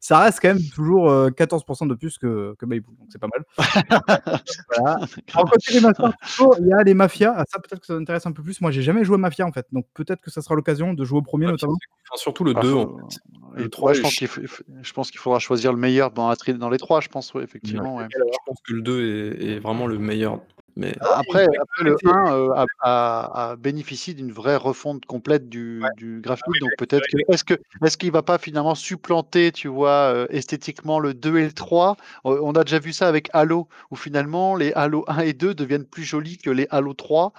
Ça 0.00 0.18
reste 0.20 0.40
quand 0.40 0.48
même 0.48 0.62
toujours, 0.74 1.10
heu, 1.10 1.30
14 1.30 1.64
de 1.88 1.94
plus 1.94 2.18
que 2.18 2.54
que 2.58 2.66
Baibou, 2.66 2.92
donc 2.98 3.08
c'est 3.10 3.18
pas 3.20 3.28
mal. 3.28 3.44
Voilà. 4.76 4.98
Alors 5.34 5.50
côté 5.50 5.76
remaster 5.78 6.12
plutôt, 6.18 6.54
il 6.60 6.66
y 6.68 6.72
a 6.72 6.82
les 6.82 6.94
Mafia. 6.94 7.34
Ah 7.36 7.44
ça 7.48 7.58
peut-être 7.60 7.80
que 7.80 7.86
ça 7.86 7.94
vous 7.94 8.00
intéresse 8.00 8.26
un 8.26 8.32
peu 8.32 8.42
plus. 8.42 8.60
Moi, 8.60 8.70
j'ai 8.70 8.82
jamais 8.82 9.04
joué 9.04 9.14
à 9.16 9.18
Mafia 9.18 9.46
en 9.46 9.52
fait, 9.52 9.66
donc 9.72 9.86
peut-être 9.94 10.20
que 10.20 10.30
ça 10.30 10.42
sera 10.42 10.54
l'occasion 10.54 10.94
de 10.94 11.04
jouer 11.04 11.18
au 11.18 11.22
1er 11.22 11.46
Mafia, 11.46 11.52
notamment. 11.52 11.76
Enfin, 12.10 12.18
surtout 12.20 12.44
le 12.44 12.52
Bah 12.54 12.60
2 12.62 12.72
en 12.74 12.86
faut 12.86 12.98
fait. 13.10 13.60
et 13.60 13.62
Le 13.64 13.70
3 13.70 13.90
ouais, 13.90 13.94
je 13.94 14.02
pense 14.02 14.14
qu'il 14.16 14.28
faut 14.28 14.40
il 14.42 14.48
faut 14.48 14.64
je 14.82 14.92
pense 14.92 15.10
qu'il 15.10 15.20
faudra 15.20 15.38
choisir 15.38 15.72
le 15.72 15.78
meilleur 15.78 16.10
dans 16.12 16.28
la 16.28 16.36
tri 16.36 16.54
dans 16.54 16.70
les 16.70 16.78
3, 16.78 17.00
je 17.00 17.08
pense, 17.08 17.32
ouais, 17.34 17.40
Ouais, 17.40 17.44
effectivement, 17.44 17.96
ouais. 17.96 18.06
je 18.12 18.38
pense 18.46 18.58
que 18.66 18.72
le 18.74 18.82
2 18.82 19.00
est 19.38 19.44
est 19.56 19.58
vraiment 19.60 19.86
le 19.86 19.98
meilleur, 19.98 20.40
mais 20.76 20.94
Ah 21.00 21.14
Après 21.14 21.46
le 21.78 21.92
vraie 21.92 21.98
1, 22.04 22.32
heu, 22.36 22.52
a 22.54 22.66
a 22.80 23.50
a 23.52 23.56
bénéficié 23.56 24.14
d'une 24.14 24.32
vraie 24.32 24.56
refonte 24.56 25.04
complète 25.06 25.48
Ouais. 25.82 25.88
du 25.88 25.92
du 25.94 26.20
Ah 26.40 26.46
oui, 26.48 26.58
graphique, 26.58 26.58
donc 26.58 26.76
peut-être 26.76 27.06
que 27.08 27.16
est-ce 27.28 27.44
que 27.44 27.54
est-ce 27.84 27.96
qu'il 27.98 28.10
va 28.12 28.22
pas 28.22 28.38
finalement 28.38 28.74
supplanter, 28.74 29.52
tu 29.52 29.68
vois, 29.68 30.12
heu, 30.14 30.26
esthétiquement 30.30 30.98
le 31.00 31.14
2 31.14 31.38
et 31.38 31.44
le 31.46 31.52
3? 31.52 31.96
Heu, 32.26 32.40
on 32.42 32.52
a 32.52 32.64
déjà 32.64 32.78
vu 32.78 32.92
ça 32.92 33.08
avec 33.08 33.28
Halo, 33.32 33.68
où 33.90 33.96
finalement 33.96 34.56
les 34.56 34.72
Halo 34.74 35.04
1 35.08 35.20
et 35.20 35.32
2 35.34 35.54
deviennent 35.54 35.86
plus 35.86 36.04
jolis 36.04 36.38
que 36.38 36.50
les 36.50 36.66
Halo 36.70 36.94
3, 36.94 37.32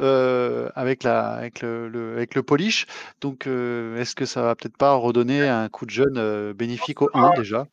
heu, 0.00 0.70
avec 0.74 1.02
la 1.04 1.28
avec 1.32 1.60
le 1.62 1.88
le 1.88 2.12
avec 2.16 2.34
le 2.34 2.42
polish. 2.42 2.86
Donc 3.20 3.46
est-ce 3.46 4.14
que 4.14 4.26
ça 4.26 4.42
va 4.42 4.54
peut-être 4.56 4.76
pas 4.76 4.94
redonner 4.94 5.48
un 5.48 5.68
coup 5.68 5.86
de 5.86 5.90
jeune, 5.90 6.52
bénéfique 6.54 7.02
au 7.02 7.10
1 7.14 7.30
déjà? 7.32 7.66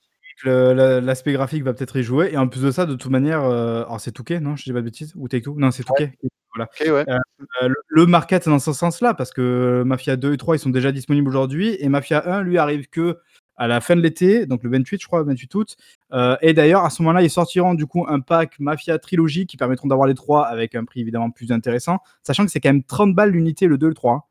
Le 0.44 0.74
la 0.74 1.02
l'aspect 1.02 1.34
graphique 1.34 1.64
va 1.64 1.74
peut-être 1.74 1.98
y 1.98 2.04
jouer 2.04 2.30
et 2.32 2.38
en 2.38 2.48
plus 2.48 2.62
de 2.62 2.72
ça, 2.72 2.86
de 2.86 2.96
toute 2.96 3.12
manière, 3.12 3.44
heu, 3.44 3.80
alors 3.86 4.00
c'est 4.00 4.12
Touquet, 4.14 4.40
non? 4.40 4.56
Je 4.56 4.64
dis 4.64 4.72
pas 4.72 4.80
de 4.80 4.86
bêtises? 4.86 5.12
Ou 5.16 5.28
Take-Two? 5.28 5.56
Non, 5.58 5.72
c'est 5.72 5.84
Ouais. 5.90 6.08
Touquet, 6.08 6.18
voilà. 6.56 6.70
OK, 6.80 6.88
ouais. 6.94 7.06
Heu, 7.10 7.18
Mmh. 7.62 7.68
le 7.68 7.76
le 7.90 8.06
market 8.06 8.48
dans 8.48 8.60
ce 8.60 8.74
sens-là 8.74 9.14
parce 9.14 9.32
que 9.32 9.84
Mafia 9.86 10.16
2 10.18 10.34
et 10.34 10.38
3 10.38 10.56
ils 10.56 10.60
sont 10.60 10.70
déjà 10.70 10.92
disponibles 10.92 11.28
aujourd'hui 11.30 11.76
et 11.80 11.90
Mafia 11.90 12.24
1 12.34 12.42
lui 12.44 12.58
arrive 12.58 12.88
qu'à 12.90 13.68
la 13.68 13.82
fin 13.82 13.96
de 13.96 14.02
l'été, 14.02 14.46
donc 14.46 14.64
le 14.64 14.70
28 14.70 15.02
je 15.02 15.08
crois, 15.08 15.24
28 15.24 15.54
août, 15.56 15.76
heu 16.14 16.36
et 16.42 16.54
d'ailleurs 16.54 16.86
à 16.86 16.90
ce 16.90 17.02
moment-là, 17.02 17.22
ils 17.24 17.30
sortiront 17.30 17.74
du 17.76 17.86
coup 17.86 18.06
un 18.08 18.20
pack 18.22 18.60
Mafia 18.60 18.98
Trilogy 19.00 19.46
qui 19.48 19.58
permettront 19.58 19.88
d'avoir 19.90 20.08
les 20.08 20.16
3 20.16 20.46
avec 20.48 20.76
un 20.76 20.86
prix 20.86 21.02
évidemment 21.02 21.32
plus 21.32 21.52
intéressant, 21.52 22.00
sachant 22.24 22.46
que 22.46 22.52
c'est 22.52 22.60
quand 22.62 22.70
même 22.74 22.84
30 22.84 23.14
balles 23.16 23.32
l'unité 23.32 23.68
le 23.68 23.78
2 23.78 23.88
et 23.88 23.90
le 23.90 23.96
3, 23.96 24.14
hein. 24.16 24.24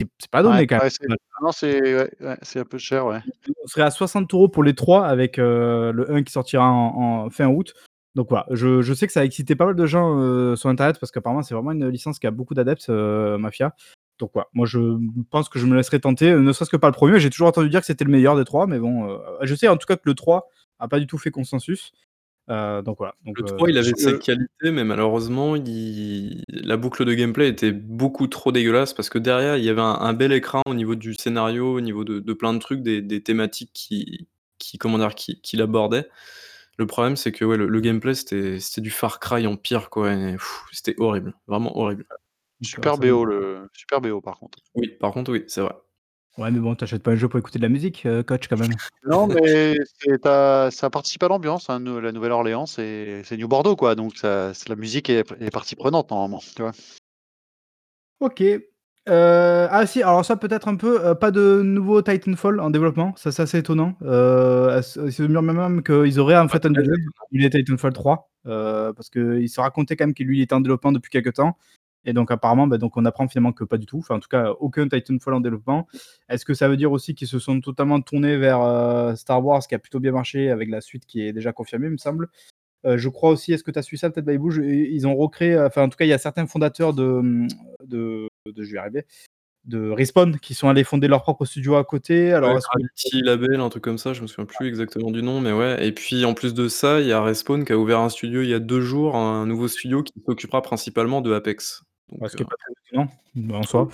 C'est 0.00 0.08
c'est 0.18 0.30
pas 0.30 0.42
Ouais, 0.42 0.42
donné 0.42 0.66
quand 0.66 0.78
ouais, 0.80 0.90
c'est 0.90 1.08
même. 1.08 1.16
non, 1.42 1.52
c'est 1.52 1.80
ouais, 1.82 2.10
ouais, 2.20 2.38
c'est 2.42 2.60
un 2.60 2.64
peu 2.64 2.78
cher, 2.78 3.06
ouais. 3.06 3.20
On 3.62 3.66
serait 3.66 3.82
à 3.82 3.90
60 3.90 4.32
€ 4.32 4.50
pour 4.50 4.62
les 4.62 4.74
3 4.74 5.06
avec, 5.06 5.38
heu, 5.38 5.92
le 5.92 6.10
1 6.12 6.22
qui 6.22 6.32
sortira 6.32 6.70
en 6.70 7.24
en 7.26 7.30
fin 7.30 7.46
août. 7.48 7.74
Donc 8.14 8.28
voilà, 8.30 8.46
je 8.50 8.80
je 8.82 8.94
sais 8.94 9.06
que 9.06 9.12
ça 9.12 9.20
a 9.20 9.24
excité 9.24 9.56
pas 9.56 9.66
mal 9.66 9.74
de 9.76 9.86
gens, 9.86 10.18
heu, 10.18 10.56
sur 10.56 10.68
internet 10.70 10.98
parce 11.00 11.10
qu'apparemment 11.12 11.42
c'est 11.42 11.54
vraiment 11.54 11.72
une 11.72 11.88
licence 11.88 12.18
qui 12.18 12.26
a 12.26 12.30
beaucoup 12.30 12.54
d'adeptes, 12.54 12.88
heu, 12.88 13.36
Mafia. 13.38 13.74
Donc 14.18 14.30
voilà, 14.32 14.48
moi 14.54 14.66
je 14.66 14.80
pense 15.30 15.48
que 15.50 15.58
je 15.58 15.66
me 15.66 15.76
laisserai 15.76 16.00
tenter, 16.00 16.32
ne 16.34 16.52
serait-ce 16.52 16.70
que 16.70 16.76
par 16.78 16.90
le 16.90 16.94
1er. 16.94 17.20
J'ai 17.20 17.28
toujours 17.30 17.48
entendu 17.48 17.68
dire 17.68 17.80
que 17.80 17.86
c'était 17.86 18.04
le 18.04 18.10
meilleur 18.10 18.36
des 18.36 18.44
3, 18.44 18.66
mais 18.66 18.78
bon, 18.78 19.06
heu, 19.10 19.18
je 19.42 19.54
sais 19.54 19.68
en 19.68 19.76
tout 19.76 19.86
cas 19.86 19.96
que 19.96 20.02
le 20.06 20.14
3 20.14 20.48
a 20.78 20.88
pas 20.88 20.98
du 21.00 21.06
tout 21.06 21.18
fait 21.18 21.30
consensus. 21.30 21.92
Heu, 22.48 22.82
donc 22.82 22.96
voilà, 22.98 23.14
donc 23.24 23.36
Le 23.38 23.42
heu, 23.42 23.46
3 23.46 23.70
il 23.70 23.76
avait 23.78 23.92
ses 23.96 24.12
Je 24.12 24.18
qualités, 24.18 24.70
mais 24.70 24.84
malheureusement, 24.84 25.56
il 25.56 26.42
la 26.48 26.76
boucle 26.76 27.04
de 27.04 27.12
gameplay 27.14 27.48
était 27.48 27.72
beaucoup 27.72 28.28
trop 28.28 28.52
dégueulasse 28.52 28.94
parce 28.94 29.10
que 29.10 29.18
derrière, 29.18 29.56
il 29.56 29.64
y 29.64 29.68
avait 29.68 29.80
un 29.82 29.94
un 30.00 30.12
bel 30.14 30.32
écran 30.32 30.62
au 30.66 30.74
niveau 30.74 30.94
du 30.94 31.14
scénario, 31.14 31.74
au 31.76 31.80
niveau 31.80 32.04
de 32.04 32.20
de 32.20 32.32
plein 32.32 32.54
de 32.54 32.58
trucs, 32.60 32.82
des 32.82 33.02
des 33.02 33.22
thématiques 33.22 33.70
qui 33.74 34.28
qui 34.58 34.78
comment 34.78 34.98
dire? 34.98 35.14
Qui 35.14 35.40
qu'il 35.42 35.60
abordait. 35.62 36.08
Le 36.78 36.86
problème, 36.86 37.16
c'est 37.16 37.32
que 37.32 37.44
ouais, 37.44 37.56
le 37.58 37.68
le 37.68 37.80
gameplay 37.80 38.14
c'était 38.14 38.60
c'était 38.60 38.80
du 38.82 38.90
Far 38.90 39.20
Cry 39.20 39.46
en 39.46 39.56
pire 39.56 39.90
quoi 39.90 40.12
et 40.14 40.36
c'était 40.72 40.94
horrible, 40.98 41.34
vraiment 41.48 41.76
horrible. 41.78 42.06
super 42.62 42.96
BO 42.98 43.24
le 43.24 43.68
super 43.72 44.00
BO 44.00 44.20
par 44.20 44.38
contre. 44.38 44.58
Oui, 44.74 44.88
par 45.00 45.12
contre, 45.12 45.32
oui, 45.32 45.44
c'est 45.48 45.60
vrai. 45.60 45.74
Ouais, 46.38 46.50
mais 46.50 46.58
bon, 46.60 46.74
tu 46.74 46.84
achètes 46.84 47.02
pas 47.02 47.12
un 47.12 47.16
jeu 47.16 47.28
pour 47.28 47.38
écouter 47.38 47.58
de 47.58 47.62
la 47.64 47.68
musique, 47.68 48.04
heu, 48.06 48.22
coach 48.22 48.48
quand 48.48 48.56
même. 48.56 48.70
Non, 49.08 49.26
mais 49.28 49.76
c'est 50.00 50.22
ça 50.72 50.90
participe 50.90 51.22
à 51.22 51.28
l'ambiance, 51.28 51.70
hein, 51.70 51.78
la 51.80 52.12
Nouvelle-Orléans, 52.12 52.66
c'est 52.66 53.22
c'est 53.24 53.36
New 53.36 53.46
Bordeaux 53.48 53.76
quoi, 53.76 53.94
donc 53.94 54.16
ça 54.16 54.52
c'est 54.54 54.68
la 54.68 54.76
musique 54.76 55.08
est 55.10 55.30
est 55.40 55.50
partie 55.50 55.76
prenante 55.76 56.10
normalement, 56.10 56.40
tu 56.56 56.62
vois? 56.62 56.72
OK. 58.20 58.40
Heu, 59.08 59.68
ah 59.70 59.86
si, 59.86 60.02
alors 60.02 60.24
ça 60.24 60.36
peut-être 60.36 60.66
un 60.68 60.74
peu, 60.76 61.00
heu, 61.06 61.14
pas 61.14 61.30
de 61.30 61.60
nouveau 61.62 62.02
Titanfall 62.02 62.58
en 62.60 62.70
développement, 62.70 63.14
ça 63.16 63.30
c'est 63.30 63.42
assez 63.42 63.58
étonnant. 63.58 63.94
Heu, 64.02 64.68
à 64.70 64.82
ce 64.82 65.10
se 65.10 65.22
murmure 65.22 65.52
même 65.54 65.82
qu'ils 65.82 66.18
auraient 66.18 66.36
en 66.36 66.46
Pas 66.48 66.54
fait 66.54 66.66
un 66.66 66.70
deuxième, 66.70 66.94
étonnant. 66.94 67.26
il 67.30 67.44
est 67.44 67.50
Titanfall 67.50 67.92
3, 67.92 68.30
heu, 68.46 68.92
parce 68.96 69.10
qu'il 69.10 69.48
se 69.48 69.60
racontait 69.60 69.94
quand 69.96 70.06
même 70.06 70.14
que 70.14 70.24
lui 70.24 70.38
il 70.38 70.42
était 70.42 70.54
en 70.54 70.60
développement 70.60 70.90
depuis 70.92 71.10
quelque 71.10 71.30
temps 71.30 71.56
et 72.06 72.12
donc 72.14 72.30
apparemment, 72.30 72.66
bah, 72.66 72.78
donc 72.78 72.96
on 72.96 73.04
apprend 73.04 73.28
finalement 73.28 73.52
que 73.52 73.64
pas 73.64 73.76
du 73.78 73.84
tout, 73.86 73.98
enfin 73.98 74.16
en 74.16 74.20
tout 74.20 74.28
cas 74.28 74.52
aucun 74.60 74.88
Titanfall 74.88 75.34
en 75.34 75.40
développement. 75.40 75.86
Est-ce 76.30 76.44
que 76.46 76.54
ça 76.54 76.68
veut 76.68 76.76
dire 76.78 76.92
aussi 76.92 77.14
qu'ils 77.14 77.28
se 77.28 77.38
sont 77.38 77.60
totalement 77.60 78.00
tournés 78.00 78.36
vers, 78.38 78.62
heu, 78.62 79.14
Star 79.16 79.44
Wars 79.44 79.66
qui 79.66 79.74
a 79.74 79.78
plutôt 79.78 80.00
bien 80.00 80.12
marché 80.12 80.50
avec 80.50 80.70
la 80.70 80.80
suite 80.80 81.04
qui 81.06 81.20
est 81.22 81.32
déjà 81.34 81.52
confirmée, 81.52 81.86
il 81.88 81.92
me 81.92 81.98
semble? 81.98 82.28
Heu, 82.86 82.98
je 82.98 83.08
crois 83.08 83.30
aussi, 83.30 83.52
est-ce 83.52 83.64
que 83.64 83.70
tu 83.72 83.78
as 83.78 83.82
suivi 83.82 83.98
ça 84.00 84.10
peut-être 84.10 84.26
Baibou? 84.26 84.52
Ils 84.62 85.06
ont 85.06 85.16
recréé, 85.16 85.58
enfin 85.58 85.82
en 85.84 85.88
tout 85.88 85.96
cas 85.98 86.04
il 86.06 86.08
y 86.08 86.12
a 86.14 86.18
certains 86.18 86.46
fondateurs 86.46 86.94
de, 86.94 87.04
mmh, 87.04 87.48
de 87.86 88.28
de 88.46 88.62
je 88.62 88.70
vais 88.70 88.76
y 88.76 88.78
arriver, 88.78 89.06
de 89.64 89.90
Respawn 89.90 90.38
qui 90.38 90.54
sont 90.54 90.68
allés 90.68 90.84
fonder 90.84 91.08
leur 91.08 91.22
propre 91.22 91.44
studio 91.44 91.76
à 91.76 91.84
côté. 91.84 92.26
Ouais, 92.28 92.32
Alors 92.34 92.54
que 92.54 92.60
Gravity 92.78 93.22
Label, 93.22 93.60
un 93.60 93.68
truc 93.68 93.82
comme 93.84 93.98
ça, 93.98 94.12
je 94.14 94.22
me 94.22 94.28
souviens 94.28 94.46
plus 94.46 94.68
exactement 94.68 95.10
du 95.10 95.22
nom, 95.22 95.40
mais 95.40 95.52
ouais 95.52 95.86
et 95.86 95.92
puis 95.92 96.24
en 96.24 96.34
plus 96.34 96.54
de 96.54 96.68
ça, 96.68 97.00
il 97.00 97.08
y 97.08 97.12
a 97.12 97.22
Respawn 97.22 97.64
qui 97.64 97.72
a 97.72 97.78
ouvert 97.78 98.00
un 98.00 98.08
studio 98.08 98.42
il 98.42 98.48
y 98.48 98.54
a 98.54 98.60
2 98.60 98.80
jours, 98.80 99.16
un 99.16 99.46
nouveau 99.46 99.68
studio 99.68 100.02
qui 100.02 100.12
s'occupera 100.26 100.62
principalement 100.62 101.20
de 101.20 101.32
Apex. 101.32 101.82
Ce 102.28 102.36
qui 102.36 102.42
heu, 102.42 102.46
est 102.46 102.48
pas 102.48 102.56
très 102.56 102.72
étonnant, 102.88 103.08
bah, 103.34 103.56
en 103.58 103.62
soi, 103.62 103.88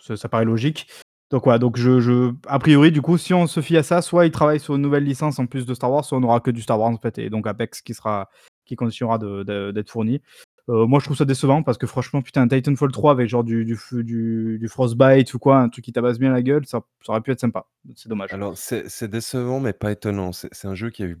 ça 0.00 0.16
ça 0.16 0.28
paraît 0.28 0.44
logique. 0.44 0.88
Donc 1.30 1.44
voilà, 1.44 1.58
donc 1.58 1.76
je 1.76 2.00
je 2.00 2.32
a 2.46 2.58
priori 2.58 2.92
du 2.92 3.02
coup, 3.02 3.18
si 3.18 3.34
on 3.34 3.46
se 3.46 3.60
fie 3.60 3.76
à 3.76 3.82
ça, 3.82 4.00
soit 4.00 4.26
ils 4.26 4.30
travaillent 4.30 4.60
sur 4.60 4.76
une 4.76 4.82
nouvelle 4.82 5.04
licence 5.04 5.38
en 5.38 5.46
plus 5.46 5.66
de 5.66 5.74
Star 5.74 5.90
Wars, 5.90 6.04
soit 6.04 6.18
on 6.18 6.20
n'aura 6.20 6.40
que 6.40 6.52
du 6.52 6.62
Star 6.62 6.78
Wars 6.78 6.90
en 6.90 6.98
fait 6.98 7.18
et 7.18 7.30
donc 7.30 7.46
Apex 7.46 7.82
qui 7.82 7.94
sera 7.94 8.30
qui 8.64 8.76
continuera 8.76 9.18
de 9.18 9.42
de 9.42 9.72
d'être 9.72 9.90
fourni. 9.90 10.22
Heu, 10.68 10.84
moi 10.86 11.00
je 11.00 11.04
trouve 11.06 11.16
ça 11.16 11.24
décevant 11.24 11.62
parce 11.62 11.78
que 11.78 11.86
franchement, 11.86 12.22
putain, 12.22 12.46
Titanfall 12.46 12.92
3 12.92 13.12
avec 13.12 13.28
genre 13.28 13.42
du 13.44 13.64
du 13.64 13.78
du 14.04 14.58
du 14.60 14.68
Frostbite 14.68 15.32
ou 15.34 15.38
quoi, 15.40 15.58
un 15.58 15.68
truc 15.68 15.84
qui 15.84 15.92
tabasse 15.92 16.18
bien 16.18 16.30
la 16.30 16.42
gueule, 16.42 16.64
ça 16.66 16.82
ça 17.04 17.12
aurait 17.12 17.20
pu 17.22 17.32
être 17.32 17.40
sympa. 17.40 17.66
C'est 17.96 18.08
dommage. 18.08 18.32
Alors 18.32 18.56
c'est 18.56 18.88
c'est 18.88 19.08
décevant, 19.08 19.58
mais 19.58 19.72
pas 19.72 19.90
étonnant. 19.92 20.32
C'est 20.32 20.48
c'est 20.52 20.68
un 20.68 20.74
jeu 20.76 20.90
qui 20.90 21.02
a 21.02 21.06
eu 21.06 21.18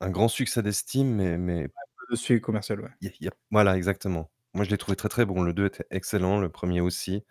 un 0.00 0.10
grand 0.10 0.28
succès 0.28 0.62
d'estime, 0.62 1.14
mais 1.14 1.38
mais 1.38 1.68
Le 2.10 2.16
suivi 2.16 2.40
commercial, 2.40 2.80
ouais. 2.80 2.90
il 3.00 3.08
y 3.08 3.10
a 3.10 3.14
il 3.20 3.24
y 3.26 3.28
a 3.28 3.32
voilà, 3.50 3.76
exactement. 3.76 4.30
Moi, 4.58 4.64
je 4.64 4.70
l'ai 4.70 4.76
trouvé 4.78 4.96
très, 4.96 5.08
très 5.08 5.24
bon. 5.24 5.42
Le 5.42 5.52
2 5.52 5.66
était 5.66 5.84
excellent, 5.92 6.40
le 6.40 6.48
1er 6.48 6.80
aussi. 6.80 7.24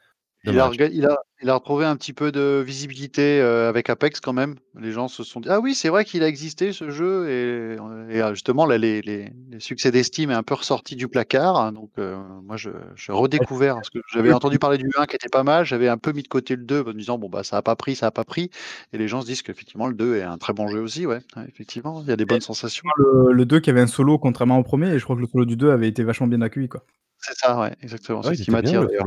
Il 0.46 0.60
a 0.60 0.68
Dommage. 0.68 0.68
rega 0.68 0.86
il 0.88 1.06
a 1.06 1.18
il 1.42 1.50
a 1.50 1.56
retrouvé 1.56 1.86
un 1.86 1.96
petit 1.96 2.14
peu 2.14 2.32
de 2.32 2.64
visibilité, 2.66 3.40
heu, 3.42 3.66
avec 3.68 3.90
Apex 3.90 4.20
quand 4.20 4.34
même. 4.34 4.56
Les 4.80 4.92
gens 4.92 5.08
se 5.08 5.24
sont 5.24 5.40
dit: 5.40 5.50
«Ah 5.50 5.60
oui, 5.60 5.76
c'est 5.76 5.90
vrai 5.90 6.06
qu'il 6.06 6.24
a 6.24 6.28
existé 6.28 6.72
ce 6.74 6.90
jeu» 6.90 7.28
et 7.30 7.76
heu 7.80 8.08
et 8.10 8.22
heu, 8.22 8.30
justement 8.34 8.66
là, 8.66 8.78
les 8.78 9.02
les 9.02 9.32
les 9.50 9.60
succès 9.60 9.92
d'estime 9.92 10.32
est 10.32 10.34
un 10.36 10.44
peu 10.44 10.54
ressorti 10.54 10.96
du 10.96 11.08
placard, 11.08 11.58
hein, 11.58 11.72
donc 11.74 11.92
moi 11.98 12.56
je 12.58 12.70
j'ai 12.96 13.12
redécouvert 13.12 13.76
parce 13.76 13.90
que 13.90 14.00
j'avais 14.08 14.32
entendu 14.32 14.58
parler 14.60 14.78
du 14.78 14.88
1 14.98 15.06
qui 15.06 15.16
était 15.16 15.28
pas 15.30 15.44
mal, 15.44 15.66
j'avais 15.66 15.90
un 15.90 15.98
peu 15.98 16.12
mis 16.14 16.24
de 16.24 16.28
côté 16.28 16.56
le 16.56 16.64
2 16.64 16.82
en 16.82 16.86
me 16.86 16.94
disant: 16.94 17.18
«Bon 17.18 17.30
bah, 17.30 17.44
ça 17.44 17.58
a 17.58 17.62
pas 17.62 17.76
pris, 17.76 17.96
ça 17.96 18.08
a 18.08 18.12
pas 18.12 18.24
pris» 18.24 18.50
et 18.94 18.98
les 18.98 19.08
gens 19.08 19.22
se 19.22 19.26
disent 19.28 19.42
qu'effectivement 19.42 19.88
le 19.88 19.96
2 19.96 20.16
est 20.18 20.24
un 20.24 20.38
très 20.38 20.54
bon 20.54 20.70
jeu 20.70 20.80
aussi, 20.82 21.06
ouais, 21.06 21.20
ouais, 21.36 21.46
effectivement, 21.48 22.02
il 22.04 22.08
y 22.10 22.12
a 22.12 22.16
des 22.16 22.26
bonnes 22.26 22.42
sensations. 22.42 22.88
le 22.98 23.32
le 23.34 23.46
2 23.46 23.60
qui 23.60 23.70
avait 23.70 23.82
un 23.82 23.88
solo 23.88 24.18
contrairement 24.20 24.58
au 24.60 24.64
1er 24.64 24.90
et 24.94 25.00
je 25.00 25.04
crois 25.04 25.16
que 25.16 25.22
le 25.22 25.28
solo 25.28 25.46
du 25.46 25.56
2 25.58 25.72
avait 25.72 25.88
été 25.88 26.04
vachement 26.04 26.28
bien 26.28 26.42
accueilli, 26.42 26.70
quoi. 26.70 26.84
C'est 27.20 27.34
ça, 27.36 27.60
ouais, 27.60 27.74
exactement, 27.82 28.22
Ouais, 28.24 28.34
c'est 28.34 28.36
ce 28.36 28.42
qui 28.44 28.52
m'attire 28.52 28.82
le 28.82 28.88
d'ailleurs. 28.88 29.06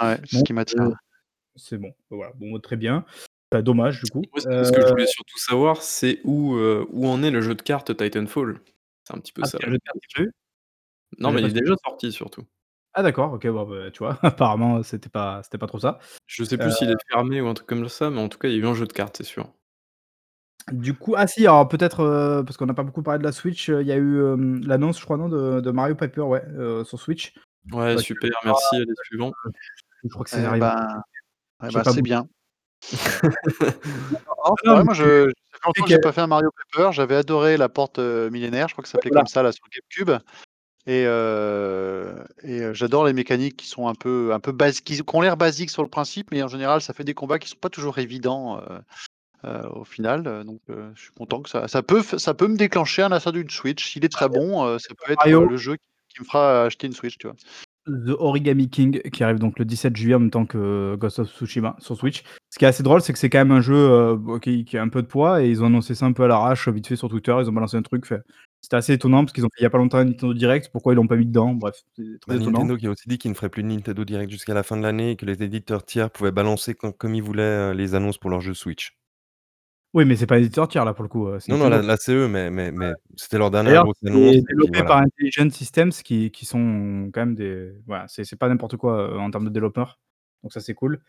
Ouais, 0.00 0.18
c'est 0.26 0.38
ce 0.38 0.38
Donc 0.38 0.44
qui 0.44 0.52
m'attire. 0.54 0.90
c'est 1.56 1.78
bon, 1.78 1.92
voilà, 2.10 2.32
bon, 2.36 2.58
très 2.60 2.76
bien. 2.76 3.04
Bah, 3.50 3.62
dommage 3.62 4.00
du 4.00 4.08
coup. 4.08 4.28
Moi, 4.32 4.40
ce 4.42 4.64
ce 4.64 4.72
que 4.72 4.80
je 4.82 4.88
voulais 4.90 5.06
surtout 5.06 5.38
savoir, 5.38 5.82
c'est 5.82 6.20
où, 6.24 6.54
heu, 6.56 6.86
où 6.90 7.06
en 7.08 7.22
est 7.22 7.30
le 7.30 7.40
jeu 7.40 7.54
de 7.54 7.62
cartes 7.62 7.96
Titanfall? 7.96 8.60
C'est 9.04 9.14
un 9.16 9.20
petit 9.20 9.32
peu 9.32 9.42
Ah, 9.42 9.46
ça. 9.46 9.58
un 9.62 9.70
jeu 9.70 9.78
de 9.78 9.82
cartes? 9.84 10.28
Non, 11.18 11.32
mais 11.32 11.42
il 11.42 11.48
est 11.56 11.60
déjà 11.60 11.74
sorti 11.84 12.12
surtout. 12.12 12.44
Ah 12.94 13.02
d'accord, 13.02 13.32
OK, 13.32 13.46
bon, 13.48 13.64
bah, 13.66 13.90
tu 13.90 13.98
vois? 14.00 14.18
Apparemment, 14.24 14.82
c'était 14.82 15.08
pas 15.08 15.42
c'était 15.42 15.58
pas 15.58 15.66
trop 15.66 15.78
ça. 15.78 15.98
Je 16.26 16.44
sais 16.44 16.58
plus 16.58 16.72
s'il 16.72 16.90
est 16.90 16.96
fermé 17.10 17.40
ou 17.40 17.48
un 17.48 17.54
truc 17.54 17.68
comme 17.68 17.88
ça, 17.88 18.10
mais 18.10 18.20
en 18.20 18.28
tout 18.28 18.38
cas, 18.38 18.48
il 18.48 18.54
y 18.54 18.56
a 18.56 18.58
eu 18.60 18.66
un 18.66 18.74
jeu 18.74 18.86
de 18.86 18.92
cartes, 18.92 19.16
c'est 19.18 19.24
sûr. 19.24 19.52
Du 20.72 20.94
coup 20.94 21.14
ah 21.16 21.26
si, 21.26 21.46
alors 21.46 21.68
peut-être, 21.68 22.00
heu, 22.02 22.44
parce 22.44 22.56
qu'on 22.56 22.66
n'a 22.66 22.74
pas 22.74 22.82
beaucoup 22.82 23.02
parlé 23.02 23.18
de 23.18 23.24
la 23.24 23.32
Switch, 23.32 23.70
heu, 23.70 23.80
il 23.80 23.86
y 23.86 23.92
a 23.92 23.96
eu, 23.96 24.20
hem, 24.22 24.60
l'annonce 24.66 24.98
je 24.98 25.04
crois 25.04 25.16
non 25.16 25.28
de 25.28 25.60
de 25.60 25.70
Mario 25.70 25.94
Paper 25.94 26.22
ouais, 26.22 26.42
heu, 26.56 26.84
sur 26.84 26.98
Switch. 27.00 27.32
Ouais, 27.72 27.96
Bah, 27.96 28.02
super, 28.02 28.30
merci, 28.44 28.76
allez 28.76 28.86
suivant. 29.04 29.32
je 30.04 30.08
crois 30.10 30.24
que 30.24 30.30
c'est 30.30 30.44
Eh 30.44 30.44
arrivé 30.44 30.66
ben 30.66 31.02
eh 31.64 31.70
j'ai 31.70 31.72
ben, 31.72 31.84
pas 31.84 31.92
c'est 31.92 32.02
beaucoup 32.02 32.02
bien. 32.02 32.28
Ah 34.44 34.50
Non, 34.50 34.56
c'est 34.62 34.70
non, 34.72 34.74
vrai, 34.74 34.82
mais 34.82 34.84
moi 34.84 34.94
je 34.94 35.02
ça 35.02 35.58
fait 35.58 35.60
tu 35.74 35.80
sais 35.82 35.82
longtemps 35.82 35.84
que 35.84 35.90
j'ai 35.90 35.98
pas 35.98 36.12
fait 36.12 36.20
un 36.22 36.26
Mario 36.28 36.50
Paper, 36.72 36.92
j'avais 36.92 37.16
adoré 37.16 37.56
la 37.56 37.68
porte, 37.68 37.98
heu, 37.98 38.30
millénaire, 38.30 38.68
je 38.68 38.74
crois 38.74 38.82
que 38.82 38.88
ça 38.88 38.92
Ouais, 38.94 39.02
s'appelait 39.02 39.10
voilà. 39.10 39.22
comme 39.22 39.26
ça 39.26 39.42
là 39.42 39.52
sur 39.52 39.64
GameCube 39.70 40.22
et 40.86 41.04
heu 41.06 42.24
et 42.44 42.60
heu, 42.62 42.74
j'adore 42.74 43.06
les 43.06 43.12
mécaniques 43.14 43.56
qui 43.58 43.66
sont 43.68 43.88
un 43.88 43.94
peu 43.94 44.32
un 44.34 44.40
peu 44.40 44.52
basi 44.52 44.82
qui 44.82 45.00
ont 45.14 45.22
l'air 45.22 45.36
basiques 45.38 45.70
sur 45.70 45.82
le 45.84 45.90
principe, 45.90 46.30
mais 46.32 46.42
en 46.42 46.48
général 46.48 46.80
ça 46.82 46.94
fait 46.94 47.04
des 47.04 47.14
combats 47.14 47.38
qui 47.40 47.48
sont 47.48 47.56
pas 47.60 47.70
toujours 47.70 47.98
évidents, 47.98 48.58
heu 48.62 48.80
heu, 49.44 49.68
au 49.74 49.84
final, 49.84 50.26
heu, 50.26 50.44
donc 50.44 50.60
heu, 50.70 50.90
je 50.94 51.02
suis 51.02 51.12
content 51.12 51.42
que 51.42 51.48
ça 51.50 51.68
ça 51.68 51.82
peut 51.82 52.02
ça 52.02 52.34
peut 52.34 52.48
me 52.48 52.56
déclencher 52.56 53.02
un 53.02 53.12
achat 53.12 53.32
d'une 53.32 53.50
Switch. 53.50 53.92
S'il 53.92 54.04
est 54.04 54.08
très 54.08 54.28
bon, 54.28 54.78
ça 54.78 54.88
peut 54.94 55.12
être, 55.12 55.26
le 55.28 55.56
jeu 55.56 55.76
qui 56.08 56.20
me 56.20 56.24
fera 56.26 56.64
acheter 56.64 56.86
une 56.86 56.92
Switch, 56.94 57.18
tu 57.18 57.26
vois? 57.26 57.36
The 57.86 58.14
Origami 58.18 58.68
King 58.68 59.00
qui 59.10 59.24
arrive 59.24 59.38
donc 59.38 59.58
le 59.58 59.64
17 59.64 59.96
juillet 59.96 60.14
en 60.14 60.20
même 60.20 60.30
temps 60.30 60.44
que 60.44 60.94
Ghost 60.96 61.20
of 61.20 61.28
Tsushima 61.34 61.74
sur 61.78 61.96
Switch. 61.96 62.22
Ce 62.50 62.58
qui 62.58 62.66
est 62.66 62.68
assez 62.68 62.82
drôle, 62.82 63.00
c'est 63.00 63.14
que 63.14 63.18
c'est 63.18 63.30
quand 63.30 63.38
même 63.38 63.50
un 63.52 63.62
jeu, 63.62 64.18
qui 64.42 64.64
qui 64.66 64.76
a 64.76 64.82
un 64.82 64.88
peu 64.90 65.00
de 65.00 65.06
poids 65.06 65.42
et 65.42 65.48
ils 65.48 65.62
ont 65.62 65.66
annoncé 65.66 65.94
ça 65.94 66.04
un 66.04 66.12
peu 66.12 66.24
à 66.24 66.28
l'arrache, 66.28 66.68
vite 66.68 66.86
fait 66.86 66.96
sur 66.96 67.08
Twitter, 67.08 67.34
ils 67.40 67.48
ont 67.48 67.52
balancé 67.52 67.76
un 67.78 67.82
truc, 67.82 68.04
fait 68.06 68.20
c'était 68.60 68.76
assez 68.76 68.92
étonnant 68.92 69.24
parce 69.24 69.32
qu'ils 69.32 69.44
ont 69.46 69.48
fait 69.54 69.60
il 69.60 69.62
y 69.62 69.66
a 69.66 69.70
pas 69.70 69.78
longtemps 69.78 69.98
un 69.98 70.04
Nintendo 70.04 70.34
Direct, 70.34 70.68
pourquoi 70.70 70.92
ils 70.92 70.96
l'ont 70.96 71.06
pas 71.06 71.16
mis 71.16 71.24
dedans? 71.26 71.54
Bref, 71.54 71.76
c'est 71.96 72.02
Bah, 72.26 72.34
très 72.34 72.36
étonnant. 72.36 72.58
Nintendo 72.58 72.76
qui 72.76 72.86
a 72.88 72.90
aussi 72.90 73.08
dit 73.08 73.16
qu'il 73.16 73.30
ne 73.30 73.36
ferait 73.36 73.48
plus 73.48 73.62
de 73.62 73.68
Nintendo 73.68 74.04
Direct 74.04 74.30
jusqu'à 74.30 74.52
la 74.52 74.62
fin 74.64 74.76
de 74.76 74.82
l'année 74.82 75.12
et 75.12 75.16
que 75.16 75.24
les 75.24 75.42
éditeurs 75.42 75.84
tiers 75.84 76.10
pouvaient 76.10 76.32
balancer 76.32 76.74
com 76.74 76.92
comme 76.92 77.14
ils 77.14 77.22
voulaient, 77.22 77.72
les 77.74 77.94
annonces 77.94 78.18
pour 78.18 78.28
leurs 78.30 78.40
jeux 78.42 78.54
Switch. 78.54 78.97
Oui, 79.94 80.04
mais 80.04 80.16
c'est 80.16 80.26
pas 80.26 80.38
éditeur 80.38 80.68
tiers 80.68 80.84
là 80.84 80.92
pour 80.92 81.02
le 81.02 81.08
coup, 81.08 81.28
heu, 81.28 81.40
c'est 81.40 81.50
Non, 81.50 81.56
non, 81.56 81.70
là 81.70 81.80
là 81.80 81.96
c'est 81.98 82.12
eux, 82.12 82.28
mais 82.28 82.50
mais 82.50 82.70
Ouais. 82.80 82.88
mais 82.88 82.92
c'était 83.16 83.38
leur 83.38 83.50
dernière 83.50 83.78
D'ailleurs, 83.78 83.80
grosse 83.80 83.96
annonce 84.04 84.36
c'est 84.36 84.48
et 84.50 84.54
puis 84.54 84.68
développé 84.68 84.70
voilà. 84.70 84.94
par 84.94 84.98
Intelligent 84.98 85.50
Systems 85.50 85.90
qui 85.92 86.30
qui 86.32 86.46
sont 86.46 87.10
quand 87.12 87.20
même 87.22 87.34
des 87.36 87.72
voilà, 87.86 88.06
c'est 88.08 88.24
c'est 88.24 88.36
pas 88.36 88.48
n'importe 88.48 88.76
quoi, 88.78 89.10
heu, 89.14 89.18
en 89.20 89.30
termes 89.30 89.46
de 89.46 89.50
développeurs, 89.50 90.00
donc 90.42 90.52
ça 90.52 90.60
c'est 90.60 90.74
cool. 90.74 91.00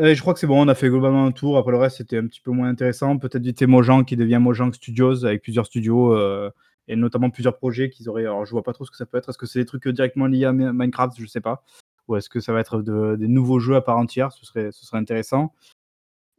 Heu, 0.00 0.14
je 0.14 0.20
crois 0.22 0.34
que 0.34 0.40
c'est 0.40 0.46
bon, 0.48 0.62
on 0.64 0.68
a 0.68 0.74
fait 0.76 0.88
globalement 0.90 1.26
un 1.26 1.32
tour, 1.32 1.58
après 1.58 1.72
le 1.72 1.78
reste 1.78 1.98
c'était 1.98 2.18
un 2.18 2.26
petit 2.28 2.40
peu 2.42 2.52
moins 2.52 2.68
intéressant. 2.70 3.18
Peut-être 3.18 3.42
vite 3.44 3.58
fait 3.60 3.66
Mojang 3.68 4.04
qui 4.04 4.16
devient 4.16 4.38
Mojang 4.40 4.72
Studios 4.74 5.24
avec 5.26 5.42
plusieurs 5.42 5.66
studios, 5.66 6.14
heu 6.16 6.50
et 6.88 6.96
notamment 6.96 7.30
plusieurs 7.30 7.56
projets 7.58 7.90
qu'ils 7.90 8.08
auraient 8.10 8.22
alors 8.26 8.46
je 8.46 8.52
vois 8.52 8.62
pas 8.64 8.72
trop 8.74 8.84
ce 8.86 8.90
que 8.92 8.98
ça 8.98 9.06
peut 9.06 9.18
être. 9.18 9.30
Est-ce 9.30 9.38
que 9.38 9.46
c'est 9.46 9.60
des 9.60 9.66
trucs, 9.66 9.86
heu, 9.88 9.92
directement 9.94 10.26
liés 10.28 10.46
à 10.46 10.52
Mi 10.52 10.64
Minecraft? 10.72 11.14
Je 11.20 11.26
sais 11.26 11.40
pas. 11.42 11.64
Ou 12.08 12.16
est-ce 12.16 12.28
que 12.30 12.40
ça 12.40 12.52
va 12.54 12.60
être 12.60 12.82
de 12.82 13.16
des 13.16 13.28
nouveaux 13.28 13.60
jeux 13.60 13.76
à 13.76 13.82
part 13.82 13.98
entière? 13.98 14.32
Ce 14.32 14.46
serait 14.46 14.72
ce 14.72 14.86
serait 14.86 14.98
intéressant 14.98 15.54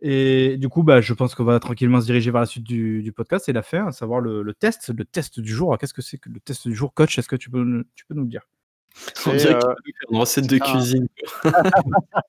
et 0.02 0.58
du 0.58 0.68
coup, 0.68 0.82
bah, 0.82 1.00
je 1.00 1.14
pense 1.14 1.36
qu'on 1.36 1.44
va 1.44 1.60
tranquillement 1.60 2.02
se 2.02 2.06
diriger 2.06 2.32
vers 2.32 2.42
la 2.42 2.48
suite 2.48 2.64
du 2.64 3.04
du 3.04 3.12
podcast 3.12 3.48
et 3.50 3.54
la 3.54 3.62
fin, 3.62 3.88
à 3.88 3.92
savoir 3.92 4.20
le 4.20 4.42
le 4.42 4.54
test 4.54 4.90
le 4.90 5.06
test 5.06 5.40
du 5.40 5.54
jour. 5.54 5.78
Qu'est-ce 5.78 5.94
que 5.94 6.02
c'est 6.02 6.18
que 6.18 6.30
le 6.30 6.40
test 6.40 6.68
du 6.68 6.76
jour? 6.76 6.94
Coach, 6.94 7.20
est-ce 7.20 7.28
que 7.28 7.36
tu 7.36 7.50
peux 7.50 7.86
tu 7.96 8.06
peux 8.06 8.16
nous 8.16 8.24
le 8.24 8.30
dire? 8.30 8.48
On 9.26 9.32
C'est, 9.32 9.38
dirait 9.38 9.60
faire 9.60 9.76
une 10.10 10.18
recette 10.18 10.48
de 10.48 10.58
cuisine, 10.58 11.08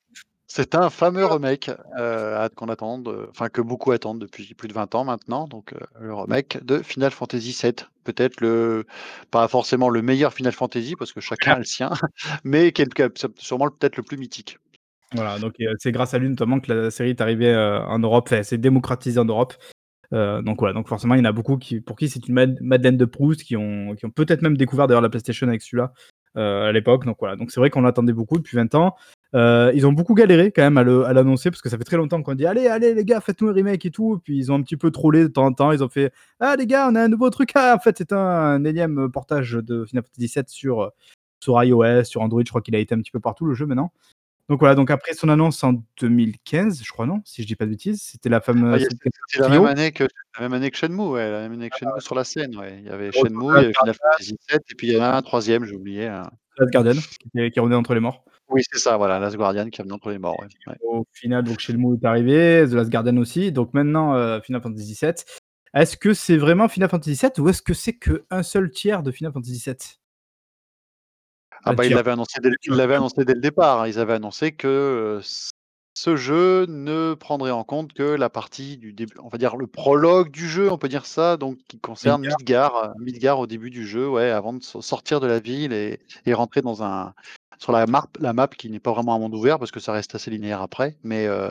c'est 0.47 0.75
un 0.75 0.91
fameux 0.91 1.25
remake, 1.27 1.71
at 1.97 2.51
qu'on 2.55 2.69
attend 2.69 3.03
enfin 3.31 3.49
que 3.49 3.63
beaucoup 3.63 3.91
attendent 3.91 4.21
depuis 4.21 4.53
plus 4.55 4.69
de 4.69 4.75
20 4.75 4.95
ans 4.95 5.05
maintenant, 5.05 5.49
donc 5.49 5.73
heu, 5.73 5.81
le 5.99 6.15
remake 6.15 6.63
de 6.63 6.83
Final 6.83 7.11
Fantasy 7.11 7.59
VII. 7.61 7.75
Peut-être 8.05 8.41
le 8.41 8.85
pas 9.31 9.49
forcément 9.49 9.89
le 9.89 10.03
meilleur 10.03 10.35
Final 10.35 10.53
Fantasy 10.53 10.95
parce 10.95 11.13
que 11.13 11.21
chacun 11.21 11.53
a 11.53 11.59
le 11.59 11.65
sien, 11.65 11.91
mais 12.45 12.73
quelque 12.73 13.11
sûrement 13.39 13.71
peut-être 13.71 13.97
le 13.97 14.03
plus 14.03 14.19
mythique. 14.19 14.59
Voilà, 15.15 15.39
donc 15.39 15.55
heu, 15.61 15.75
c'est 15.79 15.93
grâce 15.93 16.15
à 16.15 16.19
lui 16.19 16.29
notamment 16.29 16.59
que 16.61 16.73
la 16.73 16.91
série 16.91 17.11
est 17.11 17.21
arrivée, 17.21 17.53
heu, 17.53 17.79
en 17.87 17.99
Europe, 17.99 18.29
enfin, 18.31 18.43
s'est 18.43 18.59
démocratisée 18.59 19.21
en 19.21 19.25
Europe. 19.27 19.55
Heu, 20.15 20.43
donc 20.43 20.59
voilà, 20.61 20.75
donc 20.75 20.89
forcément, 20.89 21.15
il 21.15 21.19
y 21.19 21.21
en 21.23 21.27
a 21.27 21.33
beaucoup 21.33 21.59
qui 21.59 21.81
pour 21.81 21.97
qui 21.97 22.09
c'est 22.09 22.27
une 22.29 22.35
mad 22.35 22.59
madeleine 22.61 22.97
de 22.97 23.05
Proust, 23.05 23.43
qui 23.43 23.57
ont 23.57 23.97
peut-être 24.15 24.43
même 24.43 24.57
découvert 24.57 24.87
d'ailleurs 24.87 25.03
la 25.03 25.11
PlayStation 25.11 25.49
avec 25.49 25.63
celui-là, 25.63 25.93
à 26.35 26.73
l'époque, 26.73 27.05
donc 27.05 27.17
voilà. 27.21 27.37
Donc 27.37 27.51
c'est 27.51 27.61
vrai 27.61 27.71
qu'on 27.71 27.83
l'attendait 27.83 28.13
beaucoup 28.13 28.39
depuis 28.39 28.57
20 28.57 28.75
ans. 28.75 28.95
Ils 29.35 29.87
ont 29.87 29.93
beaucoup 29.93 30.15
galéré 30.15 30.53
quand 30.53 30.63
même 30.63 30.79
à 30.79 31.13
l'annoncer 31.13 31.51
parce 31.51 31.63
que 31.63 31.69
ça 31.71 31.79
fait 31.79 31.85
très 31.85 31.97
longtemps 31.99 32.23
qu'on 32.23 32.35
dit: 32.35 32.47
«Allez, 32.47 32.67
allez 32.69 32.95
les 32.95 33.05
gars, 33.05 33.21
faites-nous 33.21 33.49
un 33.49 33.53
remake 33.53 33.85
et 33.87 33.91
tout», 33.91 34.21
puis 34.25 34.37
ils 34.39 34.53
ont 34.53 34.57
un 34.57 34.63
petit 34.63 34.77
peu 34.77 34.91
trollé 34.91 35.23
de 35.23 35.29
temps 35.29 35.47
en 35.47 35.53
temps. 35.53 35.73
Ils 35.73 35.83
ont 35.85 35.89
fait: 35.89 36.13
«Ah 36.41 36.57
les 36.57 36.67
gars, 36.67 36.89
on 36.91 36.95
a 36.95 37.03
un 37.03 37.09
nouveau 37.09 37.31
truc, 37.31 37.51
ah 37.55 37.75
en 37.77 37.81
fait 37.81 37.97
c'est 37.99 38.13
un 38.13 38.65
énième 38.65 39.11
portage 39.11 39.53
de 39.53 39.85
Final 39.87 40.05
Fantasy 40.05 40.33
VII 40.35 40.45
sur, 40.49 40.91
sur 41.43 41.63
iOS, 41.65 42.05
sur 42.05 42.23
Android». 42.23 42.43
Je 42.45 42.51
crois 42.51 42.63
qu'il 42.63 42.75
a 42.77 42.79
été 42.79 42.95
un 42.95 42.99
petit 42.99 43.11
peu 43.13 43.21
partout 43.21 43.47
le 43.47 43.55
jeu 43.55 43.67
maintenant. 43.67 43.93
Donc 44.49 44.59
voilà, 44.61 44.75
donc 44.75 44.91
après 44.91 45.15
son 45.15 45.29
annonce 45.29 45.63
en 45.63 45.83
2015, 46.01 46.83
je 46.85 46.93
crois, 46.93 47.07
non? 47.07 47.23
Si 47.25 47.43
je 47.43 47.47
dis 47.47 47.55
pas 47.57 47.65
de 47.65 47.71
bêtises, 47.71 48.03
c'était 48.03 48.29
la 48.29 48.39
Ah, 48.39 48.41
fameuse 48.41 48.85
a 48.85 48.89
c'était 48.89 49.41
la 49.41 49.49
même 49.49 49.65
année 49.67 49.93
que 49.93 50.05
la 50.05 50.41
même 50.41 50.53
année 50.53 50.71
que 50.71 50.77
Shenmue, 50.77 51.11
ouais, 51.11 51.31
la 51.31 51.41
même 51.41 51.53
année 51.53 51.71
que 51.71 51.77
Shenmue 51.79 52.01
sur 52.01 52.15
la 52.15 52.25
scène, 52.25 52.57
ouais. 52.57 52.79
Il 52.81 52.87
y 52.87 52.91
avait 52.91 53.13
Shenmue, 53.13 53.45
il 53.45 53.55
y 53.55 53.59
avait 53.65 53.73
Final 53.73 53.95
Fantasy 53.95 54.37
VII 54.51 54.59
et 54.59 54.75
puis 54.75 54.87
il 54.89 54.93
y 54.95 54.97
en 54.99 55.03
a 55.03 55.11
un 55.17 55.21
3e, 55.23 55.65
j'ai 55.65 55.75
oublié, 55.75 56.07
Last 56.59 56.73
Guardian 56.73 56.95
qui 56.95 57.41
est 57.41 57.51
qui 57.51 57.61
revenait 57.61 57.77
d'entre 57.77 57.95
les 57.95 58.01
morts. 58.01 58.25
Oui, 58.49 58.63
c'est 58.71 58.79
ça, 58.79 58.97
voilà, 58.97 59.19
Last 59.19 59.37
Guardian 59.37 59.71
qui 59.71 59.81
revenait 59.81 59.95
d'entre 59.95 60.11
les 60.11 60.19
morts, 60.19 60.39
ouais, 60.41 60.49
ouais. 60.67 60.77
Au 60.83 61.07
final, 61.13 61.45
donc 61.45 61.61
Shenmue 61.61 61.97
est 61.97 62.05
arrivé, 62.05 62.67
The 62.69 62.73
Last 62.75 62.91
Guardian 62.91 63.17
aussi, 63.19 63.53
donc 63.53 63.73
maintenant, 63.75 64.17
heu, 64.17 64.41
Final 64.43 64.61
Fantasy 64.61 64.99
VII. 65.01 65.13
Est-ce 65.75 65.97
que 65.97 66.13
c'est 66.13 66.37
vraiment 66.37 66.69
Final 66.69 66.91
Fantasy 66.91 67.15
VII 67.15 67.43
ou 67.43 67.49
est-ce 67.49 67.63
que 67.63 67.73
c'est 67.75 67.95
qu'un 67.95 68.43
seul 68.43 68.71
tiers 68.71 69.03
de 69.03 69.11
Final 69.13 69.33
Fantasy 69.33 69.63
VII? 69.65 69.77
Ah 71.65 71.71
Un 71.71 71.75
bah, 71.75 71.85
ils 71.87 71.93
l'avaient 71.93 72.11
annoncé 72.11 72.39
annoncé 72.95 73.25
dès 73.25 73.35
le 73.35 73.41
départ, 73.41 73.83
hein. 73.83 73.89
Ils 73.89 73.99
avaient 73.99 74.15
annoncé 74.15 74.53
que, 74.53 74.69
heu, 75.19 75.23
c 75.23 75.51
ce 75.95 76.17
jeu 76.17 76.65
ne 76.69 77.13
prendrait 77.13 77.51
en 77.51 77.65
compte 77.65 77.93
que 77.93 78.03
la 78.03 78.31
partie 78.31 78.79
du 78.79 78.95
début, 78.95 79.13
on 79.23 79.29
va 79.29 79.37
dire 79.37 79.57
le 79.57 79.67
prologue 79.67 80.31
du 80.31 80.49
jeu, 80.49 80.73
on 80.73 80.79
peut 80.79 80.89
dire 80.89 81.05
ça, 81.05 81.37
donc 81.37 81.59
qui 81.69 81.79
concerne 81.79 82.23
Midgar. 82.23 82.39
Midgar, 82.39 82.95
Midgar 82.99 83.39
au 83.39 83.47
début 83.47 83.69
du 83.71 83.87
jeu, 83.87 84.09
ouais, 84.09 84.31
avant 84.31 84.55
de 84.55 84.63
so 84.63 84.81
sortir 84.81 85.21
de 85.21 85.27
la 85.27 85.39
ville 85.39 85.73
et 85.75 86.01
et 86.25 86.33
rentrer 86.35 86.63
dans 86.63 86.83
un 86.83 87.13
sur 87.59 87.73
la 87.73 87.87
marp 87.87 88.17
la 88.21 88.33
map 88.33 88.49
qui 88.49 88.71
n'est 88.71 88.81
pas 88.81 88.93
vraiment 88.93 89.15
un 89.15 89.19
monde 89.19 89.35
ouvert 89.35 89.59
parce 89.59 89.71
que 89.71 89.81
ça 89.81 89.93
reste 89.93 90.15
assez 90.15 90.31
linéaire 90.31 90.63
après, 90.63 90.97
mais 91.05 91.27
heu, 91.27 91.51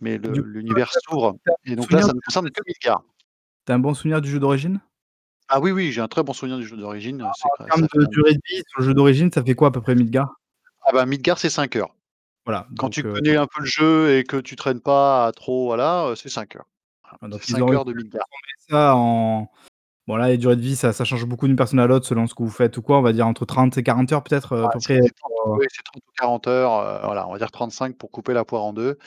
mais 0.00 0.18
l'univers 0.18 0.92
s'ouvre 0.92 1.36
et 1.66 1.76
donc 1.76 1.92
là, 1.92 2.02
ça 2.02 2.12
ne 2.12 2.20
concerne 2.20 2.50
que 2.50 2.62
Midgar. 2.66 3.02
tu 3.66 3.72
as 3.72 3.76
un 3.76 3.78
bon 3.80 3.94
souvenir 3.94 4.20
du 4.20 4.30
jeu 4.30 4.40
d'origine? 4.40 4.80
Ah 5.48 5.60
oui, 5.60 5.70
oui, 5.70 5.92
j'ai 5.92 6.00
un 6.00 6.08
très 6.08 6.22
bon 6.24 6.32
souvenir 6.32 6.58
du 6.58 6.66
jeu 6.66 6.76
d'origine, 6.76 7.24
c'est 7.36 7.44
En 7.62 7.66
termes 7.68 7.82
ça 7.88 7.98
de 7.98 8.04
durée 8.06 8.34
de 8.34 8.40
vie 8.50 8.62
sur 8.68 8.80
le 8.80 8.84
jeu 8.84 8.94
d'origine, 8.94 9.30
ça 9.30 9.44
fait 9.44 9.54
quoi 9.54 9.68
à 9.68 9.70
peu 9.70 9.80
près 9.80 9.94
Midgar? 9.94 10.40
Ah 10.82 10.92
bah, 10.92 11.06
Midgar, 11.06 11.38
c'est 11.38 11.50
5 11.50 11.76
heures. 11.76 11.94
Voilà, 12.44 12.66
Quand 12.78 12.90
tu 12.90 13.02
donc 13.02 13.06
heu 13.06 13.14
connais 13.14 13.36
un 13.36 13.46
peu 13.46 13.60
le 13.60 13.66
jeu 13.66 14.18
et 14.18 14.24
que 14.24 14.36
tu 14.38 14.56
traînes 14.56 14.80
pas 14.80 15.26
à 15.26 15.32
trop, 15.32 15.66
voilà, 15.66 16.08
heu, 16.10 16.16
c'est 16.16 16.28
5 16.28 16.56
heures. 16.56 16.66
Voilà, 17.04 17.18
Ah 17.22 17.28
donc 17.28 17.40
c'est 17.44 17.52
ils 17.52 17.62
ont 17.62 17.66
5 17.66 17.70
réussi 17.70 17.76
heures 17.76 17.84
de 17.86 17.92
Midgar. 17.94 18.26
ça 18.68 18.94
en 18.96 19.50
bon 20.08 20.16
là, 20.16 20.28
les 20.28 20.38
durées 20.38 20.56
de 20.56 20.62
vie, 20.62 20.76
ça 20.76 20.92
ça 20.92 21.04
change 21.04 21.26
beaucoup 21.26 21.46
d'une 21.48 21.56
personne 21.56 21.80
à 21.80 21.86
l'autre 21.86 22.06
selon 22.06 22.26
ce 22.26 22.34
que 22.34 22.42
vous 22.44 22.50
faites 22.50 22.76
ou 22.78 22.82
quoi, 22.82 22.98
on 22.98 23.02
va 23.02 23.12
dire 23.14 23.26
entre 23.26 23.46
30 23.46 23.78
et 23.78 23.82
40 23.84 24.12
heures 24.12 24.24
peut-être, 24.24 24.54
heu, 24.54 24.64
Ah, 24.64 24.66
à 24.66 24.70
peu 24.70 24.80
c'est 24.80 24.98
près 24.98 25.02
c'est 25.02 25.14
30 25.16 25.32
pour, 25.44 25.54
heu 25.54 25.58
oui, 25.60 25.66
c'est 25.70 25.82
30 25.84 26.02
ou 26.06 26.12
40 26.18 26.46
heures, 26.48 26.72
heu, 26.80 27.00
voilà, 27.06 27.28
on 27.28 27.32
va 27.32 27.38
dire 27.38 27.50
35 27.52 27.96
pour 27.98 28.10
couper 28.12 28.34
la 28.34 28.44
poire 28.44 28.64
en 28.64 28.72
2, 28.72 28.98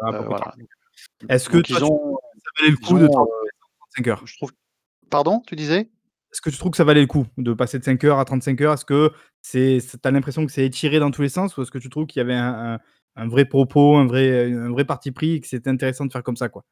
voilà, 0.00 0.18
à 0.18 0.20
peu 0.20 0.24
heu, 0.24 0.26
près 0.26 0.34
30 0.36 0.54
voilà, 0.54 1.36
Est-ce 1.36 1.48
que 1.50 1.58
donc 1.58 1.68
toi 1.68 1.78
ils 1.78 1.84
tu 1.84 1.92
ont 1.92 2.16
que 2.34 2.40
ça 2.44 2.50
valait 2.58 2.70
le 2.72 2.78
ils 2.80 2.86
coup 2.86 2.98
de 2.98 3.06
ont, 3.06 3.08
transformer 3.08 3.46
heu, 3.46 3.50
ça 3.60 3.66
en 3.66 3.86
35 3.86 4.08
heures? 4.08 4.26
je 4.26 4.36
trouve 4.38 4.52
pardon, 5.14 5.42
tu 5.46 5.54
disais? 5.54 5.88
Est-ce 6.32 6.40
que 6.40 6.50
tu 6.50 6.56
trouves 6.58 6.72
que 6.72 6.76
ça 6.76 6.84
valait 6.84 7.00
le 7.00 7.06
coup 7.06 7.26
de 7.38 7.52
passer 7.52 7.78
de 7.78 7.84
5 7.84 8.02
heures 8.04 8.18
à 8.18 8.24
35 8.24 8.60
heures? 8.60 8.74
Est-ce 8.74 8.84
que 8.84 9.12
tu 9.52 9.80
as 10.04 10.10
l'impression 10.10 10.44
que 10.44 10.50
c'est 10.50 10.66
étiré 10.66 10.98
dans 10.98 11.12
tous 11.12 11.22
les 11.22 11.28
sens 11.28 11.56
ou 11.56 11.62
est-ce 11.62 11.70
que 11.70 11.78
tu 11.78 11.88
trouves 11.88 12.06
qu'il 12.06 12.18
y 12.20 12.22
avait 12.22 12.34
un 12.34 12.74
un 12.74 12.78
un 13.16 13.28
vrai 13.28 13.44
propos, 13.44 13.96
un 13.96 14.06
vrai, 14.08 14.52
un 14.52 14.70
vrai 14.72 14.84
parti 14.84 15.12
pris 15.12 15.34
et 15.34 15.40
que 15.40 15.46
c'était 15.46 15.70
intéressant 15.70 16.04
de 16.04 16.10
faire 16.12 16.24
comme 16.24 16.36
ça, 16.36 16.48
quoi? 16.48 16.64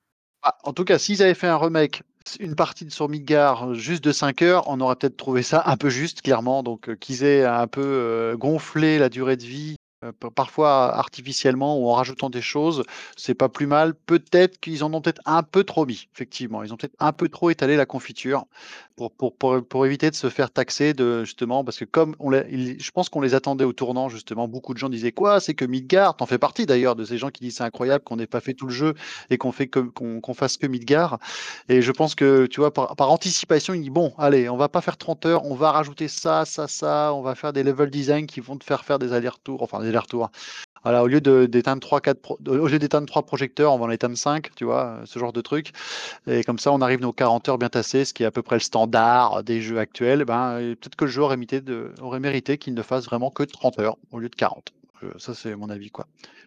Bah, 0.43 0.57
en 0.65 0.73
tout 0.73 0.85
cas, 0.85 0.99
s'ils 0.99 1.23
avaient 1.23 1.35
fait 1.35 1.47
un 1.47 1.57
remake, 1.57 2.03
une 2.41 2.57
partie 2.57 2.85
de 2.85 2.91
sur 2.91 3.09
Midgar, 3.09 3.71
heu, 3.71 3.75
juste 3.75 4.03
de 4.03 4.11
5 4.13 4.43
heures, 4.43 4.69
on 4.69 4.81
aurait 4.81 4.97
peut-être 4.97 5.17
trouvé 5.17 5.43
ça 5.43 5.63
un 5.67 5.77
peu 5.77 5.89
juste 5.89 6.23
clairement, 6.23 6.63
donc 6.65 6.89
heu, 6.89 6.97
qu'ils 6.97 7.23
aient 7.25 7.45
un 7.45 7.67
peu, 7.69 7.81
heu, 8.33 8.37
gonflé 8.37 8.99
la 8.99 9.09
durée 9.09 9.37
de 9.37 9.45
vie, 9.45 9.77
parfois 10.35 10.95
artificiellement 10.97 11.79
ou 11.79 11.89
en 11.89 11.95
rajoutant 11.95 12.31
des 12.31 12.43
choses, 12.43 12.85
c'est 13.17 13.35
pas 13.35 13.49
plus 13.49 13.67
mal. 13.67 13.95
Peut-être 13.95 14.59
qu'ils 14.61 14.85
en 14.85 14.93
ont 14.95 15.01
peut-être 15.01 15.23
un 15.25 15.43
peu 15.43 15.65
trop 15.65 15.87
mis, 15.87 16.09
effectivement. 16.15 16.63
Ils 16.63 16.73
ont 16.73 16.77
peut-être 16.77 16.97
un 16.99 17.13
peu 17.13 17.29
trop 17.29 17.51
étalé 17.51 17.77
la 17.77 17.87
confiture 17.87 18.47
pour 18.97 19.13
pour 19.13 19.37
pour, 19.37 19.87
éviter 19.87 20.11
de 20.11 20.15
se 20.15 20.29
faire 20.29 20.51
taxer 20.51 20.95
de 20.95 21.25
justement 21.25 21.65
parce 21.65 21.79
que 21.79 21.85
comme 21.85 22.15
on 22.19 22.31
je 22.33 22.91
pense 22.91 23.09
qu'on 23.09 23.21
les 23.21 23.35
attendait 23.35 23.65
au 23.65 23.73
tournant 23.73 24.09
justement. 24.09 24.49
Beaucoup 24.49 24.75
de 24.75 24.79
gens 24.79 24.89
disaient: 24.89 25.13
«Quoi? 25.13 25.41
C'est 25.41 25.55
que 25.55 25.65
Midgar?» 25.65 26.17
tu 26.17 26.23
en 26.23 26.27
fais 26.27 26.39
partie 26.39 26.67
d'ailleurs 26.67 26.97
de 26.97 27.05
ces 27.05 27.19
gens 27.19 27.31
qui 27.31 27.43
disent: 27.45 27.57
«C'est 27.57 27.65
incroyable 27.65 28.05
qu'on 28.05 28.17
n'ait 28.17 28.27
pas 28.27 28.41
fait 28.41 28.55
tout 28.55 28.67
le 28.67 28.73
jeu 28.73 28.95
et 29.31 29.39
qu'on 29.39 29.53
fait 29.53 29.69
qu'on 29.69 30.35
fasse 30.35 30.57
que 30.57 30.67
Midgar» 30.67 31.19
et 31.69 31.83
je 31.83 31.93
pense 31.93 32.15
que, 32.15 32.47
tu 32.47 32.61
vois, 32.61 32.73
par 32.73 32.97
par 32.97 33.11
anticipation, 33.11 33.75
il 33.75 33.83
dit: 33.83 33.91
«Bon, 33.91 34.13
allez, 34.19 34.49
on 34.49 34.57
va 34.57 34.69
pas 34.69 34.81
faire 34.81 34.97
30 34.97 35.27
heures, 35.27 35.45
on 35.45 35.55
va 35.55 35.73
rajouter 35.73 36.09
ça, 36.09 36.45
ça, 36.45 36.69
ça, 36.69 37.13
on 37.15 37.23
va 37.23 37.35
faire 37.35 37.53
des 37.53 37.63
level 37.63 37.91
design 37.91 38.27
qui 38.27 38.41
vont 38.41 38.57
te 38.57 38.65
faire 38.65 38.85
faire 38.85 38.99
des 38.99 39.13
allers-retours», 39.13 39.63
enfin 39.63 39.81
des 39.81 39.89
allers-retours, 39.89 40.31
Voilà, 40.85 41.05
au 41.05 41.07
lieu 41.07 41.21
d'éteindre 41.21 41.81
3-4 41.81 42.21
pro 42.21 42.39
au 42.47 42.67
lieu 42.67 42.79
d'éteindre 42.79 43.07
3 43.07 43.23
projecteurs, 43.23 43.73
on 43.73 43.79
va 43.79 43.87
en 43.87 43.91
éteindre 43.91 44.17
5, 44.17 44.51
tu 44.57 44.65
vois? 44.65 45.01
Ce 45.05 45.19
genre 45.19 45.33
de 45.33 45.41
truc 45.41 45.73
et 46.29 46.45
comme 46.45 46.59
ça, 46.59 46.73
on 46.73 46.81
arrive 46.81 47.01
nos 47.01 47.13
40 47.13 47.49
heures 47.49 47.59
bien 47.59 47.69
tassées, 47.71 48.05
ce 48.07 48.15
qui 48.15 48.23
est 48.25 48.27
à 48.27 48.33
peu 48.33 48.43
près 48.43 48.57
le 48.57 48.61
standard 48.61 49.45
des 49.45 49.61
jeux 49.63 49.79
actuels. 49.79 50.25
Ben, 50.25 50.77
peut-être 50.81 50.97
que 50.97 51.07
le 51.07 51.11
jeu 51.11 51.23
aurait 51.23 51.37
de 51.37 51.93
aurait 52.01 52.21
mérité 52.21 52.59
qu'il 52.59 52.75
ne 52.75 52.83
fasse 52.83 53.07
vraiment 53.07 53.31
que 53.31 53.43
30 53.45 53.79
heures 53.81 53.97
au 54.13 54.21
lieu 54.21 54.29
de 54.31 54.37
40. 54.37 54.73
Heu, 55.03 55.13
ça, 55.19 55.35
c'est 55.35 55.57
mon 55.57 55.71
avis, 55.71 55.91
quoi. 55.91 56.07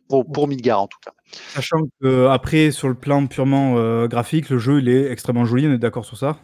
Pour 0.10 0.26
pour 0.32 0.48
Midgar, 0.48 0.82
en 0.82 0.88
tout 0.88 1.00
cas. 1.06 1.12
Sachant 1.48 1.80
qu'après, 2.02 2.72
sur 2.72 2.88
le 2.90 2.96
plan 2.96 3.28
purement, 3.28 3.78
heu, 3.78 4.08
graphique, 4.08 4.50
le 4.50 4.58
jeu, 4.58 4.80
il 4.80 4.90
est 4.90 5.12
extrêmement 5.12 5.46
joli, 5.46 5.68
on 5.68 5.74
est 5.74 5.78
d'accord 5.78 6.06
sur 6.06 6.18
ça? 6.18 6.38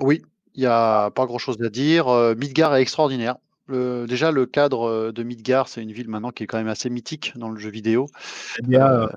Oui, 0.00 0.22
il 0.54 0.62
y 0.62 0.66
a 0.66 1.10
pas 1.10 1.26
grand 1.26 1.38
chose 1.38 1.56
à 1.62 1.68
dire, 1.70 2.06
Midgar 2.36 2.74
est 2.76 2.82
extraordinaire. 2.82 3.36
Le 3.68 4.06
déjà 4.06 4.30
le 4.30 4.46
cadre, 4.46 4.88
heu, 4.88 5.12
de 5.12 5.22
Midgar, 5.22 5.68
c'est 5.68 5.82
une 5.82 5.92
ville 5.92 6.08
maintenant 6.08 6.30
qui 6.30 6.42
est 6.42 6.46
quand 6.46 6.56
même 6.56 6.68
assez 6.68 6.88
mythique 6.88 7.32
dans 7.36 7.50
le 7.50 7.58
jeu 7.60 7.68
vidéo. 7.70 8.06
Heu 8.92 9.08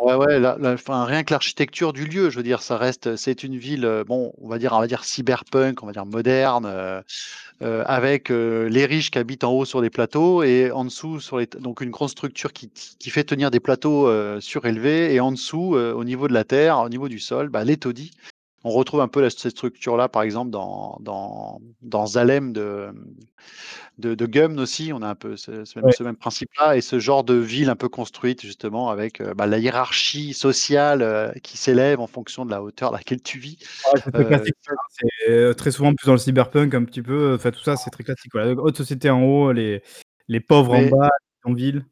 Ouais, 0.00 0.14
ouais, 0.14 0.38
la 0.38 0.56
la 0.58 0.74
enfin, 0.74 1.04
rien 1.04 1.24
que 1.24 1.34
l'architecture 1.34 1.92
du 1.92 2.06
lieu, 2.06 2.30
je 2.30 2.36
veux 2.36 2.44
dire, 2.44 2.62
ça 2.62 2.78
reste 2.78 3.16
c'est 3.16 3.42
une 3.42 3.58
ville, 3.58 3.84
heu, 3.84 4.04
bon, 4.04 4.32
on 4.38 4.48
va 4.48 4.58
dire 4.58 4.72
on 4.72 4.78
va 4.78 4.86
dire 4.86 5.04
cyberpunk, 5.04 5.82
on 5.82 5.86
va 5.86 5.92
dire 5.92 6.06
moderne, 6.06 6.66
heu, 6.66 7.82
avec, 7.84 8.30
les 8.30 8.86
riches 8.86 9.10
qui 9.10 9.18
habitent 9.18 9.44
en 9.44 9.52
haut 9.52 9.64
sur 9.66 9.80
les 9.82 9.90
plateaux 9.90 10.42
et 10.44 10.70
en 10.70 10.84
dessous 10.84 11.20
sur 11.20 11.38
les 11.38 11.46
donc 11.46 11.80
une 11.82 11.90
grande 11.90 12.10
structure 12.10 12.52
qui 12.52 12.70
qui 12.70 13.10
fait 13.10 13.24
tenir 13.24 13.50
des 13.50 13.60
plateaux, 13.60 14.08
surélevés 14.40 15.12
et 15.14 15.20
en 15.20 15.32
dessous, 15.32 15.74
au 15.76 16.04
niveau 16.04 16.28
de 16.28 16.32
la 16.32 16.44
terre, 16.44 16.78
au 16.78 16.88
niveau 16.88 17.08
du 17.08 17.18
sol, 17.18 17.48
bah, 17.50 17.64
les 17.64 17.76
taudis. 17.76 18.12
On 18.68 18.72
retrouve 18.72 19.00
un 19.00 19.08
peu 19.08 19.22
la 19.22 19.30
cette 19.30 19.52
structure-là, 19.52 20.08
par 20.10 20.22
exemple, 20.22 20.50
dans 20.50 20.98
dans 21.00 21.60
dans 21.80 22.06
Zalem 22.06 22.52
de, 22.52 22.88
de 23.96 24.14
de 24.14 24.26
Gum 24.26 24.58
aussi, 24.58 24.92
on 24.92 25.00
a 25.00 25.08
un 25.08 25.14
peu 25.14 25.36
ce 25.36 25.64
ce 25.64 25.78
même 25.78 25.86
Ouais. 25.86 25.92
ce 25.96 26.02
même 26.02 26.16
principe-là 26.16 26.76
et 26.76 26.82
ce 26.82 26.98
genre 26.98 27.24
de 27.24 27.32
ville 27.34 27.70
un 27.70 27.76
peu 27.76 27.88
construite 27.88 28.42
justement 28.42 28.90
avec, 28.90 29.22
heu, 29.22 29.32
bah, 29.34 29.46
la 29.46 29.58
hiérarchie 29.58 30.34
sociale, 30.34 31.00
heu, 31.02 31.32
qui 31.42 31.56
s'élève 31.56 31.98
en 32.00 32.06
fonction 32.06 32.44
de 32.44 32.50
la 32.50 32.62
hauteur 32.62 32.92
à 32.94 32.98
laquelle 32.98 33.22
tu 33.22 33.38
vis. 33.38 33.56
Ouais, 33.92 34.00
c'est 34.04 34.12
très 34.12 34.24
ça 34.24 34.74
hein, 35.28 35.52
très 35.56 35.70
souvent 35.70 35.94
plus 35.94 36.06
dans 36.06 36.12
le 36.12 36.18
cyberpunk 36.18 36.74
un 36.74 36.84
petit 36.84 37.02
peu, 37.02 37.34
enfin 37.34 37.50
tout 37.50 37.62
ça, 37.62 37.76
c'est 37.76 37.90
très 37.90 38.04
classique. 38.04 38.34
Haute 38.34 38.76
société 38.76 39.08
en 39.08 39.22
haut, 39.22 39.52
les 39.52 39.82
les 40.28 40.40
pauvres 40.40 40.74
en 40.74 40.90
bas, 40.90 41.08
en 41.44 41.54
ville. 41.54 41.86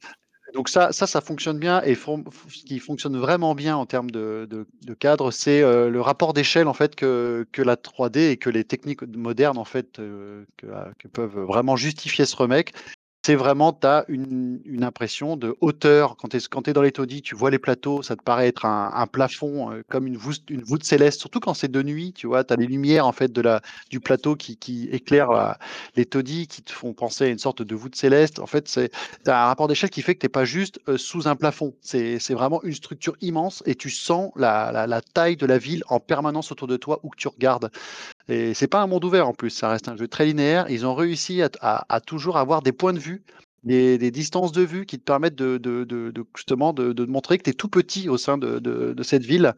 Donc 0.56 0.68
ça 0.70 0.92
ça 1.06 1.20
fonctionne 1.20 1.58
bien 1.60 1.82
et 1.84 1.94
ce 1.94 2.64
qui 2.64 2.80
fonctionne 2.80 3.16
vraiment 3.18 3.54
bien 3.54 3.76
en 3.76 3.86
termes 3.86 4.10
de 4.10 4.94
cadre, 4.98 5.30
c'est, 5.30 5.62
heu, 5.62 5.90
le 5.90 6.00
rapport 6.00 6.32
d'échelle 6.32 6.68
en 6.68 6.74
fait 6.74 6.96
que 6.96 7.46
la 7.62 7.76
3D 7.76 8.30
et 8.32 8.36
que 8.38 8.50
les 8.50 8.64
techniques 8.64 9.02
modernes 9.16 9.58
en 9.58 9.64
fait, 9.66 9.98
que 9.98 10.66
a 10.72 10.90
que 10.98 11.08
peuvent 11.08 11.38
vraiment 11.40 11.76
justifier 11.76 12.26
ce 12.26 12.36
remake. 12.36 12.72
C'est 13.26 13.34
vraiment 13.34 13.72
tu 13.72 13.84
as 13.88 14.04
une 14.06 14.84
impression 14.84 15.36
de 15.36 15.56
hauteur 15.60 16.16
quand 16.16 16.28
tu 16.28 16.36
es 16.70 16.72
dans 16.72 16.80
les 16.82 16.92
taudis, 16.92 17.22
tu 17.22 17.34
vois 17.34 17.50
les 17.50 17.58
plateaux, 17.58 18.00
ça 18.00 18.14
te 18.14 18.22
paraît 18.22 18.46
être 18.46 18.64
un 18.66 19.06
plafond, 19.08 19.72
heu, 19.72 19.82
comme 19.88 20.06
une 20.06 20.16
voûte 20.16 20.84
céleste, 20.84 21.18
surtout 21.18 21.40
quand 21.40 21.52
c'est 21.52 21.66
de 21.68 21.82
nuit, 21.82 22.12
tu 22.12 22.28
vois? 22.28 22.44
Tu 22.44 22.54
as 22.54 22.56
les 22.56 22.68
lumières 22.68 23.04
en 23.04 23.10
fait 23.10 23.32
de 23.32 23.40
la 23.40 23.62
du 23.90 23.98
plateau 23.98 24.36
qui 24.36 24.56
qui 24.56 24.88
éclairent 24.92 25.32
la 25.32 25.58
les 25.96 26.04
taudis, 26.06 26.46
qui 26.46 26.62
te 26.62 26.70
font 26.70 26.94
penser 26.94 27.24
à 27.24 27.26
une 27.26 27.38
sorte 27.40 27.62
de 27.62 27.74
voûte 27.74 27.96
céleste. 27.96 28.38
En 28.38 28.46
fait, 28.46 28.68
c'est 28.68 28.92
un 29.26 29.46
rapport 29.46 29.66
d'échelle 29.66 29.90
qui 29.90 30.02
fait 30.02 30.14
que 30.14 30.20
tu 30.20 30.26
es 30.26 30.28
pas 30.28 30.44
juste, 30.44 30.78
heu, 30.88 30.96
sous 30.96 31.26
un 31.26 31.34
plafond. 31.34 31.74
C'est 31.80 32.20
vraiment 32.32 32.62
une 32.62 32.74
structure 32.74 33.16
immense 33.22 33.60
et 33.66 33.74
tu 33.74 33.90
sens 33.90 34.30
la 34.36 35.00
taille 35.14 35.36
de 35.36 35.46
la 35.46 35.58
ville 35.58 35.82
en 35.88 35.98
permanence 35.98 36.52
autour 36.52 36.68
de 36.68 36.76
toi 36.76 37.00
où 37.02 37.08
que 37.10 37.16
tu 37.16 37.26
regardes 37.26 37.70
et 38.28 38.54
c'est 38.54 38.68
pas 38.68 38.82
un 38.82 38.86
monde 38.86 39.04
ouvert 39.04 39.28
en 39.28 39.34
plus, 39.34 39.50
ça 39.50 39.68
reste 39.70 39.88
un 39.88 39.96
jeu 39.96 40.08
très 40.08 40.26
linéaire. 40.26 40.66
Ils 40.70 40.86
ont 40.86 40.94
réussi 40.94 41.42
à 41.42 41.48
t 41.48 41.58
à 41.62 41.84
à 41.88 42.00
toujours 42.00 42.36
avoir 42.38 42.62
des 42.62 42.72
points 42.72 42.92
de 42.92 42.98
vue, 42.98 43.22
des 43.64 43.98
des 43.98 44.10
distances 44.10 44.52
de 44.52 44.62
vue 44.62 44.86
qui 44.86 44.98
te 44.98 45.04
permettent 45.04 45.34
de 45.36 45.58
de 45.58 45.84
de 45.84 46.10
de 46.10 46.24
justement 46.36 46.72
de 46.72 47.04
montrer 47.06 47.38
que 47.38 47.44
tu 47.44 47.50
es 47.50 47.54
tout 47.54 47.68
petit 47.68 48.08
au 48.08 48.16
sein 48.18 48.38
de 48.38 49.02
cette 49.02 49.24
ville 49.24 49.54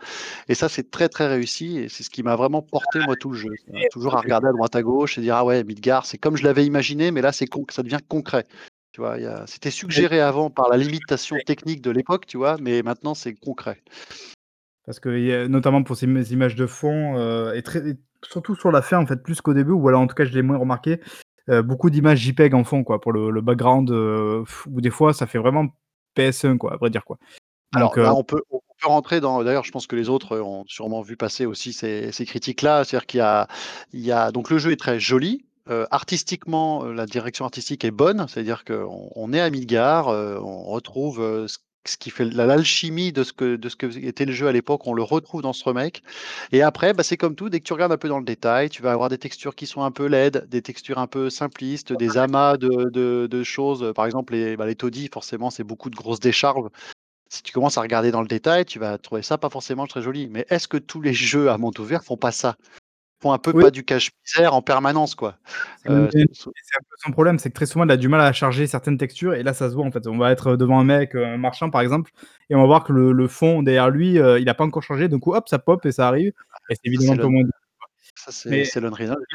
et 0.49 0.55
ça, 0.55 0.69
c'est 0.69 0.91
très, 0.91 1.09
très 1.09 1.29
réussi 1.29 1.79
et 1.79 1.89
c'est 1.89 2.03
ce 2.05 2.11
qui 2.11 2.23
m'a 2.23 2.37
vraiment 2.37 2.63
porté 2.63 3.01
moi 3.01 3.17
tout 3.17 3.31
le 3.31 3.37
jeu. 3.39 3.51
Toujours 3.93 4.17
à 4.17 4.21
regarder 4.21 4.49
à 4.49 4.53
droite 4.53 4.77
à 4.77 4.83
gauche 4.83 5.19
et 5.19 5.23
dire: 5.23 5.37
«Ah 5.37 5.45
ouais, 5.45 5.65
Midgar, 5.65 6.07
c'est 6.07 6.19
comme 6.19 6.37
je 6.37 6.45
l'avais 6.45 6.67
imaginé, 6.67 7.11
mais 7.13 7.23
là, 7.23 7.33
c'est 7.33 7.47
ça 7.71 7.83
devient 7.83 7.99
concret». 8.09 8.47
Tu 8.93 9.01
vois? 9.03 9.17
C'était 9.47 9.71
suggéré 9.71 10.21
avant 10.21 10.51
par 10.51 10.69
la 10.69 10.77
limitation 10.77 11.37
technique 11.47 11.83
de 11.83 11.91
l'époque, 11.91 12.27
tu 12.27 12.37
vois? 12.39 12.57
Mais 12.61 12.83
maintenant, 12.83 13.15
c'est 13.15 13.35
concret. 13.35 13.83
Parce 14.89 15.01
y 15.05 15.35
a 15.35 15.49
notamment 15.49 15.83
pour 15.83 15.97
ces 15.97 16.07
images 16.33 16.55
de 16.57 16.67
fond, 16.67 17.19
heu 17.19 17.55
et 17.55 17.63
très 17.63 17.83
surtout 18.25 18.55
sur 18.57 18.71
la 18.73 18.81
fin 18.81 18.99
en 18.99 19.07
fait, 19.07 19.23
plus 19.23 19.43
qu'au 19.43 19.53
début 19.53 19.73
ou 19.73 19.87
alors 19.87 20.01
en 20.01 20.07
tout 20.07 20.15
cas 20.15 20.25
je 20.25 20.33
l'ai 20.33 20.41
moins 20.41 20.57
remarqué, 20.57 20.99
heu, 21.51 21.61
beaucoup 21.61 21.91
d'images 21.91 22.21
JPEG 22.21 22.55
en 22.55 22.65
fond 22.65 22.85
quoi, 22.85 22.99
pour 22.99 23.13
le 23.13 23.31
le 23.31 23.41
background, 23.43 23.91
heu, 23.91 24.45
où 24.71 24.81
des 24.81 24.89
fois 24.89 25.13
ça 25.13 25.27
fait 25.27 25.37
vraiment 25.39 25.67
PS1 26.17 26.57
quoi, 26.57 26.73
à 26.73 26.77
vrai 26.79 26.89
dire 26.89 27.05
quoi. 27.05 27.19
Alors 27.75 27.99
heu 27.99 28.03
là, 28.03 28.15
on 28.15 28.25
peut 28.25 28.43
on 28.51 28.61
peut 28.81 28.89
rentrer 28.89 29.21
dans 29.21 29.45
d'ailleurs, 29.45 29.65
je 29.65 29.73
pense 29.73 29.87
que 29.87 29.97
les 29.97 30.09
autres 30.09 30.39
ont 30.41 30.65
sûrement 30.69 31.03
vu 31.03 31.19
passer 31.19 31.45
aussi 31.45 31.75
ces 31.75 32.11
ces 32.13 32.25
critiques-là. 32.25 32.85
C'est-à-dire 32.85 33.07
qu'il 33.07 33.19
y 33.19 33.23
a 33.23 33.47
il 33.93 34.01
y 34.01 34.13
a 34.13 34.33
donc 34.33 34.49
le 34.51 34.57
jeu 34.59 34.73
est 34.73 34.77
très 34.81 34.99
joli, 34.99 35.45
heu, 35.71 35.87
artistiquement, 35.91 36.85
heu, 36.87 36.95
la 36.95 37.05
direction 37.07 37.45
artistique 37.45 37.85
est 37.85 37.91
bonne. 37.91 38.27
C'est-à-dire 38.29 38.65
qu'on 38.65 39.11
on 39.15 39.33
est 39.35 39.41
à 39.41 39.51
Midgar, 39.51 40.09
heu, 40.11 40.39
on 40.43 40.65
retrouve, 40.65 41.21
heu, 41.21 41.47
ce 41.49 41.59
ce 41.87 41.97
qui 41.97 42.11
fait 42.11 42.25
la 42.27 42.47
l'alchimie 42.47 43.13
de 43.13 43.23
ce 43.25 43.33
que 43.33 43.57
de 43.57 43.69
ce 43.69 43.77
que 43.77 43.87
était 44.05 44.25
le 44.27 44.33
jeu 44.33 44.47
à 44.49 44.53
l'époque, 44.53 44.87
on 44.87 44.95
le 44.95 45.03
retrouve 45.03 45.43
dans 45.43 45.53
ce 45.53 45.65
remake 45.65 46.03
et 46.53 46.63
après, 46.63 46.93
bah, 46.95 47.03
c'est 47.03 47.17
comme 47.17 47.35
tout, 47.35 47.49
dès 47.49 47.61
que 47.61 47.65
tu 47.65 47.73
regardes 47.73 47.93
un 47.93 47.97
peu 47.99 48.09
dans 48.09 48.19
le 48.19 48.25
détail, 48.25 48.69
tu 48.71 48.83
vas 48.83 48.93
avoir 48.93 49.09
des 49.09 49.19
textures 49.19 49.55
qui 49.55 49.67
sont 49.67 49.83
un 49.83 49.91
peu 49.91 50.07
laides, 50.07 50.47
des 50.51 50.63
textures 50.63 50.99
un 50.99 51.07
peu 51.07 51.31
simplistes, 51.31 51.93
des 51.93 52.19
amas 52.19 52.57
de 52.57 52.91
de 52.91 53.27
de 53.31 53.43
choses, 53.43 53.93
par 53.95 54.07
exemple 54.07 54.35
les, 54.35 54.57
bah, 54.57 54.67
les 54.67 54.75
taudis 54.77 55.09
forcément, 55.13 55.51
c'est 55.51 55.65
beaucoup 55.65 55.91
de 55.91 55.97
grosses 55.97 56.21
décharges. 56.21 56.69
Si 57.31 57.43
tu 57.43 57.53
commences 57.53 57.79
à 57.79 57.83
regarder 57.83 58.11
dans 58.11 58.23
le 58.23 58.29
détail, 58.29 58.65
tu 58.67 58.79
vas 58.79 58.99
trouver 58.99 59.23
ça 59.23 59.39
pas 59.39 59.51
forcément 59.51 59.87
très 59.87 60.03
joli. 60.03 60.29
Mais 60.31 60.47
est-ce 60.51 60.69
que 60.69 60.77
tous 60.79 61.01
les 61.03 61.15
jeux 61.15 61.51
à 61.51 61.59
monde 61.59 61.79
ouvert 61.81 62.05
font 62.05 62.17
pas 62.19 62.33
ça? 62.33 62.57
Font 63.21 63.33
un 63.33 63.39
peu 63.39 63.53
Oui. 63.53 63.65
pas 63.65 63.71
du 63.73 63.85
cache-misère 63.85 64.55
en 64.55 64.63
permanence 64.63 65.17
quoi? 65.17 65.37
C'est 65.83 65.89
so 66.33 66.51
un 66.77 66.83
peu 66.89 66.97
son 66.99 67.11
problème, 67.11 67.39
c'est 67.39 67.49
que 67.51 67.55
très 67.55 67.67
souvent 67.67 67.85
il 67.85 67.91
a 67.91 67.97
du 67.97 68.09
mal 68.09 68.21
à 68.21 68.33
charger 68.33 68.67
certaines 68.69 68.97
textures 68.99 69.35
et 69.35 69.43
là 69.43 69.55
ça 69.55 69.71
se 69.71 69.75
voit 69.75 69.85
en 69.87 69.91
fait. 69.91 70.07
On 70.07 70.19
va 70.19 70.31
être 70.31 70.55
devant 70.57 70.79
un 70.79 70.85
mec, 70.85 71.15
heu, 71.17 71.25
un 71.25 71.37
marchand 71.37 71.71
par 71.71 71.81
exemple 71.81 72.13
et 72.51 72.55
on 72.55 72.61
va 72.61 72.67
voir 72.67 72.85
que 72.85 72.93
le 72.93 73.11
le 73.13 73.27
fond 73.27 73.63
derrière 73.63 73.91
lui, 73.91 74.19
heu, 74.19 74.39
il 74.41 74.49
a 74.49 74.55
pas 74.55 74.65
encore 74.65 74.83
chargé, 74.85 75.09
coup 75.19 75.35
hop, 75.35 75.49
ça 75.49 75.59
pop 75.59 75.85
et 75.87 75.91
ça 75.93 76.07
arrive 76.07 76.33
et 76.69 76.75
c'est 76.75 76.81
Ça 76.85 76.89
évidemment 76.89 77.17
moins 77.31 77.43
quoi. 77.43 77.51
ça 78.17 78.33
c'est 78.33 78.51
Mais 78.51 78.65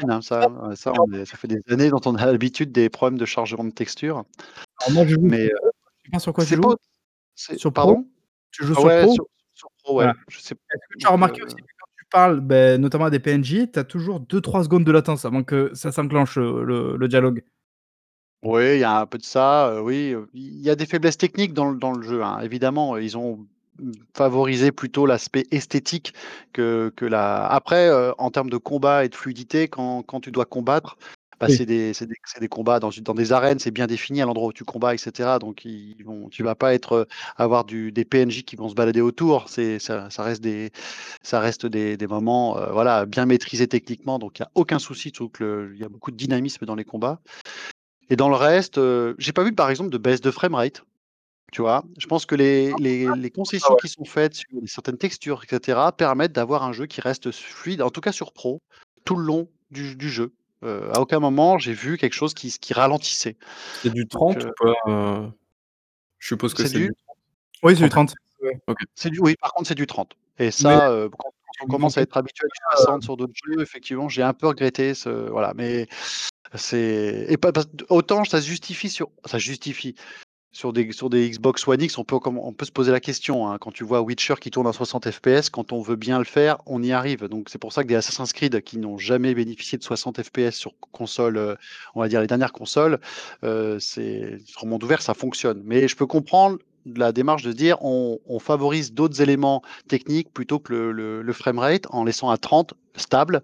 hein, 0.08 0.22
ça, 0.22 0.40
heu, 0.70 0.76
ça 0.76 0.92
on 1.00 1.12
est 1.12 1.26
ça 1.26 1.36
fait 1.36 1.48
des 1.48 1.62
années 1.70 1.90
dont 1.90 2.00
on 2.06 2.14
a 2.16 2.26
l'habitude 2.26 2.72
des 2.72 2.88
problèmes 2.90 3.18
de 3.18 3.26
chargement 3.26 3.64
de 3.64 3.70
texture. 3.72 4.24
Alors 4.80 4.92
moi 4.92 5.04
je 5.06 5.14
joue 5.14 5.20
Mais, 5.28 5.46
sur 5.46 5.58
je 6.04 6.10
pas 6.12 6.18
sur 6.20 6.32
quoi 6.34 6.44
tu 6.46 6.58
pas 6.58 6.68
Sur 7.36 7.72
Pro? 7.72 7.72
pardon? 7.72 8.08
Tu 8.52 8.64
joues 8.64 8.74
Ah 8.76 8.80
sur 8.80 8.88
ouais, 8.88 9.02
Pro? 9.04 9.14
sur 9.14 9.26
sur 9.54 9.70
Pro, 9.82 9.94
ouais, 9.98 10.04
Voilà. 10.04 10.14
je 10.28 10.40
sais 10.40 10.54
Est-ce 10.72 10.88
que 10.94 10.98
tu 10.98 11.06
as 11.06 11.10
donc 11.10 11.12
remarqué 11.12 11.42
aussi 11.42 11.56
que 11.56 11.62
parles, 12.14 12.40
beh, 12.40 12.78
notamment 12.78 13.10
des 13.10 13.18
PNJ, 13.20 13.70
tu 13.72 13.78
as 13.78 13.84
toujours 13.84 14.20
2-3 14.20 14.64
secondes 14.64 14.84
de 14.84 14.92
latence 14.92 15.24
avant 15.24 15.42
que 15.42 15.70
ça 15.74 15.92
s'enclenche, 15.92 16.38
heu, 16.38 16.64
le 16.98 17.08
dialogue? 17.08 17.44
Oui, 18.42 18.74
il 18.74 18.78
y 18.80 18.84
a 18.84 19.00
un 19.00 19.06
peu 19.06 19.16
de 19.18 19.24
ça, 19.24 19.70
heu, 19.72 19.80
oui, 19.80 20.14
il 20.34 20.60
y 20.60 20.68
a 20.68 20.74
des 20.76 20.84
faiblesses 20.84 21.16
techniques 21.16 21.54
dans 21.54 21.72
dans 21.72 21.92
le 21.92 22.02
jeu, 22.02 22.22
hein. 22.22 22.40
Évidemment, 22.42 22.96
ils 22.98 23.16
ont, 23.16 23.46
favorisé 24.16 24.70
plutôt 24.72 25.06
l'aspect 25.06 25.44
esthétique 25.50 26.14
que 26.52 26.92
que 26.96 27.06
la 27.06 27.46
après, 27.46 27.88
heu, 27.90 28.12
en 28.18 28.30
termes 28.30 28.50
de 28.50 28.56
combat 28.58 29.04
et 29.04 29.08
de 29.08 29.14
fluidité, 29.16 29.68
quand 29.68 30.02
quand 30.02 30.20
tu 30.20 30.30
dois 30.30 30.44
combattre, 30.44 30.96
bah, 31.40 31.48
c'est 31.48 31.66
des 31.66 31.92
c'est 31.94 32.06
des 32.06 32.14
c'est 32.24 32.40
des 32.40 32.48
combats 32.48 32.80
dans 32.80 32.90
des 32.90 33.32
arènes, 33.32 33.58
c'est 33.58 33.70
bien 33.70 33.86
défini 33.86 34.22
à 34.22 34.26
l'endroit 34.26 34.48
où 34.48 34.52
tu 34.52 34.64
combats 34.64 34.94
et 34.94 34.98
cetera. 34.98 35.38
Donc 35.38 35.64
ils 35.64 36.02
vont 36.04 36.28
tu 36.28 36.42
vas 36.42 36.54
pas 36.54 36.74
être, 36.74 37.06
avoir 37.36 37.64
du 37.64 37.92
des 37.92 38.04
PNJ 38.04 38.42
qui 38.44 38.56
vont 38.56 38.68
se 38.68 38.74
balader 38.74 39.00
autour. 39.00 39.48
C'est 39.48 39.78
ça 39.78 40.10
ça 40.10 40.22
reste 40.22 40.42
des 40.42 40.70
ça 41.22 41.40
reste 41.40 41.66
des 41.66 41.96
des 41.96 42.06
moments, 42.06 42.54
voilà, 42.72 43.06
bien 43.06 43.26
maîtrisés 43.26 43.68
techniquement, 43.68 44.18
donc 44.18 44.38
il 44.38 44.42
y 44.42 44.44
a 44.44 44.50
aucun 44.54 44.78
souci. 44.78 45.12
Il 45.40 45.76
y 45.78 45.84
a 45.84 45.88
beaucoup 45.88 46.10
de 46.10 46.16
dynamisme 46.16 46.66
dans 46.66 46.74
les 46.74 46.84
combats 46.84 47.20
et 48.10 48.16
dans 48.16 48.28
le 48.28 48.36
reste, 48.36 48.78
heu, 48.78 49.14
j'ai 49.18 49.32
pas 49.32 49.44
vu 49.44 49.52
par 49.54 49.70
exemple 49.70 49.90
de 49.90 49.98
baisse 49.98 50.20
de 50.20 50.30
framerate, 50.30 50.84
tu 51.52 51.62
vois? 51.62 51.84
Je 51.98 52.06
pense 52.06 52.26
que 52.26 52.34
les 52.34 52.74
les 52.74 53.12
les 53.14 53.28
Ah 53.28 53.30
concessions 53.34 53.74
ouais. 53.74 53.80
qui 53.80 53.88
sont 53.88 54.04
faites 54.04 54.34
sur 54.34 54.48
certaines 54.66 54.98
textures 54.98 55.42
et 55.44 55.48
cetera, 55.48 55.92
permettent 55.92 56.32
d'avoir 56.32 56.62
un 56.64 56.72
jeu 56.72 56.86
qui 56.86 57.00
reste 57.00 57.30
fluide, 57.32 57.82
en 57.82 57.90
tout 57.90 58.00
cas 58.00 58.12
sur 58.12 58.32
Pro, 58.32 58.60
tout 59.04 59.16
le 59.16 59.24
long 59.24 59.48
du 59.70 59.96
du 59.96 60.10
jeu. 60.10 60.32
À 60.62 61.00
aucun 61.00 61.20
moment 61.20 61.58
j'ai 61.58 61.72
vu 61.74 61.96
quelque 61.98 62.14
chose 62.14 62.34
qui 62.34 62.74
ralentissait. 62.74 63.36
C'est 63.82 63.90
du 63.92 64.04
Donc 64.06 64.10
30 64.10 64.36
heu 64.38 64.48
ou 64.48 64.52
pas? 64.64 65.32
Je 66.18 66.28
suppose 66.28 66.54
que 66.54 66.62
C'est 66.62 66.70
du? 66.70 66.88
du 66.88 66.94
30? 66.94 67.16
Oui, 67.62 67.76
c'est 67.76 67.82
du 67.84 67.88
30. 67.90 68.08
30. 68.08 68.16
Ouais. 68.42 68.58
OK. 68.68 68.78
C'est 68.94 69.10
du 69.10 69.18
oui, 69.20 69.34
par 69.40 69.52
contre, 69.52 69.68
c'est 69.68 69.74
du 69.74 69.86
30 69.86 70.14
et 70.38 70.50
ça, 70.50 70.90
quand 71.12 71.30
quand 71.58 71.64
on 71.66 71.68
commence 71.68 71.98
à 71.98 72.02
être 72.02 72.16
habitué 72.16 72.46
à 72.46 72.48
du 72.48 72.54
chose, 72.76 72.84
60 72.84 73.02
heu 73.02 73.04
sur 73.04 73.16
d'autres 73.16 73.32
jeux, 73.44 73.62
effectivement, 73.62 74.08
j'ai 74.08 74.22
un 74.22 74.32
peu 74.34 74.48
regretté 74.48 74.94
ce 74.94 75.08
voilà, 75.30 75.52
mais 75.54 75.86
c'est 76.54 77.26
et 77.28 77.36
pas 77.36 77.52
autant 77.90 78.24
ça 78.24 78.40
se 78.40 78.46
justifie 78.46 78.88
sur 78.88 79.10
ça 79.24 79.38
se 79.38 79.44
justifie. 79.44 79.94
Sur 80.54 80.72
des, 80.72 80.92
sur 80.92 81.10
des 81.10 81.28
Xbox 81.28 81.66
One 81.66 81.82
X, 81.82 81.98
on 81.98 82.04
peut, 82.04 82.16
on 82.24 82.52
peut 82.52 82.64
se 82.64 82.70
poser 82.70 82.92
la 82.92 83.00
question. 83.00 83.50
Hein. 83.50 83.58
Quand 83.58 83.72
tu 83.72 83.82
vois 83.82 84.00
Witcher 84.00 84.34
qui 84.40 84.52
tourne 84.52 84.68
à 84.68 84.72
60 84.72 85.10
FPS, 85.10 85.50
quand 85.50 85.72
on 85.72 85.82
veut 85.82 85.96
bien 85.96 86.18
le 86.18 86.24
faire, 86.24 86.58
on 86.64 86.80
y 86.80 86.92
arrive. 86.92 87.26
Donc 87.28 87.48
c'est 87.50 87.58
pour 87.58 87.72
ça 87.72 87.82
que 87.82 87.88
des 87.88 87.96
Assassin's 87.96 88.32
Creed 88.32 88.62
qui 88.62 88.78
n'ont 88.78 88.96
jamais 88.96 89.34
bénéficié 89.34 89.76
de 89.76 89.82
60 89.82 90.22
FPS 90.22 90.54
sur 90.54 90.72
console, 90.92 91.36
euh, 91.36 91.56
on 91.96 92.00
va 92.00 92.08
dire 92.08 92.20
les 92.20 92.28
dernières 92.28 92.52
consoles, 92.52 93.00
euh, 93.42 93.80
c'est 93.80 94.38
sur 94.46 94.64
monde 94.66 94.84
ouvert, 94.84 95.02
ça 95.02 95.12
fonctionne. 95.12 95.60
Mais 95.64 95.88
je 95.88 95.96
peux 95.96 96.06
comprendre 96.06 96.58
la 96.86 97.10
démarche 97.10 97.42
de 97.42 97.52
dire 97.52 97.82
on, 97.82 98.18
favorise 98.38 98.92
d'autres 98.92 99.22
éléments 99.22 99.62
techniques 99.88 100.32
plutôt 100.32 100.60
que 100.60 100.72
le, 100.72 101.22
le, 101.22 101.32
framerate 101.32 101.86
en 101.90 102.04
laissant 102.04 102.30
à 102.30 102.36
30 102.36 102.74
stable 102.94 103.42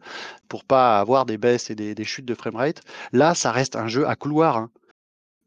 pour 0.49 0.65
pas 0.65 1.01
avoir 1.01 1.27
des 1.27 1.39
baisses 1.39 1.71
et 1.71 1.75
des, 1.75 1.95
des 1.95 2.05
chutes 2.05 2.27
de 2.27 2.35
framerate. 2.35 2.83
Là, 3.13 3.35
ça 3.35 3.51
reste 3.51 3.75
un 3.75 3.89
jeu 3.89 4.07
à 4.07 4.15
couloir. 4.15 4.59
Hein. 4.59 4.71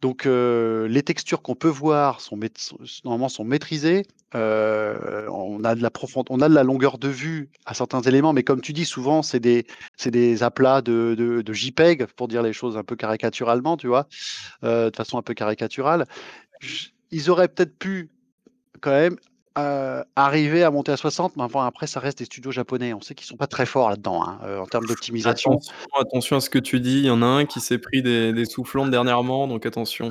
Donc 0.03 0.25
les 0.25 1.01
textures 1.01 1.41
qu'on 1.41 1.55
peut 1.55 1.69
voir 1.69 2.19
sont 2.19 2.37
normalement 3.05 3.29
sont 3.29 3.45
maîtrisées. 3.45 4.05
on 4.33 5.63
a 5.63 5.75
de 5.75 5.81
la 5.81 5.89
on 6.29 6.41
a 6.41 6.49
de 6.49 6.53
la 6.53 6.63
longueur 6.63 6.97
de 6.97 7.07
vue 7.07 7.49
à 7.65 7.73
certains 7.73 8.01
éléments, 8.01 8.33
mais 8.33 8.43
comme 8.43 8.59
tu 8.59 8.73
dis, 8.73 8.83
souvent 8.83 9.21
c'est 9.21 9.39
des 9.39 10.43
aplats 10.43 10.81
de, 10.81 11.15
de, 11.17 11.53
JPEG 11.53 12.07
pour 12.17 12.27
dire 12.27 12.43
les 12.43 12.51
choses 12.51 12.75
un 12.75 12.83
peu 12.83 12.97
caricaturalement, 12.97 13.77
tu 13.77 13.87
vois, 13.87 14.09
de 14.61 14.91
façon 14.93 15.17
un 15.17 15.21
peu 15.21 15.33
caricaturale. 15.33 16.05
Ils 17.11 17.29
auraient 17.29 17.47
peut-être 17.47 17.79
pu 17.79 18.09
quand 18.81 18.91
même 18.91 19.15
euh, 19.57 20.03
arriver 20.15 20.63
à 20.63 20.71
monter 20.71 20.91
à 20.91 20.97
60, 20.97 21.35
mais 21.37 21.43
enfin, 21.43 21.65
après, 21.65 21.87
ça 21.87 21.99
reste 21.99 22.19
des 22.19 22.25
studios 22.25 22.51
japonais. 22.51 22.93
On 22.93 23.01
sait 23.01 23.15
qu'ils 23.15 23.27
sont 23.27 23.37
pas 23.37 23.47
très 23.47 23.65
forts 23.65 23.89
là-dedans, 23.89 24.23
hein, 24.23 24.39
euh, 24.43 24.59
en 24.59 24.65
termes 24.65 24.85
d'optimisation. 24.85 25.59
Attention, 25.99 26.37
à 26.37 26.41
ce 26.41 26.49
que 26.49 26.59
tu 26.59 26.79
dis. 26.79 26.99
Il 26.99 27.05
y 27.05 27.11
en 27.11 27.21
a 27.21 27.25
un 27.25 27.45
qui 27.45 27.59
s'est 27.59 27.77
pris 27.77 28.01
des, 28.01 28.33
des 28.33 28.45
soufflantes 28.45 28.91
dernièrement, 28.91 29.47
donc 29.47 29.65
attention. 29.65 30.09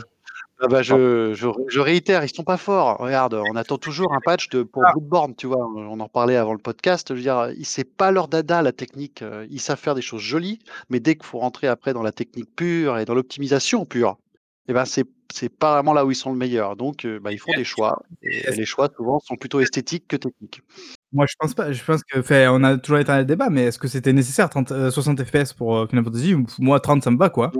Ah 0.64 0.68
bah 0.68 0.80
je, 0.80 1.34
je, 1.34 1.80
réitère, 1.80 2.22
ils 2.22 2.32
sont 2.32 2.44
pas 2.44 2.56
forts. 2.56 2.98
Regarde, 2.98 3.34
on 3.34 3.56
attend 3.56 3.78
toujours 3.78 4.14
un 4.14 4.20
patch 4.20 4.48
de, 4.50 4.62
pour 4.62 4.84
ah. 4.86 4.92
Bloodborne, 4.92 5.34
tu 5.34 5.48
vois. 5.48 5.66
On 5.66 5.98
en 5.98 6.08
parlait 6.08 6.36
avant 6.36 6.52
le 6.52 6.60
podcast. 6.60 7.08
Je 7.08 7.14
veux 7.14 7.20
dire, 7.20 7.50
c'est 7.64 7.82
pas 7.82 8.12
leur 8.12 8.28
dada 8.28 8.62
la 8.62 8.70
technique. 8.70 9.22
Euh, 9.22 9.44
ils 9.50 9.60
savent 9.60 9.80
faire 9.80 9.96
des 9.96 10.02
choses 10.02 10.20
jolies, 10.20 10.60
mais 10.88 11.00
dès 11.00 11.16
qu'il 11.16 11.24
faut 11.24 11.40
rentrer 11.40 11.66
après 11.66 11.92
dans 11.94 12.04
la 12.04 12.12
technique 12.12 12.54
pure 12.54 12.98
et 12.98 13.04
dans 13.04 13.14
l'optimisation 13.14 13.84
pure, 13.86 14.18
eh 14.68 14.72
ben 14.72 14.84
c'est 14.84 15.06
c'est 15.32 15.48
pas 15.48 15.74
vraiment 15.74 15.92
là 15.92 16.04
où 16.04 16.10
ils 16.10 16.16
sont 16.16 16.30
le 16.30 16.38
meilleur. 16.38 16.76
Donc, 16.76 17.04
euh, 17.04 17.18
bah, 17.18 17.32
ils 17.32 17.38
font 17.38 17.52
des 17.56 17.64
choix. 17.64 18.02
Et 18.22 18.50
les 18.50 18.66
choix, 18.66 18.88
souvent, 18.94 19.18
sont 19.20 19.36
plutôt 19.36 19.60
esthétiques 19.60 20.06
que 20.06 20.16
techniques. 20.16 20.60
Moi, 21.12 21.26
je 21.28 21.34
pense 21.38 21.54
pas. 21.54 21.72
Je 21.72 21.82
pense 21.82 22.02
que, 22.04 22.22
fait, 22.22 22.46
on 22.48 22.62
a 22.62 22.76
toujours 22.76 22.98
été 22.98 23.10
dans 23.10 23.18
le 23.18 23.24
débat, 23.24 23.50
mais 23.50 23.64
est-ce 23.64 23.78
que 23.78 23.88
c'était 23.88 24.12
nécessaire 24.12 24.50
30, 24.50 24.90
60 24.90 25.24
FPS 25.24 25.52
pour 25.54 25.76
euh, 25.76 25.86
Final 25.86 26.04
Fantasy? 26.04 26.34
Moi, 26.58 26.78
30, 26.80 27.02
ça 27.02 27.10
me 27.10 27.18
va, 27.18 27.30
quoi. 27.30 27.50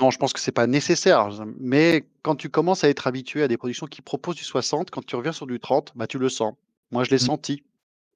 Non, 0.00 0.10
je 0.10 0.18
pense 0.18 0.32
que 0.32 0.40
c'est 0.40 0.52
pas 0.52 0.66
nécessaire. 0.66 1.30
Mais 1.58 2.06
quand 2.22 2.36
tu 2.36 2.50
commences 2.50 2.84
à 2.84 2.88
être 2.88 3.06
habitué 3.06 3.42
à 3.42 3.48
des 3.48 3.56
productions 3.56 3.86
qui 3.86 4.02
proposent 4.02 4.36
du 4.36 4.44
60, 4.44 4.90
quand 4.90 5.04
tu 5.04 5.16
reviens 5.16 5.32
sur 5.32 5.46
du 5.46 5.58
30, 5.58 5.92
bah, 5.96 6.06
tu 6.06 6.18
le 6.18 6.28
sens. 6.28 6.54
Moi, 6.92 7.04
je 7.04 7.10
l'ai 7.10 7.16
mmh. 7.16 7.20
senti. 7.20 7.62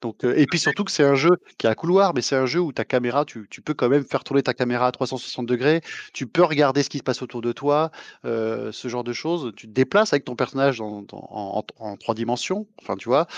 Donc, 0.02 0.24
et 0.24 0.46
puis 0.46 0.58
surtout 0.58 0.82
que 0.82 0.90
c'est 0.90 1.04
un 1.04 1.14
jeu 1.14 1.30
qui 1.58 1.68
a 1.68 1.74
couloir, 1.76 2.12
mais 2.12 2.22
c'est 2.22 2.34
un 2.36 2.46
jeu 2.46 2.58
où 2.60 2.72
ta 2.72 2.84
caméra, 2.84 3.24
tu, 3.24 3.46
tu, 3.48 3.62
peux 3.62 3.72
quand 3.72 3.88
même 3.88 4.04
faire 4.04 4.24
tourner 4.24 4.42
ta 4.42 4.52
caméra 4.52 4.88
à 4.88 4.92
360 4.92 5.46
degrés, 5.46 5.80
tu 6.12 6.26
peux 6.26 6.42
regarder 6.42 6.82
ce 6.82 6.90
qui 6.90 6.98
se 6.98 7.04
passe 7.04 7.22
autour 7.22 7.40
de 7.40 7.52
toi, 7.52 7.92
ce 8.24 8.88
genre 8.88 9.04
de 9.04 9.12
choses. 9.12 9.52
Tu 9.54 9.68
te 9.68 9.72
déplaces 9.72 10.12
avec 10.12 10.24
ton 10.24 10.34
personnage 10.34 10.80
en, 10.80 11.04
en, 11.12 11.96
trois 11.96 12.14
dimensions, 12.16 12.66
enfin 12.80 12.96
tu 12.96 13.08
vois, 13.08 13.28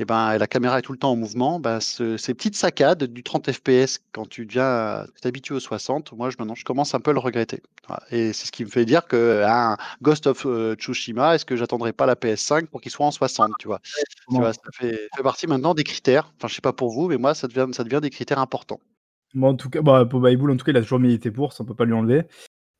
et 0.00 0.04
ben 0.04 0.36
la 0.36 0.46
caméra 0.48 0.80
est 0.80 0.82
tout 0.82 0.92
le 0.92 0.98
temps 0.98 1.12
en 1.12 1.16
mouvement. 1.16 1.60
Ben, 1.60 1.78
ces 1.80 2.34
petites 2.34 2.56
saccades 2.56 3.04
du 3.04 3.22
30 3.22 3.52
FPS 3.52 4.00
quand 4.12 4.28
tu 4.28 4.44
deviens 4.44 5.06
t'habitues 5.22 5.52
au 5.52 5.60
60, 5.60 6.12
moi 6.12 6.30
je, 6.30 6.36
maintenant 6.38 6.56
je 6.56 6.64
commence 6.64 6.94
un 6.94 7.00
peu 7.00 7.12
à 7.12 7.14
le 7.14 7.20
regretter. 7.20 7.62
Et 8.10 8.32
c'est 8.32 8.46
ce 8.46 8.52
qui 8.52 8.64
me 8.64 8.70
fait 8.70 8.84
dire 8.84 9.06
que 9.06 9.44
un 9.46 9.76
Ghost 10.02 10.26
of 10.26 10.46
Tsushima, 10.78 11.36
est-ce 11.36 11.44
que 11.44 11.54
j'attendrai 11.54 11.92
pas 11.92 12.06
la 12.06 12.16
PS5 12.16 12.66
pour 12.66 12.80
qu'il 12.80 12.90
soit 12.90 13.06
en 13.06 13.12
60, 13.12 13.52
tu 13.58 13.68
vois, 13.68 13.80
tu 14.30 14.36
vois 14.36 14.52
ça 14.52 14.60
fait, 14.74 15.08
fait 15.14 15.22
partie 15.22 15.46
maintenant 15.46 15.74
des 15.74 15.84
critères 15.84 16.07
Enfin, 16.16 16.48
je 16.48 16.54
sais 16.54 16.60
pas 16.60 16.72
pour 16.72 16.90
vous, 16.90 17.08
mais 17.08 17.16
moi, 17.16 17.34
ça 17.34 17.48
devient, 17.48 17.66
ça 17.72 17.84
devient 17.84 18.00
des 18.00 18.10
critères 18.10 18.38
importants. 18.38 18.80
Bon, 19.34 19.48
en 19.48 19.54
tout 19.54 19.68
cas, 19.68 19.82
bah, 19.82 20.06
pour 20.06 20.20
Bayboul, 20.20 20.50
en 20.50 20.56
tout 20.56 20.64
cas, 20.64 20.72
il 20.72 20.76
a 20.76 20.82
toujours 20.82 21.00
milité 21.00 21.30
pour, 21.30 21.52
ça 21.52 21.62
on 21.62 21.66
peut 21.66 21.74
pas 21.74 21.84
lui 21.84 21.92
enlever. 21.92 22.22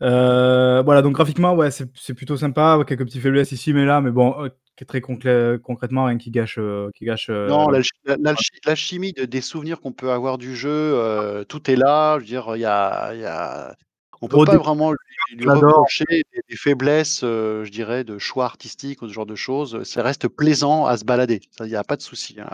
Euh, 0.02 0.82
voilà, 0.82 1.02
donc 1.02 1.14
graphiquement, 1.14 1.54
ouais, 1.54 1.70
c'est 1.70 2.14
plutôt 2.14 2.36
sympa, 2.36 2.78
quelques 2.86 3.04
petites 3.04 3.22
faiblesses 3.22 3.52
ici, 3.52 3.72
mais 3.72 3.84
là, 3.84 4.00
mais 4.00 4.10
bon, 4.10 4.34
euh, 4.44 4.48
très 4.86 5.00
concrètement, 5.00 6.04
rien 6.04 6.18
qui 6.18 6.30
gâche. 6.30 6.56
Euh, 6.58 6.90
qui 6.94 7.04
gâche 7.04 7.28
non, 7.28 7.68
la, 7.68 8.74
chimie 8.74 9.12
des 9.12 9.40
souvenirs 9.40 9.80
qu'on 9.80 9.92
peut 9.92 10.10
avoir 10.10 10.38
du 10.38 10.54
jeu, 10.54 11.44
tout 11.48 11.70
est 11.70 11.76
là. 11.76 12.18
Je 12.18 12.20
veux 12.20 12.26
dire, 12.26 12.52
il 12.54 12.60
y 12.60 12.66
a, 12.66 13.14
y 13.14 13.24
a... 13.24 13.74
On 14.20 14.28
peut 14.28 14.44
pas 14.44 14.56
vraiment 14.56 14.92
lui, 15.30 15.48
reprocher 15.48 16.04
des, 16.48 16.56
faiblesses, 16.56 17.20
je 17.20 17.70
dirais, 17.70 18.04
de 18.04 18.18
choix 18.18 18.44
artistiques 18.44 19.02
ou 19.02 19.08
ce 19.08 19.12
genre 19.12 19.26
de 19.26 19.34
choses. 19.34 19.82
Ça 19.84 20.02
reste 20.02 20.28
plaisant 20.28 20.86
à 20.86 20.96
se 20.96 21.04
balader. 21.04 21.40
Il 21.60 21.66
n'y 21.66 21.76
a 21.76 21.84
pas 21.84 21.96
de 21.96 22.02
souci. 22.02 22.36
Hein. 22.40 22.48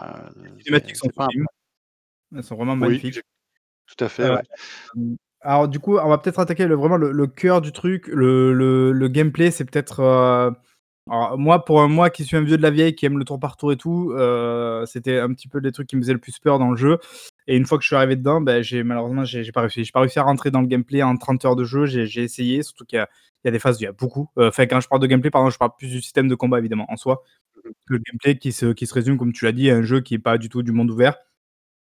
Les 0.59 0.65
thématiques 0.65 0.97
sont, 0.97 1.09
Elles 2.35 2.43
sont 2.43 2.57
vraiment 2.57 2.77
magnifiques. 2.77 3.21
tout 3.87 4.05
à 4.05 4.09
fait. 4.09 4.31
Alors 5.41 5.69
du 5.69 5.79
coup, 5.79 5.99
on 5.99 6.09
va 6.09 6.19
peut-être 6.19 6.39
attaquer 6.39 6.67
le, 6.67 6.75
vraiment 6.75 6.97
le, 6.97 7.27
cœur 7.27 7.61
du 7.61 7.73
truc. 7.73 8.09
Le, 8.09 9.09
gameplay, 9.09 9.51
c'est 9.51 9.65
peut-être... 9.65 10.55
moi, 11.07 11.65
pour 11.65 11.89
moi 11.89 12.11
qui 12.11 12.25
suis 12.25 12.37
un 12.37 12.43
vieux 12.43 12.57
de 12.57 12.63
la 12.63 12.71
vieille, 12.71 12.95
qui 12.95 13.07
aime 13.07 13.19
le 13.19 13.25
tour 13.25 13.39
par 13.39 13.57
tour 13.57 13.73
et 13.73 13.77
tout, 13.77 14.13
c'était 14.87 15.19
un 15.19 15.33
petit 15.33 15.49
peu 15.49 15.61
des 15.61 15.73
trucs 15.73 15.89
qui 15.89 15.97
me 15.97 16.03
faisaient 16.03 16.13
le 16.13 16.19
plus 16.19 16.39
peur 16.39 16.59
dans 16.59 16.71
le 16.71 16.77
jeu. 16.77 16.99
Et 17.47 17.57
une 17.57 17.67
fois 17.67 17.79
que 17.79 17.83
je 17.83 17.89
suis 17.89 17.97
arrivé 17.97 18.17
dedans, 18.17 18.41
ben, 18.41 18.63
j'ai 18.63 18.83
malheureusement, 18.83 19.25
j'ai 19.25 19.53
pas 19.53 19.61
réussi. 19.61 19.85
J'ai 19.85 19.93
pas 19.93 20.01
réussi 20.01 20.19
à 20.19 20.23
rentrer 20.23 20.51
dans 20.51 20.61
le 20.61 20.67
gameplay 20.67 21.03
en 21.03 21.17
30 21.17 21.45
heures 21.45 21.57
de 21.57 21.65
jeu. 21.65 21.87
J'ai 21.87 22.23
essayé, 22.23 22.63
surtout 22.63 22.85
qu'il 22.85 22.99
y, 23.45 23.49
a 23.49 23.51
des 23.51 23.59
phases 23.59 23.77
où 23.77 23.81
il 23.81 23.85
y 23.85 23.87
a 23.87 23.93
beaucoup. 23.93 24.31
Euh, 24.39 24.49
enfin, 24.49 24.67
quand 24.67 24.81
je 24.81 24.89
parle 24.89 25.03
de 25.03 25.07
gameplay, 25.07 25.31
pardon, 25.31 25.51
je 25.51 25.59
parle 25.59 25.73
plus 25.77 25.89
du 25.89 26.01
système 26.01 26.29
de 26.29 26.35
combat, 26.35 26.59
évidemment, 26.59 26.87
en 26.91 26.97
soi. 26.97 27.23
Que 27.63 27.95
le 27.95 27.99
gameplay 27.99 28.39
qui 28.39 28.53
se, 28.53 28.67
qui 28.73 28.87
se 28.87 28.95
résume, 28.95 29.19
comme 29.19 29.33
tu 29.33 29.45
l'as 29.45 29.53
dit, 29.53 29.71
à 29.71 29.77
un 29.77 29.83
jeu 29.83 30.01
qui 30.01 30.15
est 30.15 30.19
pas 30.19 30.39
du 30.39 30.49
tout 30.49 30.63
du 30.63 30.73
monde 30.73 30.91
ouvert. 30.91 31.17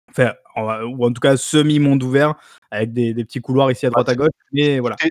Enfin, 0.09 0.33
ou 0.55 1.05
en 1.05 1.11
tout 1.11 1.19
cas 1.21 1.37
semi-monde 1.37 2.01
ouvert, 2.03 2.35
avec 2.71 2.93
des, 2.93 3.13
des, 3.13 3.25
petits 3.25 3.41
couloirs 3.41 3.71
ici 3.71 3.85
à 3.85 3.89
droite 3.89 4.09
à 4.09 4.15
gauche. 4.15 4.29
Mais 4.53 4.79
voilà 4.79 4.95
est 5.03 5.09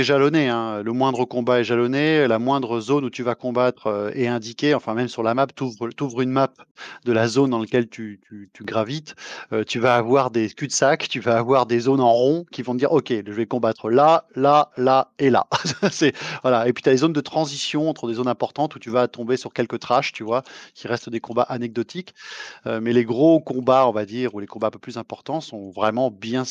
jalonné, 0.00 0.48
hein. 0.48 0.82
le 0.82 0.92
moindre 0.92 1.26
combat 1.26 1.60
est 1.60 1.64
jalonné, 1.64 2.26
la 2.26 2.38
moindre 2.38 2.80
zone 2.80 3.04
où 3.04 3.10
tu 3.10 3.22
vas 3.22 3.34
combattre 3.34 3.88
euh, 3.88 4.10
est 4.14 4.26
indiquée, 4.26 4.74
enfin 4.74 4.94
même 4.94 5.08
sur 5.08 5.22
la 5.22 5.34
map, 5.34 5.46
tu 5.46 5.64
ouvres, 5.64 6.22
une 6.22 6.30
map 6.30 6.50
de 7.04 7.12
la 7.12 7.28
zone 7.28 7.50
dans 7.50 7.58
laquelle 7.58 7.88
tu, 7.88 8.20
gravites, 8.62 9.14
euh, 9.52 9.64
tu 9.64 9.78
vas 9.78 9.96
avoir 9.96 10.30
des 10.30 10.48
cul-de-sac, 10.48 11.08
tu 11.10 11.20
vas 11.20 11.36
avoir 11.36 11.66
des 11.66 11.80
zones 11.80 12.00
en 12.00 12.12
rond 12.12 12.46
qui 12.50 12.62
vont 12.62 12.72
te 12.72 12.78
dire 12.78 12.92
ok, 12.92 13.12
je 13.26 13.32
vais 13.32 13.44
combattre 13.44 13.90
là, 13.90 14.24
là, 14.34 14.70
là 14.78 15.10
et 15.18 15.28
là. 15.28 15.46
voilà. 16.42 16.66
Et 16.66 16.72
puis 16.72 16.82
tu 16.82 16.88
as 16.88 16.92
des 16.92 16.98
zones 16.98 17.12
de 17.12 17.20
transition 17.20 17.90
entre 17.90 18.08
des 18.08 18.14
zones 18.14 18.28
importantes 18.28 18.74
où 18.74 18.78
tu 18.78 18.88
vas 18.88 19.08
tomber 19.08 19.36
sur 19.36 19.52
quelques 19.52 19.78
trash, 19.78 20.12
tu 20.12 20.24
vois, 20.24 20.42
qui 20.74 20.88
restent 20.88 21.10
des 21.10 21.20
combats 21.20 21.42
anecdotiques, 21.42 22.14
euh, 22.66 22.80
mais 22.80 22.94
les 22.94 23.04
gros 23.04 23.40
combats, 23.40 23.86
on 23.86 23.92
va 23.92 24.06
dire, 24.06 24.34
ou 24.34 24.40
les 24.40 24.46
combats 24.46 24.68
un 24.68 24.70
peu 24.70 24.78
plus 24.78 24.96
importants 24.96 25.42
sont 25.42 25.70
vraiment 25.70 26.10
bien, 26.10 26.44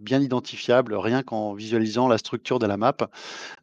bien 0.00 0.20
identifiables, 0.22 0.94
rien 0.94 1.22
qu'en 1.22 1.52
visualisant 1.52 2.08
la 2.08 2.16
structure 2.16 2.58
de 2.58 2.66
la 2.66 2.77
map. 2.78 2.96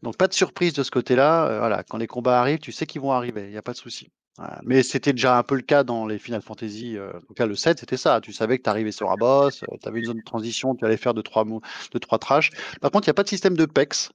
Donc 0.03 0.17
pas 0.17 0.27
de 0.27 0.33
surprise 0.33 0.73
de 0.73 0.83
ce 0.83 0.91
côté-là. 0.91 1.47
Euh, 1.47 1.59
voilà, 1.59 1.83
quand 1.83 1.97
les 1.97 2.07
combats 2.07 2.39
arrivent, 2.39 2.59
tu 2.59 2.71
sais 2.71 2.85
qu'ils 2.85 3.01
vont 3.01 3.11
arriver, 3.11 3.45
il 3.45 3.51
n'y 3.51 3.57
a 3.57 3.61
pas 3.61 3.73
de 3.73 3.77
souci. 3.77 4.09
Mais 4.63 4.83
c'était 4.83 5.13
déjà 5.13 5.37
un 5.37 5.43
peu 5.43 5.55
le 5.55 5.61
cas 5.61 5.85
dans 5.85 6.05
les 6.05 6.19
Final 6.19 6.41
Fantasy. 6.41 6.97
Euh, 6.97 7.13
le 7.39 7.55
7, 7.55 7.79
c'était 7.79 7.95
ça. 7.95 8.19
Tu 8.19 8.33
savais 8.33 8.57
que 8.57 8.63
tu 8.63 8.69
arrivais 8.69 8.91
sur 8.91 9.09
un 9.09 9.15
boss, 9.15 9.63
euh, 9.63 9.77
tu 9.81 9.87
avais 9.87 9.99
une 9.99 10.07
zone 10.07 10.17
de 10.17 10.23
transition, 10.23 10.75
tu 10.75 10.83
allais 10.83 10.97
faire 10.97 11.13
2 11.13 11.23
trois, 11.23 11.45
de 11.45 11.97
trois 11.99 12.19
trash. 12.19 12.49
Par 12.81 12.91
contre, 12.91 13.07
il 13.07 13.09
n'y 13.09 13.11
a 13.11 13.15
pas 13.15 13.23
de 13.23 13.29
système 13.29 13.55
de 13.55 13.65
PEX. 13.65 14.11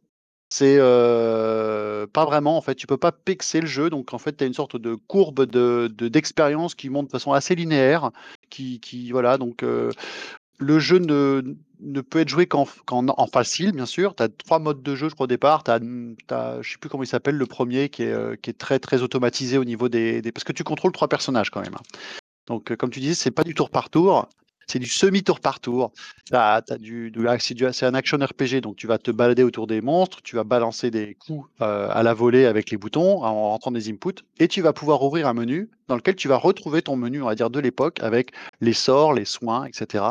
C'est 0.53 0.78
pas 0.78 2.24
vraiment, 2.24 2.57
en 2.57 2.61
fait, 2.61 2.74
tu 2.74 2.86
peux 2.86 2.98
pas 2.98 3.12
pexer 3.12 3.61
le 3.61 3.66
jeu, 3.66 3.88
donc 3.88 4.12
en 4.12 4.18
fait, 4.18 4.36
tu 4.36 4.44
as 4.44 4.46
une 4.46 4.55
sorte 4.55 4.76
de 4.76 4.94
courbe 4.94 5.46
de 5.46 5.86
d'expérience 6.09 6.74
qui 6.74 6.90
monte 6.90 7.07
de 7.07 7.12
façon 7.12 7.32
assez 7.32 7.55
linéaire, 7.55 8.11
qui 8.51 8.80
qui 8.80 9.12
voilà, 9.12 9.38
donc 9.38 9.64
le 10.61 10.78
jeu 10.78 10.98
ne, 10.98 11.57
ne 11.83 12.01
peut 12.01 12.20
être 12.20 12.28
joué 12.28 12.47
qu'en 12.47 12.66
en 12.89 13.26
facile, 13.26 13.72
bien 13.72 13.87
sûr. 13.87 14.14
Tu 14.14 14.22
as 14.22 14.28
trois 14.28 14.59
modes 14.59 14.83
de 14.83 14.95
jeu, 14.95 15.09
je 15.09 15.14
crois, 15.14 15.24
au 15.24 15.28
départ. 15.28 15.64
Tu 15.64 15.70
as, 15.70 15.78
je 15.81 15.85
ne 15.85 16.62
sais 16.62 16.78
plus 16.81 16.89
comment 16.89 17.03
il 17.03 17.07
s'appelle, 17.07 17.37
le 17.37 17.47
premier, 17.47 17.89
qui 17.89 18.03
est, 18.03 18.12
euh, 18.12 18.37
qui 18.37 18.51
est 18.51 18.59
très, 18.59 18.78
très 18.78 19.03
automatisé 19.03 19.59
au 19.59 19.64
niveau 19.64 19.89
des, 19.89 20.22
Parce 20.33 20.45
que 20.45 20.53
tu 20.53 20.64
contrôles 20.64 20.93
trois 20.93 21.09
personnages 21.09 21.51
quand 21.51 21.61
même. 21.61 21.74
Hein. 21.74 21.83
Donc, 22.47 22.70
euh, 22.72 22.76
comme 22.76 22.91
tu 22.91 23.01
disais, 23.01 23.14
c'est 23.14 23.31
pas 23.31 23.45
du 23.45 23.55
tour 23.55 23.70
par 23.70 23.91
tour 23.91 24.28
c'est 24.71 24.79
du 24.79 24.89
semi-tour 24.89 25.41
par 25.41 25.61
tour. 25.61 25.93
c'est 26.31 26.35
un 26.35 27.95
action 27.95 28.18
RPG, 28.18 28.61
donc 28.62 28.77
tu 28.77 28.87
vas 28.87 28.99
te 28.99 29.11
balader 29.11 29.43
autour 29.43 29.66
des 29.66 29.81
monstres, 29.81 30.23
tu 30.23 30.37
vas 30.37 30.45
balancer 30.45 30.91
des 30.91 31.14
coups 31.14 31.49
euh, 31.61 31.89
à 31.91 32.03
la 32.03 32.14
volée 32.14 32.47
avec 32.47 32.71
les 32.71 32.77
boutons 32.77 33.23
en 33.25 33.51
rentrant 33.51 33.73
des 33.73 33.91
inputs, 33.91 34.23
et 34.39 34.49
tu 34.49 34.62
vas 34.62 34.73
pouvoir 34.73 35.03
ouvrir 35.03 35.27
un 35.27 35.35
menu 35.35 35.71
dans 35.89 35.97
lequel 35.97 36.14
tu 36.14 36.29
vas 36.29 36.37
retrouver 36.37 36.83
ton 36.83 36.97
menu, 36.97 37.21
on 37.21 37.27
va 37.27 37.35
dire, 37.35 37.51
de 37.51 37.59
l'époque, 37.59 37.99
avec 38.01 38.31
les 38.61 38.73
sorts, 38.73 39.12
les 39.12 39.25
soins, 39.25 39.66
etc. 39.66 40.05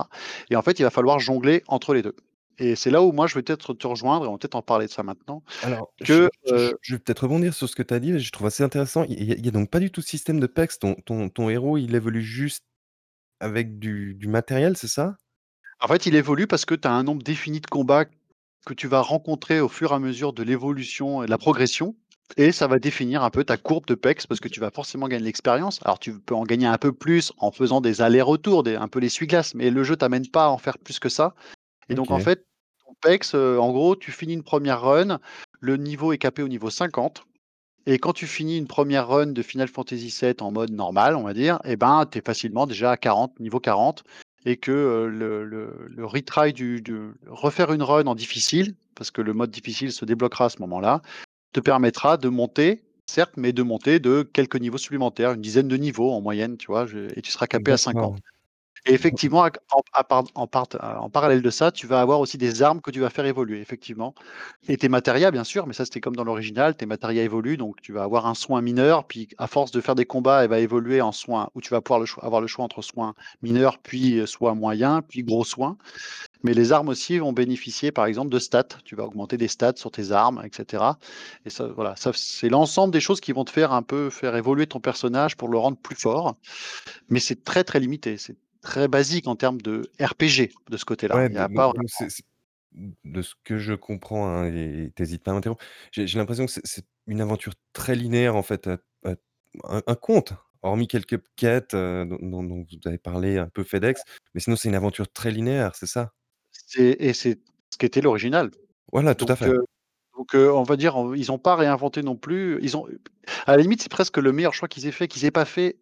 Et 0.50 0.56
en 0.58 0.62
fait, 0.62 0.78
il 0.80 0.84
va 0.84 0.90
falloir 0.90 1.20
jongler 1.20 1.64
entre 1.68 1.94
les 1.94 2.02
deux. 2.02 2.16
Et 2.60 2.76
c'est 2.76 2.92
là 2.92 3.02
où 3.02 3.14
moi 3.14 3.26
je 3.26 3.36
vais 3.36 3.42
peut-être 3.42 3.74
te 3.74 3.88
rejoindre, 3.88 4.26
et 4.26 4.28
on 4.28 4.34
va 4.34 4.38
peut-être 4.38 4.56
en 4.56 4.62
parler 4.62 4.88
de 4.88 4.92
ça 4.92 5.02
maintenant. 5.02 5.44
Alors, 5.64 5.94
que, 6.04 6.30
je, 6.46 6.74
je, 6.82 6.96
vais 6.96 7.00
peut-être 7.00 7.24
rebondir 7.24 7.54
sur 7.54 7.70
ce 7.70 7.76
que 7.76 7.84
tu 7.84 7.94
as 7.94 8.00
dit, 8.02 8.20
je 8.20 8.32
trouve 8.32 8.48
assez 8.48 8.64
intéressant. 8.64 9.06
Il 9.08 9.42
n'y 9.42 9.48
a, 9.48 9.52
donc 9.52 9.70
pas 9.70 9.80
du 9.80 9.90
tout 9.90 10.02
de 10.02 10.06
système 10.06 10.42
de 10.42 10.48
PEX. 10.48 10.80
Ton, 10.80 10.96
ton, 11.06 11.30
ton 11.30 11.50
héros, 11.50 11.78
il 11.78 11.96
évolue 11.96 12.22
juste 12.22 12.66
avec 13.40 13.80
du 13.80 14.16
du 14.16 14.28
matériel, 14.28 14.78
c'est 14.78 14.88
ça? 14.88 15.16
En 15.82 15.88
fait, 15.88 16.06
il 16.06 16.16
évolue 16.16 16.48
parce 16.48 16.66
que 16.66 16.76
tu 16.76 16.88
as 16.88 16.92
un 16.92 17.04
nombre 17.04 17.24
défini 17.24 17.62
de 17.62 17.68
combats 17.68 18.06
que 18.66 18.74
tu 18.74 18.88
vas 18.88 19.02
rencontrer 19.02 19.62
au 19.62 19.70
fur 19.70 19.92
et 19.92 19.96
à 19.96 20.00
mesure 20.00 20.34
de 20.34 20.44
l'évolution 20.44 21.24
et 21.24 21.26
de 21.26 21.32
la 21.32 21.38
progression 21.38 21.96
Et 22.36 22.52
ça 22.52 22.68
va 22.68 22.78
définir 22.80 23.24
un 23.24 23.30
peu 23.30 23.44
ta 23.44 23.58
courbe 23.58 23.86
de 23.86 23.96
PEX 23.96 24.28
parce 24.28 24.40
que 24.40 24.50
tu 24.50 24.60
vas 24.60 24.72
forcément 24.72 25.08
gagner 25.08 25.24
l'expérience. 25.26 25.80
Alors 25.84 26.00
tu 26.00 26.20
peux 26.20 26.36
en 26.36 26.44
gagner 26.44 26.68
un 26.68 26.78
peu 26.78 26.92
plus 26.92 27.32
en 27.38 27.52
faisant 27.52 27.82
des 27.82 28.02
allers-retours, 28.02 28.64
des, 28.64 28.76
un 28.76 28.88
peu 28.88 29.00
les 29.00 29.08
glaces 29.08 29.56
mais 29.56 29.70
le 29.72 29.84
jeu 29.84 29.96
t'amène 29.96 30.28
pas 30.28 30.46
à 30.46 30.50
en 30.50 30.58
faire 30.58 30.78
plus 30.78 31.00
que 31.00 31.10
ça. 31.10 31.34
Et 31.88 31.96
donc 31.96 32.12
en 32.12 32.20
fait, 32.20 32.46
ton 32.86 32.94
PEX, 33.02 33.34
euh, 33.34 33.58
en 33.58 33.72
gros, 33.72 33.96
tu 33.96 34.12
finis 34.12 34.34
une 34.34 34.44
première 34.44 34.82
run, 34.82 35.20
le 35.60 35.78
niveau 35.78 36.14
est 36.14 36.18
capé 36.18 36.44
au 36.44 36.48
niveau 36.48 36.70
50. 36.70 37.24
Et 37.86 37.98
quand 37.98 38.14
tu 38.14 38.28
finis 38.28 38.58
une 38.58 38.68
première 38.68 39.08
run 39.08 39.28
de 39.28 39.42
Final 39.42 39.68
Fantasy 39.68 40.16
VII 40.22 40.36
en 40.42 40.52
mode 40.52 40.72
normal, 40.72 41.16
on 41.16 41.24
va 41.24 41.34
dire, 41.34 41.60
eh 41.66 41.76
ben, 41.76 42.06
tu 42.12 42.20
es 42.20 42.22
facilement 42.22 42.68
déjà 42.68 42.92
à 42.92 42.98
40, 42.98 43.40
niveau 43.40 43.60
40 43.60 44.04
et 44.46 44.58
que 44.58 44.72
euh, 44.72 45.08
le, 45.08 45.44
le, 45.44 46.06
retry 46.06 46.54
du, 46.54 46.82
de 46.82 47.14
refaire 47.28 47.74
une 47.74 47.84
run 47.84 48.06
en 48.06 48.16
difficile, 48.16 48.76
parce 48.96 49.12
que 49.12 49.22
le 49.22 49.34
mode 49.34 49.52
difficile 49.52 49.92
se 49.92 50.06
débloquera 50.06 50.46
à 50.46 50.50
ce 50.50 50.60
moment-là, 50.60 51.02
te 51.54 51.60
permettra 51.60 52.18
de 52.18 52.30
monter, 52.30 52.84
certes, 53.06 53.34
mais 53.38 53.52
de 53.52 53.64
monter 53.64 54.00
de 54.00 54.22
quelques 54.22 54.56
niveaux 54.56 54.78
supplémentaires, 54.78 55.34
une 55.34 55.42
dizaine 55.42 55.68
de 55.68 55.78
niveaux 55.78 56.12
en 56.12 56.22
moyenne, 56.22 56.58
tu 56.58 56.68
vois, 56.68 56.86
et 57.16 57.22
tu 57.22 57.32
seras 57.32 57.48
capé 57.48 57.72
à 57.72 57.78
50. 57.78 58.20
Et 58.86 58.94
effectivement, 58.94 59.48
en, 59.72 60.48
en, 60.48 61.10
parallèle 61.10 61.42
de 61.42 61.50
ça, 61.50 61.72
tu 61.72 61.88
vas 61.88 62.02
avoir 62.02 62.20
aussi 62.20 62.38
des 62.38 62.62
armes 62.62 62.82
que 62.82 62.92
tu 62.92 63.00
vas 63.00 63.10
faire 63.10 63.26
évoluer, 63.26 63.60
effectivement. 63.60 64.16
Et 64.68 64.78
tes 64.78 64.90
matérias, 64.90 65.32
bien 65.32 65.44
sûr, 65.44 65.68
mais 65.68 65.74
ça 65.74 65.86
c'était 65.86 66.00
comme 66.00 66.16
dans 66.16 66.24
l'original, 66.24 66.76
tes 66.76 66.86
matérias 66.86 67.24
évoluent, 67.24 67.58
donc 67.58 67.82
tu 67.82 67.94
vas 67.94 68.04
avoir 68.04 68.26
un 68.26 68.36
soin 68.36 68.62
mineur, 68.62 69.06
puis 69.06 69.30
à 69.38 69.48
force 69.48 69.72
de 69.72 69.82
faire 69.82 69.96
des 69.96 70.06
combats, 70.06 70.44
elle 70.44 70.50
va 70.50 70.60
évoluer 70.60 71.02
en 71.02 71.12
soin, 71.12 71.50
où 71.56 71.62
tu 71.62 71.70
vas 71.70 71.82
pouvoir 71.82 72.06
avoir 72.22 72.42
le 72.42 72.48
choix 72.48 72.66
entre 72.66 72.82
soins 72.82 73.14
mineurs, 73.42 73.78
puis 73.80 74.22
soins 74.28 74.56
moyens, 74.56 75.02
puis 75.08 75.24
gros 75.24 75.44
soins. 75.44 75.78
Mais 76.44 76.54
les 76.54 76.72
armes 76.72 76.90
aussi 76.90 77.18
vont 77.20 77.34
bénéficier, 77.34 77.92
par 77.92 78.06
exemple, 78.06 78.30
de 78.30 78.40
stats. 78.40 78.64
Tu 78.86 78.96
vas 78.96 79.04
augmenter 79.04 79.38
des 79.38 79.50
stats 79.50 79.76
sur 79.76 79.92
tes 79.92 80.12
armes, 80.12 80.42
etc. 80.46 80.84
Et 81.46 81.50
ça, 81.50 81.68
voilà, 81.68 81.96
c'est 82.14 82.50
l'ensemble 82.50 82.94
des 82.94 83.02
choses 83.02 83.20
qui 83.20 83.34
vont 83.34 83.44
te 83.44 83.52
faire 83.52 83.74
un 83.74 83.82
peu 83.82 84.10
faire 84.10 84.36
évoluer 84.36 84.68
ton 84.68 84.80
personnage 84.80 85.36
pour 85.36 85.50
le 85.50 85.58
rendre 85.58 85.78
plus 85.78 85.96
fort. 85.96 86.36
Mais 87.10 87.20
c'est 87.20 87.44
très 87.44 87.64
très 87.64 87.80
limité. 87.80 88.18
Très 88.62 88.88
basique 88.88 89.28
en 89.28 89.36
termes 89.36 89.62
de 89.62 89.90
RPG 90.02 90.54
de 90.70 90.78
ce 90.78 90.86
côté-là. 90.86 91.30
De 92.72 93.22
ce 93.24 93.34
que 93.44 93.58
je 93.58 93.74
comprends, 93.74 94.28
hein, 94.28 94.46
et 94.46 94.92
t'hésites 94.96 95.24
pas 95.24 95.32
à 95.32 95.34
m'interrompre, 95.34 95.64
j'ai 95.92 96.06
l'impression 96.20 96.46
que 96.46 96.52
c'est 96.52 96.86
une 97.08 97.20
aventure 97.20 97.54
très 97.74 97.96
linéaire 97.96 98.36
en 98.36 98.44
fait, 98.44 98.70
un 99.64 99.96
conte, 99.96 100.34
hormis 100.62 100.88
quelques 100.88 101.20
quêtes, 101.36 101.72
dont 101.74 102.44
vous 102.44 102.66
avez 102.86 103.00
parlé 103.00 103.40
un 103.40 103.48
peu 103.48 103.64
FedEx, 103.64 104.04
mais 104.36 104.40
sinon 104.40 104.56
c'est 104.56 104.70
une 104.70 104.76
aventure 104.76 105.12
très 105.12 105.32
linéaire, 105.32 105.76
c'est 105.76 105.88
ça? 105.88 106.14
Et 106.78 107.14
c'est 107.14 107.40
ce 107.72 107.78
qu'était 107.80 108.02
l'original. 108.02 108.52
Voilà, 108.92 109.16
tout 109.16 109.26
à 109.28 109.36
fait. 109.36 109.52
Donc 110.20 110.34
on 110.34 110.64
va 110.64 110.76
dire, 110.76 110.96
ils 111.16 111.28
n'ont 111.28 111.38
pas 111.38 111.56
réinventé 111.56 112.04
non 112.04 112.18
plus, 112.18 112.60
ils 112.62 112.76
ont 112.76 112.86
à 113.48 113.56
la 113.56 113.62
limite, 113.62 113.82
c'est 113.82 113.90
presque 113.90 114.18
le 114.18 114.34
meilleur 114.34 114.54
choix 114.54 114.68
qu'ils 114.68 114.86
aient 114.86 114.92
fait, 114.92 115.08
qu'ils 115.08 115.24
aient 115.24 115.32
pas 115.32 115.46
fait 115.46 115.78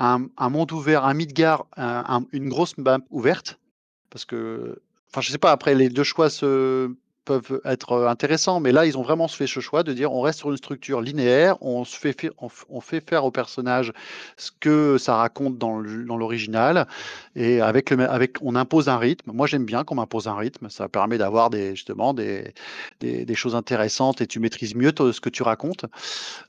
un, 0.00 0.28
monde 0.50 0.72
ouvert, 0.72 1.04
un 1.04 1.14
Midgar, 1.14 1.66
une 2.32 2.48
grosse 2.48 2.76
map 2.76 2.98
ouverte, 3.10 3.60
parce 4.10 4.24
que, 4.24 4.82
enfin, 5.12 5.20
je 5.20 5.30
sais 5.30 5.38
pas, 5.38 5.52
après, 5.52 5.76
les 5.76 5.90
deux 5.90 6.02
choix 6.02 6.28
se 6.28 6.90
peuvent 7.28 7.60
être 7.66 8.06
intéressants, 8.06 8.58
mais 8.58 8.72
là, 8.72 8.86
ils 8.86 8.96
ont 8.96 9.02
vraiment 9.02 9.28
fait 9.28 9.46
ce 9.46 9.60
choix 9.60 9.82
de 9.82 9.92
dire 9.92 10.12
on 10.12 10.22
reste 10.22 10.38
sur 10.38 10.50
une 10.50 10.56
structure 10.56 11.02
linéaire, 11.02 11.56
on, 11.60 11.84
se 11.84 11.98
fait, 11.98 12.16
on, 12.38 12.80
fait 12.80 13.06
faire 13.06 13.26
au 13.26 13.30
personnage 13.30 13.92
ce 14.38 14.50
que 14.58 14.96
ça 14.96 15.16
raconte 15.16 15.58
dans 15.58 15.78
l'original, 15.78 16.86
et 17.36 17.60
avec 17.60 17.90
le, 17.90 18.08
avec, 18.08 18.38
on 18.40 18.54
impose 18.56 18.88
un 18.88 18.96
rythme. 18.96 19.32
Moi, 19.34 19.46
j'aime 19.46 19.66
bien 19.66 19.84
qu'on 19.84 19.96
m'impose 19.96 20.26
un 20.26 20.36
rythme, 20.36 20.70
ça 20.70 20.88
permet 20.88 21.18
d'avoir 21.18 21.50
des, 21.50 21.76
justement 21.76 22.14
des, 22.14 22.54
des, 23.00 23.34
choses 23.34 23.54
intéressantes 23.54 24.22
et 24.22 24.26
tu 24.26 24.40
maîtrises 24.40 24.74
mieux 24.74 24.92
ce 24.96 25.20
que 25.20 25.28
tu 25.28 25.42
racontes. 25.42 25.84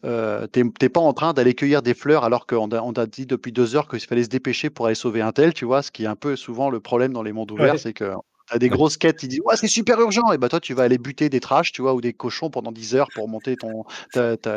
Euh, 0.05 0.47
tu 0.53 0.63
n'es 0.81 0.89
pas 0.89 1.01
en 1.01 1.11
train 1.11 1.33
d'aller 1.33 1.55
cueillir 1.55 1.81
des 1.81 1.93
fleurs 1.93 2.23
alors 2.23 2.47
qu'on 2.47 2.71
a, 2.71 2.81
on 2.81 2.93
a 2.93 3.05
dit 3.05 3.25
depuis 3.25 3.51
deux 3.51 3.75
heures 3.75 3.89
qu'il 3.89 3.99
fallait 3.99 4.23
se 4.23 4.29
dépêcher 4.29 4.69
pour 4.69 4.85
aller 4.85 4.95
sauver 4.95 5.21
un 5.21 5.33
tel, 5.33 5.53
tu 5.53 5.65
vois, 5.65 5.81
ce 5.81 5.91
qui 5.91 6.05
est 6.05 6.07
un 6.07 6.15
peu 6.15 6.37
souvent 6.37 6.69
le 6.69 6.79
problème 6.79 7.11
dans 7.11 7.23
les 7.23 7.33
mondes 7.33 7.51
ouverts, 7.51 7.77
c'est 7.77 7.93
que 7.93 8.13
T'as 8.49 8.57
des 8.57 8.69
grosses 8.69 8.97
quêtes, 8.97 9.23
ils 9.23 9.29
disent 9.29 9.41
ouais, 9.45 9.55
c'est 9.55 9.67
super 9.67 9.99
urgent. 9.99 10.31
Et 10.31 10.37
bah 10.37 10.49
toi, 10.49 10.59
tu 10.59 10.73
vas 10.73 10.83
aller 10.83 10.97
buter 10.97 11.29
des 11.29 11.39
trash, 11.39 11.71
tu 11.71 11.81
vois, 11.81 11.93
ou 11.93 12.01
des 12.01 12.13
cochons 12.13 12.49
pendant 12.49 12.71
10 12.71 12.95
heures 12.95 13.09
pour 13.13 13.27
monter 13.27 13.55
ton, 13.55 13.85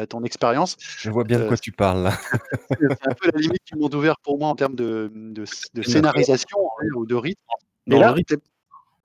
ton 0.09 0.25
expérience. 0.25 0.77
Je 0.79 1.11
vois 1.11 1.25
bien 1.25 1.39
de 1.39 1.45
quoi 1.45 1.55
euh, 1.55 1.61
tu 1.61 1.73
parles 1.73 2.11
c'est 2.71 3.09
un 3.09 3.15
peu 3.15 3.31
la 3.33 3.41
limite 3.41 3.63
du 3.71 3.79
monde 3.79 3.95
ouvert 3.95 4.17
pour 4.23 4.39
moi 4.39 4.49
en 4.49 4.55
termes 4.55 4.75
de, 4.75 5.11
de, 5.15 5.45
de 5.75 5.83
scénarisation 5.83 6.59
ou 6.97 7.07
de 7.07 7.15
rythme. 7.15 7.43
Mais 7.87 7.99
là, 7.99 8.15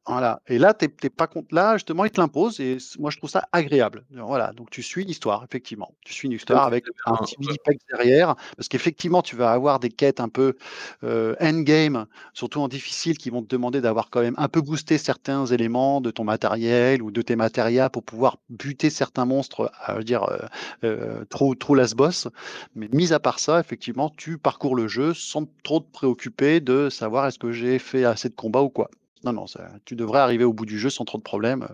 voilà. 0.07 0.41
Et 0.47 0.57
là, 0.57 0.73
tu 0.73 0.87
n'es 1.03 1.09
pas 1.09 1.27
contre. 1.27 1.53
Là, 1.53 1.73
justement, 1.75 2.05
il 2.05 2.11
te 2.11 2.19
l'impose 2.19 2.59
et 2.59 2.77
moi, 2.97 3.11
je 3.11 3.17
trouve 3.17 3.29
ça 3.29 3.47
agréable. 3.51 4.05
Voilà. 4.11 4.53
Donc, 4.53 4.69
tu 4.69 4.81
suis 4.81 5.03
l'histoire, 5.03 5.43
effectivement. 5.43 5.93
Tu 6.05 6.13
suis 6.13 6.27
une 6.27 6.33
histoire 6.33 6.65
avec 6.65 6.85
un 7.05 7.17
petit 7.17 7.35
mini 7.39 7.57
pack 7.63 7.77
derrière. 7.91 8.35
Parce 8.55 8.69
qu'effectivement, 8.69 9.21
tu 9.21 9.35
vas 9.35 9.51
avoir 9.51 9.79
des 9.79 9.89
quêtes 9.89 10.19
un 10.21 10.29
peu 10.29 10.55
euh, 11.03 11.35
endgame, 11.41 12.05
surtout 12.33 12.61
en 12.61 12.69
difficile, 12.69 13.17
qui 13.17 13.29
vont 13.29 13.41
te 13.41 13.47
demander 13.47 13.81
d'avoir 13.81 14.09
quand 14.09 14.21
même 14.21 14.35
un 14.37 14.47
peu 14.47 14.61
boosté 14.61 14.97
certains 14.97 15.45
éléments 15.45 15.99
de 15.99 16.09
ton 16.11 16.23
matériel 16.23 17.01
ou 17.01 17.11
de 17.11 17.21
tes 17.21 17.35
matérias 17.35 17.89
pour 17.89 18.03
pouvoir 18.03 18.37
buter 18.49 18.89
certains 18.89 19.25
monstres, 19.25 19.71
à 19.81 19.95
euh, 19.97 20.03
dire 20.03 20.23
euh, 20.23 20.37
euh, 20.85 21.25
trop, 21.29 21.53
trop 21.55 21.75
las 21.75 21.93
boss. 21.95 22.27
Mais 22.75 22.87
mis 22.93 23.13
à 23.13 23.19
part 23.19 23.39
ça, 23.39 23.59
effectivement, 23.59 24.09
tu 24.15 24.37
parcours 24.37 24.75
le 24.75 24.87
jeu 24.87 25.13
sans 25.13 25.45
trop 25.63 25.79
te 25.81 25.91
préoccuper 25.91 26.59
de 26.61 26.89
savoir 26.89 27.27
est-ce 27.27 27.39
que 27.39 27.51
j'ai 27.51 27.77
fait 27.79 28.05
assez 28.05 28.29
de 28.29 28.35
combats 28.35 28.61
ou 28.61 28.69
quoi. 28.69 28.89
Non, 29.23 29.33
non, 29.33 29.45
tu 29.85 29.95
devrais 29.95 30.19
arriver 30.19 30.43
au 30.43 30.53
bout 30.53 30.65
du 30.65 30.79
jeu 30.79 30.89
sans 30.89 31.05
trop 31.05 31.17
de 31.17 31.23
problèmes. 31.23 31.67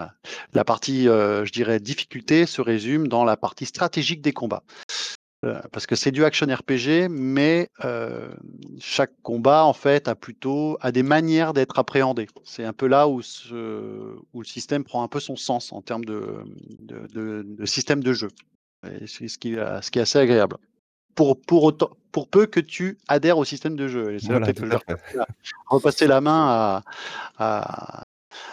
Euh, 0.00 0.04
la 0.52 0.64
partie, 0.64 1.08
euh, 1.08 1.44
je 1.44 1.52
dirais, 1.52 1.80
difficulté 1.80 2.46
se 2.46 2.60
résume 2.60 3.08
dans 3.08 3.24
la 3.24 3.36
partie 3.36 3.66
stratégique 3.66 4.22
des 4.22 4.32
combats. 4.32 4.64
Euh, 5.44 5.60
parce 5.72 5.86
que 5.86 5.94
c'est 5.94 6.10
du 6.10 6.24
action 6.24 6.46
RPG, 6.46 7.08
mais 7.10 7.68
chaque 8.80 9.12
combat, 9.22 9.64
en 9.64 9.74
fait, 9.74 10.08
a 10.08 10.14
plutôt 10.14 10.78
a 10.80 10.90
des 10.90 11.02
manières 11.02 11.52
d'être 11.52 11.78
appréhendé. 11.78 12.28
C'est 12.44 12.64
un 12.64 12.72
peu 12.72 12.86
là 12.86 13.08
où, 13.08 13.20
le 13.52 14.44
système 14.44 14.84
prend 14.84 15.02
un 15.02 15.08
peu 15.08 15.20
son 15.20 15.36
sens 15.36 15.72
en 15.72 15.82
termes 15.82 16.04
de, 16.04 17.66
système 17.66 18.02
de 18.02 18.12
jeu. 18.12 18.28
C'est 19.06 19.28
ce 19.28 19.38
qui, 19.38 19.54
ce 19.54 19.90
qui 19.90 19.98
est 19.98 20.02
assez 20.02 20.18
agréable 20.18 20.56
pour, 21.14 21.40
pour, 21.40 21.64
autant, 21.64 21.90
pour 22.12 22.28
peu 22.28 22.46
que 22.46 22.60
tu 22.60 22.98
adhères 23.08 23.38
au 23.38 23.44
système 23.44 23.76
de 23.76 23.88
jeu. 23.88 24.14
Et 24.14 24.18
c'est 24.18 24.28
peut-être 24.28 24.60
que 24.60 24.66
je 24.66 25.16
vais 25.16 25.24
repasser 25.66 26.06
la 26.06 26.20
main 26.20 26.46
à, 26.48 26.82
à, 27.38 28.04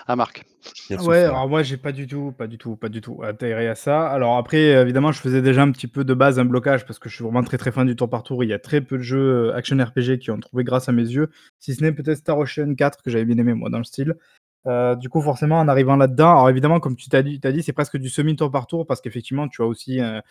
à 0.08 0.16
Marc. 0.16 0.46
Ouais, 0.92 1.24
alors 1.24 1.50
moi 1.50 1.64
j'ai 1.64 1.78
pas 1.78 1.92
du 1.92 2.06
tout, 2.06 2.34
pas 2.38 2.48
du 2.48 2.58
tout, 2.58 2.76
pas 2.76 2.90
du 2.90 3.02
tout 3.02 3.24
adhéré 3.24 3.68
à 3.68 3.76
ça. 3.76 4.08
Alors 4.08 4.38
après, 4.38 4.60
évidemment, 4.60 5.12
je 5.12 5.20
faisais 5.20 5.42
déjà 5.42 5.64
un 5.64 5.72
petit 5.72 5.88
peu 5.88 6.04
de 6.04 6.14
base 6.14 6.40
un 6.40 6.46
blocage 6.46 6.86
parce 6.86 7.00
que 7.00 7.10
je 7.10 7.16
suis 7.16 7.24
vraiment 7.24 7.44
très 7.44 7.58
très 7.58 7.72
fan 7.72 7.88
du 7.88 7.96
tour 7.96 8.10
par 8.10 8.24
tour. 8.24 8.44
Il 8.44 8.50
y 8.50 8.54
a 8.54 8.60
très 8.60 8.82
peu 8.82 8.98
de 8.98 9.04
jeux 9.04 9.50
euh, 9.50 9.56
action 9.56 9.78
RPG 9.78 10.20
qui 10.20 10.32
ont 10.32 10.40
trouvé 10.40 10.64
grâce 10.64 10.88
à 10.90 10.92
mes 10.92 11.04
yeux, 11.04 11.30
si 11.60 11.74
ce 11.74 11.84
n'est 11.84 11.92
peut-être 11.92 12.18
Star 12.18 12.38
Ocean 12.38 12.76
4 12.76 13.02
que 13.02 13.10
j'avais 13.10 13.26
bien 13.26 13.38
aimé 13.38 13.54
moi 13.54 13.70
dans 13.70 13.80
le 13.80 13.84
style. 13.84 14.16
Euh, 14.68 14.96
du 14.96 15.10
coup, 15.10 15.22
forcément, 15.22 15.60
en 15.60 15.68
arrivant 15.68 15.96
là-dedans, 15.96 16.32
alors 16.32 16.50
évidemment, 16.50 16.80
comme 16.80 16.96
tu 16.96 17.10
t'as 17.10 17.22
dit, 17.24 17.64
c'est 17.64 17.74
presque 17.74 17.98
du 17.98 18.10
semi-tour 18.10 18.52
par 18.52 18.68
tour 18.68 18.86
parce 18.86 19.02
qu'effectivement, 19.02 19.48
tu 19.48 19.62
as 19.64 19.66
aussi 19.66 20.00
un, 20.00 20.22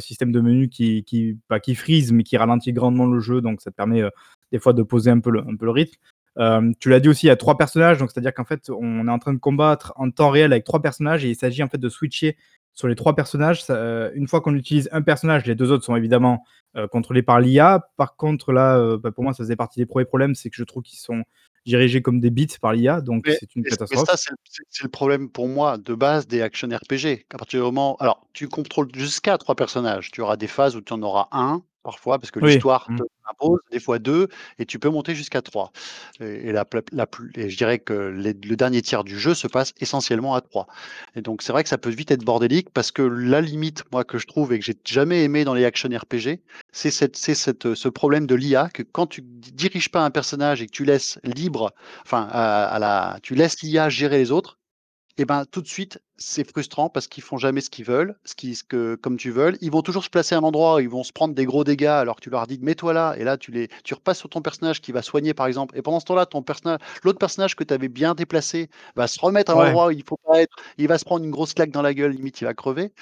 système 0.00 0.32
de 0.32 0.40
menu 0.40 0.68
qui, 0.68 1.04
qui, 1.04 1.38
pas 1.48 1.60
qui 1.60 1.74
freeze, 1.74 2.12
mais 2.12 2.22
qui 2.22 2.36
ralentit 2.36 2.72
grandement 2.72 3.06
le 3.06 3.20
jeu. 3.20 3.40
Donc, 3.40 3.62
ça 3.62 3.70
te 3.70 3.76
permet 3.76 4.02
euh, 4.02 4.10
des 4.52 4.58
fois 4.58 4.72
de 4.74 4.82
poser 4.82 5.10
un 5.10 5.20
peu 5.20 5.30
le, 5.30 5.40
un 5.40 5.72
rythme. 5.72 5.96
Euh, 6.38 6.72
tu 6.78 6.90
l'as 6.90 7.00
dit 7.00 7.08
aussi, 7.08 7.26
il 7.26 7.28
y 7.28 7.32
a 7.32 7.36
trois 7.36 7.56
personnages, 7.56 7.98
donc 7.98 8.10
c'est-à-dire 8.12 8.34
qu'en 8.34 8.44
fait, 8.44 8.70
on 8.70 9.08
est 9.08 9.10
en 9.10 9.18
train 9.18 9.32
de 9.32 9.38
combattre 9.38 9.92
en 9.96 10.10
temps 10.10 10.30
réel 10.30 10.52
avec 10.52 10.64
trois 10.64 10.80
personnages 10.80 11.24
et 11.24 11.30
il 11.30 11.34
s'agit 11.34 11.62
en 11.64 11.68
fait 11.68 11.78
de 11.78 11.88
switcher 11.88 12.36
sur 12.74 12.86
les 12.86 12.94
trois 12.94 13.16
personnages. 13.16 13.64
une 14.14 14.28
fois 14.28 14.40
qu'on 14.40 14.54
utilise 14.54 14.88
un 14.92 15.02
personnage, 15.02 15.46
les 15.46 15.56
deux 15.56 15.72
autres 15.72 15.84
sont 15.84 15.96
évidemment 15.96 16.44
contrôlés 16.92 17.24
par 17.24 17.40
l'IA. 17.40 17.88
Par 17.96 18.14
contre, 18.14 18.52
là, 18.52 18.96
bah, 18.98 19.10
pour 19.10 19.24
moi, 19.24 19.32
ça 19.32 19.38
faisait 19.42 19.56
partie 19.56 19.80
des 19.80 19.86
premiers 19.86 20.04
problèmes, 20.04 20.36
c'est 20.36 20.48
que 20.48 20.54
je 20.54 20.62
trouve 20.62 20.84
qu'ils 20.84 21.00
sont 21.00 21.24
dirigés 21.66 22.02
comme 22.02 22.20
des 22.20 22.30
bits 22.30 22.48
par 22.60 22.72
l'IA, 22.72 23.00
donc 23.00 23.26
c'est 23.26 23.54
une 23.54 23.62
catastrophe. 23.62 24.06
Mais 24.08 24.16
ça, 24.16 24.32
c'est 24.68 24.82
le 24.82 24.88
problème 24.88 25.28
pour 25.28 25.48
moi 25.48 25.78
de 25.78 25.94
base 25.94 26.26
des 26.26 26.42
action 26.42 26.68
RPG. 26.68 27.26
À 27.32 27.38
partir 27.38 27.60
du 27.60 27.64
moment, 27.64 27.96
alors 28.00 28.26
tu 28.32 28.48
contrôles 28.48 28.88
jusqu'à 28.94 29.38
trois 29.38 29.54
personnages, 29.54 30.10
tu 30.10 30.20
auras 30.20 30.36
des 30.36 30.46
phases 30.46 30.76
où 30.76 30.80
tu 30.80 30.92
en 30.92 31.02
auras 31.02 31.28
un 31.32 31.62
parfois 31.88 32.18
parce 32.18 32.30
que 32.30 32.40
l'histoire 32.40 32.84
mmh. 32.90 32.96
te 32.96 33.02
impose, 33.30 33.60
des 33.72 33.80
fois 33.80 33.98
deux, 33.98 34.28
et 34.58 34.66
tu 34.66 34.78
peux 34.78 34.90
monter 34.90 35.14
jusqu'à 35.14 35.40
trois. 35.40 35.72
Et, 36.20 36.52
la, 36.52 36.66
la, 36.92 37.06
et 37.34 37.48
je 37.48 37.56
dirais 37.56 37.78
que 37.78 37.94
le 37.94 38.56
dernier 38.56 38.82
tiers 38.82 39.04
du 39.04 39.18
jeu 39.18 39.32
se 39.32 39.46
passe 39.46 39.72
essentiellement 39.80 40.34
à 40.34 40.42
trois. 40.42 40.66
Et 41.16 41.22
donc 41.22 41.40
c'est 41.40 41.52
vrai 41.52 41.62
que 41.62 41.70
ça 41.70 41.78
peut 41.78 41.88
vite 41.88 42.10
être 42.10 42.24
bordélique 42.24 42.68
parce 42.74 42.90
que 42.90 43.00
la 43.00 43.40
limite, 43.40 43.84
moi, 43.90 44.04
que 44.04 44.18
je 44.18 44.26
trouve 44.26 44.52
et 44.52 44.58
que 44.58 44.66
j'ai 44.66 44.76
jamais 44.84 45.24
aimé 45.24 45.44
dans 45.44 45.54
les 45.54 45.64
action 45.64 45.88
RPG, 45.88 46.40
c'est 46.72 46.90
cette, 46.90 47.16
cette, 47.16 47.74
ce 47.74 47.88
problème 47.88 48.26
de 48.26 48.34
l'IA 48.34 48.68
que 48.68 48.82
quand 48.82 49.06
tu 49.06 49.22
diriges 49.22 49.90
pas 49.90 50.04
un 50.04 50.10
personnage 50.10 50.60
et 50.60 50.66
que 50.66 50.72
tu 50.72 50.84
laisses 50.84 51.18
libre, 51.24 51.72
enfin, 52.04 52.28
à, 52.30 52.78
la, 52.78 53.18
tu 53.22 53.34
laisses 53.34 53.62
l'IA 53.62 53.88
gérer 53.88 54.18
les 54.18 54.30
autres, 54.30 54.57
et 55.18 55.24
ben, 55.24 55.44
tout 55.50 55.60
de 55.62 55.66
suite, 55.66 56.00
c'est 56.16 56.48
frustrant 56.48 56.88
parce 56.90 57.08
qu'ils 57.08 57.22
font 57.24 57.38
jamais 57.38 57.60
ce 57.60 57.70
qu'ils 57.70 57.84
veulent, 57.84 58.16
ce 58.24 58.34
qui 58.36 58.54
ce 58.54 58.64
que 58.64 58.94
comme 58.96 59.16
tu 59.16 59.30
veux. 59.30 59.52
Ils 59.60 59.70
vont 59.70 59.82
toujours 59.82 60.04
se 60.04 60.10
placer 60.10 60.34
à 60.34 60.38
un 60.38 60.42
endroit 60.42 60.76
où 60.76 60.80
ils 60.80 60.88
vont 60.88 61.04
se 61.04 61.12
prendre 61.12 61.34
des 61.34 61.44
gros 61.44 61.64
dégâts 61.64 61.86
alors 61.86 62.16
que 62.16 62.20
tu 62.22 62.30
leur 62.30 62.46
dis: 62.46 62.58
«Mets-toi 62.62 62.92
là» 62.92 63.14
et 63.18 63.24
là 63.24 63.36
tu 63.36 63.50
les 63.50 63.68
tu 63.84 63.94
repasses 63.94 64.18
sur 64.18 64.28
ton 64.30 64.42
personnage 64.42 64.80
qui 64.80 64.92
va 64.92 65.02
soigner 65.02 65.34
par 65.34 65.46
exemple 65.46 65.76
et 65.76 65.82
pendant 65.82 66.00
ce 66.00 66.04
temps-là, 66.06 66.26
ton 66.26 66.42
personnage 66.42 66.78
l'autre 67.04 67.18
personnage 67.18 67.56
que 67.56 67.64
tu 67.64 67.74
avais 67.74 67.88
bien 67.88 68.14
déplacé 68.14 68.70
va 68.96 69.06
se 69.08 69.20
remettre 69.20 69.50
à 69.52 69.54
Ouais. 69.54 69.56
l'endroit 69.56 69.88
où 69.88 69.90
il 69.90 70.04
faut 70.04 70.18
pas 70.26 70.40
être. 70.42 70.54
Il 70.78 70.88
va 70.88 70.98
se 70.98 71.04
prendre 71.04 71.24
une 71.24 71.30
grosse 71.32 71.54
claque 71.54 71.70
dans 71.72 71.82
la 71.82 71.94
gueule, 71.94 72.12
limite 72.12 72.40
il 72.40 72.44
va 72.44 72.54
crever. 72.54 72.92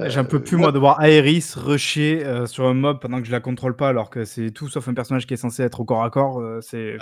Ouais, 0.00 0.10
J'en 0.10 0.24
peux 0.24 0.42
Heu, 0.42 0.42
plus 0.42 0.56
moi 0.56 0.70
moi 0.70 0.72
de 0.72 0.78
voir 0.78 1.02
Aeris 1.04 1.52
rusher 1.56 2.24
euh, 2.24 2.46
sur 2.46 2.66
un 2.66 2.74
mob 2.74 3.00
pendant 3.00 3.20
que 3.20 3.26
je 3.26 3.32
la 3.32 3.40
contrôle 3.40 3.76
pas 3.76 3.88
alors 3.88 4.10
que 4.10 4.24
c'est 4.24 4.50
tout 4.50 4.68
sauf 4.68 4.88
un 4.88 4.94
personnage 4.94 5.26
qui 5.26 5.34
est 5.34 5.36
censé 5.36 5.62
être 5.62 5.80
au 5.80 5.84
corps 5.84 6.02
à 6.02 6.10
corps. 6.10 6.40
euh, 6.40 6.60
c'est 6.60 6.96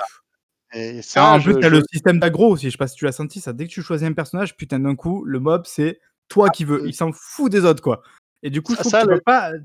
et 0.75 1.01
Ah, 1.17 1.35
en 1.35 1.41
plus, 1.41 1.53
je 1.53 1.59
t'as 1.59 1.69
je 1.69 1.75
le 1.77 1.83
système 1.91 2.19
d'aggro 2.19 2.49
aussi, 2.51 2.67
je 2.67 2.71
sais 2.73 2.79
pas 2.79 2.89
si 2.89 2.97
tu 2.97 3.05
l'as 3.05 3.13
senti 3.13 3.41
ça. 3.41 3.53
Dès 3.53 3.67
que 3.67 3.73
tu 3.73 3.83
choisis 3.83 4.07
un 4.09 4.13
personnage, 4.13 4.57
putain, 4.57 4.81
d'un 4.81 4.97
coup, 4.97 5.25
le 5.25 5.39
mob, 5.41 5.63
c'est 5.67 6.01
toi 6.29 6.51
qui 6.51 6.65
veux. 6.65 6.81
heu, 6.85 6.87
Il 6.87 6.95
s'en 6.95 7.13
fout 7.13 7.51
des 7.53 7.65
autres, 7.65 7.83
quoi. 7.83 8.03
Et 8.43 8.51
du 8.51 8.63
coup, 8.63 8.73
je 8.73 8.77
ça 8.77 8.83
trouve 8.83 8.93
que 8.93 8.99
ça, 8.99 9.05
tu 9.05 9.09
le 9.11 9.17
peux 9.17 9.23
pas. 9.23 9.53
euh, 9.53 9.59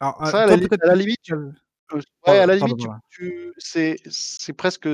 Alors, 0.00 0.22
euh, 0.22 0.30
ça 0.30 0.42
à 0.42 0.46
la 0.46 0.54
à 0.92 0.94
limite, 0.94 1.18
tu 1.22 1.34
euh, 1.34 1.50
Heu, 1.92 2.00
ouais, 2.26 2.38
à 2.38 2.46
la 2.46 2.54
limite, 2.56 2.78
tu 3.10 3.52
c'est 3.58 3.96
c'est 4.08 4.52
presque 4.52 4.86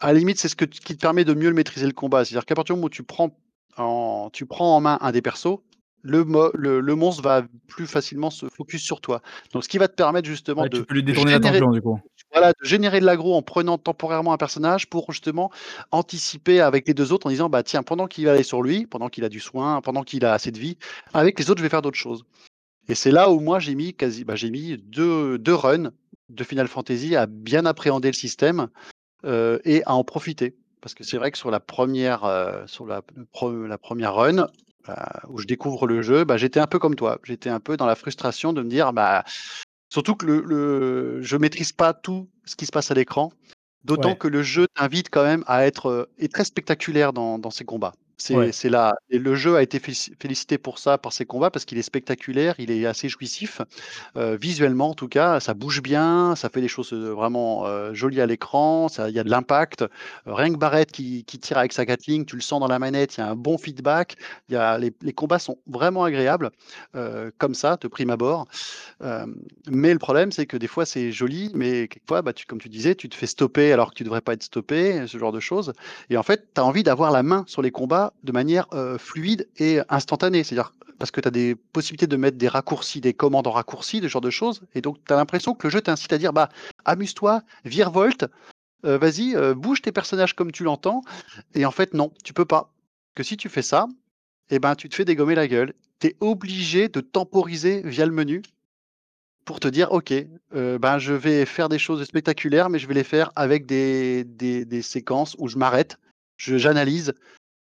à 0.00 0.12
la 0.12 0.18
limite, 0.18 0.38
c'est 0.38 0.48
ce 0.48 0.56
que 0.56 0.64
t 0.64 0.78
qui 0.78 0.96
te 0.96 1.00
permet 1.00 1.24
de 1.24 1.34
mieux 1.34 1.48
le 1.48 1.54
maîtriser 1.54 1.86
le 1.86 1.92
combat. 1.92 2.24
C'est-à-dire 2.24 2.44
qu'à 2.44 2.54
partir 2.54 2.74
du 2.74 2.78
moment 2.78 2.86
où 2.86 2.90
tu 2.90 3.02
prends 3.02 3.36
en 3.76 4.30
tu 4.32 4.46
prends 4.46 4.76
en 4.76 4.80
main 4.80 4.98
un 5.00 5.12
des 5.12 5.22
persos, 5.22 5.58
le 6.02 6.24
mo 6.24 6.50
le 6.54 6.80
le 6.80 6.94
monstre 6.94 7.22
va 7.22 7.42
plus 7.68 7.86
facilement 7.86 8.30
se 8.30 8.46
focus 8.48 8.82
sur 8.82 9.00
toi. 9.00 9.22
Donc 9.52 9.64
ce 9.64 9.68
qui 9.68 9.78
va 9.78 9.88
te 9.88 9.94
permettre 9.94 10.28
justement 10.28 10.62
Ouais, 10.62 10.68
tu 10.70 10.80
de 10.80 10.84
peux 10.84 10.94
lui 10.94 11.02
de 11.02 11.06
détourner 11.08 11.32
générer 11.32 11.60
l'attention, 11.60 11.70
du 11.70 11.80
coup. 11.82 12.00
De 12.40 12.54
générer 12.66 13.00
de 13.00 13.06
l'aggro 13.06 13.34
en 13.34 13.42
prenant 13.42 13.78
temporairement 13.78 14.32
un 14.32 14.36
personnage 14.38 14.88
pour 14.88 15.12
justement 15.12 15.50
anticiper 15.90 16.60
avec 16.60 16.86
les 16.88 16.94
2 16.94 17.12
autres 17.12 17.26
en 17.26 17.30
disant: 17.30 17.48
«Bah 17.50 17.62
tiens, 17.62 17.82
pendant 17.82 18.06
qu'il 18.06 18.24
va 18.26 18.32
aller 18.32 18.42
sur 18.42 18.62
lui, 18.62 18.86
pendant 18.86 19.08
qu'il 19.08 19.24
a 19.24 19.28
du 19.28 19.40
soin, 19.40 19.80
pendant 19.82 20.02
qu'il 20.02 20.24
a 20.24 20.32
assez 20.32 20.50
de 20.50 20.58
vie, 20.58 20.76
avec 21.14 21.38
les 21.38 21.50
autres, 21.50 21.58
je 21.58 21.62
vais 21.64 21.68
faire 21.70 21.82
d'autres 21.82 21.98
choses». 21.98 22.24
Et 22.88 22.94
c'est 22.96 23.12
là 23.12 23.30
où 23.30 23.40
moi 23.40 23.60
j'ai 23.60 23.74
mis 23.76 23.94
quasi 23.94 24.24
bah, 24.24 24.36
j'ai 24.36 24.50
mis 24.50 24.78
deux 24.78 25.38
2 25.38 25.54
runs 25.54 25.92
de 26.30 26.44
Final 26.44 26.68
Fantasy 26.68 27.16
à 27.16 27.26
bien 27.26 27.66
appréhender 27.66 28.08
le 28.08 28.14
système, 28.14 28.68
heu 29.26 29.60
et 29.64 29.84
à 29.86 29.94
en 29.94 30.04
profiter. 30.04 30.56
Parce 30.82 30.94
que 30.94 31.04
c'est 31.04 31.18
vrai 31.18 31.30
que 31.32 31.38
sur 31.38 31.50
la 31.50 31.60
première 31.60 32.22
re 32.22 32.68
sur 32.68 32.86
la 32.86 33.02
pre 33.32 33.50
la 33.68 33.78
1 33.78 34.10
run, 34.10 34.38
heu, 34.40 34.94
où 35.30 35.38
je 35.38 35.46
découvre 35.46 35.86
le 35.88 36.02
jeu, 36.02 36.24
bah, 36.24 36.36
j'étais 36.38 36.60
un 36.60 36.66
peu 36.68 36.78
comme 36.80 36.96
toi. 36.96 37.20
J'étais 37.24 37.50
un 37.50 37.60
peu 37.60 37.76
dans 37.78 37.86
la 37.86 37.96
frustration 37.96 38.52
de 38.54 38.62
me 38.62 38.68
dire, 38.70 38.92
bah 38.94 39.24
surtout 39.92 40.16
que 40.16 40.26
le 40.26 40.42
le 40.42 41.22
je 41.22 41.36
maîtrise 41.36 41.72
pas 41.72 41.92
tout 41.94 42.28
ce 42.46 42.56
qui 42.56 42.66
se 42.66 42.72
passe 42.72 42.90
à 42.90 42.94
l'écran. 42.94 43.32
D'autant 43.84 44.14
Ouais, 44.14 44.16
que 44.16 44.28
le 44.28 44.42
jeu 44.42 44.66
t'invite 44.74 45.10
quand 45.10 45.24
même 45.24 45.44
à 45.46 45.66
être, 45.66 46.08
est 46.18 46.32
très 46.32 46.44
spectaculaire 46.44 47.12
dans 47.12 47.38
dans 47.38 47.50
ses 47.50 47.64
combats. 47.64 47.94
C'est 48.18 48.68
là 48.68 48.94
le 49.10 49.34
jeu 49.34 49.56
a 49.56 49.62
été 49.62 49.78
félici 49.80 50.12
félicité 50.20 50.56
pour 50.58 50.78
ça, 50.78 50.96
par 50.98 51.12
ses 51.12 51.24
combats, 51.26 51.50
parce 51.50 51.64
qu'il 51.64 51.78
est 51.78 51.82
spectaculaire, 51.82 52.54
il 52.58 52.70
est 52.70 52.86
assez 52.86 53.08
jouissif, 53.08 53.60
heu, 54.16 54.36
visuellement 54.36 54.90
en 54.90 54.94
tout 54.94 55.08
cas, 55.08 55.40
ça 55.40 55.54
bouge 55.54 55.82
bien, 55.82 56.36
ça 56.36 56.48
fait 56.48 56.60
des 56.60 56.68
choses, 56.68 56.92
heu, 56.92 57.10
vraiment, 57.10 57.66
heu, 57.66 57.94
jolies 57.94 58.20
à 58.20 58.26
l'écran, 58.26 58.88
il 59.08 59.14
y 59.14 59.18
a 59.18 59.24
de 59.24 59.30
l'impact. 59.30 59.84
Rien 60.26 60.52
que 60.52 60.58
Barrett 60.58 60.90
qui 60.92 61.24
tire 61.24 61.58
avec 61.58 61.72
sa 61.72 61.84
Gatling, 61.84 62.24
tu 62.26 62.36
le 62.36 62.42
sens 62.42 62.60
dans 62.60 62.68
la 62.68 62.78
manette, 62.78 63.16
il 63.16 63.20
y 63.20 63.22
a 63.24 63.28
un 63.28 63.36
bon 63.36 63.58
feedback, 63.58 64.16
y 64.50 64.56
a 64.56 64.78
les 64.78 64.92
combats 65.14 65.38
sont 65.38 65.58
vraiment 65.66 66.04
agréables, 66.04 66.50
comme 67.38 67.54
ça, 67.54 67.76
de 67.80 67.88
prime 67.88 68.10
abord. 68.10 68.46
Mais 69.70 69.92
le 69.92 69.98
problème, 69.98 70.32
c'est 70.32 70.46
que 70.46 70.56
des 70.56 70.66
fois, 70.68 70.86
c'est 70.86 71.12
joli, 71.12 71.50
mais 71.54 71.88
quelquefois, 71.88 72.22
bah, 72.22 72.32
comme 72.48 72.60
tu 72.60 72.68
disais, 72.68 72.94
tu 72.94 73.08
te 73.08 73.14
fais 73.14 73.26
stopper 73.26 73.72
alors 73.72 73.90
que 73.90 73.94
tu 73.96 74.04
devrais 74.04 74.20
pas 74.20 74.34
être 74.34 74.42
stoppé, 74.42 75.06
ce 75.06 75.18
genre 75.18 75.32
de 75.32 75.40
choses 75.40 75.72
et 76.10 76.16
en 76.16 76.22
fait, 76.22 76.48
tu 76.54 76.60
as 76.60 76.64
envie 76.64 76.82
d'avoir 76.82 77.10
la 77.12 77.22
main 77.22 77.44
sur 77.46 77.62
les 77.62 77.70
combats 77.70 78.01
de 78.24 78.32
manière, 78.32 78.66
heu, 78.72 78.98
fluide 78.98 79.48
et 79.58 79.80
instantanée. 79.88 80.42
C'est-à-dire 80.44 80.72
parce 80.98 81.10
que 81.10 81.20
tu 81.20 81.28
as 81.28 81.32
des 81.32 81.54
possibilités 81.56 82.06
de 82.06 82.16
mettre 82.16 82.38
des 82.38 82.48
raccourcis, 82.48 83.00
des 83.00 83.14
commandes 83.14 83.46
en 83.46 83.50
raccourci, 83.52 84.00
ce 84.00 84.08
genre 84.08 84.20
de 84.22 84.30
choses 84.30 84.62
et 84.74 84.80
donc 84.80 84.98
tu 85.06 85.12
as 85.12 85.16
l'impression 85.16 85.52
que 85.54 85.66
le 85.66 85.72
jeu 85.72 85.80
t'incite 85.80 86.12
à 86.12 86.18
dire: 86.18 86.32
«Bah, 86.32 86.48
amuse-toi, 86.84 87.42
virevolte, 87.64 88.26
heu, 88.86 88.96
vas-y, 88.96 89.34
heu, 89.36 89.54
bouge 89.54 89.82
tes 89.82 89.92
personnages 89.92 90.34
comme 90.34 90.52
tu 90.52 90.64
l'entends» 90.64 91.02
et 91.54 91.64
en 91.66 91.72
fait, 91.72 91.94
non, 91.94 92.12
tu 92.24 92.32
peux 92.34 92.44
pas. 92.46 92.72
Que 93.16 93.22
si 93.24 93.36
tu 93.36 93.48
fais 93.48 93.62
ça 93.62 93.88
et 94.50 94.58
ben, 94.58 94.74
tu 94.76 94.88
te 94.88 94.94
fais 94.94 95.04
dégommer 95.04 95.34
la 95.34 95.48
gueule. 95.48 95.74
Tu 96.00 96.08
es 96.08 96.16
obligé 96.20 96.88
de 96.88 97.00
temporiser 97.00 97.82
via 97.84 98.06
le 98.06 98.12
menu 98.12 98.42
pour 99.44 99.60
te 99.60 99.68
dire: 99.68 99.90
«OK, 99.92 100.12
heu, 100.12 100.78
ben, 100.78 100.98
je 100.98 101.14
vais 101.14 101.46
faire 101.46 101.68
des 101.68 101.78
choses 101.78 102.04
spectaculaires, 102.04 102.70
mais 102.70 102.78
je 102.78 102.86
vais 102.86 102.94
les 102.94 103.04
faire 103.04 103.32
avec 103.36 103.66
des 103.66 104.24
des 104.24 104.82
séquences 104.82 105.34
où 105.38 105.48
je 105.48 105.58
m'arrête, 105.58 105.98
j'analyse, 106.36 107.12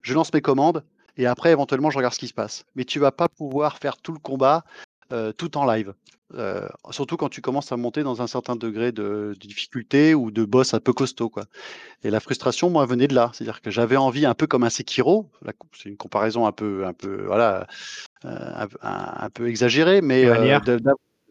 je 0.08 0.14
lance 0.16 0.34
mes 0.34 0.42
commandes 0.42 0.84
et 1.18 1.28
après 1.28 1.52
éventuellement 1.52 1.90
je 1.92 1.98
regarde 1.98 2.14
ce 2.16 2.20
qui 2.20 2.28
se 2.30 2.34
passe». 2.34 2.66
Mais 2.76 2.86
tu 2.86 3.00
vas 3.00 3.12
pas 3.12 3.30
pouvoir 3.30 3.78
faire 3.80 3.98
tout 3.98 4.14
le 4.14 4.20
combat, 4.20 4.64
heu, 5.14 5.34
tout 5.34 5.58
en 5.58 5.66
live. 5.66 5.94
Heu, 6.36 6.68
surtout 6.92 7.18
quand 7.18 7.30
tu 7.30 7.42
commences 7.42 7.72
à 7.72 7.78
monter 7.78 8.04
dans 8.04 8.22
un 8.22 8.28
certain 8.28 8.56
degré 8.58 8.92
de 8.92 9.34
de 9.40 9.48
difficulté 9.48 10.14
ou 10.16 10.32
de 10.32 10.46
boss 10.46 10.74
un 10.74 10.80
peu 10.82 10.94
costaud, 10.94 11.30
quoi. 11.30 11.46
Et 12.04 12.10
la 12.12 12.20
frustration, 12.22 12.70
moi, 12.72 12.86
venait 12.88 13.08
de 13.10 13.16
là. 13.16 13.32
C'est-à-dire 13.34 13.62
que 13.62 13.72
j'avais 13.72 13.98
envie, 13.98 14.26
un 14.26 14.36
peu 14.36 14.48
comme 14.48 14.64
un 14.66 14.72
Sekiro, 14.72 15.30
c'est 15.74 15.90
une 15.90 15.98
comparaison 15.98 16.48
un 16.48 16.54
peu 16.54 16.86
un 16.88 16.94
peu, 16.94 17.26
voilà, 17.28 17.68
heu, 18.26 18.30
un 18.84 19.30
peu 19.34 19.48
exagérée, 19.50 20.02
mais 20.02 20.26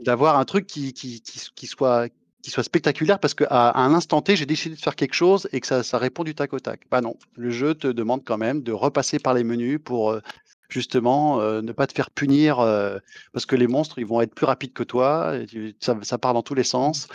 d'avoir 0.01 0.39
un 0.39 0.45
truc 0.47 0.67
qui 0.67 0.93
qui 0.95 1.23
qui 1.23 1.39
s 1.41 1.51
qui 1.57 1.67
soit 1.69 2.09
qui 2.47 2.53
soit 2.53 2.63
spectaculaire 2.63 3.19
parce 3.19 3.35
qu'à 3.35 3.47
à 3.49 3.81
un 3.81 3.93
instant 3.93 4.23
T, 4.23 4.37
j'ai 4.37 4.47
décidé 4.47 4.77
de 4.77 4.81
faire 4.81 4.95
quelque 4.95 5.15
chose 5.15 5.49
et 5.53 5.61
que 5.61 5.67
ça 5.67 5.83
ça 5.83 5.99
répond 5.99 6.23
du 6.23 6.33
tac 6.37 6.53
au 6.53 6.61
tac. 6.61 6.83
Bah 6.93 7.01
non, 7.01 7.17
le 7.35 7.51
jeu 7.51 7.75
te 7.75 7.89
demande 7.89 8.23
quand 8.25 8.39
même 8.39 8.63
de 8.63 8.71
repasser 8.71 9.19
par 9.19 9.35
les 9.35 9.43
menus 9.43 9.81
pour, 9.85 10.13
heu, 10.13 10.23
justement, 10.69 11.41
heu, 11.41 11.61
ne 11.61 11.73
pas 11.73 11.89
te 11.89 11.93
faire 11.93 12.09
punir, 12.09 12.61
heu, 12.61 13.01
parce 13.33 13.47
que 13.47 13.57
les 13.57 13.67
monstres, 13.67 13.99
ils 13.99 14.07
vont 14.07 14.21
être 14.21 14.33
plus 14.33 14.47
rapides 14.47 14.73
que 14.75 14.85
toi 14.85 15.35
tu 15.49 15.75
ça 15.81 16.19
part 16.19 16.35
dans 16.35 16.43
tous 16.45 16.55
les 16.55 16.63
sens 16.63 17.09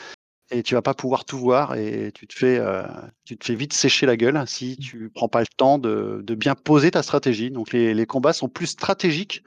et 0.50 0.64
tu 0.64 0.76
vas 0.76 0.82
pas 0.82 0.94
pouvoir 0.94 1.24
tout 1.24 1.38
voir 1.38 1.76
et 1.76 2.12
tu 2.14 2.28
te 2.28 2.34
fais, 2.34 2.60
tu 3.24 3.38
te 3.38 3.46
fais 3.46 3.56
vite 3.56 3.72
sécher 3.72 4.06
la 4.06 4.18
gueule 4.18 4.44
si 4.48 4.76
tu 4.76 5.10
prends 5.16 5.30
pas 5.30 5.40
le 5.40 5.48
temps 5.56 5.78
de 5.78 6.36
bien 6.36 6.56
poser 6.56 6.92
ta 6.92 7.04
stratégie. 7.04 7.52
Donc 7.52 7.72
les 7.72 7.94
les 7.94 8.06
combats 8.06 8.34
sont 8.34 8.50
plus 8.50 8.68
stratégiques 8.68 9.44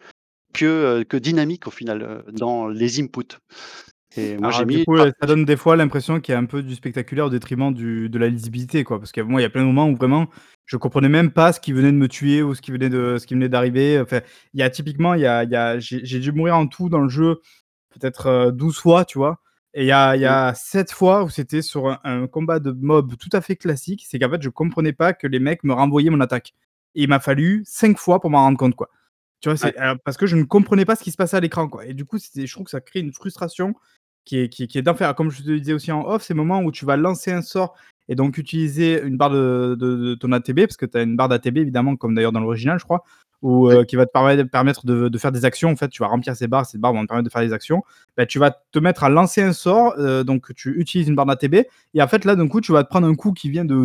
que, 0.55 1.03
que 1.03 1.19
dynamiques 1.19 1.67
au 1.67 1.71
final, 1.71 2.25
dans 2.33 2.69
les 2.69 3.01
inputs 3.03 3.37
et 4.17 4.39
moi 4.39 4.51
j'ai 4.53 4.65
mis 4.65 4.81
coup, 4.81 4.97
heu, 4.97 5.13
ça 5.21 5.27
donne 5.27 5.45
des 5.45 5.57
fois 5.57 5.77
l'impression 5.77 6.21
qu'il 6.21 6.33
y 6.33 6.37
a 6.37 6.39
un 6.39 6.45
peu 6.45 6.63
du 6.63 6.75
spectaculaire 6.75 7.27
au 7.27 7.31
détriment 7.31 7.73
du 7.75 8.09
de 8.09 8.19
la 8.19 8.29
lisibilité, 8.29 8.85
quoi. 8.85 8.99
Parce 8.99 9.13
que 9.13 9.21
moi, 9.21 9.41
il 9.41 9.45
y 9.45 9.47
a 9.47 9.51
plein 9.51 9.63
de 9.63 9.67
moments 9.67 9.89
où 9.89 9.97
vraiment, 9.97 10.29
je 10.67 10.77
comprenais 10.77 11.09
même 11.09 11.31
pas 11.33 11.53
ce 11.53 11.61
qui 11.61 11.73
venait 11.73 11.91
de 11.93 11.97
me 11.97 12.09
tuer 12.09 12.43
ou 12.43 12.55
ce 12.55 12.63
qui 12.63 12.71
venait 12.71 12.89
de 12.91 13.17
ce 13.19 13.27
qui 13.27 13.35
venait 13.35 13.49
d'arriver. 13.49 14.01
Enfin, 14.01 14.21
il 14.55 14.61
y 14.61 14.63
a 14.63 14.71
typiquement, 14.71 15.15
il 15.15 15.21
y 15.23 15.27
a 15.27 15.39
a 15.41 15.79
j'ai 15.81 16.21
dû 16.21 16.33
mourir 16.33 16.57
en 16.57 16.67
tout 16.69 16.89
dans 16.89 17.01
le 17.01 17.09
jeu 17.09 17.41
peut-être, 17.91 18.29
heu, 18.29 18.53
12 18.53 18.79
fois, 18.79 19.05
tu 19.05 19.19
vois? 19.19 19.41
Et 19.75 19.83
il 19.85 19.87
y 19.89 19.93
a 19.93 20.17
y 20.17 20.27
a 20.27 20.55
7 20.55 20.93
fois 20.93 21.25
où 21.25 21.31
c'était 21.31 21.63
sur 21.63 21.89
un 21.89 22.01
un 22.05 22.27
combat 22.29 22.61
de 22.61 22.71
mob 22.73 23.17
tout 23.19 23.31
à 23.33 23.41
fait 23.41 23.57
classique. 23.57 24.05
C'est 24.09 24.19
qu'en 24.19 24.31
fait, 24.31 24.43
je 24.43 24.49
comprenais 24.51 24.93
pas 24.93 25.13
que 25.15 25.27
les 25.27 25.41
mecs 25.41 25.65
me 25.65 25.73
renvoyaient 25.75 26.11
mon 26.11 26.21
attaque. 26.21 26.55
Et 26.95 27.03
il 27.05 27.09
m'a 27.09 27.21
fallu 27.21 27.63
5 27.67 27.99
fois 27.99 28.21
pour 28.21 28.31
m'en 28.31 28.41
rendre 28.43 28.59
compte, 28.59 28.77
quoi. 28.77 28.91
Tu 29.41 29.51
vois? 29.51 29.59
ouais, 29.65 29.75
parce 30.05 30.17
que 30.17 30.27
je 30.27 30.37
ne 30.37 30.45
comprenais 30.45 30.85
pas 30.85 30.97
ce 30.97 31.03
qui 31.05 31.11
se 31.11 31.17
passait 31.17 31.37
à 31.37 31.41
l'écran, 31.41 31.69
quoi. 31.69 31.87
Et 31.87 31.95
du 31.95 32.05
coup, 32.05 32.19
je 32.19 32.53
trouve 32.53 32.65
que 32.65 32.71
ça 32.71 32.81
crée 32.81 33.01
une 33.01 33.13
frustration 33.13 33.75
qui 34.25 34.39
est 34.39 34.49
qui 34.49 34.65
est 34.65 34.67
qui 34.67 34.79
est 34.79 34.83
d'enfer. 34.83 35.15
Comme 35.15 35.31
je 35.31 35.43
te 35.43 35.49
le 35.51 35.61
disais 35.61 35.73
aussi 35.73 35.93
en 35.93 36.03
off, 36.07 36.23
ces 36.23 36.35
moments 36.35 36.61
où 36.63 36.73
tu 36.73 36.85
vas 36.85 36.97
lancer 36.97 37.33
un 37.33 37.43
sort 37.43 37.75
et 38.09 38.15
donc 38.15 38.37
utiliser 38.39 39.03
une 39.03 39.17
barre 39.17 39.31
de 39.31 39.77
de 39.79 39.97
de 39.97 40.15
ton 40.15 40.33
ATB, 40.33 40.61
parce 40.67 40.77
que 40.77 40.87
tu 40.87 40.99
as 40.99 41.03
une 41.03 41.17
barre 41.17 41.29
d'ATB 41.29 41.59
évidemment, 41.59 41.97
comme 41.97 42.15
d'ailleurs 42.15 42.33
dans 42.33 42.41
l'original, 42.41 42.79
je 42.79 42.85
crois, 42.85 43.03
ou 43.43 43.71
heu, 43.71 43.85
qui 43.85 43.97
va 43.97 44.07
te 44.07 44.13
permettre 44.45 44.87
de 44.87 45.09
de 45.09 45.19
faire 45.19 45.33
des 45.33 45.45
actions. 45.45 45.71
En 45.71 45.77
fait, 45.77 45.89
tu 45.89 46.03
vas 46.03 46.09
remplir 46.09 46.37
ces 46.37 46.47
barres, 46.49 46.67
ces 46.67 46.79
barres 46.79 46.93
vont 46.93 47.03
te 47.03 47.09
permettre 47.09 47.27
de 47.29 47.33
faire 47.33 47.43
des 47.43 47.53
actions. 47.53 47.83
Bah, 48.17 48.27
tu 48.27 48.39
vas 48.39 48.51
te 48.73 48.79
mettre 48.79 49.05
à 49.05 49.09
lancer 49.11 49.43
un 49.43 49.53
sort, 49.53 49.95
heu, 49.99 50.25
donc 50.25 50.55
tu 50.55 50.79
utilises 50.81 51.09
une 51.09 51.15
barre 51.17 51.27
d'ATB 51.27 51.55
et 51.95 52.03
en 52.03 52.09
fait, 52.09 52.25
là, 52.25 52.37
d'un 52.37 52.49
coup, 52.49 52.61
tu 52.61 52.73
vas 52.73 52.85
te 52.85 52.89
prendre 52.91 53.07
un 53.09 53.15
coup 53.15 53.33
qui 53.33 53.51
vient 53.51 53.65
de 53.65 53.85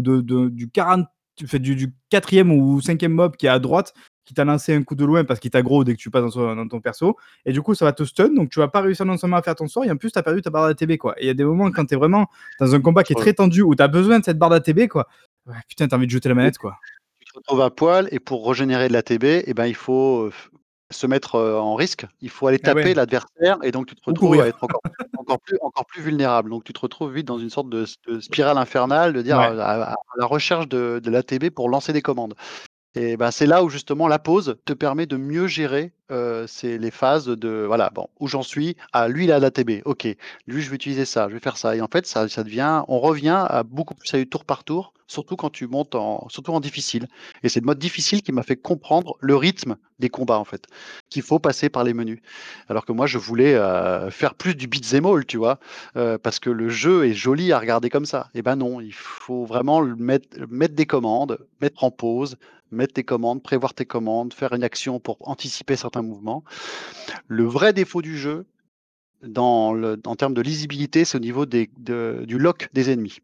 du 0.49 0.69
40 0.69 1.05
tu 1.35 1.47
fais 1.47 1.59
du 1.59 1.75
du 1.75 1.93
4e 2.09 2.51
ou 2.51 2.81
5e 2.81 3.13
mob 3.13 3.37
qui 3.37 3.45
est 3.45 3.49
à 3.49 3.59
droite, 3.59 3.93
qui 4.29 4.35
t'a 4.35 4.45
lancé 4.45 4.75
un 4.75 4.83
coup 4.83 4.93
de 4.93 5.03
loin 5.03 5.23
parce 5.23 5.39
qu'il 5.39 5.49
t'aggro 5.49 5.83
dès 5.83 5.93
que 5.95 5.97
tu 5.99 6.11
passes 6.11 6.21
dans 6.21 6.29
son 6.29 6.55
dans 6.55 6.67
ton 6.67 6.79
perso 6.81 7.17
et 7.45 7.51
du 7.51 7.63
coup, 7.63 7.73
ça 7.73 7.83
va 7.83 7.93
te 7.93 8.03
stun, 8.03 8.29
donc 8.29 8.51
tu 8.51 8.59
vas 8.59 8.67
pas 8.67 8.79
réussir 8.81 9.03
non 9.03 9.17
seulement 9.17 9.37
à 9.37 9.41
faire 9.41 9.55
ton 9.55 9.67
sort 9.67 9.85
et 9.85 9.89
en 9.89 9.97
plus, 9.97 10.11
tu 10.11 10.19
as 10.19 10.21
perdu 10.21 10.43
ta 10.43 10.51
barre 10.51 10.67
d'ATB, 10.67 10.97
quoi. 10.97 11.15
Et 11.17 11.23
il 11.23 11.27
y 11.27 11.31
a 11.31 11.33
des 11.33 11.43
moments 11.43 11.71
quand 11.71 11.83
tu 11.85 11.95
es 11.95 11.97
vraiment 11.97 12.27
dans 12.59 12.75
un 12.75 12.79
combat 12.79 13.01
qui 13.03 13.13
est 13.13 13.15
très 13.15 13.33
tendu, 13.33 13.63
où 13.63 13.73
tu 13.73 13.81
as 13.81 13.87
besoin 13.87 14.19
de 14.19 14.23
cette 14.23 14.37
barre 14.37 14.51
d'ATB, 14.51 14.87
quoi. 14.87 15.07
Ouais, 15.47 15.55
putain, 15.67 15.87
tu 15.87 15.95
as 15.95 15.97
envie 15.97 16.05
de 16.05 16.11
jeter 16.11 16.29
la 16.29 16.35
manette, 16.35 16.59
quoi. 16.59 16.77
tu 17.19 17.25
te 17.33 17.37
retrouves 17.39 17.61
à 17.61 17.71
poil 17.71 18.07
et 18.11 18.19
pour 18.19 18.47
régénérer 18.47 18.87
de 18.87 18.93
l'ATB 18.93 19.23
et 19.47 19.53
ben, 19.55 19.65
il 19.65 19.73
faut, 19.75 20.25
heu, 20.27 20.29
f 20.29 20.51
se 20.91 21.05
mettre, 21.07 21.35
heu, 21.37 21.55
en 21.57 21.73
risque. 21.75 22.05
Il 22.21 22.29
faut 22.29 22.45
aller 22.47 22.59
Ah 22.63 22.69
ouais, 22.69 22.81
taper 22.81 22.93
l'adversaire 22.95 23.57
et 23.63 23.71
donc 23.71 23.85
tu 23.87 23.95
te 23.95 24.01
ou 24.07 24.11
retrouves 24.11 24.41
à 24.41 24.47
être 24.47 24.63
encore 24.63 24.81
encore 25.17 25.39
plus 25.39 25.57
encore 25.61 25.85
plus 25.85 26.01
vulnérable. 26.01 26.49
Donc 26.49 26.63
tu 26.63 26.73
te 26.73 26.79
retrouves 26.79 27.13
vite 27.13 27.27
dans 27.27 27.37
une 27.39 27.49
sorte 27.51 27.69
de 27.69 27.85
spirale 28.21 28.57
infernale 28.57 29.13
de 29.13 29.21
dire, 29.21 29.37
Ouais. 29.37 29.43
à 29.45 29.51
à 29.63 29.91
à 29.93 29.95
la 30.17 30.25
recherche 30.25 30.67
de 30.67 30.99
de 31.03 31.11
l'ATB 31.11 31.49
pour 31.51 31.69
lancer 31.69 31.93
des 31.93 32.01
commandes. 32.01 32.33
Et 32.95 33.17
bah, 33.17 33.31
c'est 33.31 33.45
là 33.45 33.63
où 33.63 33.69
justement 33.69 34.07
la 34.07 34.17
pause 34.17 34.57
te 34.65 34.73
permet 34.73 35.05
de 35.05 35.15
mieux 35.15 35.45
gérer, 35.47 35.91
c'est 36.47 36.79
les 36.79 36.89
phases 36.89 37.27
de 37.27 37.65
voilà, 37.67 37.91
bon, 37.93 38.07
où 38.19 38.27
j'en 38.27 38.41
suis? 38.41 38.75
Ah 38.93 39.07
lui 39.07 39.25
il 39.25 39.31
a 39.31 39.37
l'ATB, 39.37 39.83
OK. 39.85 40.07
Lui 40.47 40.61
je 40.63 40.69
vais 40.69 40.75
utiliser 40.75 41.05
ça, 41.05 41.27
je 41.29 41.35
vais 41.35 41.39
faire 41.39 41.57
ça 41.57 41.75
et 41.75 41.81
en 41.81 41.87
fait 41.87 42.07
ça 42.07 42.27
ça 42.27 42.43
devient 42.43 42.83
on 42.87 42.99
revient 42.99 43.45
à 43.47 43.61
beaucoup 43.61 43.93
plus 43.93 44.11
à 44.15 44.17
du 44.17 44.27
tour 44.27 44.43
par 44.43 44.63
tour, 44.63 44.93
surtout 45.05 45.35
quand 45.35 45.51
tu 45.51 45.67
montes 45.67 45.93
en 45.93 46.27
surtout 46.29 46.51
en 46.51 46.59
difficile 46.59 47.07
et 47.43 47.49
c'est 47.49 47.59
le 47.59 47.67
mode 47.67 47.77
difficile 47.77 48.23
qui 48.23 48.31
m'a 48.31 48.41
fait 48.41 48.55
comprendre 48.55 49.17
le 49.19 49.35
rythme 49.35 49.77
des 49.99 50.09
combats 50.09 50.39
en 50.39 50.45
fait, 50.45 50.65
qu'il 51.11 51.21
faut 51.21 51.37
passer 51.37 51.69
par 51.69 51.83
les 51.83 51.93
menus. 51.93 52.21
Alors 52.69 52.85
que 52.85 52.91
moi 52.91 53.05
je 53.05 53.19
voulais, 53.19 53.53
faire 54.09 54.33
plus 54.33 54.55
du 54.55 54.65
beat'em 54.65 55.05
all, 55.05 55.25
tu 55.27 55.37
vois? 55.37 55.59
Parce 55.93 56.39
que 56.39 56.49
le 56.49 56.69
jeu 56.69 57.05
est 57.05 57.13
joli 57.13 57.51
à 57.51 57.59
regarder 57.59 57.91
comme 57.91 58.05
ça 58.05 58.29
et 58.33 58.41
ben 58.41 58.55
non, 58.55 58.81
il 58.81 58.93
faut 58.93 59.45
vraiment 59.45 59.83
mettre 59.83 60.39
mettre 60.49 60.73
des 60.73 60.87
commandes, 60.87 61.37
mettre 61.61 61.83
en 61.83 61.91
pause, 61.91 62.37
mettre 62.71 62.93
tes 62.93 63.03
commandes, 63.03 63.43
prévoir 63.43 63.73
tes 63.73 63.85
commandes, 63.85 64.33
faire 64.33 64.53
une 64.53 64.63
action 64.63 64.99
pour 64.99 65.17
anticiper 65.21 65.75
certains 65.75 66.01
mouvements. 66.01 66.43
Le 67.27 67.45
vrai 67.45 67.73
défaut 67.73 68.01
du 68.01 68.17
jeu, 68.17 68.45
dans 69.23 69.73
le 69.73 69.99
en 70.05 70.15
termes 70.15 70.33
de 70.35 70.41
lisibilité, 70.41 71.05
c'est 71.05 71.17
au 71.17 71.21
niveau 71.21 71.45
des 71.45 71.69
de 71.79 72.23
du 72.27 72.39
lock 72.39 72.69
des 72.73 72.91
ennemis. 72.91 73.19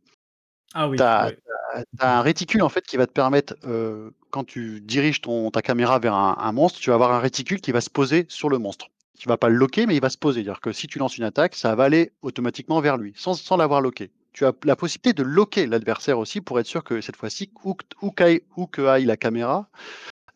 Ah 0.74 0.90
oui, 0.90 0.98
Tu 0.98 1.04
as 1.04 2.18
un 2.18 2.22
réticule 2.22 2.62
en 2.64 2.70
fait 2.70 2.86
qui 2.86 2.98
va 2.98 3.08
te 3.08 3.12
permettre, 3.12 3.56
heu, 3.66 4.14
quand 4.30 4.44
tu 4.44 4.82
diriges 4.82 5.22
ton 5.22 5.52
ta 5.52 5.62
caméra 5.62 6.00
vers 6.00 6.14
un 6.14 6.36
un 6.40 6.52
monstre, 6.52 6.80
tu 6.80 6.90
vas 6.90 6.96
avoir 6.96 7.14
un 7.14 7.20
réticule 7.20 7.62
qui 7.62 7.72
va 7.72 7.82
se 7.82 7.90
poser 7.90 8.26
sur 8.30 8.50
le 8.50 8.58
monstre. 8.58 8.88
Tu 9.18 9.28
vas 9.30 9.38
pas 9.38 9.50
le 9.50 9.56
locker, 9.56 9.86
mais 9.86 9.96
il 9.96 10.02
va 10.02 10.10
se 10.10 10.18
poser. 10.18 10.44
C'est-à-dire 10.44 10.62
que 10.62 10.72
si 10.74 10.88
tu 10.88 11.00
lances 11.00 11.18
une 11.18 11.24
attaque, 11.24 11.56
ça 11.56 11.76
va 11.76 11.86
aller 11.86 12.12
automatiquement 12.22 12.82
vers 12.82 12.98
lui, 12.98 13.14
sans 13.16 13.34
sans 13.34 13.58
l'avoir 13.58 13.82
locké. 13.82 14.12
Tu 14.36 14.46
as 14.46 14.52
la 14.66 14.76
possibilité 14.76 15.14
de 15.14 15.24
locker 15.24 15.66
l'adversaire 15.66 16.20
aussi 16.20 16.42
pour 16.42 16.60
être 16.60 16.66
sûr 16.66 16.84
que 16.84 17.00
cette 17.00 17.16
fois-ci, 17.16 17.52
où 17.64 17.74
que 17.74 17.86
où 18.02 18.12
qu'aille 18.12 18.42
où 18.58 18.68
que 18.68 18.82
aille 18.82 19.06
la 19.06 19.16
caméra, 19.16 19.70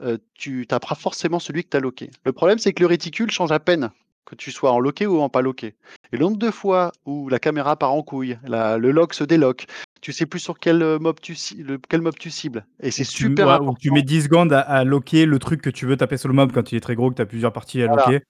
heu, 0.01 0.19
tu 0.35 0.65
taperas 0.65 0.95
forcément 0.95 1.37
celui 1.37 1.65
que 1.65 1.69
tu 1.71 1.75
as 1.75 1.81
locké. 1.81 2.09
Le 2.23 2.31
problème, 2.31 2.59
c'est 2.59 2.71
que 2.71 2.81
le 2.81 2.87
réticule 2.87 3.29
change 3.29 3.51
à 3.51 3.59
peine 3.59 3.89
que 4.23 4.35
tu 4.35 4.51
sois 4.51 4.71
en 4.71 4.79
locké 4.79 5.05
ou 5.05 5.19
en 5.19 5.27
pas 5.27 5.41
locké 5.41 5.75
et 6.13 6.17
le 6.17 6.19
nombre 6.19 6.37
de 6.37 6.49
fois 6.49 6.93
où 7.05 7.27
la 7.27 7.39
caméra 7.39 7.75
part 7.75 7.91
en 7.91 8.01
couille, 8.01 8.37
la 8.45 8.77
le 8.77 8.91
lock 8.91 9.13
se 9.13 9.25
délock, 9.25 9.65
tu 10.01 10.13
sais 10.13 10.25
plus 10.25 10.39
sur 10.39 10.59
quel, 10.59 10.81
heu, 10.81 10.97
mob 10.97 11.19
tu 11.21 11.35
ci 11.35 11.55
le 11.55 11.77
quel 11.89 11.99
mob 12.01 12.15
tu 12.17 12.29
cibles 12.29 12.65
et 12.79 12.91
c'est 12.91 13.03
super 13.03 13.61
ouais, 13.61 13.73
tu 13.81 13.91
mets 13.91 14.01
10 14.01 14.23
secondes 14.23 14.53
à 14.53 14.61
à 14.61 14.85
locker 14.85 15.25
le 15.25 15.39
truc 15.39 15.61
que 15.61 15.69
tu 15.69 15.85
veux 15.85 15.97
taper 15.97 16.15
sur 16.15 16.29
le 16.29 16.35
mob 16.35 16.53
quand 16.53 16.71
il 16.71 16.77
est 16.77 16.79
très 16.79 16.95
gros, 16.95 17.09
que 17.09 17.15
tu 17.15 17.21
as 17.21 17.25
plusieurs 17.25 17.51
parties 17.51 17.81
à 17.81 17.87
voilà. 17.87 18.05
locker. 18.05 18.23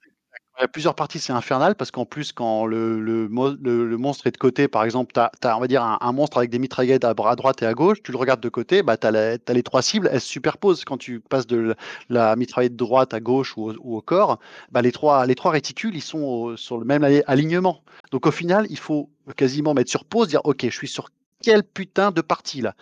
Plusieurs 0.73 0.94
parties, 0.94 1.19
c'est 1.19 1.31
infernal 1.31 1.76
parce 1.76 1.90
qu'en 1.90 2.06
plus 2.06 2.34
quand 2.34 2.65
le 2.65 2.99
le 2.99 3.30
mo 3.30 3.52
le 3.61 3.88
le 3.88 3.98
monstre 3.98 4.27
est 4.27 4.31
de 4.31 4.38
côté, 4.38 4.68
par 4.68 4.84
exemple, 4.84 5.14
tu 5.14 5.19
as 5.48 5.98
un 6.02 6.11
monstre 6.11 6.38
avec 6.38 6.49
des 6.49 6.60
mitraillettes 6.60 7.06
à 7.06 7.11
à 7.11 7.36
droite 7.36 7.61
et 7.61 7.65
à 7.65 7.73
gauche, 7.73 8.03
tu 8.03 8.11
le 8.11 8.18
regardes 8.18 8.41
de 8.41 8.49
côté, 8.49 8.84
bah, 8.84 8.98
tu 8.98 9.07
as 9.07 9.40
les 9.53 9.64
3 9.64 9.81
cibles, 9.81 10.10
elles 10.11 10.19
se 10.19 10.27
superposent. 10.27 10.84
Quand 10.84 10.98
tu 10.98 11.22
passes 11.22 11.48
de 11.48 11.76
la 12.10 12.36
mitraillette 12.36 12.76
droite 12.76 13.14
à 13.14 13.22
gauche 13.22 13.56
ou 13.56 13.69
au 13.72 14.02
corps, 14.02 14.40
bah, 14.72 14.81
les 14.81 14.91
3 14.91 15.26
les 15.26 15.36
3 15.36 15.52
réticules, 15.52 15.95
ils 15.95 16.02
sont 16.02 16.57
sur 16.57 16.77
le 16.77 16.84
même 16.86 17.03
ali 17.06 17.22
alignement. 17.26 17.81
Donc 18.11 18.26
au 18.26 18.31
final, 18.31 18.65
il 18.69 18.77
faut 18.80 19.10
quasiment 19.38 19.73
mettre 19.73 19.90
sur 19.91 20.03
pause, 20.03 20.27
dire: 20.27 20.41
«OK, 20.44 20.64
je 20.65 20.69
suis 20.76 20.88
sur 20.90 21.10
quelle 21.41 21.64
putain 21.64 22.11
de 22.11 22.19
partie 22.22 22.60
là?» 22.61 22.76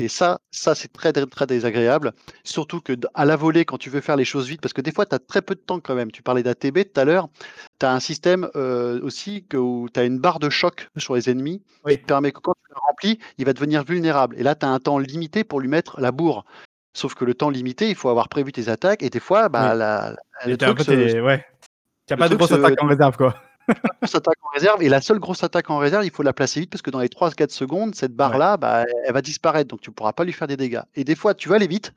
Et 0.00 0.08
ça 0.08 0.40
ça 0.50 0.74
c'est 0.74 0.92
très, 0.92 1.12
très, 1.12 1.26
très 1.26 1.46
désagréable. 1.46 2.12
Surtout 2.44 2.80
que 2.80 2.92
à 3.14 3.24
la 3.24 3.36
volée, 3.36 3.64
quand 3.64 3.78
tu 3.78 3.90
veux 3.90 4.00
faire 4.00 4.16
les 4.16 4.24
choses 4.24 4.48
vite, 4.48 4.60
parce 4.60 4.72
que 4.72 4.80
des 4.80 4.92
fois 4.92 5.06
tu 5.06 5.14
as 5.14 5.18
très 5.18 5.42
peu 5.42 5.54
de 5.54 5.60
temps 5.60 5.80
quand 5.80 5.94
même. 5.94 6.10
Tu 6.10 6.22
parlais 6.22 6.42
d'ATB 6.42 6.78
tout 6.92 7.00
à 7.00 7.04
l'heure. 7.04 7.28
Tu 7.78 7.86
as 7.86 7.92
un 7.92 8.00
système, 8.00 8.48
heu, 8.56 9.00
aussi 9.02 9.44
que 9.46 9.56
où 9.56 9.88
tu 9.92 10.00
as 10.00 10.04
une 10.04 10.18
barre 10.18 10.38
de 10.38 10.50
choc 10.50 10.88
sur 10.96 11.14
les 11.14 11.30
ennemis 11.30 11.62
qui 11.86 11.98
te 11.98 12.06
permet 12.06 12.32
que 12.32 12.40
quand 12.40 12.54
tu 12.64 12.72
la 12.72 12.80
remplis, 12.80 13.18
il 13.38 13.44
va 13.44 13.52
devenir 13.52 13.84
vulnérable 13.84 14.36
et 14.38 14.42
là 14.42 14.54
tu 14.54 14.66
as 14.66 14.68
un 14.68 14.78
temps 14.78 14.98
limité 14.98 15.44
pour 15.44 15.60
lui 15.60 15.68
mettre 15.68 16.00
la 16.00 16.12
bourre. 16.12 16.44
Sauf 16.94 17.14
que 17.14 17.24
le 17.24 17.34
temps 17.34 17.50
limité, 17.50 17.88
il 17.88 17.94
faut 17.94 18.08
avoir 18.08 18.28
prévu 18.28 18.50
tes 18.50 18.68
attaques 18.68 19.02
et 19.02 19.10
des 19.10 19.20
fois, 19.20 19.48
bah, 19.48 19.72
Oui 19.72 19.78
la 19.78 20.16
le 20.46 20.56
truc 20.56 20.80
se 20.80 21.20
ouais, 21.20 21.44
le 22.10 22.16
pas 22.16 22.28
de 22.28 22.34
grosse 22.36 22.50
se 22.50 22.54
attaque 22.54 22.82
en 22.82 22.86
réserve, 22.86 23.16
quoi. 23.16 23.34
Grosse 24.00 24.14
attaque 24.14 24.36
en 24.42 24.48
réserve. 24.54 24.82
Et 24.82 24.88
la 24.88 25.00
seule 25.00 25.18
grosse 25.18 25.42
attaque 25.44 25.70
en 25.70 25.78
réserve, 25.78 26.04
il 26.04 26.10
faut 26.10 26.22
la 26.22 26.32
placer 26.32 26.60
vite 26.60 26.70
parce 26.70 26.82
que 26.82 26.90
dans 26.90 27.00
les 27.00 27.08
3-4 27.08 27.50
secondes, 27.50 27.94
cette 27.94 28.10
Ouais. 28.12 28.16
barre-là, 28.16 28.56
bah, 28.56 28.84
elle 29.06 29.12
va 29.12 29.22
disparaître. 29.22 29.68
Donc 29.68 29.80
tu 29.80 29.90
pourras 29.90 30.12
pas 30.12 30.24
lui 30.24 30.32
faire 30.32 30.48
des 30.48 30.56
dégâts. 30.56 30.82
Et 30.94 31.04
des 31.04 31.14
fois, 31.14 31.34
tu 31.34 31.48
veux 31.48 31.54
aller 31.54 31.66
vite, 31.66 31.94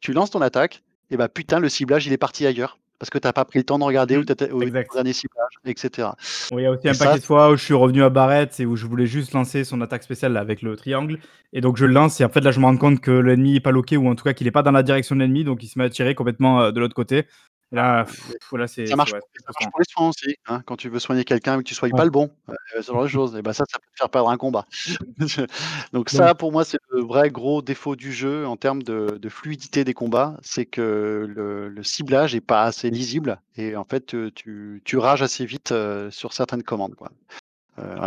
tu 0.00 0.12
lances 0.12 0.30
ton 0.30 0.40
attaque 0.42 0.82
et 1.10 1.16
bah, 1.16 1.28
putain, 1.28 1.58
le 1.60 1.68
ciblage, 1.68 2.06
il 2.06 2.12
est 2.12 2.18
parti 2.18 2.46
ailleurs. 2.46 2.78
Parce 3.00 3.10
que 3.10 3.18
tu 3.18 3.26
as 3.26 3.32
pas 3.32 3.44
pris 3.44 3.58
le 3.58 3.64
temps 3.64 3.78
de 3.78 3.84
regarder 3.84 4.16
où 4.16 4.20
Mmh, 4.20 4.24
tu 4.24 4.32
étais 4.32 4.50
où 4.52 4.62
exact. 4.62 4.92
dernier 4.94 5.12
ciblage 5.12 5.50
et 5.64 5.74
cetera. 5.76 6.16
Oui, 6.52 6.62
il 6.62 6.64
y 6.64 6.66
a 6.66 6.70
aussi 6.70 6.86
et 6.86 6.90
un 6.90 6.94
ça 6.94 7.06
paquet 7.06 7.18
de 7.18 7.24
fois 7.24 7.50
où 7.50 7.56
je 7.56 7.62
suis 7.64 7.74
revenu 7.74 8.02
à 8.04 8.08
Barrett 8.08 8.58
et 8.60 8.66
où 8.66 8.76
je 8.76 8.86
voulais 8.86 9.04
juste 9.06 9.32
lancer 9.32 9.64
son 9.64 9.80
attaque 9.80 10.04
spéciale 10.04 10.32
là, 10.32 10.40
avec 10.40 10.62
le 10.62 10.76
triangle. 10.76 11.18
Et 11.52 11.60
donc 11.60 11.76
je 11.76 11.84
le 11.86 11.92
lance 11.92 12.20
et 12.20 12.24
en 12.24 12.28
fait, 12.28 12.40
là, 12.40 12.52
je 12.52 12.60
me 12.60 12.64
rends 12.66 12.76
compte 12.76 13.00
que 13.00 13.10
l'ennemi 13.10 13.56
est 13.56 13.60
pas 13.60 13.72
locké 13.72 13.96
ou 13.96 14.08
en 14.08 14.14
tout 14.14 14.22
cas 14.24 14.32
qu'il 14.32 14.46
est 14.46 14.52
pas 14.52 14.62
dans 14.62 14.70
la 14.70 14.84
direction 14.84 15.16
de 15.16 15.20
l'ennemi, 15.20 15.42
donc 15.44 15.62
il 15.64 15.66
se 15.66 15.78
met 15.78 15.84
à 15.84 15.90
tirer 15.90 16.14
complètement, 16.14 16.62
heu, 16.62 16.72
de 16.72 16.78
l'autre 16.80 16.94
côté 16.94 17.26
là, 17.72 18.04
c'est 18.06 18.38
Ça 18.86 18.96
c'est 18.96 18.96
marche 18.96 19.12
ouais, 19.12 19.18
pour 19.18 19.28
c'est 19.32 19.42
ça 19.46 19.52
marche 19.58 19.70
pour 19.70 19.80
les 19.80 19.84
soins 19.88 20.08
aussi, 20.10 20.34
hein. 20.46 20.62
Quand 20.66 20.76
tu 20.76 20.90
veux 20.90 20.98
soigner 20.98 21.24
quelqu'un 21.24 21.56
mais 21.56 21.62
que 21.62 21.68
tu 21.68 21.74
soignes 21.74 21.92
pas 21.92 22.04
le 22.04 22.10
bon, 22.10 22.30
heu, 22.50 22.54
ce 22.82 22.92
genre 22.92 23.02
de 23.02 23.08
choses 23.08 23.34
et 23.36 23.40
bah, 23.42 23.54
ça, 23.54 23.64
ça 23.70 23.78
peut 23.78 23.86
te 23.92 23.96
faire 23.98 24.10
perdre 24.10 24.28
un 24.28 24.36
combat. 24.36 24.66
Donc 25.92 26.10
ça, 26.10 26.34
pour 26.34 26.52
moi, 26.52 26.64
c'est 26.64 26.78
le 26.90 27.00
vrai 27.02 27.30
gros 27.30 27.62
défaut 27.62 27.96
du 27.96 28.12
jeu 28.12 28.46
en 28.46 28.56
termes 28.56 28.82
de 28.82 29.18
de 29.20 29.28
fluidité 29.30 29.84
des 29.84 29.94
combats, 29.94 30.36
c'est 30.42 30.66
que 30.66 31.26
le 31.28 31.68
le 31.70 31.82
ciblage 31.82 32.34
est 32.34 32.40
pas 32.42 32.64
assez 32.64 32.90
lisible 32.90 33.40
et 33.56 33.74
en 33.76 33.84
fait, 33.84 34.14
tu 34.34 34.82
tu 34.84 34.98
rages 34.98 35.22
assez 35.22 35.46
vite, 35.46 35.72
heu, 35.72 36.10
sur 36.10 36.32
certaines 36.34 36.62
commandes, 36.62 36.94
quoi. 36.94 37.10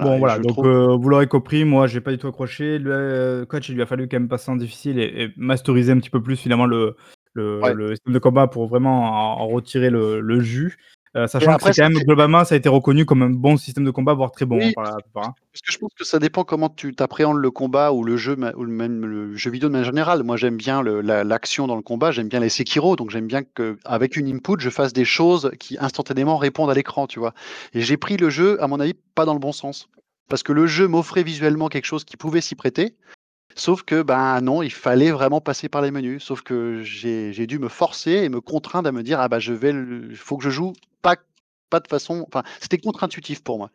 Bon 0.01 0.19
voilà 0.19 0.37
donc 0.39 0.53
trouve 0.53 0.67
vous 0.95 1.09
l'aurez 1.09 1.27
compris, 1.27 1.65
moi 1.65 1.87
j'ai 1.87 2.01
pas 2.01 2.11
du 2.11 2.17
tout 2.17 2.27
accroché. 2.27 2.77
Le 2.79 3.45
coach, 3.49 3.69
il 3.69 3.75
lui 3.75 3.81
a 3.81 3.85
fallu 3.85 4.07
quand 4.07 4.17
même 4.19 4.27
passer 4.27 4.51
en 4.51 4.55
difficile 4.55 4.99
et 4.99 5.23
et 5.23 5.33
masteriser 5.37 5.91
un 5.91 5.99
petit 5.99 6.09
peu 6.09 6.21
plus 6.21 6.35
finalement 6.35 6.65
le 6.65 6.95
le 7.37 7.59
ouais 7.61 7.73
le 7.73 7.95
système 7.95 8.13
de 8.13 8.19
combat 8.19 8.47
pour 8.47 8.67
vraiment 8.67 9.37
en 9.37 9.41
en 9.41 9.47
retirer 9.47 9.89
le 9.89 10.19
le 10.19 10.39
jus, 10.41 10.77
et 11.15 11.27
sachant 11.27 11.57
que 11.57 11.63
c'est 11.63 11.81
quand 11.81 11.89
même 11.89 12.03
globalement, 12.03 12.43
ça 12.45 12.55
a 12.55 12.57
été 12.57 12.69
reconnu 12.69 13.05
comme 13.05 13.21
un 13.23 13.29
bon 13.29 13.57
système 13.57 13.85
de 13.85 13.91
combat, 13.91 14.13
voire 14.13 14.31
très 14.31 14.45
bon, 14.45 14.57
hein, 14.57 14.65
oui, 14.65 14.73
par 14.73 14.83
la 14.83 14.95
plupart, 14.97 15.29
hein. 15.29 15.33
parce 15.51 15.61
que 15.61 15.71
je 15.71 15.77
pense 15.77 15.93
que 15.97 16.03
ça 16.03 16.19
dépend 16.19 16.43
comment 16.43 16.69
tu 16.69 16.93
tu 16.93 17.03
appréhendes 17.03 17.37
le 17.37 17.49
combat 17.49 17.91
ou 17.91 18.03
le 18.03 18.17
jeu 18.17 18.37
ou 18.55 18.63
même 18.65 19.05
le 19.05 19.35
jeu 19.35 19.49
vidéo 19.49 19.69
de 19.69 19.73
manière 19.73 19.85
générale. 19.85 20.23
Moi, 20.23 20.37
j'aime 20.37 20.57
bien 20.57 20.83
la 20.83 21.23
l'action 21.23 21.65
dans 21.65 21.75
le 21.75 21.81
combat, 21.81 22.11
j'aime 22.11 22.27
bien 22.27 22.39
les 22.39 22.49
Sekiro, 22.49 22.95
donc 22.95 23.09
j'aime 23.09 23.27
bien 23.27 23.41
qu'avec 23.43 24.15
une 24.15 24.27
input, 24.27 24.59
je 24.59 24.69
fasse 24.69 24.93
des 24.93 25.05
choses 25.05 25.51
qui 25.59 25.77
instantanément 25.79 26.37
répondent 26.37 26.69
à 26.69 26.75
l'écran, 26.75 27.07
tu 27.07 27.19
vois? 27.19 27.33
Et 27.73 27.81
j'ai 27.81 27.97
pris 27.97 28.17
le 28.17 28.29
jeu, 28.29 28.61
à 28.61 28.67
mon 28.67 28.79
avis, 28.79 28.93
pas 29.15 29.25
dans 29.25 29.33
le 29.33 29.39
bon 29.39 29.51
sens. 29.51 29.89
Parce 30.29 30.43
que 30.43 30.51
le 30.51 30.67
jeu 30.67 30.87
m'offrait 30.87 31.23
visuellement 31.23 31.69
quelque 31.69 31.85
chose 31.85 32.03
qui 32.03 32.17
pouvait 32.17 32.41
s'y 32.41 32.55
prêter, 32.55 32.95
sauf 33.57 33.83
que, 33.83 34.01
ben, 34.01 34.41
non, 34.41 34.61
il 34.61 34.71
fallait 34.71 35.11
vraiment 35.11 35.41
passer 35.41 35.69
par 35.69 35.81
les 35.81 35.91
menus. 35.91 36.23
Sauf 36.23 36.41
que 36.41 36.81
j'ai 36.83 37.47
dû 37.47 37.59
me 37.59 37.67
forcer 37.69 38.11
et 38.11 38.29
me 38.29 38.41
contraindre 38.41 38.89
à 38.89 38.91
me 38.91 39.03
dire: 39.03 39.19
«Ah 39.19 39.27
bah, 39.27 39.39
je 39.39 39.53
vais 39.53 39.71
il 39.71 40.15
faut 40.15 40.37
que 40.37 40.43
je 40.43 40.49
joue 40.49 40.73
pas 41.01 41.15
pas 41.69 41.81
de 41.81 41.87
façon» 41.87 42.25
enfin, 42.27 42.43
c'était 42.61 42.77
contre-intuitif 42.77 43.43
pour 43.43 43.57
moi. 43.57 43.71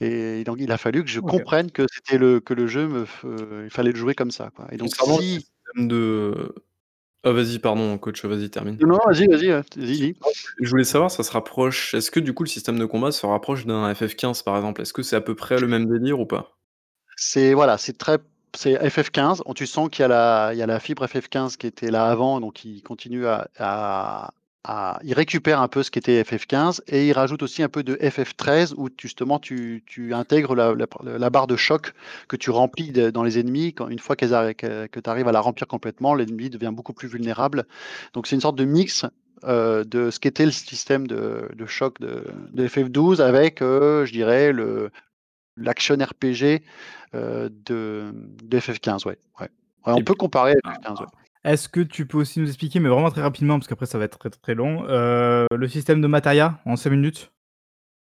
Et 0.00 0.44
donc 0.44 0.58
il 0.60 0.70
a 0.72 0.78
fallu 0.78 1.04
que 1.04 1.10
je 1.10 1.20
comprenne 1.20 1.70
que 1.70 1.86
c'était 1.92 2.18
le 2.18 2.40
que 2.40 2.54
le 2.54 2.66
jeu 2.66 2.88
me 2.88 3.06
heu, 3.24 3.62
il 3.64 3.70
fallait 3.70 3.92
le 3.92 3.98
jouer 3.98 4.14
comme 4.14 4.30
ça, 4.30 4.50
quoi 4.54 4.66
et 4.72 4.76
donc 4.76 4.90
le 5.06 5.22
si 5.22 5.48
de 5.76 6.54
ah 7.24 7.32
vas-y, 7.32 7.58
pardon 7.58 7.98
coach, 7.98 8.24
vas-y 8.24 8.48
termine. 8.48 8.76
non, 8.80 8.98
vas-y, 9.06 9.26
vas-y, 9.26 9.48
vas-y. 9.48 10.14
Je 10.60 10.70
voulais 10.70 10.84
savoir, 10.84 11.10
ça 11.10 11.24
se 11.24 11.32
rapproche 11.32 11.94
est-ce 11.94 12.10
que 12.12 12.20
du 12.20 12.32
coup 12.32 12.44
le 12.44 12.48
système 12.48 12.78
de 12.78 12.84
combat 12.86 13.10
se 13.10 13.26
rapproche 13.26 13.66
d'un 13.66 13.92
FF15 13.92 14.42
par 14.44 14.56
exemple? 14.56 14.82
Est-ce 14.82 14.92
que 14.92 15.02
c'est 15.02 15.16
à 15.16 15.20
peu 15.20 15.34
près 15.34 15.58
le 15.58 15.66
même 15.66 15.86
délire 15.86 16.20
ou 16.20 16.26
pas? 16.26 16.56
C'est 17.16 17.54
voilà, 17.54 17.76
c'est 17.78 17.98
très 17.98 18.18
c'est 18.54 18.74
FF15, 18.74 19.42
on 19.46 19.54
tu 19.54 19.66
sens 19.66 19.88
qu'il 19.90 20.02
y 20.02 20.04
a 20.04 20.08
la 20.08 20.50
il 20.52 20.58
y 20.58 20.62
a 20.62 20.66
la 20.66 20.80
fibre 20.80 21.04
FF15 21.06 21.56
qui 21.56 21.66
était 21.66 21.90
là 21.90 22.06
avant, 22.06 22.40
donc 22.40 22.64
il 22.64 22.82
continue 22.82 23.26
à 23.26 23.48
à 23.58 24.30
il 25.02 25.14
récupère 25.14 25.60
un 25.60 25.68
peu 25.68 25.82
ce 25.82 25.90
qu'était 25.90 26.22
FF15 26.22 26.80
et 26.88 27.06
il 27.08 27.12
rajoute 27.12 27.42
aussi 27.42 27.62
un 27.62 27.68
peu 27.68 27.82
de 27.82 27.94
FF13 27.96 28.74
où 28.76 28.88
justement 29.00 29.38
tu 29.38 29.82
tu 29.86 30.14
intègres 30.14 30.54
la 30.54 30.74
la 31.04 31.30
barre 31.30 31.46
de 31.46 31.56
choc 31.56 31.94
que 32.28 32.36
tu 32.36 32.50
remplis 32.50 32.92
dans 32.92 33.22
les 33.22 33.38
ennemis 33.38 33.72
quand 33.72 33.88
une 33.88 33.98
fois 33.98 34.16
que 34.16 34.26
tu 35.00 35.10
arrives 35.10 35.28
à 35.28 35.32
la 35.32 35.40
remplir 35.40 35.66
complètement, 35.68 36.14
l'ennemi 36.14 36.50
devient 36.50 36.72
beaucoup 36.72 36.92
plus 36.92 37.08
vulnérable. 37.08 37.66
Donc 38.12 38.26
c'est 38.26 38.34
une 38.36 38.42
sorte 38.42 38.56
de 38.56 38.64
mix, 38.64 39.06
heu, 39.44 39.84
de 39.84 40.10
ce 40.10 40.18
qu'était 40.20 40.44
le 40.44 40.52
système 40.52 41.06
de 41.06 41.48
de 41.54 41.66
choc 41.66 41.98
de 42.00 42.24
de 42.52 42.66
FF12 42.68 43.20
avec, 43.22 43.62
heu, 43.62 44.04
je 44.04 44.12
dirais 44.12 44.52
le 44.52 44.90
L'action 45.58 45.96
RPG, 45.96 46.62
heu, 47.14 47.50
de 47.66 48.12
de 48.44 48.58
FF15, 48.58 49.06
ouais, 49.06 49.18
ouais. 49.40 49.48
Ouais, 49.86 49.92
on 49.92 49.98
Et 49.98 50.02
peut 50.04 50.14
comparer 50.14 50.52
à 50.64 50.70
ah, 50.70 50.72
FF15, 50.74 51.00
ouais. 51.00 51.06
est-ce 51.44 51.68
que 51.68 51.80
tu 51.80 52.06
peux 52.06 52.18
aussi 52.18 52.40
nous 52.40 52.48
expliquer, 52.48 52.80
mais 52.80 52.88
vraiment 52.88 53.10
très 53.10 53.22
rapidement 53.22 53.58
parce 53.58 53.68
qu'après 53.68 53.86
ça 53.86 53.98
va 53.98 54.04
être 54.04 54.18
très, 54.18 54.30
très 54.30 54.54
long, 54.54 54.84
heu, 54.88 55.46
le 55.54 55.68
système 55.68 56.00
de 56.00 56.06
Mataya 56.06 56.58
en 56.64 56.76
5 56.76 56.90
minutes? 56.90 57.32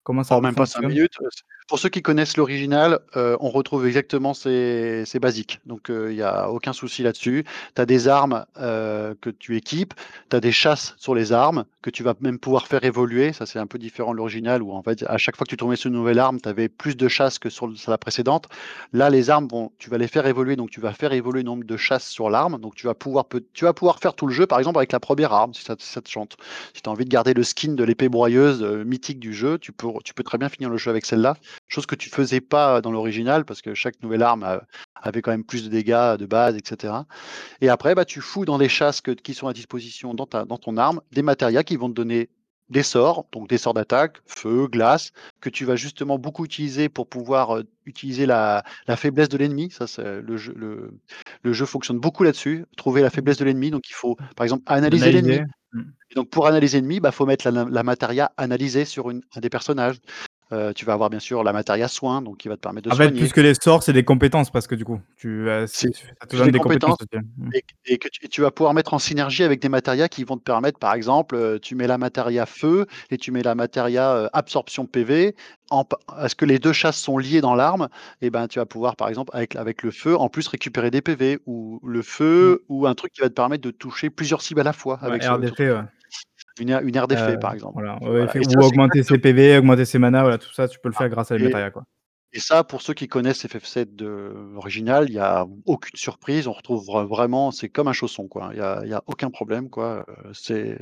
Comment 0.07 0.23
ça 0.23 0.35
Oh, 0.35 0.41
même 0.41 0.55
pas 0.55 0.65
5 0.65 0.81
fonctionne? 0.81 0.87
minutes, 0.87 1.13
heu, 1.21 1.27
c 1.31 1.41
pour 1.69 1.79
ceux 1.79 1.89
qui 1.89 2.01
connaissent 2.01 2.37
l'original, 2.37 2.99
heu, 3.17 3.35
on 3.41 3.49
retrouve 3.49 3.85
exactement 3.87 4.33
c'est 4.33 5.03
c'est 5.05 5.19
basique, 5.19 5.59
donc 5.65 5.89
heu, 5.89 6.11
il 6.11 6.15
y 6.17 6.21
a 6.21 6.49
aucun 6.49 6.71
souci 6.71 7.03
là-dessus. 7.03 7.43
Tu 7.75 7.81
as 7.81 7.85
des 7.85 8.07
armes, 8.07 8.45
heu, 8.57 9.17
que 9.19 9.29
tu 9.29 9.57
équipes, 9.57 9.93
tu 10.29 10.35
as 10.37 10.39
des 10.39 10.53
chasses 10.53 10.95
sur 10.97 11.13
les 11.13 11.33
armes 11.33 11.65
que 11.81 11.89
tu 11.89 12.03
vas 12.03 12.13
même 12.21 12.39
pouvoir 12.39 12.67
faire 12.67 12.85
évoluer. 12.85 13.33
Ça, 13.33 13.45
c'est 13.45 13.59
un 13.59 13.67
peu 13.67 13.77
différent 13.79 14.11
de 14.11 14.17
l'original 14.17 14.61
où 14.63 14.71
en 14.71 14.81
fait, 14.81 15.03
à 15.07 15.17
chaque 15.17 15.35
fois 15.35 15.43
que 15.45 15.49
tu 15.49 15.57
tombais 15.57 15.75
sur 15.75 15.89
une 15.89 15.95
nouvelle 15.97 16.19
arme, 16.19 16.39
tu 16.39 16.47
avais 16.47 16.69
plus 16.69 16.95
de 16.95 17.07
chasses 17.09 17.37
que 17.39 17.49
sur 17.49 17.69
la 17.87 17.97
précédente. 17.97 18.45
Là, 18.93 19.09
les 19.09 19.29
armes 19.29 19.47
vont 19.49 19.71
tu 19.77 19.89
vas 19.89 19.97
les 19.97 20.07
faire 20.07 20.25
évoluer, 20.25 20.55
donc 20.55 20.69
tu 20.69 20.79
vas 20.79 20.93
faire 20.93 21.11
évoluer 21.11 21.41
le 21.41 21.45
nombre 21.47 21.65
de 21.65 21.75
chasses 21.77 22.07
sur 22.07 22.29
l'arme, 22.29 22.59
donc 22.59 22.75
tu 22.75 22.87
vas 22.87 22.93
pouvoir 22.93 23.25
tu 23.53 23.65
vas 23.65 23.73
pouvoir 23.73 23.99
faire 23.99 24.13
tout 24.13 24.27
le 24.27 24.33
jeu, 24.33 24.47
par 24.47 24.59
exemple, 24.59 24.77
avec 24.77 24.93
la 24.93 25.01
1re 25.01 25.33
arme 25.33 25.53
si 25.53 25.63
ça 25.63 25.75
si 25.79 25.87
ça 25.91 26.01
te 26.01 26.09
chante. 26.09 26.37
Si 26.73 26.81
tu 26.81 26.89
as 26.89 26.93
envie 26.93 27.03
de 27.05 27.09
garder 27.09 27.33
le 27.33 27.43
skin 27.43 27.73
de 27.73 27.83
l'épée 27.83 28.07
broyeuse, 28.07 28.63
mythique 28.85 29.19
du 29.19 29.33
jeu, 29.33 29.57
tu 29.57 29.73
peux 29.73 29.87
tu 30.03 30.13
peux 30.13 30.23
très 30.23 30.37
bien 30.37 30.49
finir 30.49 30.69
le 30.69 30.77
jeu 30.77 30.89
avec 30.89 31.05
celle-là. 31.05 31.35
Chose 31.67 31.85
que 31.85 31.95
tu 31.95 32.09
faisais 32.09 32.41
pas 32.41 32.81
dans 32.81 32.91
l'original 32.91 33.45
parce 33.45 33.61
que 33.61 33.73
chaque 33.73 34.01
nouvelle 34.01 34.23
arme, 34.23 34.43
heu, 34.43 34.59
avait 34.95 35.21
quand 35.21 35.31
même 35.31 35.43
plus 35.45 35.63
de 35.63 35.69
dégâts 35.69 36.17
de 36.17 36.25
base 36.25 36.55
et 36.55 36.61
cetera 36.63 37.05
et 37.61 37.69
après, 37.69 37.95
bah, 37.95 38.05
tu 38.05 38.21
fouilles 38.21 38.45
dans 38.45 38.57
les 38.57 38.69
chasses 38.69 39.01
qui 39.01 39.33
sont 39.33 39.47
à 39.47 39.53
disposition 39.53 40.13
dans 40.13 40.25
ta 40.25 40.45
dans 40.45 40.57
ton 40.57 40.77
arme, 40.77 41.01
des 41.11 41.21
matérias 41.21 41.63
qui 41.63 41.75
vont 41.77 41.89
te 41.89 41.93
donner 41.93 42.29
des 42.69 42.83
sorts, 42.83 43.25
donc 43.31 43.47
des 43.47 43.57
sorts 43.57 43.73
d'attaque, 43.73 44.17
feu, 44.25 44.67
glace, 44.67 45.11
que 45.39 45.49
tu 45.49 45.63
vas 45.63 45.77
justement 45.77 46.19
beaucoup 46.19 46.43
utiliser 46.43 46.89
pour 46.89 47.07
pouvoir, 47.07 47.61
utiliser 47.85 48.25
la 48.25 48.63
la 48.87 48.97
faiblesse 48.97 49.29
de 49.29 49.37
l'ennemi. 49.37 49.71
Ça, 49.71 49.87
c'est 49.87 50.21
le 50.21 50.37
jeu 50.37 50.53
le 50.55 50.91
le 51.43 51.53
jeu 51.53 51.65
fonctionne 51.65 51.99
beaucoup 51.99 52.23
là-dessus, 52.23 52.65
trouver 52.75 53.01
la 53.01 53.09
faiblesse 53.09 53.37
de 53.37 53.45
l'ennemi, 53.45 53.71
donc 53.71 53.89
il 53.89 53.93
faut, 53.93 54.17
par 54.35 54.43
exemple, 54.43 54.63
analyser 54.65 55.11
l'ennemi. 55.11 55.39
Et 56.11 56.15
donc 56.15 56.29
pour 56.29 56.47
analyser 56.47 56.77
l'ennemi, 56.77 56.99
bah, 56.99 57.11
faut 57.11 57.25
mettre 57.25 57.49
la 57.49 57.83
materia 57.83 58.31
analysée 58.37 58.85
sur 58.85 59.09
un 59.09 59.39
des 59.39 59.49
personnages. 59.49 59.97
Heu, 60.51 60.73
tu 60.73 60.85
vas 60.85 60.93
avoir 60.93 61.09
bien 61.09 61.19
sûr 61.19 61.43
la 61.43 61.51
materia 61.53 61.87
soin, 61.87 62.21
donc 62.21 62.37
qui 62.37 62.47
va 62.47 62.55
te 62.55 62.61
permettre 62.61 62.85
de 62.85 62.89
En 62.89 62.95
fait, 62.95 63.13
plus 63.13 63.33
que 63.33 63.41
les 63.41 63.53
sorts, 63.53 63.83
c'est 63.83 63.91
des 63.93 64.03
compétences 64.05 64.49
presque 64.49 64.73
du 64.75 64.85
coup. 64.85 64.99
Tu, 65.17 65.47
c'est 65.65 65.89
ça 66.21 66.27
te 66.27 66.35
plus 66.35 66.37
donne 66.37 66.51
des 66.51 66.51
des 66.51 66.59
compétences 66.59 66.97
mmh. 67.13 67.49
et 67.89 67.97
que 67.99 68.07
tu 68.09 68.29
tu 68.29 68.41
vas 68.41 68.51
pouvoir 68.51 68.73
mettre 68.73 68.93
en 68.93 68.99
synergie 68.99 69.43
avec 69.43 69.61
des 69.61 69.69
matérias 69.69 70.09
qui 70.09 70.23
vont 70.25 70.37
te 70.37 70.43
permettre, 70.43 70.79
par 70.79 70.93
exemple, 70.95 71.35
heu, 71.35 71.59
tu 71.61 71.75
mets 71.75 71.87
la 71.87 71.97
materia 71.97 72.45
feu 72.45 72.87
et 73.11 73.17
tu 73.17 73.31
mets 73.31 73.43
la 73.43 73.55
materia, 73.55 74.15
heu, 74.25 74.29
absorption 74.33 74.85
PV 74.87 75.35
en 75.71 75.85
p 75.85 75.95
à 76.09 76.29
ce 76.29 76.35
que 76.35 76.45
les 76.45 76.59
2 76.59 76.73
chasses 76.73 76.99
sont 76.99 77.17
liées 77.17 77.41
dans 77.41 77.55
l'arme? 77.55 77.89
Et 78.21 78.29
ben, 78.31 78.47
tu 78.49 78.59
vas 78.59 78.65
pouvoir, 78.65 78.95
par 78.97 79.09
exemple, 79.09 79.31
avec 79.35 79.55
avec 79.57 79.83
le 79.83 79.91
feu, 79.91 80.17
en 80.17 80.29
plus 80.29 80.47
récupérer 80.49 80.91
des 80.91 81.01
PV 81.01 81.39
ou 81.47 81.79
le 81.85 82.01
Mmh. 82.39 82.57
feu 82.57 82.65
ou 82.69 82.87
un 82.87 82.95
truc 82.95 83.13
qui 83.13 83.21
va 83.21 83.29
te 83.29 83.33
permettre 83.35 83.63
de 83.63 83.71
toucher 83.71 84.09
plusieurs 84.09 84.41
cibles 84.41 84.61
à 84.61 84.63
la 84.63 84.73
fois 84.73 84.99
avec 85.01 85.23
ouais. 85.73 85.87
Une 86.59 86.69
aire 86.69 86.81
une 86.81 86.95
aire 86.95 87.07
d'effet, 87.07 87.37
par 87.37 87.53
exemple. 87.53 87.73
voilà, 87.73 87.95
ouais, 88.01 88.09
Voilà 88.09 88.25
effet 88.25 88.39
et 88.39 88.43
ça, 88.43 88.59
ou 88.59 88.63
augmenter 88.63 89.03
ses 89.03 89.17
PV, 89.17 89.57
augmenter 89.57 89.85
ses 89.85 89.99
mana, 89.99 90.21
voilà, 90.21 90.37
tout 90.37 90.51
ça, 90.53 90.67
tu 90.67 90.79
peux 90.79 90.89
le 90.89 90.95
Ah 90.95 90.99
faire 90.99 91.09
grâce 91.09 91.31
à 91.31 91.37
les 91.37 91.49
quoi. 91.49 91.83
et 92.33 92.39
ça, 92.39 92.63
pour 92.63 92.81
ceux 92.81 92.93
qui 92.93 93.07
connaissent 93.07 93.45
FF7 93.45 93.95
de 93.95 94.33
l'original, 94.53 95.05
il 95.09 95.15
y 95.15 95.19
a 95.19 95.45
aucune 95.65 95.95
surprise. 95.95 96.47
On 96.47 96.53
retrouve 96.53 96.85
vra 96.85 97.05
vraiment 97.05 97.51
c'est 97.51 97.69
comme 97.69 97.87
un 97.87 97.93
chausson, 97.93 98.27
quoi. 98.27 98.49
Il 98.53 98.57
y 98.57 98.61
a 98.61 98.81
il 98.83 98.89
y 98.89 98.93
a 98.93 99.03
aucun 99.07 99.29
problème, 99.29 99.69
quoi, 99.69 100.05
heu, 100.09 100.31
c'est 100.33 100.77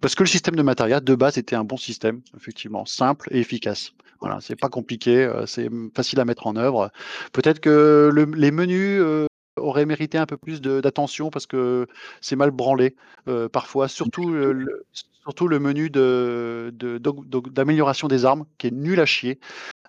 parce 0.00 0.14
que 0.14 0.22
le 0.22 0.28
système 0.28 0.56
de 0.56 0.62
materia, 0.62 1.00
de 1.00 1.14
base, 1.14 1.38
était 1.38 1.56
un 1.56 1.64
bon 1.64 1.76
système, 1.76 2.20
effectivement, 2.36 2.84
simple 2.86 3.28
et 3.32 3.40
efficace. 3.40 3.92
Voilà, 4.20 4.38
c'est 4.40 4.54
pas 4.54 4.68
compliqué, 4.68 5.24
heu, 5.24 5.46
c'est, 5.46 5.68
facile 5.96 6.20
à 6.20 6.24
mettre 6.24 6.46
en 6.46 6.56
œuvre. 6.56 6.90
Peut-être 7.32 7.58
que 7.60 8.10
le 8.12 8.24
les 8.36 8.50
menus, 8.52 9.00
heu, 9.58 9.62
auraient 9.62 9.86
mérité 9.86 10.18
un 10.18 10.26
peu 10.26 10.36
plus 10.36 10.60
d'attention 10.62 11.30
parce 11.30 11.46
que 11.46 11.86
c'est 12.20 12.36
mal 12.36 12.50
branlé, 12.50 12.96
heu, 13.28 13.48
parfois, 13.48 13.88
surtout, 13.88 14.30
le 14.30 14.84
surtout 15.24 15.48
le 15.48 15.58
menu 15.60 15.90
de 15.90 16.70
de 16.74 16.98
d'amélioration 17.50 18.08
des 18.08 18.24
armes 18.24 18.44
qui 18.58 18.68
est 18.68 18.70
nul 18.72 19.00
à 19.00 19.06
chier. 19.06 19.38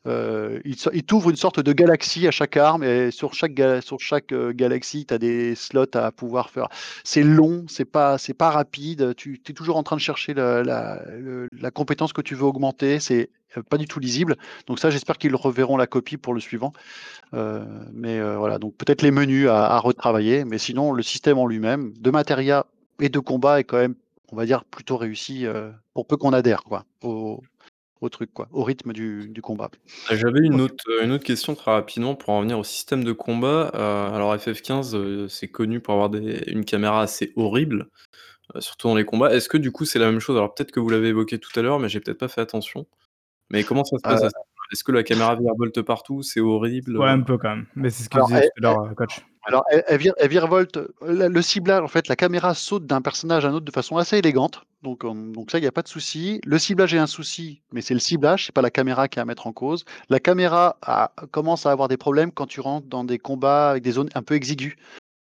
Heu, 0.05 0.61
il 0.65 1.03
t'ouvre 1.03 1.30
une 1.30 1.38
sorte 1.38 1.61
de 1.61 1.71
galaxie 1.71 2.27
à 2.27 2.31
chaque 2.31 2.57
arme 2.57 2.84
et 2.84 3.09
sur 3.09 3.34
chaque 3.34 3.59
heu, 3.61 4.51
galaxie, 4.51 5.05
tu 5.05 5.13
as 5.13 5.17
des 5.17 5.55
slots 5.55 5.85
à 5.95 6.11
pouvoir 6.11 6.49
faire. 6.49 6.67
C'est 7.05 7.23
long, 7.23 7.65
c'est 7.69 7.85
pas 7.85 8.17
rapide, 8.39 9.15
tu 9.15 9.39
es 9.47 9.53
toujours 9.53 9.77
en 9.77 9.84
train 9.84 9.95
de 9.95 10.01
chercher 10.01 10.34
la 10.34 11.71
compétence 11.73 12.11
que 12.13 12.21
tu 12.21 12.35
veux 12.35 12.43
augmenter, 12.43 12.99
c'est, 12.99 13.30
heu, 13.57 13.63
pas 13.63 13.77
du 13.77 13.85
tout 13.88 13.99
lisible. 13.99 14.35
Donc 14.67 14.80
ça, 14.80 14.89
j'espère 14.89 15.17
qu'ils 15.17 15.35
reverront 15.35 15.77
la 15.77 15.88
copie 15.88 16.17
pour 16.17 16.34
le 16.34 16.41
suivant. 16.41 16.73
Mais 17.31 18.21
voilà, 18.35 18.59
donc 18.59 18.75
peut-être 18.75 19.01
les 19.03 19.11
menus 19.11 19.47
à 19.47 19.80
retravailler, 19.80 20.43
mais 20.43 20.57
sinon 20.57 20.91
le 20.91 21.01
système 21.03 21.38
en 21.38 21.47
lui-même, 21.47 21.93
de 21.97 22.11
materia 22.11 22.65
et 22.99 23.09
de 23.09 23.19
combat 23.19 23.59
est 23.61 23.63
quand 23.63 23.77
même, 23.77 23.95
on 24.31 24.35
va 24.35 24.45
dire, 24.45 24.65
plutôt 24.65 24.97
réussi, 24.97 25.45
pour 25.93 26.07
peu 26.07 26.17
qu'on 26.17 26.34
adhère, 26.34 26.63
quoi, 26.63 26.84
au 28.03 28.09
truc, 28.09 28.34
quoi, 28.34 28.47
au 28.51 28.63
rythme 28.63 28.93
du 28.93 29.30
du 29.30 29.41
combat. 29.41 29.71
Ah, 30.05 30.15
j'avais 30.17 30.41
une 30.45 30.59
autre, 30.59 30.84
heu, 30.89 31.03
une 31.03 31.11
autre 31.13 31.23
question 31.23 31.55
très 31.55 31.71
rapidement 31.71 32.13
pour 32.15 32.31
en 32.34 32.39
revenir 32.39 32.59
au 32.59 32.63
système 32.65 33.05
de 33.05 33.13
combat. 33.13 33.71
Heu, 33.73 33.77
alors 34.13 34.35
FF15, 34.38 34.93
heu, 34.95 35.30
c'est 35.30 35.47
connu 35.47 35.80
pour 35.80 35.93
avoir 35.93 36.09
des 36.09 36.43
une 36.47 36.65
caméra 36.65 37.01
assez 37.01 37.31
horrible, 37.38 37.88
surtout 38.59 38.89
dans 38.89 38.95
les 38.95 39.05
combats. 39.05 39.34
Est-ce 39.35 39.49
que 39.49 39.57
du 39.57 39.71
coup, 39.71 39.85
c'est 39.85 39.99
la 39.99 40.11
même 40.11 40.19
chose? 40.21 40.38
Alors 40.38 40.53
peut-être 40.55 40.71
que 40.71 40.80
vous 40.81 40.89
l'avez 40.89 41.09
évoqué 41.09 41.39
tout 41.39 41.51
à 41.59 41.63
l'heure, 41.63 41.80
mais 41.80 41.89
j'ai 41.89 42.01
peut-être 42.01 42.19
pas 42.19 42.30
fait 42.30 42.41
attention. 42.41 42.88
Mais 43.51 43.65
comment 43.65 43.85
ça 43.85 43.97
se 43.99 44.05
passe 44.05 44.23
à? 44.23 44.30
Est-ce 44.74 44.84
que 44.84 44.91
la 44.91 45.04
caméra 45.04 45.36
virevolte 45.36 45.82
partout? 45.84 46.24
C'est 46.24 46.40
horrible, 46.40 46.98
Ouais, 46.98 47.10
un 47.10 47.22
peu 47.22 47.38
quand 47.38 47.50
même, 47.50 47.66
mais 47.76 47.90
c'est 47.91 48.04
ce 48.04 48.10
qu'il 48.10 48.18
Alors 48.18 48.28
disait 48.28 48.41
tout 48.41 48.48
elle 48.58 48.66
à 48.66 48.74
l'heure, 48.74 48.86
heu, 48.91 48.95
coach. 48.95 49.22
alors 49.45 49.64
elle 49.70 49.84
elle 49.88 50.00
vire 50.00 50.14
elle 50.18 50.30
virevolte, 50.30 50.80
le 51.02 51.41
ciblage, 51.41 51.84
en 51.84 51.88
fait, 51.88 52.08
la 52.08 52.16
caméra 52.16 52.54
saute 52.56 52.86
d'un 52.88 53.02
personnage 53.02 53.45
à 53.45 53.50
un 53.50 53.54
autre 53.54 53.66
de 53.66 53.72
façon 53.72 53.98
assez 53.98 54.18
élégante, 54.18 54.64
donc 54.82 55.04
hem, 55.04 55.32
donc 55.36 55.52
ça, 55.52 55.60
il 55.60 55.64
y 55.64 55.68
a 55.68 55.72
pas 55.72 55.84
de 55.84 55.88
souci. 55.88 56.41
Le 56.44 56.58
ciblage 56.58 56.94
est 56.94 56.98
un 56.98 57.08
souci, 57.08 57.62
mais 57.72 57.82
c'est 57.82 57.94
le 57.94 58.00
ciblage, 58.00 58.48
c'est 58.48 58.52
pas 58.56 58.64
la 58.64 58.72
caméra 58.72 59.08
qui 59.08 59.20
est 59.20 59.22
à 59.22 59.26
mettre 59.26 59.45
en 59.45 59.54
cause. 59.54 59.86
La 60.10 60.20
caméra 60.20 60.78
a 60.82 61.12
commence 61.32 61.66
à 61.68 61.72
avoir 61.72 61.88
des 61.88 61.98
problèmes 61.98 62.32
quand 62.32 62.48
tu 62.48 62.60
rentres 62.60 62.88
dans 62.88 63.04
des 63.04 63.20
combats 63.20 63.70
avec 63.72 63.84
des 63.84 63.91
zones 63.91 64.10
un 64.16 64.24
peu 64.24 64.34
exiguës. 64.34 64.76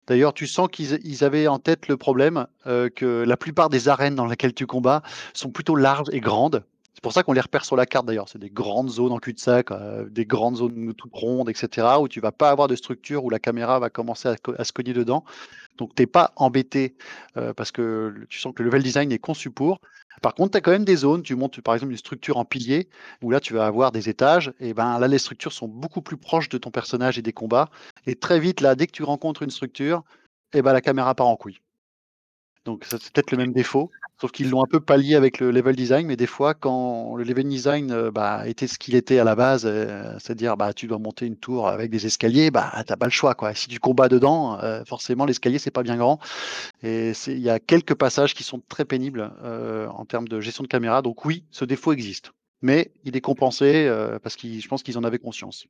D'ailleurs, 0.07 0.33
tu 0.33 0.47
sens 0.47 0.67
qu'ils 0.71 1.23
avaient 1.23 1.47
en 1.47 1.59
tête 1.59 1.87
le 1.87 1.95
problème, 1.97 2.47
heu, 2.67 2.89
que 2.89 3.23
la 3.27 3.37
plupart 3.37 3.69
des 3.69 3.89
arènes 3.89 4.15
dans 4.15 4.25
lesquelles 4.27 4.53
tu 4.55 4.65
combats 4.67 5.01
sont 5.33 5.49
plutôt 5.51 5.75
larges 5.75 6.09
et 6.11 6.19
grandes. 6.19 6.63
C'est 6.93 7.03
pour 7.03 7.13
ça 7.13 7.23
qu'on 7.23 7.33
les 7.33 7.41
repère 7.41 7.63
sur 7.63 7.75
la 7.75 7.85
carte 7.85 8.05
d'ailleurs. 8.05 8.27
C'est 8.27 8.39
des 8.39 8.49
grandes 8.49 8.89
zones 8.89 9.13
en 9.13 9.19
cul-de-sac, 9.19 9.71
heu, 9.71 10.09
des 10.09 10.25
grandes 10.25 10.57
zones 10.57 10.93
toutes 10.93 11.13
rondes 11.13 11.49
et 11.49 11.53
cetera, 11.53 12.01
où 12.01 12.07
tu 12.07 12.19
vas 12.19 12.31
pas 12.31 12.49
avoir 12.49 12.67
de 12.67 12.75
structure, 12.75 13.23
où 13.23 13.29
la 13.29 13.39
caméra 13.39 13.79
va 13.79 13.89
commencer 13.89 14.27
à 14.27 14.63
se 14.63 14.73
cogner 14.73 14.93
dedans. 14.93 15.23
Donc 15.77 15.95
tu 15.95 16.03
es 16.03 16.07
pas 16.07 16.33
embêté, 16.35 16.95
heu, 17.37 17.53
parce 17.53 17.71
que 17.71 18.13
tu 18.29 18.39
sens 18.39 18.53
que 18.53 18.63
le 18.63 18.69
level 18.69 18.83
design 18.83 19.11
est 19.11 19.19
conçu 19.19 19.49
pour. 19.49 19.79
Par 20.21 20.35
contre, 20.35 20.51
tu 20.51 20.57
as 20.57 20.61
quand 20.61 20.71
même 20.71 20.83
des 20.83 20.97
zones, 20.97 21.23
tu 21.23 21.35
montes 21.35 21.61
par 21.61 21.73
exemple 21.75 21.91
une 21.93 21.97
structure 21.97 22.35
en 22.35 22.43
pilier, 22.43 22.89
où 23.21 23.31
là 23.31 23.39
tu 23.39 23.53
vas 23.53 23.65
avoir 23.65 23.93
des 23.93 24.09
étages 24.09 24.51
et 24.59 24.73
ben, 24.73 24.99
là 24.99 25.07
les 25.07 25.19
structures 25.19 25.53
sont 25.53 25.69
beaucoup 25.69 26.01
plus 26.01 26.17
proches 26.17 26.49
de 26.49 26.57
ton 26.57 26.71
personnage 26.71 27.17
et 27.17 27.21
des 27.21 27.31
combats 27.31 27.69
et 28.05 28.15
très 28.15 28.41
vite 28.41 28.59
là, 28.59 28.75
dès 28.75 28.87
que 28.87 28.91
tu 28.91 29.03
rencontres 29.03 29.43
une 29.43 29.51
structure 29.51 30.03
et 30.53 30.61
bah, 30.61 30.73
la 30.73 30.81
caméra 30.81 31.15
part 31.15 31.27
en 31.27 31.37
couille. 31.37 31.61
Donc 32.65 32.83
c'est 32.85 32.97
peut-être 33.13 33.31
le 33.31 33.37
même 33.37 33.53
défaut, 33.53 33.89
sauf 34.19 34.31
qu'ils 34.31 34.49
l'ont 34.49 34.63
un 34.63 34.67
peu 34.67 34.79
pallié 34.79 35.15
avec 35.15 35.39
le 35.39 35.51
level 35.51 35.75
design, 35.75 36.05
mais 36.07 36.15
des 36.17 36.27
fois 36.27 36.53
quand 36.53 37.15
le 37.15 37.23
level 37.23 37.47
design, 37.47 37.91
heu, 37.91 38.11
bah, 38.11 38.47
était 38.47 38.67
ce 38.67 38.77
qu'il 38.77 38.95
était 38.95 39.19
à 39.19 39.23
la 39.23 39.35
base, 39.35 39.65
heu, 39.65 39.87
c'est-à-dire, 40.19 40.57
bah, 40.57 40.73
tu 40.73 40.87
dois 40.87 40.99
monter 40.99 41.25
une 41.25 41.37
tour 41.37 41.67
avec 41.67 41.89
des 41.89 42.05
escaliers, 42.05 42.51
bah, 42.51 42.71
tu 42.85 42.91
as 42.91 42.97
pas 42.97 43.05
le 43.05 43.11
choix, 43.11 43.33
quoi. 43.35 43.53
Si 43.53 43.67
tu 43.67 43.79
combats 43.79 44.09
dedans, 44.09 44.59
heu, 44.61 44.83
forcément 44.85 45.25
l'escalier 45.25 45.59
c'est 45.59 45.71
pas 45.71 45.83
bien 45.83 45.97
grand 45.97 46.19
et 46.83 47.13
il 47.27 47.39
y 47.39 47.49
a 47.49 47.59
quelques 47.59 47.95
passages 47.95 48.33
qui 48.33 48.43
sont 48.43 48.61
très 48.67 48.85
pénibles, 48.85 49.31
en 49.43 50.05
termes 50.05 50.27
de 50.27 50.41
gestion 50.41 50.63
de 50.63 50.69
caméra, 50.69 51.01
donc 51.01 51.25
oui, 51.25 51.43
ce 51.51 51.65
défaut 51.65 51.93
existe, 51.93 52.31
mais 52.61 52.91
il 53.05 53.15
est 53.15 53.21
compensé, 53.21 53.89
parce 54.21 54.35
qu'ils 54.35 54.61
je 54.61 54.67
pense 54.67 54.83
qu'ils 54.83 54.97
en 54.97 55.03
avaient 55.03 55.19
conscience. 55.19 55.65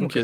OK. 0.00 0.18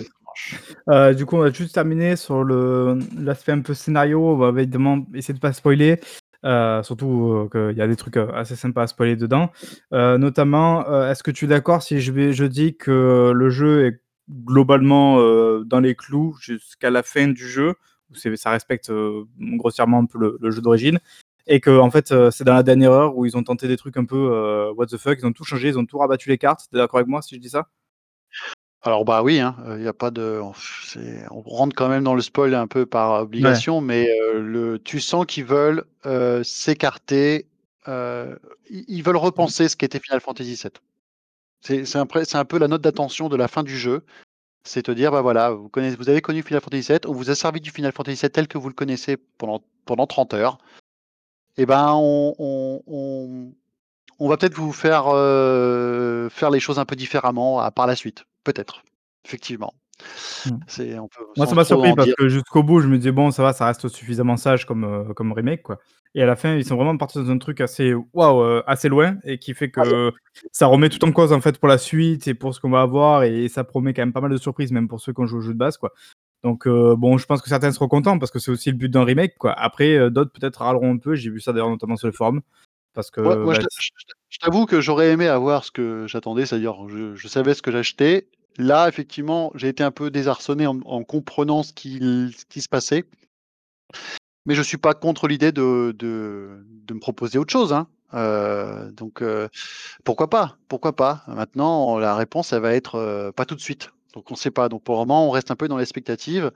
Du 1.16 1.26
coup, 1.26 1.36
on 1.36 1.40
va 1.40 1.52
juste 1.52 1.74
terminer 1.74 2.16
sur 2.16 2.44
le 2.44 2.98
l'aspect 3.16 3.52
un 3.52 3.60
peu 3.60 3.74
scénario. 3.74 4.20
On 4.20 4.36
va 4.36 4.48
évidemment 4.60 5.05
essayer 5.14 5.34
de 5.34 5.39
pas 5.39 5.52
spoiler, 5.52 6.01
heu, 6.44 6.82
surtout, 6.82 7.48
heu, 7.55 7.70
qu'il 7.70 7.77
y 7.78 7.82
a 7.82 7.86
des 7.89 7.97
trucs, 7.97 8.16
heu, 8.16 8.28
assez 8.35 8.56
sympas 8.56 8.82
à 8.82 8.86
spoiler 8.86 9.16
dedans. 9.16 9.51
Notamment, 9.93 10.85
est-ce 11.10 11.23
que 11.23 11.31
tu 11.31 11.44
es 11.47 11.48
d'accord 11.48 11.82
si 11.82 12.01
je 12.01 12.44
dis 12.47 12.77
que 12.77 13.32
le 13.35 13.51
jeu 13.51 13.86
est 13.86 14.01
globalement, 14.44 15.19
dans 15.64 15.81
les 15.81 15.94
clous 15.94 16.36
jusqu'à 16.40 16.90
la 16.90 17.02
fin 17.02 17.28
du 17.28 17.47
jeu? 17.48 17.74
C'est 18.14 18.36
ça 18.36 18.51
respecte, 18.51 18.90
grossièrement 19.40 19.98
un 20.01 20.06
peu 20.06 20.19
le 20.40 20.51
jeu 20.51 20.60
d'origine 20.60 20.98
et 21.47 21.60
qu'en 21.60 21.90
fait, 21.90 22.12
heu, 22.12 22.31
c'est 22.31 22.44
dans 22.44 22.55
la 22.55 22.62
dernière 22.62 22.93
heure 22.93 23.16
où 23.16 23.27
ils 23.27 23.36
ont 23.36 23.43
tenté 23.43 23.66
des 23.69 23.77
trucs 23.77 23.97
un 23.97 24.05
peu, 24.05 24.70
what 24.77 24.86
the 24.86 24.97
fuck, 24.98 25.19
ils 25.20 25.27
ont 25.27 25.32
tout 25.32 25.44
changé, 25.44 25.69
ils 25.69 25.78
ont 25.78 25.86
tout 25.86 25.98
rabattu 25.98 26.28
les 26.28 26.39
cartes. 26.39 26.66
Tu 26.70 26.77
es 26.77 26.78
d'accord 26.81 26.98
avec 26.98 27.09
moi 27.09 27.23
si 27.23 27.35
je 27.36 27.40
dis 27.40 27.48
ça? 27.51 27.69
Alors, 28.84 29.04
bah, 29.04 29.22
oui, 29.22 29.38
hein, 29.38 29.54
il 29.76 29.82
y 29.82 29.86
a 29.88 29.92
pas 29.92 30.10
de 30.10 30.40
on 30.42 30.52
c'est 30.54 31.24
on 31.30 31.40
rentre 31.42 31.74
quand 31.76 31.88
même 31.88 32.02
dans 32.02 32.14
le 32.14 32.20
spoil 32.22 32.52
un 32.54 32.66
peu 32.66 32.84
par 32.84 33.12
Ouais. 33.12 33.20
obligation, 33.22 33.80
mais 33.80 34.06
le 34.34 34.78
tu 34.82 35.00
sens 35.00 35.24
qu'ils 35.26 35.44
veulent, 35.44 35.84
s'écarter, 36.42 37.46
ils 37.86 39.02
veulent 39.04 39.16
Mmh. 39.16 39.18
repenser 39.18 39.68
ce 39.68 39.76
qu'était 39.76 40.00
Final 40.00 40.20
Fantasy 40.20 40.54
VII. 40.56 40.72
C'est 41.62 41.84
c'est 41.86 41.98
un 41.98 42.06
un 42.34 42.44
peu 42.46 42.59
la 42.59 42.68
note 42.68 42.82
d'attention 42.82 43.28
de 43.28 43.36
la 43.36 43.48
fin 43.48 43.62
du 43.64 43.78
jeu. 43.78 44.04
C'est 44.64 44.82
te 44.82 44.92
dire: 44.92 45.12
«Bah, 45.12 45.22
voilà, 45.22 45.50
vous 45.52 45.68
connaissez 45.70 45.96
vous 45.96 46.09
avez 46.10 46.22
connu 46.22 46.42
Final 46.42 46.62
Fantasy 46.62 46.92
VII, 46.92 47.00
on 47.09 47.12
vous 47.14 47.30
a 47.30 47.34
servi 47.36 47.60
du 47.60 47.70
Final 47.70 47.92
Fantasy 47.92 48.20
VII 48.22 48.30
tel 48.32 48.48
que 48.48 48.59
vous 48.59 48.68
le 48.68 48.74
connaissez 48.74 49.16
pendant 49.38 49.62
pendant 49.86 50.06
30 50.09 50.34
heures 50.34 50.59
et 51.56 51.66
ben, 51.66 51.92
on 51.94 52.34
on 52.38 52.82
on 52.86 53.52
on 54.20 54.28
va 54.28 54.36
peut-être 54.38 54.54
vous 54.54 54.72
faire, 54.72 55.04
faire 56.32 56.50
les 56.50 56.60
choses 56.60 56.78
un 56.78 56.84
peu 56.86 56.96
différemment 56.96 57.70
par 57.72 57.86
la 57.88 57.96
suite. 57.96 58.24
Peut-être, 58.44 58.82
effectivement. 59.24 59.74
Mmh. 60.47 60.97
Moi, 61.36 61.47
ça 61.47 61.55
m'a 61.55 61.64
surpris 61.64 61.94
parce 61.94 62.12
que 62.14 62.28
jusqu'au 62.28 62.62
bout, 62.62 62.81
je 62.81 62.89
me 62.89 62.97
disais: 62.97 63.12
«Bon, 63.12 63.31
ça 63.31 63.43
va, 63.43 63.52
ça 63.52 63.66
reste 63.66 63.86
suffisamment 63.89 64.36
sage 64.36 64.66
comme, 64.66 65.12
comme 65.14 65.32
remake, 65.32 65.62
quoi» 65.62 65.78
et 66.14 66.23
à 66.23 66.27
la 66.27 66.36
fin, 66.36 66.56
ils 66.56 66.64
sont 66.64 66.77
vraiment 66.77 66.97
partis 66.98 67.16
dans 67.16 67.31
un 67.31 67.39
truc 67.39 67.62
assez 67.62 67.94
waouh, 68.12 68.62
assez 68.66 68.90
loin 68.90 69.16
et 69.24 69.39
qui 69.39 69.55
fait 69.55 69.73
Ah 69.77 69.82
que 69.82 70.12
ça 70.51 70.66
remet 70.66 70.90
tout 70.90 71.02
en 71.06 71.12
cause, 71.12 71.32
en 71.32 71.40
fait, 71.40 71.59
pour 71.59 71.69
la 71.69 71.78
suite 71.78 72.28
et 72.28 72.35
pour 72.35 72.55
ce 72.55 72.60
qu'on 72.60 72.69
va 72.69 72.82
avoir 72.82 73.23
et 73.23 73.48
ça 73.48 73.64
promet 73.64 73.94
quand 73.94 74.02
même 74.02 74.12
pas 74.12 74.20
mal 74.20 74.31
de 74.31 74.36
surprises, 74.36 74.73
même 74.73 74.89
pour 74.89 75.01
ceux 75.01 75.14
qui 75.14 75.20
ont 75.20 75.27
joué 75.27 75.39
au 75.39 75.43
jeu 75.43 75.55
de 75.55 75.59
base, 75.59 75.78
quoi. 75.78 75.93
Donc 76.43 76.69
bon, 76.69 77.16
je 77.16 77.24
pense 77.24 77.40
que 77.40 77.48
certains 77.48 77.73
seront 77.73 77.89
contents 77.89 78.19
parce 78.19 78.31
que 78.31 78.40
c'est 78.40 78.51
aussi 78.51 78.70
le 78.70 78.77
but 78.77 78.90
d'un 78.90 79.05
remake, 79.05 79.39
quoi. 79.39 79.52
Après, 79.52 80.10
d'autres 80.10 80.32
peut-être 80.32 80.56
râleront 80.62 80.93
un 80.93 80.98
peu. 80.98 81.14
J'ai 81.14 81.31
vu 81.31 81.40
ça 81.40 81.52
d'ailleurs 81.52 81.70
notamment 81.70 81.97
sur 81.97 82.09
le 82.09 82.12
forum 82.12 82.43
parce 82.93 83.10
que, 83.10 83.20
moi, 83.20 83.36
bah, 83.36 83.55
je 83.55 83.66
t'avoue 84.38 84.66
que 84.66 84.80
j'aurais 84.80 85.10
aimé 85.12 85.28
avoir 85.28 85.64
ce 85.64 85.70
que 85.70 86.06
j'attendais, 86.09 86.46
c'est-à-dire 86.46 86.88
je 86.88 87.14
je 87.14 87.28
savais 87.28 87.54
ce 87.54 87.62
que 87.62 87.70
j'achetais. 87.72 88.26
Là, 88.59 88.88
effectivement, 88.88 89.50
j'ai 89.54 89.68
été 89.68 89.82
un 89.82 89.90
peu 89.90 90.10
désarçonné 90.10 90.66
en 90.66 90.80
en 90.84 91.02
comprenant 91.04 91.62
ce 91.62 91.72
qui 91.72 92.60
se 92.62 92.68
passait. 92.68 93.04
Mais 94.46 94.54
je 94.54 94.62
suis 94.62 94.76
pas 94.78 94.94
contre 94.94 95.28
l'idée 95.28 95.52
de 95.52 95.94
me 96.94 96.98
proposer 97.00 97.38
autre 97.38 97.52
chose, 97.52 97.72
hein. 97.72 97.86
Heu, 98.14 98.92
donc 98.92 99.22
heu, 99.22 99.48
pourquoi 100.04 100.30
pas? 100.30 100.56
Pourquoi 100.68 100.94
pas? 100.96 101.22
Maintenant, 101.28 101.98
la 101.98 102.14
réponse, 102.16 102.52
elle 102.52 102.62
va 102.62 102.74
être, 102.74 102.96
heu, 102.98 103.32
pas 103.32 103.46
tout 103.46 103.54
de 103.56 103.60
suite. 103.60 103.90
Donc 104.14 104.30
on 104.30 104.36
sait 104.36 104.50
pas. 104.52 104.68
Donc 104.68 104.82
pour 104.84 104.96
le 104.96 105.00
moment, 105.00 105.28
on 105.28 105.30
reste 105.30 105.50
un 105.52 105.56
peu 105.56 105.68
dans 105.68 105.78
l'expectative. 105.78 106.52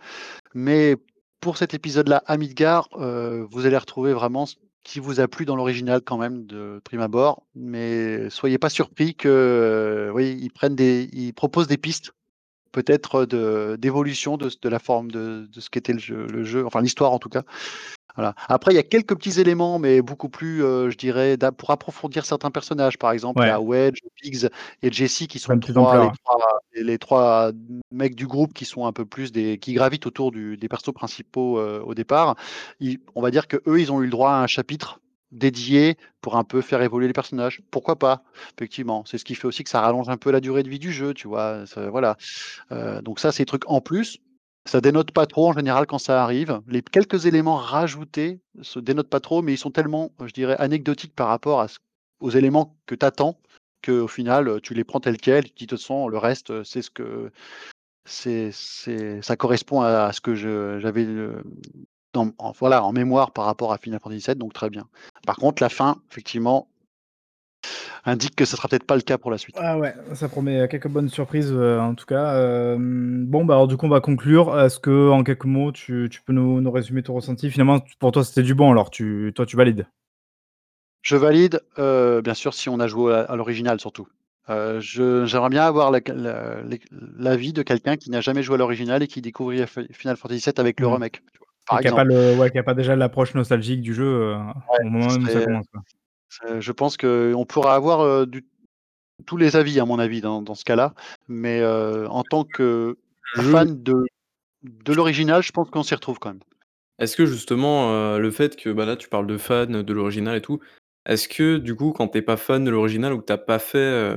Mais 0.54 0.96
pour 1.40 1.58
cet 1.58 1.74
épisode-là, 1.74 2.22
à 2.26 2.36
Midgard, 2.38 2.88
heu, 3.00 3.46
vous 3.50 3.66
allez 3.66 3.78
retrouver 3.78 4.12
vraiment 4.14 4.46
qui 4.86 5.00
vous 5.00 5.18
a 5.18 5.26
plu 5.26 5.44
dans 5.44 5.56
l'original 5.56 6.00
quand 6.00 6.16
même 6.16 6.46
de 6.46 6.80
prime 6.84 7.00
abord. 7.00 7.44
Mais 7.56 8.30
soyez 8.30 8.56
pas 8.56 8.70
surpris 8.70 9.16
que, 9.16 10.10
oui, 10.14 10.38
ils 10.40 10.50
prennent 10.50 10.76
des 10.76 11.08
ils 11.12 11.34
proposent 11.34 11.66
des 11.66 11.76
pistes 11.76 12.12
peut-être 12.70 13.24
de 13.26 13.76
d'évolution 13.80 14.36
de 14.36 14.48
de 14.62 14.68
la 14.68 14.78
forme 14.78 15.10
de 15.10 15.48
de 15.52 15.60
ce 15.60 15.70
qu'était 15.70 15.92
le 15.92 16.44
jeu, 16.44 16.64
enfin 16.64 16.80
l'histoire 16.82 17.12
en 17.12 17.18
tout 17.18 17.28
cas. 17.28 17.42
Voilà. 18.16 18.34
Après, 18.48 18.72
il 18.72 18.76
y 18.76 18.78
a 18.78 18.82
quelques 18.82 19.14
petits 19.16 19.40
éléments, 19.40 19.78
mais 19.78 20.00
beaucoup 20.02 20.28
plus, 20.30 20.62
heu, 20.62 20.90
je 20.90 20.96
dirais, 20.96 21.36
pour 21.58 21.70
approfondir 21.70 22.24
certains 22.24 22.50
personnages. 22.50 22.98
Par 22.98 23.12
exemple, 23.12 23.44
il 23.44 23.48
y 23.48 23.50
a 23.50 23.60
Wedge, 23.60 23.98
Biggs 24.22 24.48
et 24.82 24.90
Jesse 24.92 25.26
qui 25.28 25.38
sont 25.38 25.52
Prennent 25.52 25.60
plus 25.60 25.72
3 25.72 25.98
les 25.98 26.10
d'ampleur. 26.12 26.12
3 26.12 26.36
les 26.74 26.98
3 26.98 27.52
mecs 27.90 28.14
du 28.14 28.26
groupe 28.26 28.52
qui 28.54 28.64
sont 28.64 28.86
un 28.86 28.92
peu 28.92 29.04
plus 29.06 29.32
des 29.32 29.58
qui 29.58 29.74
gravitent 29.74 30.06
autour 30.06 30.32
du 30.32 30.56
des 30.56 30.68
persos 30.68 30.92
principaux, 30.94 31.58
heu, 31.60 31.82
au 31.84 31.94
départ. 31.94 32.36
Ils 32.80 32.98
on 33.14 33.22
va 33.22 33.30
dire 33.30 33.48
qu'eux, 33.48 33.78
ils 33.80 33.92
ont 33.92 34.00
eu 34.02 34.04
le 34.06 34.10
droit 34.10 34.30
à 34.30 34.42
un 34.42 34.46
chapitre 34.46 35.00
dédié 35.32 35.96
pour 36.22 36.36
un 36.36 36.44
peu 36.44 36.60
faire 36.62 36.80
évoluer 36.82 37.08
les 37.08 37.12
personnages. 37.12 37.60
Pourquoi 37.70 37.98
pas? 37.98 38.22
Effectivement, 38.56 39.04
c'est 39.06 39.18
ce 39.18 39.24
qui 39.24 39.34
fait 39.34 39.46
aussi 39.46 39.64
que 39.64 39.70
ça 39.70 39.80
rallonge 39.80 40.08
un 40.08 40.16
peu 40.16 40.30
la 40.30 40.40
durée 40.40 40.62
de 40.62 40.68
vie 40.70 40.78
du 40.78 40.92
jeu, 40.92 41.12
tu 41.14 41.28
vois? 41.28 41.64
Voilà. 41.90 42.16
Heu, 42.72 43.02
donc 43.02 43.20
ça, 43.20 43.32
c'est 43.32 43.42
des 43.44 43.46
trucs 43.46 43.68
en 43.70 43.80
plus. 43.80 44.18
Ça 44.66 44.80
dénote 44.80 45.12
pas 45.12 45.26
trop 45.26 45.48
en 45.48 45.52
général 45.52 45.86
quand 45.86 45.98
ça 45.98 46.22
arrive. 46.24 46.60
Les 46.66 46.82
quelques 46.82 47.26
éléments 47.26 47.56
rajoutés 47.56 48.40
se 48.62 48.80
dénotent 48.80 49.08
pas 49.08 49.20
trop, 49.20 49.40
mais 49.40 49.54
ils 49.54 49.58
sont 49.58 49.70
tellement, 49.70 50.10
je 50.24 50.32
dirais, 50.32 50.56
anecdotiques 50.58 51.14
par 51.14 51.28
rapport 51.28 51.60
à 51.60 51.66
aux 52.20 52.30
éléments 52.30 52.76
que 52.86 52.94
tu 52.94 53.04
attends, 53.04 53.38
qu'au 53.84 54.08
final, 54.08 54.60
tu 54.62 54.74
les 54.74 54.84
prends 54.84 55.00
tels 55.00 55.18
quels. 55.18 55.44
Tu 55.44 55.52
dis: 55.54 55.66
«De 55.66 55.70
toute 55.70 55.80
façon, 55.80 56.08
le 56.08 56.18
reste, 56.18 56.64
c'est 56.64 56.82
ce 56.82 56.90
que 56.90 57.30
c'est 58.04 58.50
ça 59.22 59.36
correspond 59.36 59.82
à 59.82 60.12
ce 60.12 60.20
que 60.20 60.34
j'avais, 60.34 61.06
dans 62.12 62.30
en 62.38 62.52
voilà, 62.52 62.84
en 62.84 62.92
mémoire 62.92 63.32
par 63.32 63.44
rapport 63.44 63.72
à 63.72 63.78
Final 63.78 64.00
Fantasy 64.00 64.24
VII», 64.26 64.36
donc 64.36 64.52
très 64.52 64.70
bien. 64.70 64.88
Par 65.26 65.36
contre, 65.36 65.62
la 65.62 65.68
fin, 65.68 66.00
effectivement 66.10 66.68
indique 68.04 68.36
que 68.36 68.44
ce 68.44 68.56
sera 68.56 68.68
peut-être 68.68 68.86
pas 68.86 68.96
le 68.96 69.02
cas 69.02 69.18
pour 69.18 69.30
la 69.30 69.38
suite. 69.38 69.56
Ah 69.58 69.78
ouais, 69.78 69.94
ça 70.14 70.28
promet 70.28 70.68
quelques 70.68 70.88
bonnes 70.88 71.08
surprises, 71.08 71.52
heu, 71.52 71.80
en 71.80 71.94
tout 71.94 72.06
cas, 72.06 72.36
hem, 72.74 73.24
bon, 73.26 73.44
bah, 73.44 73.54
alors 73.54 73.68
du 73.68 73.76
coup, 73.76 73.86
on 73.86 73.88
va 73.90 74.00
conclure. 74.00 74.58
Est-ce 74.58 74.78
qu'en 74.80 75.24
quelques 75.24 75.44
mots, 75.44 75.72
tu 75.72 76.08
tu 76.10 76.22
peux 76.22 76.32
nous 76.32 76.60
nous 76.60 76.70
résumer 76.70 77.02
ton 77.02 77.14
ressenti? 77.14 77.50
Finalement, 77.50 77.80
pour 77.98 78.12
toi, 78.12 78.24
c'était 78.24 78.42
du 78.42 78.54
bon 78.54 78.70
alors, 78.70 78.90
tu 78.90 79.32
toi, 79.34 79.46
tu 79.46 79.56
valides? 79.56 79.86
Je 81.02 81.16
valide, 81.16 81.60
heu, 81.78 82.20
bien 82.22 82.34
sûr, 82.34 82.52
si 82.52 82.68
on 82.68 82.80
a 82.80 82.86
joué 82.88 83.14
à 83.14 83.20
à 83.22 83.36
l'original 83.36 83.78
surtout. 83.80 84.08
J'aimerais 84.48 85.48
bien 85.50 85.64
avoir 85.64 85.90
la 85.90 86.00
la 86.08 86.62
l'é 86.62 86.80
l'avis 87.18 87.52
de 87.52 87.62
quelqu'un 87.62 87.96
qui 87.96 88.10
n'a 88.10 88.20
jamais 88.20 88.42
joué 88.42 88.54
à 88.54 88.58
l'original 88.58 89.02
et 89.02 89.06
qui 89.06 89.20
découvrirait 89.20 89.66
Fi 89.66 89.86
Final 89.92 90.16
Fantasy 90.16 90.40
VII 90.40 90.60
avec 90.60 90.80
le 90.80 90.86
Mmh 90.86 90.92
remake, 90.92 91.22
tu 91.32 91.38
vois? 91.38 91.46
Par 91.66 91.78
et 91.78 91.82
qui 91.82 91.88
a 91.88 91.92
pas 91.92 92.04
ouais, 92.04 92.62
pas 92.62 92.74
déjà 92.74 92.94
l'approche 92.96 93.34
nostalgique 93.34 93.82
du 93.82 93.94
jeu, 93.94 94.34
Ouais, 94.34 94.86
au 94.86 94.90
moment 94.90 95.06
où 95.06 95.28
ça 95.28 95.40
commence, 95.40 95.66
quoi. 95.72 95.82
C'est 96.28 96.60
je 96.60 96.72
pense 96.72 96.96
qu'on 96.96 97.44
pourra 97.48 97.74
avoir, 97.74 98.26
du 98.26 98.44
tous 99.26 99.36
les 99.36 99.56
avis 99.56 99.80
à 99.80 99.84
mon 99.84 99.98
avis 99.98 100.20
dans 100.20 100.42
dans 100.42 100.54
ce 100.54 100.64
cas-là, 100.64 100.94
mais 101.28 101.64
en 101.64 102.22
tant 102.22 102.44
que 102.44 102.96
fan 103.34 103.82
de 103.82 104.06
de 104.62 104.92
l'original, 104.92 105.42
je 105.42 105.52
pense 105.52 105.70
qu'on 105.70 105.82
s'y 105.82 105.94
retrouve 105.94 106.18
quand 106.18 106.30
même. 106.30 106.40
Est-ce 106.98 107.16
que 107.16 107.26
justement, 107.26 108.16
le 108.18 108.30
fait 108.30 108.56
que, 108.56 108.70
bah, 108.70 108.86
là, 108.86 108.96
tu 108.96 109.08
parles 109.08 109.26
de 109.26 109.36
fan 109.36 109.82
de 109.82 109.92
l'original 109.92 110.36
et 110.36 110.40
tout, 110.40 110.60
est-ce 111.06 111.28
que 111.28 111.58
du 111.58 111.74
coup, 111.76 111.92
quand 111.92 112.08
tu 112.08 112.18
es 112.18 112.22
pas 112.22 112.36
fan 112.36 112.64
de 112.64 112.70
l'original 112.70 113.12
ou 113.12 113.20
que 113.20 113.26
tu 113.26 113.32
as 113.32 113.38
pas 113.38 113.58
fait, 113.58 114.16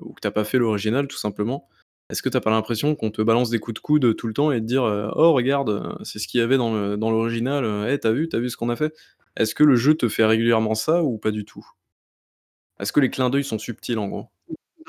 ou 0.00 0.12
que 0.14 0.20
tu 0.20 0.28
as 0.28 0.30
pas 0.30 0.44
fait 0.44 0.58
l'original 0.58 1.06
tout 1.08 1.18
simplement, 1.18 1.68
est-ce 2.08 2.22
que 2.22 2.28
tu 2.28 2.36
as 2.36 2.40
pas 2.40 2.50
l'impression 2.50 2.94
qu'on 2.96 3.10
te 3.10 3.22
balance 3.22 3.50
des 3.50 3.58
coups 3.58 3.74
de 3.74 3.80
coude 3.80 4.16
tout 4.16 4.26
le 4.26 4.32
temps 4.32 4.52
et 4.52 4.60
te 4.60 4.64
dire, 4.64 4.82
«Oh 5.16 5.32
regarde, 5.32 5.96
c'est 6.04 6.18
ce 6.18 6.26
qu'il 6.28 6.40
y 6.40 6.42
avait 6.42 6.56
dans 6.56 6.72
le 6.74 6.96
dans 6.96 7.10
l'original, 7.10 7.64
heu, 7.64 7.86
hey, 7.88 7.98
tu 8.00 8.06
as 8.06 8.12
vu 8.12 8.28
tu 8.28 8.36
as 8.36 8.40
vu 8.40 8.48
ce 8.50 8.56
qu'on 8.56 8.68
a 8.70 8.76
fait?» 8.76 8.92
Est-ce 9.40 9.54
que 9.54 9.64
le 9.64 9.76
jeu 9.76 9.96
te 9.96 10.08
fait 10.08 10.24
régulièrement 10.24 10.74
ça 10.74 11.02
ou 11.02 11.18
pas 11.18 11.30
du 11.30 11.44
tout? 11.44 11.66
Est-ce 12.80 12.92
que 12.92 12.98
les 12.98 13.10
clins 13.10 13.30
d'œil 13.30 13.44
sont 13.44 13.60
subtils 13.60 13.96
en 13.96 14.08
gros? 14.08 14.28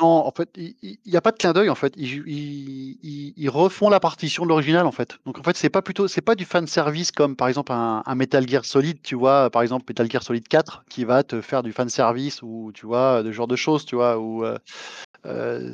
Non, 0.01 0.07
en 0.25 0.31
fait, 0.31 0.49
il 0.57 0.75
il 0.81 0.97
il 1.05 1.11
y 1.13 1.17
a 1.17 1.21
pas 1.21 1.31
de 1.31 1.37
clin 1.37 1.53
d'œil, 1.53 1.69
en 1.69 1.75
fait. 1.75 1.93
Ils 1.97 3.49
refont 3.49 3.89
la 3.89 3.99
partition 3.99 4.43
de 4.43 4.49
l'original, 4.49 4.85
en 4.87 4.91
fait. 4.91 5.17
Donc 5.25 5.37
en 5.39 5.43
fait, 5.43 5.55
c'est 5.57 5.69
pas 5.69 5.81
plutôt 5.81 6.07
c'est 6.07 6.21
pas 6.21 6.35
du 6.35 6.45
fanservice 6.45 7.11
comme, 7.11 7.35
par 7.35 7.47
exemple, 7.49 7.71
un 7.71 8.15
Metal 8.15 8.47
Gear 8.47 8.65
Solid, 8.65 9.01
tu 9.03 9.15
vois? 9.15 9.49
Par 9.49 9.61
exemple, 9.61 9.85
Metal 9.89 10.09
Gear 10.09 10.23
Solid 10.23 10.47
4 10.47 10.83
qui 10.89 11.03
va 11.05 11.23
te 11.23 11.41
faire 11.41 11.63
du 11.63 11.71
fanservice 11.73 12.41
ou 12.41 12.71
tu 12.73 12.85
vois? 12.85 13.23
De 13.23 13.31
genre 13.31 13.47
de 13.47 13.55
choses, 13.55 13.85
tu 13.85 13.95
vois? 13.95 14.17
Ou, 14.19 14.43
heu, 14.45 14.57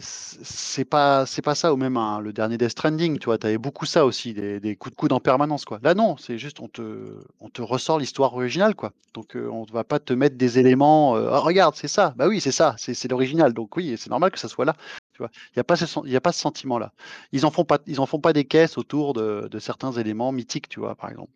c 0.02 0.38
c'est 0.44 0.86
pas 0.86 1.26
c'est 1.26 1.41
pas 1.44 1.56
ça 1.56 1.74
ou 1.74 1.78
même 1.78 1.98
un 1.98 2.20
le 2.22 2.34
dernier 2.34 2.58
Death 2.58 2.72
Stranding, 2.72 3.20
tu 3.20 3.26
vois? 3.26 3.38
Tu 3.40 3.48
avais 3.48 3.58
beaucoup 3.60 3.86
ça 3.88 4.06
aussi, 4.06 4.34
des 4.36 4.76
coups 4.78 4.94
de 4.95 4.98
coude 4.99 5.14
en 5.14 5.20
permanence, 5.22 5.66
quoi. 5.66 5.80
Là, 5.84 5.94
non, 5.95 6.18
c'est 6.18 6.38
juste 6.40 6.60
on 6.62 6.68
te 6.70 6.82
on 7.41 7.49
te 7.49 7.62
ressort 7.62 7.99
l'histoire 7.99 8.34
originale, 8.36 8.76
quoi. 8.76 8.91
Donc 9.16 9.36
heu, 9.36 9.49
on 9.52 9.66
va 9.72 9.84
pas 9.86 9.99
te 9.99 10.14
mettre 10.14 10.38
des 10.38 10.60
éléments, 10.60 11.14
«Oh 11.14 11.41
regarde, 11.41 11.76
c'est 11.76 11.88
ça!» 11.88 12.14
bah 12.18 12.28
oui, 12.28 12.41
c'est 12.41 12.52
ça, 12.52 12.76
c'est 12.78 13.10
l'original, 13.12 13.54
donc 13.54 13.76
oui, 13.78 13.95
c'est 13.98 14.10
normal 14.10 14.16
que 14.31 14.39
ça 14.39 14.48
soit 14.48 14.65
là, 14.65 14.76
tu 15.14 15.19
vois? 15.19 15.30
Il 15.53 15.57
y 15.57 15.60
a 15.60 15.64
pas 15.64 15.76
ce 15.76 15.85
sen 15.85 16.02
il 16.06 16.11
y 16.11 16.15
a 16.15 16.22
pas 16.22 16.31
ce 16.31 16.39
sentiment-là. 16.41 16.94
Ils 17.31 17.45
en 17.45 17.52
font 17.52 17.65
pas 17.65 17.80
ils 17.88 17.99
en 18.02 18.06
font 18.06 18.19
pas 18.19 18.34
des 18.34 18.45
caisses 18.45 18.77
autour 18.77 19.14
de 19.14 19.48
de 19.49 19.60
certains 19.60 19.91
éléments 19.94 20.31
mythiques, 20.31 20.69
tu 20.69 20.80
vois? 20.80 20.95
Par 20.95 21.10
exemple. 21.10 21.31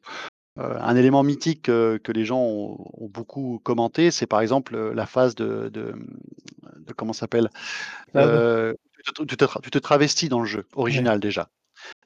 Heu, 0.59 0.63
un 0.81 0.95
élément 0.97 1.23
mythique, 1.23 1.69
heu, 1.69 1.99
que 2.03 2.11
les 2.11 2.25
gens 2.25 2.39
ont 2.41 2.77
ont 2.97 3.07
beaucoup 3.09 3.59
commenté, 3.63 4.11
c'est 4.11 4.27
par 4.27 4.41
exemple, 4.41 4.75
heu, 4.75 4.93
la 4.93 5.05
phase 5.05 5.35
de 5.35 5.69
de, 5.69 5.95
de 6.77 6.93
comment 6.93 7.13
ça 7.13 7.21
s'appelle? 7.21 7.49
Tu 9.05 9.13
te 9.13 9.23
tu 9.23 9.37
te 9.37 9.45
tu 9.61 9.71
te 9.71 9.79
travestis 9.79 10.29
dans 10.29 10.39
le 10.39 10.45
jeu 10.45 10.59
Ouais. 10.75 10.81
original 10.81 11.19
déjà. 11.19 11.49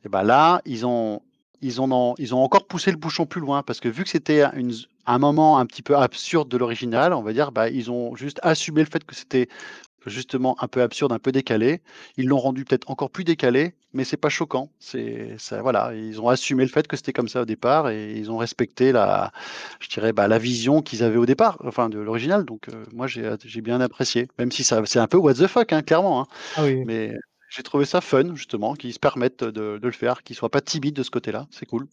Et 0.05 0.09
bah 0.09 0.23
là, 0.23 0.61
ils 0.65 0.85
ont 0.85 1.21
ils 1.61 1.81
en 1.81 1.91
ont 1.91 2.15
ils 2.19 2.35
ont 2.35 2.43
encore 2.43 2.67
poussé 2.67 2.91
le 2.91 2.97
bouchon 2.97 3.25
plus 3.25 3.41
loin 3.41 3.63
parce 3.63 3.79
que 3.81 3.89
vu 3.89 4.03
que 4.03 4.09
c'était 4.09 4.43
un 4.43 4.53
une 4.53 4.71
z 4.71 4.87
un 5.07 5.19
moment 5.19 5.59
un 5.59 5.65
petit 5.67 5.83
peu 5.83 5.97
absurde 5.97 6.49
de 6.49 6.57
l'original, 6.57 7.13
on 7.13 7.21
va 7.23 7.33
dire, 7.33 7.51
bah, 7.51 7.69
ils 7.69 7.91
ont 7.91 8.15
juste 8.15 8.39
assumé 8.43 8.81
le 8.83 8.89
fait 8.89 9.03
que 9.05 9.15
c'était 9.15 9.49
justement 10.05 10.55
un 10.63 10.67
peu 10.67 10.81
absurde, 10.81 11.11
un 11.11 11.19
peu 11.19 11.31
décalé. 11.31 11.81
Ils 12.17 12.27
l'ont 12.27 12.39
rendu 12.39 12.65
peut-être 12.65 12.89
encore 12.89 13.09
plus 13.09 13.23
décalé, 13.23 13.75
mais 13.93 14.03
c'est 14.03 14.17
pas 14.17 14.29
choquant. 14.29 14.71
C'est 14.79 15.35
ça 15.37 15.61
voilà, 15.61 15.93
ils 15.95 16.21
ont 16.21 16.29
assumé 16.29 16.63
le 16.63 16.69
fait 16.69 16.87
que 16.87 16.95
c'était 16.97 17.13
comme 17.13 17.27
ça 17.27 17.41
au 17.41 17.45
départ 17.45 17.89
et 17.89 18.13
ils 18.13 18.31
ont 18.31 18.37
respecté 18.37 18.91
la 18.91 19.31
je 19.79 19.89
dirais, 19.89 20.13
bah, 20.13 20.27
la 20.27 20.37
vision 20.39 20.81
qu'ils 20.81 21.03
avaient 21.03 21.17
au 21.17 21.25
départ, 21.25 21.57
enfin 21.65 21.89
de 21.89 21.99
l'original 21.99 22.45
donc 22.45 22.69
heu, 22.69 22.83
moi 22.93 23.07
j'ai 23.07 23.61
bien 23.61 23.81
apprécié. 23.81 24.27
Même 24.39 24.51
si 24.51 24.63
ça 24.63 24.81
c'est 24.85 24.99
un 24.99 25.07
peu 25.07 25.17
what 25.17 25.35
the 25.35 25.47
fuck, 25.47 25.73
hein, 25.73 25.81
clairement, 25.81 26.21
hein, 26.21 26.27
Ah 26.55 26.63
oui. 26.63 26.83
mais 26.85 27.13
j'ai 27.49 27.63
trouvé 27.63 27.85
ça 27.85 28.01
fun 28.01 28.35
justement 28.35 28.73
qu'ils 28.75 28.93
se 28.93 28.99
permettent 28.99 29.43
de 29.43 29.77
de 29.77 29.87
le 29.87 29.91
faire, 29.93 30.23
qu'ils 30.23 30.35
soient 30.35 30.49
pas 30.51 30.61
timides 30.61 30.95
de 30.95 31.03
ce 31.03 31.11
côté-là, 31.11 31.47
c'est 31.51 31.65
cool. 31.65 31.87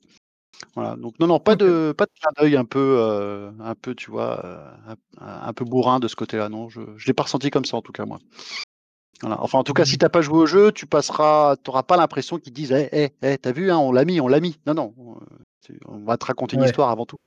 Voilà, 0.75 0.97
donc 0.97 1.19
non, 1.21 1.27
non, 1.27 1.39
pas 1.39 1.53
OK. 1.53 1.59
de 1.61 1.93
pas 1.97 2.07
de 2.07 2.11
clin 2.19 2.31
d'œil 2.39 2.57
un 2.57 2.65
peu, 2.65 2.79
heu, 2.99 3.53
un 3.61 3.75
peu, 3.75 3.95
tu 3.95 4.11
vois, 4.11 4.41
heu, 4.45 4.95
un 5.21 5.49
un 5.49 5.53
peu 5.53 5.65
bourrin 5.67 6.01
de 6.01 6.09
ce 6.09 6.17
côté-là, 6.17 6.49
non, 6.49 6.69
je 6.71 6.81
je 6.97 7.07
l'ai 7.07 7.13
pas 7.13 7.25
ressenti 7.25 7.51
comme 7.51 7.65
ça 7.67 7.77
en 7.77 7.83
tout 7.83 7.93
cas 7.93 8.07
moi. 8.07 8.19
Voilà, 9.23 9.43
enfin 9.43 9.59
en 9.59 9.65
tout 9.65 9.75
cas, 9.75 9.85
si 9.85 9.99
tu 9.99 10.05
as 10.05 10.11
pas 10.11 10.23
joué 10.23 10.39
au 10.39 10.47
jeu, 10.47 10.73
tu 10.73 10.87
passeras 10.87 11.57
tu 11.63 11.71
auras 11.71 11.83
pas 11.85 11.97
l'impression 11.97 12.39
qu'ils 12.39 12.53
disent: 12.53 12.73
«Eh, 12.73 12.89
eh, 12.93 13.11
eh, 13.23 13.39
tu 13.39 13.49
as 13.49 13.53
vu, 13.53 13.71
hein, 13.71 13.79
on 13.79 13.93
l'a 13.93 14.05
mis, 14.05 14.21
on 14.21 14.29
l'a 14.29 14.41
mis». 14.41 14.59
Non, 14.67 14.75
non, 14.75 14.95
heu, 15.71 15.77
on 15.87 15.99
va 16.05 16.17
te 16.19 16.27
raconter 16.27 16.57
une 16.57 16.63
Ouais. 16.63 16.67
histoire 16.67 16.91
avant 16.91 17.07
tout. 17.07 17.19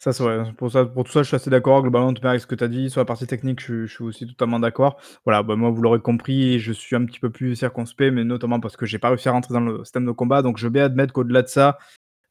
Ça, 0.00 0.12
c'est 0.12 0.22
vrai. 0.22 0.52
Pour 0.56 0.70
ça 0.70 0.84
pour 0.84 1.02
tout 1.04 1.10
ça, 1.10 1.22
je 1.24 1.26
suis 1.28 1.34
assez 1.36 1.50
d'accord 1.50 1.82
globalement, 1.82 2.14
tout 2.14 2.24
avec 2.26 2.40
ce 2.40 2.46
que 2.46 2.54
tu 2.54 2.62
as 2.62 2.68
dit. 2.68 2.88
Sur 2.88 3.00
la 3.00 3.04
partie 3.04 3.26
technique, 3.26 3.58
je 3.60 3.64
suis 3.64 3.86
je 3.88 3.92
suis 3.94 4.04
aussi 4.04 4.26
totalement 4.28 4.60
d'accord. 4.60 4.96
Voilà, 5.24 5.42
bah, 5.42 5.56
moi, 5.56 5.70
vous 5.70 5.82
l'aurez 5.82 5.98
compris, 6.00 6.60
je 6.60 6.72
suis 6.72 6.94
un 6.94 7.04
petit 7.04 7.18
peu 7.18 7.30
plus 7.30 7.56
circonspect, 7.56 8.12
mais 8.14 8.22
notamment 8.22 8.60
parce 8.60 8.76
que 8.76 8.86
j'ai 8.86 8.98
pas 9.00 9.08
réussi 9.08 9.28
à 9.28 9.32
rentrer 9.32 9.54
dans 9.54 9.60
le 9.60 9.78
système 9.84 10.06
de 10.06 10.12
combat. 10.12 10.42
Donc 10.42 10.56
je 10.58 10.64
veux 10.66 10.70
bien 10.70 10.84
admettre 10.84 11.12
qu'au-delà 11.12 11.42
de 11.42 11.48
ça, 11.48 11.78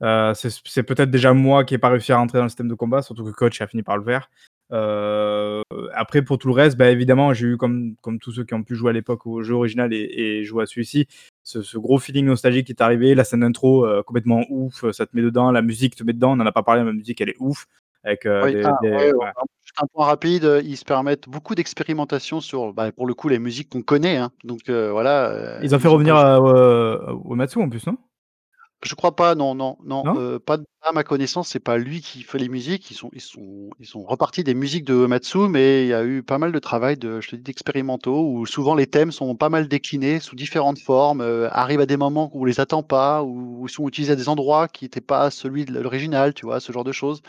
heu, 0.04 0.34
c'est 0.36 0.84
peut-être 0.84 1.12
déjà 1.12 1.34
moi 1.34 1.64
qui 1.66 1.74
ai 1.76 1.78
pas 1.78 1.90
réussi 1.90 2.12
à 2.12 2.18
rentrer 2.18 2.38
dans 2.40 2.44
le 2.46 2.50
système 2.50 2.68
de 2.70 2.74
combat, 2.76 3.02
surtout 3.02 3.24
que 3.26 3.32
Coach 3.32 3.62
a 3.62 3.68
fini 3.68 3.84
par 3.84 3.98
le 3.98 4.04
faire. 4.04 4.30
Heu, 4.74 5.62
après 5.94 6.22
pour 6.24 6.38
tout 6.38 6.48
le 6.50 6.54
reste, 6.54 6.78
bah, 6.78 6.90
évidemment, 6.90 7.34
j'ai 7.34 7.48
eu 7.48 7.58
comme 7.58 7.96
comme 8.02 8.20
tous 8.20 8.32
ceux 8.34 8.44
qui 8.44 8.54
ont 8.54 8.64
pu 8.64 8.76
jouer 8.76 8.90
à 8.90 8.94
l'époque 8.94 9.26
au 9.26 9.42
jeu 9.44 9.56
original 9.56 9.94
et 9.94 10.40
et 10.40 10.44
jouer 10.44 10.64
à 10.64 10.66
celui-ci, 10.66 11.08
ce 11.44 11.62
ce 11.62 11.78
gros 11.78 12.00
feeling 12.00 12.26
nostalgique 12.26 12.68
qui 12.68 12.74
est 12.74 12.82
arrivé, 12.82 13.16
la 13.16 13.24
scène 13.24 13.40
d'intro, 13.42 13.86
heu, 13.86 14.04
complètement 14.04 14.44
ouf, 14.50 14.90
ça 14.92 15.06
te 15.06 15.16
met 15.16 15.22
dedans, 15.22 15.52
la 15.52 15.62
musique 15.62 15.96
te 15.96 16.04
met 16.04 16.14
dedans, 16.14 16.32
on 16.38 16.42
en 16.42 16.46
a 16.46 16.52
pas 16.52 16.64
parlé, 16.64 16.82
mais 16.84 16.88
la 16.90 16.94
musique 16.98 17.22
elle 17.22 17.30
est 17.30 17.38
ouf 17.40 17.66
avec, 18.04 18.26
heu, 18.26 18.44
Oui, 18.46 18.52
des 18.54 18.64
ah 18.66 18.72
des 18.82 18.90
ouais, 18.90 19.14
ouais. 19.14 19.32
juste 19.64 19.76
un 19.82 19.88
point 19.94 20.06
rapide, 20.06 20.62
ils 20.64 20.78
se 20.78 20.86
permettent 20.86 21.28
beaucoup 21.30 21.56
d'expérimentation 21.56 22.42
sur, 22.42 22.74
bah, 22.74 22.92
pour 22.92 23.06
le 23.08 23.14
coup, 23.14 23.30
les 23.30 23.40
musiques 23.40 23.70
qu'on 23.70 23.82
connaît, 23.82 24.18
hein, 24.18 24.32
donc 24.44 24.70
voilà, 24.70 25.60
Ils 25.64 25.74
ont 25.76 25.80
fait 25.80 25.88
revenir, 25.88 26.16
heu, 26.18 26.40
heu, 26.46 27.00
Uematsu 27.30 27.60
en 27.62 27.70
plus, 27.70 27.86
non? 27.88 27.98
Je 28.84 28.94
crois 28.94 29.16
pas, 29.16 29.34
non, 29.34 29.56
non, 29.56 29.78
non, 29.84 30.06
Non? 30.06 30.14
heu, 30.16 30.40
pas 30.40 30.60
à 30.84 30.92
ma 30.92 31.04
connaissance, 31.04 31.50
c'est 31.50 31.60
pas 31.60 31.78
lui 31.80 32.00
qui 32.02 32.22
fait 32.22 32.38
les 32.38 32.48
musiques. 32.48 32.92
Ils 32.92 32.94
sont 32.94 33.10
ils 33.12 33.22
sont 33.22 33.70
ils 33.80 33.88
sont 33.88 34.04
repartis 34.04 34.44
des 34.44 34.54
musiques 34.54 34.86
de 34.86 34.94
Uematsu, 34.94 35.50
mais 35.50 35.84
il 35.86 35.88
y 35.90 35.94
a 35.96 36.06
eu 36.06 36.22
pas 36.22 36.38
mal 36.38 36.52
de 36.52 36.60
travail 36.60 36.96
de 36.96 37.20
je 37.20 37.30
te 37.30 37.36
dis 37.36 37.42
d'expérimentaux 37.42 38.30
où 38.32 38.46
souvent 38.46 38.76
les 38.76 38.86
thèmes 38.86 39.12
sont 39.12 39.36
pas 39.36 39.50
mal 39.50 39.68
déclinés 39.68 40.20
sous 40.20 40.36
différentes 40.36 40.78
formes, 40.80 41.22
heu, 41.22 41.48
arrivent 41.52 41.80
à 41.82 41.86
des 41.88 41.98
moments 41.98 42.30
où 42.34 42.42
on 42.44 42.46
les 42.46 42.60
attend 42.60 42.84
pas, 42.84 43.24
ou 43.24 43.68
sont 43.68 43.88
utilisés 43.88 44.14
à 44.14 44.16
des 44.16 44.30
endroits 44.30 44.68
qui 44.68 44.86
étaient 44.86 45.02
pas 45.02 45.32
celui 45.32 45.66
de 45.66 45.80
l'original, 45.80 46.36
tu 46.36 46.46
vois? 46.46 46.60
Ce 46.60 46.72
genre 46.72 46.84
de 46.84 46.92
choses. 46.92 47.22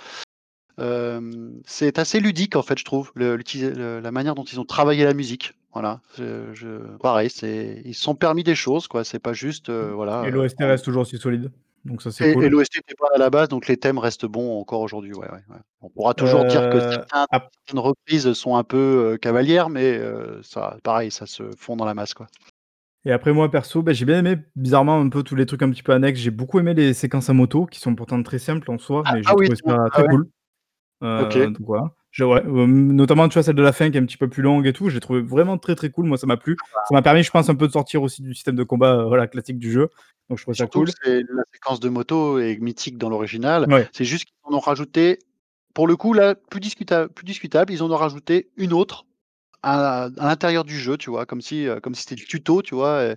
Hem, 0.78 1.60
c'est 1.66 1.98
assez 1.98 2.20
ludique 2.20 2.56
en 2.56 2.62
fait, 2.62 2.78
je 2.78 2.84
trouve, 2.84 3.12
le 3.14 3.36
l'utiliser 3.36 3.72
le 3.74 4.00
la 4.00 4.12
manière 4.12 4.34
dont 4.36 4.44
ils 4.44 4.60
ont 4.60 4.64
travaillé 4.66 5.04
la 5.04 5.14
musique. 5.14 5.54
Voilà, 5.80 6.00
je 6.16 6.52
je 6.54 6.96
pareil, 6.98 7.30
c'est 7.30 7.82
ils 7.84 7.94
se 7.94 8.02
sont 8.02 8.16
permis 8.16 8.42
des 8.42 8.56
choses, 8.56 8.88
quoi. 8.88 9.04
C'est 9.04 9.20
pas 9.20 9.32
juste, 9.32 9.68
heu, 9.70 9.92
Et 10.20 10.30
voilà, 10.32 10.32
heu, 10.32 10.32
l'OST 10.32 10.56
prendre 10.56 10.64
reste 10.64 10.84
toujours 10.84 11.02
aussi 11.02 11.16
solide, 11.18 11.52
donc 11.84 12.02
ça 12.02 12.10
c'est 12.10 12.26
et 12.26 12.44
et 12.46 12.48
cool. 12.48 12.50
l'OST 12.50 12.78
était 12.78 12.94
pas 12.96 13.08
à 13.14 13.18
la 13.18 13.30
base, 13.30 13.48
donc 13.48 13.68
les 13.68 13.76
thèmes 13.76 13.98
restent 13.98 14.26
bons 14.26 14.60
encore 14.60 14.80
aujourd'hui, 14.80 15.14
ouais, 15.14 15.30
ouais, 15.30 15.42
ouais. 15.50 15.58
On 15.80 15.90
pourra 15.90 16.14
toujours 16.14 16.44
dire 16.44 16.68
que 16.68 16.80
certains 16.80 17.26
ap 17.30 17.50
certaines 17.66 17.78
reprises 17.80 18.32
sont 18.32 18.56
un 18.56 18.64
peu, 18.64 19.16
cavalières, 19.22 19.68
mais 19.70 20.00
ça 20.42 20.78
pareil, 20.82 21.10
ça 21.12 21.26
se 21.26 21.50
fond 21.56 21.76
dans 21.76 21.84
la 21.84 21.94
masse, 21.94 22.14
quoi. 22.14 22.26
Et 23.04 23.12
après 23.12 23.32
moi 23.32 23.50
perso, 23.50 23.82
bah, 23.82 23.92
j'ai 23.92 24.04
bien 24.04 24.18
aimé 24.18 24.42
bizarrement 24.56 25.00
un 25.00 25.08
peu 25.08 25.22
tous 25.22 25.36
les 25.36 25.46
trucs 25.46 25.62
un 25.62 25.70
petit 25.70 25.82
peu 25.84 25.92
annexes. 25.92 26.18
J'ai 26.20 26.30
beaucoup 26.32 26.58
aimé 26.58 26.74
les 26.74 26.94
séquences 26.94 27.30
à 27.30 27.32
moto 27.32 27.66
qui 27.66 27.78
sont 27.78 27.94
pourtant 27.94 28.20
très 28.22 28.38
simples 28.38 28.70
en 28.70 28.78
soi, 28.78 29.04
Ah 29.04 29.12
mais 29.12 29.22
ah 29.26 29.32
j'ai 29.32 29.36
oui, 29.36 29.48
trouvé 29.48 29.56
ça 29.56 29.88
Ah 29.90 29.90
très 29.92 30.02
ouais? 30.02 30.08
cool. 30.08 30.28
OK. 31.18 31.38
Heu, 31.38 31.50
donc 31.58 31.66
voilà. 31.66 31.94
Je 32.18 32.24
ouais, 32.24 32.40
hem, 32.40 32.92
notamment 32.94 33.28
tu 33.28 33.34
vois 33.34 33.44
celle 33.44 33.54
de 33.54 33.62
la 33.62 33.72
fin 33.72 33.90
qui 33.92 33.96
est 33.96 34.00
un 34.00 34.04
petit 34.04 34.16
peu 34.16 34.26
plus 34.28 34.42
longue 34.42 34.66
et 34.66 34.72
tout, 34.72 34.88
j'ai 34.90 34.98
trouvé 34.98 35.20
vraiment 35.20 35.56
très, 35.56 35.76
très 35.76 35.88
cool. 35.88 36.06
Moi 36.06 36.18
ça 36.18 36.26
m'a 36.26 36.36
plu. 36.36 36.56
Ça 36.88 36.92
m'a 36.92 37.00
permis 37.00 37.22
je 37.22 37.30
pense 37.30 37.48
un 37.48 37.54
peu 37.54 37.68
de 37.68 37.72
sortir 37.72 38.02
aussi 38.02 38.22
du 38.22 38.34
système 38.34 38.56
de 38.56 38.64
combat, 38.64 38.96
heu, 38.96 39.04
voilà 39.06 39.28
classique 39.28 39.58
du 39.60 39.70
jeu, 39.70 39.88
donc 40.28 40.36
je 40.38 40.42
trouvais 40.42 40.56
ça 40.56 40.66
cool. 40.66 40.88
c'est 41.04 41.20
la 41.32 41.44
séquence 41.52 41.78
de 41.78 41.88
moto 41.88 42.40
est 42.40 42.58
mythique 42.60 42.98
dans 42.98 43.08
l'original. 43.08 43.68
Ouais. 43.68 43.88
C'est 43.92 44.04
juste 44.04 44.24
qu'ils 44.24 44.34
en 44.42 44.56
ont 44.56 44.58
rajouté 44.58 45.20
pour 45.74 45.86
le 45.86 45.94
coup 45.94 46.12
là, 46.12 46.34
plus 46.34 46.58
discuta 46.58 47.06
plus 47.08 47.24
discutable, 47.24 47.72
ils 47.72 47.84
en 47.84 47.90
ont 47.92 47.96
rajouté 47.96 48.50
une 48.56 48.72
autre 48.72 49.06
à 49.62 50.06
à 50.06 50.26
l'intérieur 50.26 50.64
du 50.64 50.76
jeu, 50.76 50.96
tu 50.96 51.10
vois? 51.10 51.24
Comme 51.24 51.40
si, 51.40 51.66
heu, 51.66 51.78
comme 51.78 51.94
si 51.94 52.02
c'était 52.02 52.16
le 52.20 52.26
tuto, 52.26 52.62
tu 52.62 52.74
vois? 52.74 53.04
Et 53.04 53.14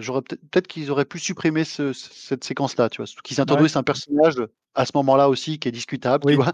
j'aurais 0.00 0.22
peut-être 0.22 0.40
peut-être 0.50 0.66
qu'ils 0.66 0.90
auraient 0.90 1.04
pu 1.04 1.20
supprimer 1.20 1.62
ce 1.62 1.92
cette 1.92 2.42
séquence-là, 2.42 2.88
tu 2.88 2.96
vois? 3.00 3.06
Qu'ils 3.22 3.36
Ouais. 3.36 3.42
introduisent 3.42 3.76
un 3.76 3.84
personnage 3.84 4.42
à 4.74 4.86
ce 4.86 4.92
moment-là 4.96 5.28
aussi 5.28 5.58
qui 5.58 5.68
est 5.68 5.72
discutable, 5.72 6.24
tu 6.26 6.36
Oui. 6.36 6.36
vois? 6.36 6.52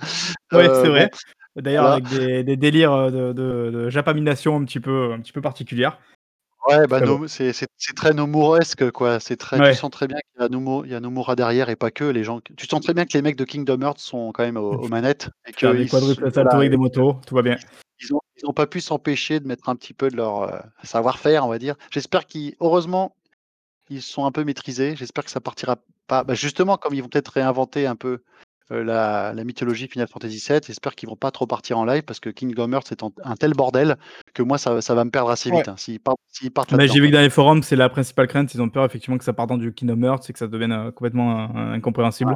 Oui, 0.52 0.68
c'est 0.74 0.88
vrai. 0.88 1.10
D'ailleurs 1.56 1.84
voilà. 1.84 1.96
avec 1.96 2.08
des 2.08 2.44
des 2.44 2.56
délires, 2.56 2.92
heu, 2.92 3.10
de 3.10 3.32
de 3.32 3.70
de 3.70 3.90
japamination 3.90 4.56
un 4.56 4.64
petit 4.64 4.80
peu 4.80 5.12
un 5.12 5.20
petit 5.20 5.32
peu 5.32 5.40
particulières. 5.40 5.98
Ouais, 6.66 6.86
bah, 6.86 7.00
no 7.00 7.28
c'est 7.28 7.52
très 7.94 8.14
Nomura-esque, 8.14 8.90
quoi. 8.90 9.20
C'est 9.20 9.36
très 9.36 9.72
tu 9.72 9.78
sens 9.78 9.90
très 9.90 10.06
bien 10.06 10.16
qu'il 10.16 10.40
y 10.40 10.90
y 10.90 10.94
a 10.94 11.00
Nomura 11.00 11.36
derrière 11.36 11.68
et 11.68 11.76
pas 11.76 11.90
que 11.90 12.04
les 12.04 12.24
gens 12.24 12.40
tu 12.40 12.66
sens 12.66 12.80
très 12.80 12.94
bien 12.94 13.04
que 13.04 13.12
les 13.12 13.22
mecs 13.22 13.36
de 13.36 13.44
Kingdom 13.44 13.82
Hearts 13.82 13.98
sont 14.00 14.32
quand 14.32 14.44
même 14.44 14.56
aux 14.56 14.72
aux 14.84 14.88
manettes 14.88 15.28
et 15.46 15.52
Faire 15.52 15.74
des 15.74 15.86
quadruples 15.86 16.28
voilà 16.30 16.68
des 16.68 16.76
motos, 16.76 17.16
tout 17.26 17.34
va 17.34 17.42
bien. 17.42 17.56
ils 18.00 18.14
ont 18.14 18.20
ils 18.36 18.48
ont 18.48 18.54
pas 18.54 18.66
pu 18.66 18.80
s'empêcher 18.80 19.40
de 19.40 19.46
mettre 19.46 19.68
un 19.68 19.76
petit 19.76 19.92
peu 19.94 20.08
de 20.08 20.16
leur, 20.16 20.42
heu, 20.42 20.58
savoir-faire, 20.82 21.44
on 21.44 21.48
va 21.48 21.58
dire. 21.58 21.76
J'espère 21.90 22.26
qu'ils 22.26 22.56
heureusement, 22.60 23.14
ils 23.90 24.02
sont 24.02 24.24
un 24.24 24.32
peu 24.32 24.42
maîtrisés. 24.42 24.96
J'espère 24.96 25.24
que 25.24 25.30
ça 25.30 25.40
partira 25.40 25.76
pas 26.06 26.24
bah, 26.24 26.34
justement 26.34 26.76
comme 26.78 26.94
ils 26.94 27.02
vont 27.02 27.08
peut-être 27.08 27.28
réinventer 27.28 27.86
un 27.86 27.96
peu, 27.96 28.22
la 28.70 29.32
la 29.34 29.44
mythologie 29.44 29.88
Final 29.88 30.08
Fantasy 30.08 30.42
VII, 30.48 30.60
j'espère 30.66 30.94
qu'ils 30.94 31.08
vont 31.08 31.16
pas 31.16 31.30
trop 31.30 31.46
partir 31.46 31.78
en 31.78 31.84
live 31.84 32.02
parce 32.02 32.20
que 32.20 32.30
Kingdom 32.30 32.72
Hearts 32.72 32.92
étant 32.92 33.12
un 33.24 33.34
tel 33.36 33.52
bordel 33.52 33.96
que 34.34 34.42
moi 34.42 34.58
ça 34.58 34.80
ça 34.80 34.94
va 34.94 35.04
me 35.04 35.10
perdre 35.10 35.30
assez 35.30 35.50
Ouais. 35.50 35.56
vite, 35.58 35.68
hein, 35.68 35.76
s'ils 35.76 36.00
partent 36.00 36.18
s'ils 36.32 36.50
partent 36.50 36.70
Bah, 36.70 36.78
là-dedans, 36.78 36.94
j'ai 36.94 37.00
vu 37.00 37.08
que 37.08 37.12
dans 37.14 37.20
les 37.20 37.30
forums, 37.30 37.62
c'est 37.62 37.76
la 37.76 37.88
principale 37.88 38.26
crainte. 38.26 38.54
Ils 38.54 38.62
ont 38.62 38.68
peur 38.68 38.84
effectivement 38.84 39.18
que 39.18 39.24
ça 39.24 39.32
parte 39.32 39.48
dans 39.50 39.58
du 39.58 39.72
Kingdom 39.72 40.02
Hearts 40.02 40.28
et 40.28 40.32
que 40.32 40.38
ça 40.38 40.46
devienne, 40.46 40.72
heu, 40.72 40.90
complètement 40.92 41.50
in 41.54 41.80
Ouais. 42.20 42.34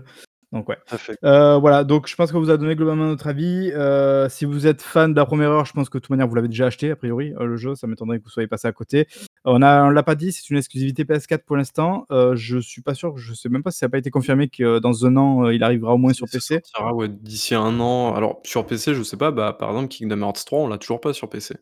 Donc 0.52 0.68
ouais. 0.68 0.78
Heu, 1.24 1.56
voilà, 1.60 1.84
donc 1.84 2.06
je 2.08 2.16
pense 2.16 2.32
qu'on 2.32 2.40
vous 2.40 2.50
a 2.50 2.56
donné 2.56 2.74
globalement 2.74 3.04
notre 3.06 3.26
avis. 3.26 3.70
Heu, 3.74 4.26
si 4.30 4.44
vous 4.46 4.66
êtes 4.66 4.80
fan 4.82 5.12
de 5.12 5.18
la 5.18 5.26
1re 5.26 5.50
heure, 5.50 5.66
je 5.66 5.72
pense 5.74 5.88
que 5.90 5.98
de 5.98 6.02
toute 6.02 6.10
manière 6.10 6.26
vous 6.26 6.34
l'avez 6.34 6.48
déjà 6.48 6.66
acheté 6.66 6.90
a 6.90 6.96
priori, 6.96 7.34
heu, 7.38 7.44
le 7.46 7.56
jeu, 7.56 7.74
ça 7.74 7.86
m'étonnerait 7.86 8.18
que 8.18 8.24
vous 8.24 8.30
soyez 8.30 8.46
passé 8.48 8.66
à 8.66 8.72
côté. 8.72 9.06
On 9.44 9.60
a 9.62 9.84
on 9.84 9.90
l'a 9.90 10.02
pas 10.02 10.14
dit, 10.14 10.32
c'est 10.32 10.48
une 10.50 10.56
exclusivité 10.56 11.04
PS4 11.04 11.44
pour 11.44 11.56
l'instant. 11.56 12.06
Je 12.10 12.58
suis 12.58 12.80
pas 12.82 12.94
sûr, 12.94 13.16
je 13.18 13.34
sais 13.34 13.48
même 13.48 13.62
pas 13.62 13.70
si 13.70 13.78
ça 13.78 13.86
a 13.86 13.88
pas 13.90 13.98
été 13.98 14.10
confirmé 14.10 14.48
que 14.48 14.78
dans 14.78 15.04
1 15.04 15.16
an, 15.16 15.48
il 15.50 15.62
arrivera 15.62 15.94
au 15.94 15.98
moins 15.98 16.12
sur 16.14 16.26
PC. 16.30 16.60
ouais, 16.94 17.08
d'ici 17.08 17.54
1 17.54 17.78
an. 17.80 18.14
Alors 18.14 18.40
sur 18.44 18.66
PC, 18.66 18.94
je 18.94 19.02
sais 19.02 19.16
pas, 19.18 19.30
bah, 19.30 19.54
par 19.58 19.68
exemple 19.70 19.88
Kingdom 19.88 20.22
Hearts 20.22 20.44
3, 20.46 20.60
on 20.60 20.68
l'a 20.68 20.78
toujours 20.78 21.00
pas 21.00 21.12
sur 21.12 21.28
PC, 21.28 21.56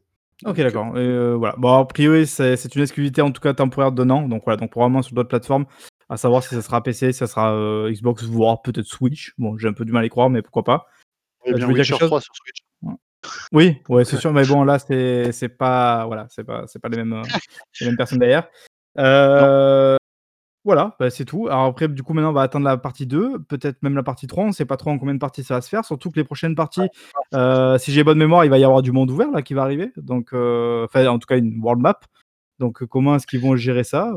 OK, 0.45 0.57
d'accord 0.59 0.93
voilà. 0.93 1.55
Bon 1.59 1.73
a 1.79 1.85
priori, 1.87 2.27
c'est 2.27 2.75
une 2.75 2.83
exclusivité 2.83 3.21
en 3.23 3.33
tout 3.33 3.41
cas 3.41 3.53
temporaire 3.55 3.91
d'1 3.93 4.11
an, 4.11 4.29
donc 4.29 4.43
voilà, 4.45 4.57
donc 4.59 4.71
probablement 4.71 5.03
sur 5.03 5.15
d'autres 5.15 5.29
plateformes. 5.29 5.67
À 6.09 6.17
savoir 6.17 6.43
si 6.43 6.55
ça 6.55 6.63
sera 6.63 6.83
PC, 6.83 7.13
si 7.13 7.19
ça 7.19 7.27
sera, 7.27 7.55
heu, 7.55 7.91
Xbox, 7.91 8.25
voire 8.25 8.63
peut-être 8.63 8.87
Switch. 8.87 9.35
Bon, 9.39 9.59
j'ai 9.59 9.69
un 9.69 9.73
peu 9.73 9.85
du 9.85 9.93
mal 9.93 10.05
à 10.05 10.07
y 10.07 10.09
croire, 10.11 10.31
mais 10.31 10.43
pourquoi 10.43 10.65
pas. 10.65 10.87
Eh 11.45 11.53
veux 11.53 11.59
dire 11.59 11.69
quelque 11.69 11.85
chose? 11.85 11.99
3 11.99 12.21
sur 12.21 12.35
Switch. 12.35 12.59
Oui, 13.51 13.79
ouais, 13.89 14.05
c'est 14.05 14.19
sûr, 14.19 14.33
mais 14.33 14.45
bon 14.47 14.63
là 14.63 14.79
c'est 14.79 15.49
pas 15.49 16.07
voilà, 16.07 16.27
c'est 16.29 16.45
pas 16.45 16.65
c'est 16.69 16.79
pas 16.79 16.89
les 16.89 16.99
mêmes, 16.99 17.23
les 17.81 17.87
mêmes 17.87 17.97
personnes 17.97 18.21
derrière. 18.21 18.47
Voilà, 20.65 20.97
bah, 21.01 21.11
c'est 21.11 21.25
tout. 21.25 21.49
Alors 21.49 21.65
après 21.65 21.89
du 21.89 22.05
coup 22.05 22.13
maintenant 22.13 22.31
on 22.31 22.35
va 22.35 22.43
attendre 22.43 22.65
la 22.65 22.77
partie 22.77 23.07
2, 23.07 23.41
peut-être 23.41 23.83
même 23.83 23.97
la 23.97 24.05
partie 24.05 24.29
3, 24.29 24.45
on 24.45 24.53
sait 24.53 24.65
pas 24.65 24.77
trop 24.77 24.91
en 24.91 24.99
combien 24.99 25.15
de 25.15 25.19
parties 25.19 25.43
ça 25.43 25.55
va 25.55 25.61
se 25.61 25.69
faire. 25.69 25.85
Surtout 25.85 26.13
que 26.13 26.21
les 26.21 26.25
prochaines 26.25 26.55
parties, 26.55 26.89
si 27.33 27.93
j'ai 27.93 28.05
bonne 28.05 28.19
mémoire, 28.19 28.45
il 28.45 28.51
va 28.51 28.59
y 28.59 28.65
avoir 28.65 28.83
du 28.83 28.93
monde 28.93 29.11
ouvert 29.11 29.31
là 29.33 29.43
qui 29.43 29.55
va 29.55 29.63
arriver, 29.63 29.93
donc 29.97 30.33
enfin 30.33 31.07
en 31.09 31.19
tout 31.19 31.27
cas 31.27 31.37
une 31.37 31.59
world 31.61 31.83
map, 31.83 31.99
donc 32.61 32.85
comment 32.85 33.17
est-ce 33.17 33.27
qu'ils 33.27 33.41
vont 33.41 33.57
gérer 33.57 33.83
ça? 33.83 34.13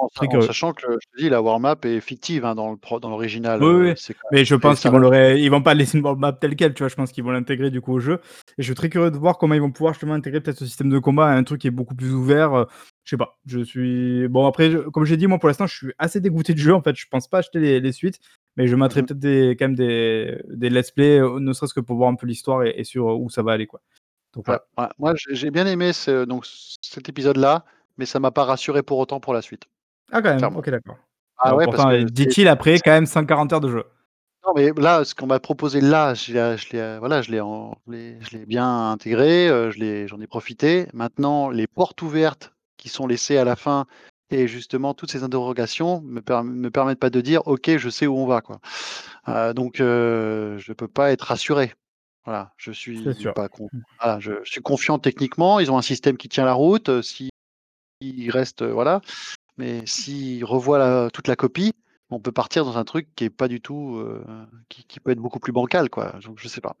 En 0.00 0.08
en 0.16 0.26
curieux. 0.28 0.40
sachant 0.40 0.72
que 0.72 0.82
je 0.92 1.08
te 1.12 1.22
dis 1.22 1.28
la 1.28 1.42
world 1.42 1.62
map 1.62 1.76
est 1.84 2.00
fictive, 2.00 2.44
hein, 2.44 2.54
dans 2.54 2.76
dans 3.00 3.10
l'original, 3.10 3.60
Oui, 3.60 3.68
oui, 3.72 3.92
c'est 3.96 4.14
quand 4.14 4.28
mais 4.30 4.44
je 4.44 4.54
pense 4.54 4.78
qu'ils 4.80 4.90
vont 4.92 4.98
le 4.98 5.36
ils 5.38 5.48
vont 5.50 5.62
pas 5.62 5.74
laisser 5.74 5.98
une 5.98 6.04
world 6.04 6.20
map 6.20 6.32
telle 6.32 6.54
quelle, 6.54 6.74
tu 6.74 6.82
vois? 6.84 6.88
Je 6.88 6.94
pense 6.94 7.10
qu'ils 7.10 7.24
vont 7.24 7.32
l'intégrer 7.32 7.70
du 7.70 7.80
coup 7.80 7.92
au 7.94 7.98
jeu 7.98 8.20
et 8.56 8.62
je 8.62 8.62
suis 8.62 8.74
très 8.74 8.88
curieux 8.88 9.10
de 9.10 9.16
voir 9.16 9.36
comment 9.38 9.54
ils 9.54 9.60
vont 9.60 9.72
pouvoir 9.72 9.94
justement 9.94 10.14
intégrer 10.14 10.40
peut-être 10.40 10.58
ce 10.58 10.66
système 10.66 10.90
de 10.90 10.98
combat 11.00 11.26
à 11.26 11.32
un 11.34 11.42
truc 11.42 11.60
qui 11.62 11.66
est 11.66 11.70
beaucoup 11.72 11.94
plus 11.96 12.12
ouvert, 12.12 12.54
heu, 12.56 12.66
je 13.04 13.10
sais 13.10 13.16
pas. 13.16 13.38
Je 13.46 13.60
suis 13.60 14.28
bon 14.28 14.46
après 14.46 14.70
je 14.70 14.78
comme 14.78 15.04
j'ai 15.04 15.16
dit 15.16 15.26
moi 15.26 15.38
pour 15.38 15.48
l'instant 15.48 15.66
je 15.66 15.74
suis 15.76 15.92
assez 15.98 16.20
dégoûté 16.20 16.54
du 16.54 16.62
jeu 16.62 16.74
en 16.74 16.82
fait, 16.82 16.94
je 16.94 17.06
pense 17.10 17.26
pas 17.28 17.38
acheter 17.38 17.58
les 17.58 17.80
les 17.80 17.92
suites, 17.92 18.20
mais 18.56 18.68
je 18.68 18.76
Mmh 18.76 18.82
mettrai 18.82 19.02
mh. 19.02 19.06
peut-être 19.06 19.18
des 19.18 19.56
quand 19.58 19.66
même 19.66 19.74
des 19.76 20.40
des 20.50 20.70
let's 20.70 20.92
play, 20.92 21.20
ne 21.20 21.52
serait-ce 21.52 21.74
que 21.74 21.80
pour 21.80 21.96
voir 21.96 22.10
un 22.10 22.14
peu 22.14 22.26
l'histoire 22.26 22.62
et 22.64 22.74
et 22.76 22.84
sur 22.84 23.06
où 23.20 23.28
ça 23.30 23.42
va 23.42 23.52
aller, 23.52 23.66
quoi, 23.66 23.80
donc 24.34 24.46
Ouais, 24.48 24.56
voilà. 24.56 24.62
ouais, 24.78 24.86
moi 24.98 25.14
j'ai 25.30 25.50
bien 25.50 25.66
aimé 25.66 25.92
ce 25.92 26.24
donc 26.24 26.46
cet 26.80 27.08
épisode-là, 27.08 27.64
mais 27.98 28.06
ça 28.06 28.18
m'a 28.20 28.30
pas 28.30 28.44
rassuré 28.44 28.82
pour 28.82 28.98
autant 28.98 29.20
pour 29.20 29.34
la 29.34 29.42
suite. 29.42 29.66
Ah 30.12 30.22
quand 30.22 30.30
même, 30.30 30.38
Clairement. 30.38 30.58
OK 30.60 30.70
d'accord. 30.70 30.96
Ah 31.38 31.54
ouais, 31.54 31.64
parce 31.64 31.76
pourtant, 31.76 31.90
que 31.90 32.02
dit-il 32.04 32.48
après 32.48 32.78
quand 32.80 32.90
même 32.90 33.06
140 33.06 33.52
heures 33.52 33.60
de 33.60 33.68
jeu. 33.70 33.84
Non 34.46 34.52
mais 34.54 34.70
là, 34.76 35.04
ce 35.04 35.14
qu'on 35.14 35.26
m'a 35.26 35.40
proposé 35.40 35.80
là, 35.80 36.14
je 36.14 36.32
l'ai 36.32 36.56
je 36.56 36.98
voilà, 36.98 37.22
je 37.22 37.30
l'ai 37.30 37.40
en 37.40 37.76
je 37.88 38.36
l'ai 38.36 38.46
bien 38.46 38.90
intégré, 38.90 39.48
heu, 39.48 39.70
je 39.70 39.78
l'ai 39.78 40.06
j'en 40.08 40.20
ai 40.20 40.26
profité. 40.26 40.86
Maintenant, 40.94 41.50
les 41.50 41.66
portes 41.66 42.00
ouvertes 42.02 42.52
qui 42.76 42.88
sont 42.88 43.06
laissées 43.06 43.36
à 43.36 43.44
la 43.44 43.56
fin 43.56 43.86
et 44.30 44.46
justement 44.46 44.94
toutes 44.94 45.10
ces 45.10 45.22
interrogations 45.24 46.00
me 46.02 46.20
me 46.44 46.70
permettent 46.70 47.00
pas 47.00 47.10
de 47.10 47.20
dire: 47.20 47.46
«OK, 47.46 47.70
je 47.76 47.88
sais 47.90 48.06
où 48.06 48.16
on 48.16 48.26
va», 48.26 48.40
quoi. 48.40 48.60
Heu, 49.28 49.54
donc 49.54 49.80
heu, 49.80 50.56
je 50.58 50.72
peux 50.72 50.88
pas 50.88 51.10
être 51.12 51.22
rassuré. 51.22 51.74
Voilà, 52.24 52.52
je 52.58 52.72
suis 52.72 53.28
pas 53.34 53.48
con 53.48 53.68
Mmh. 53.72 53.80
voilà, 54.00 54.20
je 54.20 54.32
je 54.44 54.50
suis 54.52 54.62
confiant 54.62 54.98
techniquement, 54.98 55.58
ils 55.60 55.70
ont 55.72 55.78
un 55.78 55.82
système 55.82 56.16
qui 56.16 56.28
tient 56.28 56.44
la 56.44 56.52
route, 56.54 56.88
heu, 56.90 57.02
s'il 57.02 57.30
reste, 58.30 58.62
heu, 58.62 58.70
voilà, 58.72 59.02
mais 59.58 59.82
s'ils 59.86 60.44
revoient 60.44 60.78
la 60.78 61.10
toute 61.10 61.28
la 61.28 61.36
copie, 61.36 61.72
on 62.10 62.20
peut 62.20 62.32
partir 62.32 62.64
dans 62.64 62.78
un 62.78 62.84
truc 62.84 63.08
qui 63.16 63.24
est 63.24 63.30
pas 63.30 63.48
du 63.48 63.60
tout, 63.60 63.96
heu, 63.98 64.22
qui 64.68 64.84
qui 64.84 65.00
peut 65.00 65.10
être 65.10 65.20
beaucoup 65.20 65.40
plus 65.40 65.52
bancal, 65.52 65.90
quoi, 65.90 66.14
donc 66.24 66.38
je 66.40 66.48
sais 66.48 66.60
pas. 66.60 66.76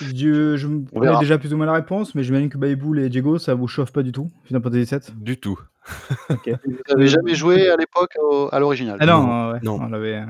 Je 0.00 0.06
Je 0.16 0.56
je 0.56 0.66
m 0.66 0.84
on 0.92 1.00
connais 1.00 1.16
déjà 1.18 1.38
plus 1.38 1.52
ou 1.52 1.56
moins 1.56 1.66
la 1.66 1.72
réponse, 1.74 2.14
mais 2.14 2.22
j'imagine 2.22 2.48
que 2.48 2.58
Baby-Bull 2.58 2.98
et 3.00 3.08
Diego, 3.08 3.38
ça 3.38 3.54
vous 3.54 3.68
chauffe 3.68 3.92
pas 3.92 4.02
du 4.02 4.12
tout, 4.12 4.30
Final 4.44 4.62
Fantasy 4.62 4.84
VII? 4.94 5.14
Du 5.20 5.38
tout. 5.38 5.58
Vous 6.64 6.94
avez 6.94 7.04
Heu, 7.04 7.08
jamais 7.08 7.34
joué 7.34 7.68
à 7.68 7.76
l'époque 7.76 8.16
à 8.52 8.58
l'original? 8.58 8.98
ah 9.00 9.06
Non, 9.06 9.26
non, 9.26 9.50
ouais, 9.52 9.60
non. 9.62 9.78
on 9.80 9.86
l'avait, 9.88 10.20
heu 10.20 10.26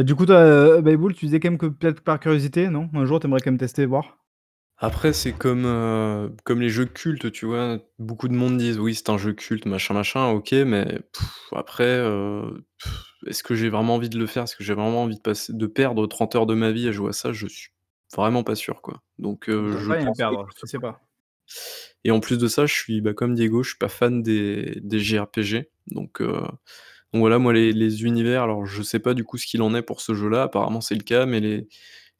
heu, 0.00 0.04
du 0.04 0.14
coup 0.14 0.26
toi, 0.26 0.80
tu 1.14 1.26
disais 1.26 1.40
quand 1.40 1.50
même 1.50 1.58
que 1.58 1.66
peut-être 1.66 2.02
par 2.02 2.20
curiosité, 2.20 2.68
non? 2.68 2.90
Un 2.94 3.04
jour 3.06 3.20
tu 3.20 3.26
aimerais 3.26 3.40
quand 3.40 3.50
même 3.50 3.58
tester 3.58 3.86
voir? 3.86 4.18
Après 4.80 5.12
c'est 5.12 5.32
comme, 5.32 5.64
heu, 5.66 6.32
comme 6.44 6.60
les 6.60 6.68
jeux 6.70 6.84
cultes, 6.86 7.32
tu 7.32 7.46
vois? 7.46 7.78
Beaucoup 7.98 8.28
de 8.28 8.34
monde 8.34 8.58
disent: 8.58 8.78
«Oui, 8.78 8.94
c'est 8.94 9.10
un 9.10 9.18
jeu 9.18 9.32
culte, 9.32 9.66
machin, 9.66 9.94
machin», 9.94 10.28
OK, 10.30 10.52
mais 10.52 11.00
après, 11.52 11.84
heu, 11.98 12.64
est-ce 13.26 13.42
que 13.42 13.54
j'ai 13.56 13.70
vraiment 13.70 13.96
envie 13.96 14.08
de 14.10 14.18
le 14.18 14.26
faire? 14.26 14.44
Est-ce 14.44 14.56
que 14.56 14.64
j'ai 14.64 14.74
vraiment 14.74 15.02
envie 15.04 15.16
de 15.16 15.20
passer 15.22 15.52
de 15.52 15.66
perdre 15.66 16.06
30 16.06 16.36
heures 16.36 16.46
de 16.46 16.54
ma 16.54 16.70
vie 16.72 16.88
à 16.88 16.92
jouer 16.92 17.10
à 17.10 17.12
ça? 17.12 17.32
Je 17.32 17.46
suis 17.48 17.70
vraiment 18.16 18.44
pas 18.44 18.54
sûr, 18.54 18.82
quoi. 18.82 19.02
Donc 19.18 19.48
On 19.58 19.66
heu, 19.72 19.76
peut 19.76 19.78
je 19.78 19.92
pas 19.96 19.96
pense 19.96 20.16
perdre, 20.16 20.48
tu 20.56 20.66
sais 20.66 20.78
pas. 20.78 21.00
Et 22.04 22.10
en 22.10 22.20
plus 22.20 22.38
de 22.38 22.48
ça, 22.48 22.66
je 22.66 22.74
suis, 22.74 23.00
bah, 23.00 23.14
comme 23.14 23.34
Diego, 23.34 23.62
je 23.62 23.70
suis 23.70 23.78
pas 23.78 23.88
fan 23.88 24.22
des 24.22 24.80
des 24.82 24.98
JRPG. 25.00 25.70
Donc 25.88 26.20
heu, 26.20 26.32
donc 27.12 27.20
voilà, 27.20 27.38
moi 27.38 27.52
les 27.52 27.72
les 27.72 28.04
univers, 28.04 28.42
alors 28.44 28.66
je 28.66 28.82
sais 28.82 28.98
pas 29.00 29.14
du 29.14 29.24
coup 29.24 29.38
ce 29.38 29.46
qu'il 29.46 29.62
en 29.62 29.74
est 29.74 29.82
pour 29.82 30.00
ce 30.02 30.14
jeu-là, 30.14 30.42
apparemment 30.44 30.80
c'est 30.82 30.94
le 30.96 31.02
cas, 31.04 31.26
mais 31.26 31.40
les 31.40 31.68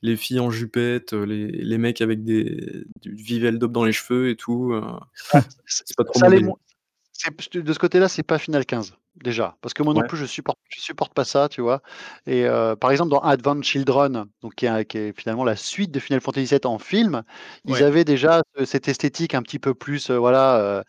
les 0.03 0.17
filles 0.17 0.41
en 0.41 0.51
jupette, 0.51 1.13
heu, 1.15 1.25
les 1.25 1.49
les 1.51 1.79
mecs 1.79 2.01
avec 2.01 2.25
des 2.25 2.85
du 3.03 3.15
Viveldop 3.15 3.73
dans 3.73 3.85
les 3.85 3.93
cheveux 3.93 4.31
et 4.31 4.37
tout, 4.37 4.73
heu, 4.75 4.83
Ah, 5.31 5.43
c'est 5.67 5.97
pas 5.97 6.05
trop 6.05 6.21
ça 6.21 7.31
de 7.61 7.73
ce 7.75 7.79
côté-là, 7.81 8.09
c'est 8.09 8.23
pas 8.25 8.39
Final 8.39 8.67
15, 8.67 8.95
déjà. 9.17 9.57
Parce 9.63 9.75
que 9.75 9.83
moi 9.83 9.95
non 9.95 10.05
plus 10.05 10.19
je 10.19 10.27
supporte 10.27 10.59
je 10.71 10.81
supporte 10.81 11.15
pas 11.15 11.25
ça, 11.25 11.49
tu 11.51 11.61
vois? 11.63 11.83
Et 12.27 12.45
heu, 12.47 12.77
par 12.77 12.91
exemple 12.93 13.11
dans 13.11 13.21
Advent 13.21 13.63
Children, 13.63 14.27
donc 14.43 14.55
qui 14.57 14.67
est 14.67 14.69
un 14.69 14.85
qui 14.85 14.99
est 14.99 15.19
finalement 15.21 15.45
la 15.45 15.57
suite 15.57 15.93
de 15.93 16.01
Final 16.01 16.21
Fantasy 16.23 16.47
VII 16.55 16.61
en 16.67 16.79
film, 16.79 17.23
ils 17.67 17.75
Ouais. 17.75 17.85
avaient 17.85 18.05
déjà, 18.05 18.43
cette 18.67 18.89
esthétique 18.89 19.35
un 19.35 19.43
petit 19.43 19.59
peu 19.61 19.75
plus, 19.75 20.11
voilà, 20.11 20.85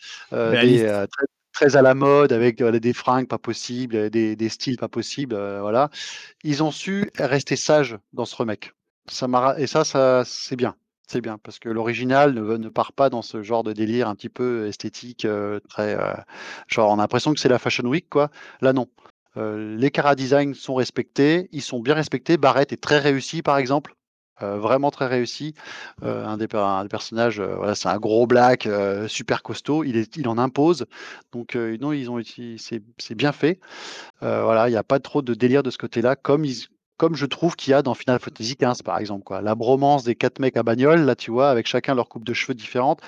des, 0.58 0.80
très 1.12 1.26
très 1.54 1.76
à 1.78 1.82
la 1.84 1.96
mode 1.96 2.34
avec, 2.34 2.64
des 2.64 2.94
fringues 2.94 3.28
pas 3.28 3.40
possibles, 3.40 4.10
des 4.12 4.36
des 4.38 4.50
styles 4.50 4.78
pas 4.78 4.90
possibles, 4.90 5.36
voilà. 5.62 5.90
Ils 6.44 6.64
ont 6.64 6.72
su 6.72 7.12
rester 7.20 7.56
sages 7.58 7.98
dans 8.14 8.26
ce 8.26 8.36
remake. 8.38 8.74
Et 9.58 9.68
ça 9.68 9.84
c'est 10.24 10.56
bien, 10.56 10.76
c'est 11.08 11.22
bien 11.22 11.38
parce 11.40 11.58
que 11.60 11.68
l'original 11.70 12.34
ne 12.34 12.70
part 12.70 12.94
pas 12.94 13.10
dans 13.10 13.22
ce 13.22 13.42
genre 13.42 13.64
de 13.64 13.74
délire 13.74 14.08
un 14.08 14.16
petit 14.16 14.30
peu 14.30 14.68
esthétique, 14.68 15.26
heu, 15.26 15.62
très, 15.68 15.96
heu, 15.96 16.14
genre 16.68 16.92
on 16.92 17.00
a 17.00 17.02
l'impression 17.02 17.34
que 17.34 17.40
c'est 17.40 17.50
la 17.50 17.60
Fashion 17.60 17.86
Week, 17.86 18.08
quoi. 18.10 18.30
Là 18.62 18.72
non, 18.72 18.88
heu, 19.36 19.76
les 19.78 19.90
chara-design 19.94 20.54
sont 20.54 20.76
respectés, 20.76 21.50
ils 21.52 21.62
sont 21.64 21.80
bien 21.80 21.96
respectés. 21.96 22.38
Barrett 22.38 22.72
est 22.72 22.82
très 22.82 23.00
réussi, 23.00 23.42
par 23.42 23.58
exemple, 23.58 23.96
vraiment 24.40 24.92
très 24.92 25.08
réussi. 25.08 25.54
Un 26.02 26.38
des 26.38 26.48
personnages, 26.48 27.42
voilà, 27.42 27.76
c'est 27.76 27.90
un 27.90 27.98
gros 27.98 28.28
black, 28.28 28.70
super 29.08 29.42
costaud, 29.44 29.84
il 29.84 30.28
en 30.28 30.38
impose. 30.38 30.86
Donc 31.32 31.56
non, 31.56 31.94
ils 31.94 32.10
ont 32.12 32.22
c'est 32.58 33.16
bien 33.16 33.32
fait. 33.32 33.60
Voilà, 34.22 34.70
il 34.70 34.74
y 34.74 34.78
a 34.78 34.84
pas 34.84 35.00
trop 35.00 35.22
de 35.22 35.34
délire 35.34 35.64
de 35.64 35.72
ce 35.72 35.78
côté-là, 35.78 36.16
comme 36.16 36.46
ils 36.46 36.68
comme 37.00 37.16
je 37.16 37.26
trouve 37.26 37.56
qu'il 37.56 37.72
y 37.72 37.74
a 37.74 37.82
dans 37.82 37.94
Final 37.96 38.20
Fantasy 38.20 38.58
XV, 38.62 38.84
par 38.84 39.00
exemple, 39.00 39.24
quoi. 39.24 39.42
La 39.42 39.56
bromance 39.56 40.04
des 40.04 40.16
4 40.16 40.40
mecs 40.40 40.58
à 40.58 40.64
bagnole, 40.64 41.02
là, 41.06 41.16
tu 41.16 41.32
vois, 41.32 41.50
avec 41.50 41.66
chacun 41.66 41.96
leur 41.96 42.10
coupe 42.10 42.26
de 42.26 42.34
cheveux 42.34 42.54
différente, 42.54 43.02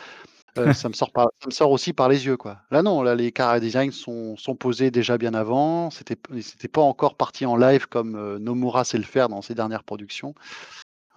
heu, 0.58 0.74
ça 0.74 0.88
me 0.88 0.94
sort 0.94 1.12
par 1.12 1.28
ça 1.42 1.48
me 1.48 1.52
sort 1.52 1.72
aussi 1.72 1.92
par 1.92 2.08
les 2.08 2.26
yeux, 2.26 2.38
quoi. 2.38 2.60
Là, 2.72 2.84
non, 2.84 3.04
là, 3.04 3.16
les 3.16 3.34
chara-design 3.38 3.92
sont 3.92 4.38
sont 4.38 4.56
posés 4.56 4.92
déjà 4.92 5.18
bien 5.18 5.34
avant, 5.34 5.92
c'était 5.92 6.16
pas 6.16 6.82
encore 6.82 7.16
partis 7.18 7.46
en 7.46 7.58
live 7.58 7.88
comme, 7.88 8.16
heu, 8.16 8.40
Nomura 8.40 8.86
sait 8.86 8.98
le 8.98 9.04
faire 9.04 9.28
dans 9.28 9.42
ses 9.42 9.56
dernières 9.56 9.84
productions. 9.84 10.34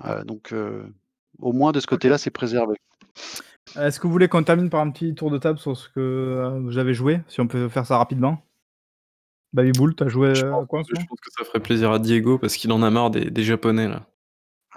Heu, 0.04 0.24
donc 0.24 0.52
au 1.40 1.52
moins 1.52 1.70
de 1.70 1.78
ce 1.78 1.86
côté-là, 1.86 2.18
c'est 2.18 2.30
préservé. 2.30 2.74
Est-ce 3.78 4.00
que 4.00 4.06
vous 4.06 4.12
voulez 4.12 4.28
qu'on 4.28 4.42
termine 4.42 4.68
par 4.68 4.80
un 4.80 4.90
petit 4.90 5.14
tour 5.14 5.30
de 5.30 5.38
table 5.38 5.58
sur 5.58 5.76
ce 5.76 5.88
que, 5.88 6.58
vous 6.60 6.78
avez 6.78 6.92
joué? 6.92 7.20
Si 7.28 7.40
on 7.40 7.46
peut 7.46 7.68
faire 7.68 7.86
ça 7.86 7.98
rapidement? 7.98 8.42
Baby-Bull, 9.54 9.94
tu 9.96 10.04
as 10.04 10.08
joué, 10.08 10.28
Je 10.34 10.42
pense 10.50 10.62
à 10.62 10.66
quoi 10.66 10.82
je 10.88 11.04
pense 11.08 11.20
que 11.20 11.30
ça 11.38 11.44
ferait 11.44 11.60
plaisir 11.60 11.92
à 11.92 11.98
Diego 11.98 12.38
parce 12.38 12.56
qu'il 12.56 12.72
en 12.72 12.82
a 12.82 12.90
marre 12.90 13.10
des 13.10 13.30
des 13.30 13.44
japonais, 13.44 13.88
là. 13.88 14.06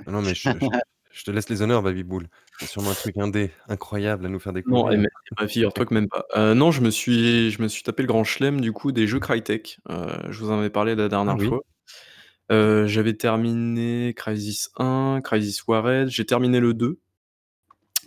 Ah 0.06 0.12
non, 0.12 0.22
mais 0.22 0.34
je 0.34 0.60
je 0.60 0.70
je 1.12 1.24
te 1.24 1.32
laisse 1.32 1.50
les 1.50 1.62
honneurs. 1.62 1.84
Tu 1.84 2.64
as 2.64 2.68
sûrement 2.68 2.92
un 2.92 2.96
truc 2.96 3.18
indé 3.18 3.52
incroyable 3.68 4.26
à 4.26 4.30
nous 4.30 4.40
faire 4.40 4.54
Non 4.66 4.92
et 4.92 4.98
découvrir. 4.98 5.04
bah, 5.38 5.48
figure-toi 5.48 5.86
que 5.86 5.94
même 5.94 6.08
pas. 6.10 6.26
Heu, 6.36 6.54
non, 6.54 6.72
je 6.72 6.82
me 6.82 6.90
suis 6.92 7.52
je 7.52 7.62
me 7.62 7.68
suis 7.68 7.84
tapé 7.84 8.04
le 8.04 8.08
grand 8.08 8.24
chelem 8.24 8.62
du 8.62 8.72
coup 8.74 8.92
des 8.92 9.08
jeux 9.08 9.20
Crytek. 9.20 9.80
Heu, 9.90 10.08
je 10.30 10.40
vous 10.44 10.52
en 10.52 10.60
avais 10.60 10.70
parlé 10.70 10.96
la 10.96 11.08
Ah 11.08 11.10
dernière 11.10 11.38
oui? 11.38 11.50
fois. 11.50 11.62
Heu, 12.52 12.88
j'avais 12.88 13.16
terminé 13.16 14.14
Crysis 14.16 14.70
1, 14.78 15.22
Crysis 15.24 15.64
Warhead, 15.68 16.10
j'ai 16.10 16.26
terminé 16.26 16.60
le 16.60 16.74
2. 16.74 17.00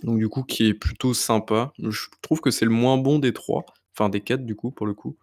Donc 0.03 0.19
du 0.19 0.29
coup, 0.29 0.43
qui 0.43 0.67
est 0.67 0.75
plutôt 0.75 1.15
sympa. 1.15 1.73
Je 1.79 2.07
trouve 2.23 2.41
que 2.41 2.51
c'est 2.51 2.65
le 2.67 2.71
moins 2.71 2.99
bon 2.99 3.19
des 3.19 3.33
3, 3.33 3.65
enfin 4.01 4.09
des 4.10 4.20
4 4.22 4.44
du 4.47 4.56
coup, 4.56 4.70
pour 4.70 4.86
le 4.86 4.94
coup. 4.94 5.18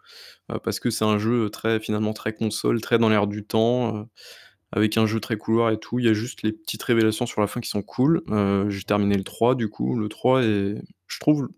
Heu, 0.51 0.59
parce 0.63 0.79
que 0.79 0.89
c'est 0.91 1.05
un 1.05 1.17
jeu, 1.19 1.49
très 1.51 1.79
finalement 1.79 2.13
très 2.13 2.33
console, 2.33 2.81
très 2.81 2.99
dans 2.99 3.09
l'air 3.09 3.27
du 3.27 3.45
temps, 3.45 3.97
heu, 3.97 4.05
avec 4.73 4.97
un 4.97 5.05
jeu 5.07 5.19
très 5.21 5.37
couloir 5.37 5.71
et 5.71 5.79
tout. 5.79 5.99
Il 5.99 6.05
y 6.05 6.09
a 6.09 6.13
juste 6.13 6.43
les 6.43 6.53
petites 6.53 6.83
révélations 6.83 7.25
sur 7.27 7.41
la 7.41 7.47
fin 7.47 7.61
qui 7.61 7.69
sont 7.69 7.83
cool. 7.83 8.23
Heu, 8.29 8.69
j'ai 8.69 8.83
terminé 8.83 9.17
le 9.17 9.23
3 9.23 9.55
du 9.55 9.69
coup. 9.69 9.97
Le 9.97 10.09
3 10.09 10.43
est 10.43 10.75
je 11.07 11.19
trouve 11.19 11.49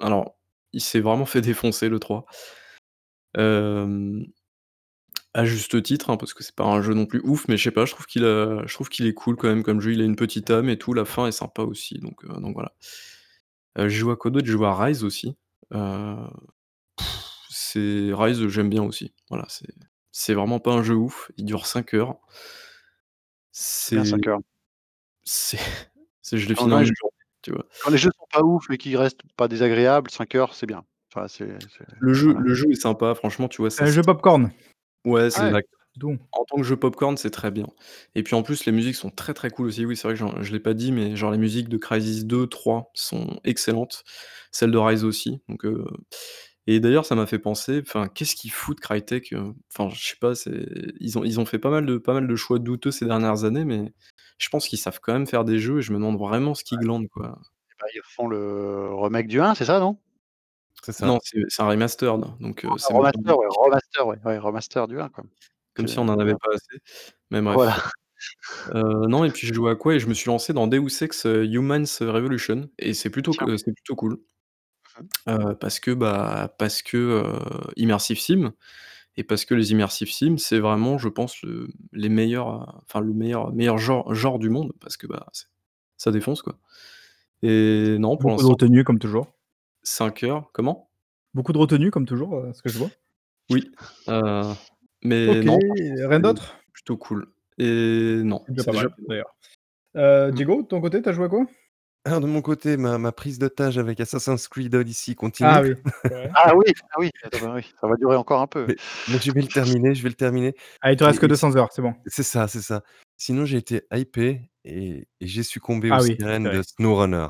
alors, 0.00 0.36
il 0.72 0.80
s'est 0.82 1.00
vraiment 1.00 1.26
fait 1.26 1.40
défoncer 1.42 1.88
le 1.88 1.98
3. 2.00 2.26
Hem, 3.34 4.32
à 5.34 5.44
juste 5.44 5.82
titre, 5.82 6.10
hein, 6.10 6.16
parce 6.16 6.34
que 6.34 6.42
c'est 6.42 6.54
pas 6.54 6.64
un 6.64 6.82
jeu 6.82 6.94
non 6.94 7.06
plus 7.06 7.20
ouf, 7.24 7.46
mais 7.48 7.56
je 7.56 7.64
sais 7.64 7.70
pas, 7.70 7.84
je 7.84 7.92
trouve 7.92 8.06
qu'il 8.06 8.24
a 8.24 8.62
je 8.66 9.04
est 9.06 9.14
cool 9.14 9.36
quand 9.36 9.48
même 9.48 9.62
comme 9.62 9.80
jeu. 9.80 9.92
Il 9.92 10.00
a 10.00 10.04
une 10.04 10.16
petite 10.16 10.50
âme 10.50 10.68
et 10.68 10.78
tout, 10.78 10.94
la 10.94 11.04
fin 11.04 11.26
est 11.26 11.32
sympa 11.32 11.62
aussi, 11.62 11.98
donc 11.98 12.26
donc 12.26 12.54
voilà. 12.54 12.72
J'ai 13.76 13.88
joué 13.88 14.12
à 14.12 14.16
quoi 14.16 14.30
d'autre? 14.30 14.44
J'ai 14.46 14.52
joué 14.52 14.66
à 14.66 14.74
Rise 14.74 15.04
aussi. 15.04 15.36
C'est 17.72 18.10
Rise, 18.14 18.46
j'aime 18.48 18.70
bien 18.70 18.82
aussi. 18.82 19.12
Voilà, 19.30 19.46
c'est 19.48 19.66
c'est 20.12 20.34
vraiment 20.34 20.58
pas 20.60 20.72
un 20.72 20.82
jeu 20.82 20.94
ouf, 20.94 21.30
il 21.36 21.44
dure 21.44 21.66
5 21.66 21.94
heures. 21.94 22.18
C'est 23.52 23.94
bien 23.94 24.04
C'est 24.04 24.04
5 24.04 24.26
heures. 24.28 24.40
c'est 25.24 25.58
c'est 26.22 26.38
je 26.38 26.48
l'ai 26.48 26.54
Quand 26.54 26.66
fini 26.66 26.72
quand 26.72 26.76
en 26.76 26.78
les 26.78 26.84
1 26.84 26.86
jeux 26.86 26.94
journée, 27.00 27.16
tu 27.42 27.52
vois? 27.52 27.66
quand 27.80 27.90
les 27.90 27.98
jeux 27.98 28.10
sont 28.16 28.26
pas 28.32 28.42
ouf, 28.44 28.66
mais 28.70 28.78
qu'ils 28.78 28.96
restent 28.96 29.22
pas 29.36 29.48
désagréables, 29.48 30.10
5 30.10 30.34
heures, 30.36 30.54
c'est 30.54 30.66
bien. 30.66 30.84
Enfin, 31.14 31.28
c'est 31.28 31.48
c'est 31.68 31.86
Le 32.00 32.12
jeu 32.12 32.32
voilà. 32.32 32.40
le 32.40 32.54
jeu 32.54 32.66
est 32.72 32.74
sympa, 32.80 33.14
franchement, 33.14 33.46
tu 33.48 33.62
vois, 33.62 33.70
C'est 33.76 33.84
ça 33.84 33.86
un 33.86 33.90
jeu 33.90 34.02
popcorn? 34.04 34.50
ouais, 35.04 35.30
c'est 35.30 35.42
Ah 35.42 35.48
ouais? 35.48 35.54
exact. 35.54 35.68
C'est 35.94 36.00
tout. 36.00 36.18
En 36.32 36.44
tant 36.46 36.56
que 36.58 36.62
jeu 36.64 36.76
popcorn, 36.76 37.16
c'est 37.16 37.30
très 37.30 37.50
bien. 37.50 37.68
Et 38.14 38.22
puis 38.24 38.34
en 38.36 38.42
plus, 38.42 38.66
les 38.66 38.72
musiques 38.72 38.96
sont 38.96 39.10
très, 39.10 39.34
très 39.34 39.50
cool 39.50 39.68
aussi. 39.68 39.86
Oui, 39.86 39.96
c'est 39.96 40.08
vrai 40.08 40.16
que 40.18 40.42
je 40.44 40.52
l'ai 40.52 40.60
pas 40.60 40.74
dit, 40.74 40.92
mais 40.92 41.16
genre 41.16 41.30
les 41.32 41.38
musiques 41.38 41.68
de 41.70 41.78
Crysis 41.78 42.24
2, 42.26 42.46
3 42.48 42.90
sont 42.94 43.40
excellentes. 43.44 44.04
Celles 44.52 44.72
de 44.72 44.78
Rise 44.78 45.04
aussi, 45.04 45.42
donc 45.48 45.64
heu 45.66 45.84
et 46.76 46.80
d'ailleurs, 46.80 47.06
ça 47.06 47.14
m'a 47.16 47.26
fait 47.26 47.38
penser, 47.40 47.80
enfin, 47.82 48.08
qu'est-ce 48.08 48.36
qu'ils 48.36 48.52
foutent 48.52 48.80
Crytek, 48.80 49.32
heu? 49.32 49.54
Enfin, 49.74 49.90
je 49.94 50.04
sais 50.10 50.16
pas, 50.20 50.34
c'est 50.36 50.66
ils 51.00 51.18
ont 51.18 51.24
ils 51.24 51.40
ont 51.40 51.46
fait 51.46 51.58
pas 51.58 51.70
mal 51.70 51.86
de 51.86 51.98
pas 51.98 52.14
mal 52.14 52.28
de 52.28 52.36
choix 52.36 52.58
douteux 52.60 52.90
ces 52.92 53.06
dernières 53.06 53.44
années, 53.44 53.64
mais 53.64 53.92
je 54.38 54.48
pense 54.50 54.68
qu'ils 54.68 54.78
savent 54.78 55.00
quand 55.02 55.12
même 55.14 55.26
faire 55.26 55.44
des 55.44 55.58
jeux 55.58 55.78
et 55.80 55.82
je 55.82 55.92
me 55.92 55.98
demande 55.98 56.18
vraiment 56.18 56.54
ce 56.54 56.64
qu'ils 56.64 56.78
Ouais. 56.78 56.80
glandent, 56.80 57.08
quoi. 57.08 57.38
Et 57.72 57.74
bah, 57.80 57.86
ils 57.94 58.00
refont 58.02 58.28
le 58.28 58.94
remake 58.94 59.28
du 59.28 59.40
1, 59.40 59.54
c'est 59.54 59.66
ça, 59.66 59.80
non? 59.80 59.98
C'est 60.82 60.92
ça. 60.92 61.12
Non, 61.12 61.18
c'est 61.22 61.40
c'est 61.48 61.62
un 61.62 61.68
remastered, 61.68 62.20
donc 62.40 62.66
Ah, 62.66 62.74
c'est 62.78 62.94
même 62.94 63.06
pas 63.08 63.18
remaster, 63.18 63.36
ouais, 63.38 63.46
remaster, 63.48 64.06
ouais, 64.06 64.18
ouais, 64.24 64.38
remaster 64.38 64.86
du 64.88 65.00
1, 65.00 65.08
quoi. 65.08 65.24
comme 65.74 65.86
si 65.88 65.98
on 65.98 66.02
en 66.08 66.18
avait 66.18 66.34
pas 66.34 66.48
assez, 66.54 66.80
mais 67.30 67.42
Voilà. 67.46 67.74
bref. 67.74 67.90
Heu, 68.74 69.08
non 69.08 69.24
et 69.24 69.32
puis 69.32 69.46
j'ai 69.46 69.54
joué 69.54 69.70
à 69.72 69.76
quoi? 69.76 69.94
Et 69.96 70.00
je 70.00 70.08
me 70.08 70.14
suis 70.14 70.28
lancé 70.28 70.52
dans 70.54 70.66
Deus 70.68 71.02
Ex, 71.02 71.26
heu, 71.26 71.44
Humans 71.46 71.84
Revolution 72.02 72.70
et 72.78 72.94
c'est 72.94 73.10
plutôt 73.10 73.32
Tiens. 73.32 73.48
c'est 73.58 73.72
plutôt 73.74 73.96
cool. 73.96 74.18
Mmh 75.26 75.54
parce 75.60 75.80
que, 75.80 75.90
bah, 75.92 76.54
parce 76.58 76.82
que, 76.82 77.24
immersive 77.76 78.18
sim 78.18 78.52
et 79.16 79.24
parce 79.24 79.44
que 79.44 79.54
les 79.54 79.72
immersive 79.72 80.10
sim, 80.10 80.36
c'est 80.38 80.58
vraiment, 80.60 80.96
je 80.98 81.08
pense, 81.08 81.42
le 81.42 81.68
les 81.92 82.08
meilleurs, 82.08 82.82
enfin 82.84 83.00
le 83.00 83.12
meilleur 83.12 83.52
meilleur 83.52 83.78
genre 83.78 84.14
genre 84.14 84.38
du 84.38 84.48
monde 84.48 84.72
parce 84.80 84.96
que, 84.96 85.06
bah, 85.06 85.26
c'est 85.32 85.46
ça 85.96 86.12
défonce, 86.12 86.42
quoi. 86.42 86.58
Et 87.42 87.96
non, 87.98 88.16
pour 88.16 88.30
Beaucoup 88.30 88.42
de 88.42 88.48
l'instant 88.48 88.50
retenue 88.50 88.84
comme 88.84 88.98
toujours. 88.98 89.32
5 89.82 90.22
heures 90.24 90.50
comment? 90.52 90.90
Beaucoup 91.34 91.52
de 91.52 91.58
retenue 91.58 91.90
comme 91.90 92.06
toujours, 92.06 92.44
à 92.44 92.52
ce 92.52 92.62
que 92.62 92.68
je 92.68 92.78
vois. 92.78 92.90
Oui, 93.50 93.70
mais 95.02 95.28
OK, 95.28 95.44
non, 95.44 95.58
franchement, 95.60 96.08
rien 96.08 96.10
c'est 96.10 96.20
d'autre? 96.20 96.56
plutôt 96.72 96.96
cool. 96.96 97.26
Et 97.58 98.20
non, 98.22 98.42
C'est 98.46 98.52
déjà 98.52 98.62
c'est 98.62 98.66
pas 98.66 98.72
déjà 98.72 98.88
mal, 98.88 99.06
d'ailleurs. 99.08 99.34
Mmh. 99.94 100.34
Diego, 100.34 100.62
de 100.62 100.66
ton 100.68 100.80
côté, 100.80 101.02
tu 101.02 101.08
as 101.08 101.12
joué 101.12 101.24
à 101.26 101.28
quoi? 101.28 101.46
Alors 102.08 102.22
de 102.22 102.26
mon 102.26 102.40
côté, 102.40 102.78
ma 102.78 102.96
ma 102.96 103.12
prise 103.12 103.38
d'otage 103.38 103.76
avec 103.76 104.00
Assassin's 104.00 104.48
Creed 104.48 104.74
Odyssey 104.74 105.12
Ah 105.12 105.60
continue. 105.60 105.76
oui. 105.84 106.10
Ah 106.34 106.56
oui, 106.56 106.64
ah 106.90 106.96
oui, 106.98 107.10
ah 107.22 107.28
bah, 107.30 107.52
oui, 107.54 107.62
ça 107.78 107.86
va 107.86 107.96
durer 107.96 108.16
encore 108.16 108.40
un 108.40 108.46
peu. 108.46 108.64
Mais 108.66 108.76
mais 109.10 109.18
je 109.20 109.30
vais 109.30 109.42
le 109.42 109.46
terminer, 109.48 109.94
je 109.94 110.02
vais 110.02 110.08
le 110.08 110.14
terminer 110.14 110.54
Ah, 110.80 110.90
il 110.90 110.96
te 110.96 111.04
reste 111.04 111.18
que 111.18 111.26
et 111.26 111.28
et 111.30 111.36
si 111.36 111.44
200 111.44 111.56
heures, 111.56 111.68
c'est 111.70 111.82
bon. 111.82 111.92
c'est 112.06 112.22
ça, 112.22 112.48
c'est 112.48 112.62
ça. 112.62 112.82
Sinon, 113.18 113.44
j'ai 113.44 113.58
été 113.58 113.82
hypé 113.92 114.40
et 114.64 115.06
et 115.20 115.26
j'ai 115.26 115.42
succombé 115.42 115.90
aux 115.90 115.94
Ah 115.94 115.98
oui, 116.00 116.14
c'est 116.18 116.24
sirènes 116.24 116.44
de. 116.44 116.62
SnowRunner. 116.62 117.26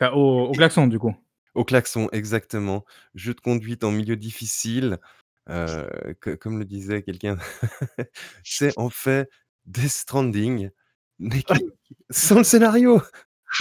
Enfin, 0.00 0.12
au 0.12 0.46
au 0.48 0.52
klaxon, 0.52 0.88
du 0.88 0.98
coup. 0.98 1.14
Au 1.54 1.64
klaxon, 1.64 2.08
exactement. 2.10 2.84
Jeu 3.14 3.32
de 3.32 3.40
conduite 3.40 3.84
en 3.84 3.92
milieu 3.92 4.16
difficile, 4.16 4.98
co 5.46 6.36
comme 6.40 6.58
le 6.58 6.64
disait 6.64 7.02
quelqu'un, 7.04 7.36
c'est 8.42 8.76
en 8.76 8.90
fait 8.90 9.30
Death 9.66 9.90
Stranding, 9.90 10.70
mais 11.20 11.44
sans 12.10 12.38
le 12.38 12.44
scénario! 12.44 13.00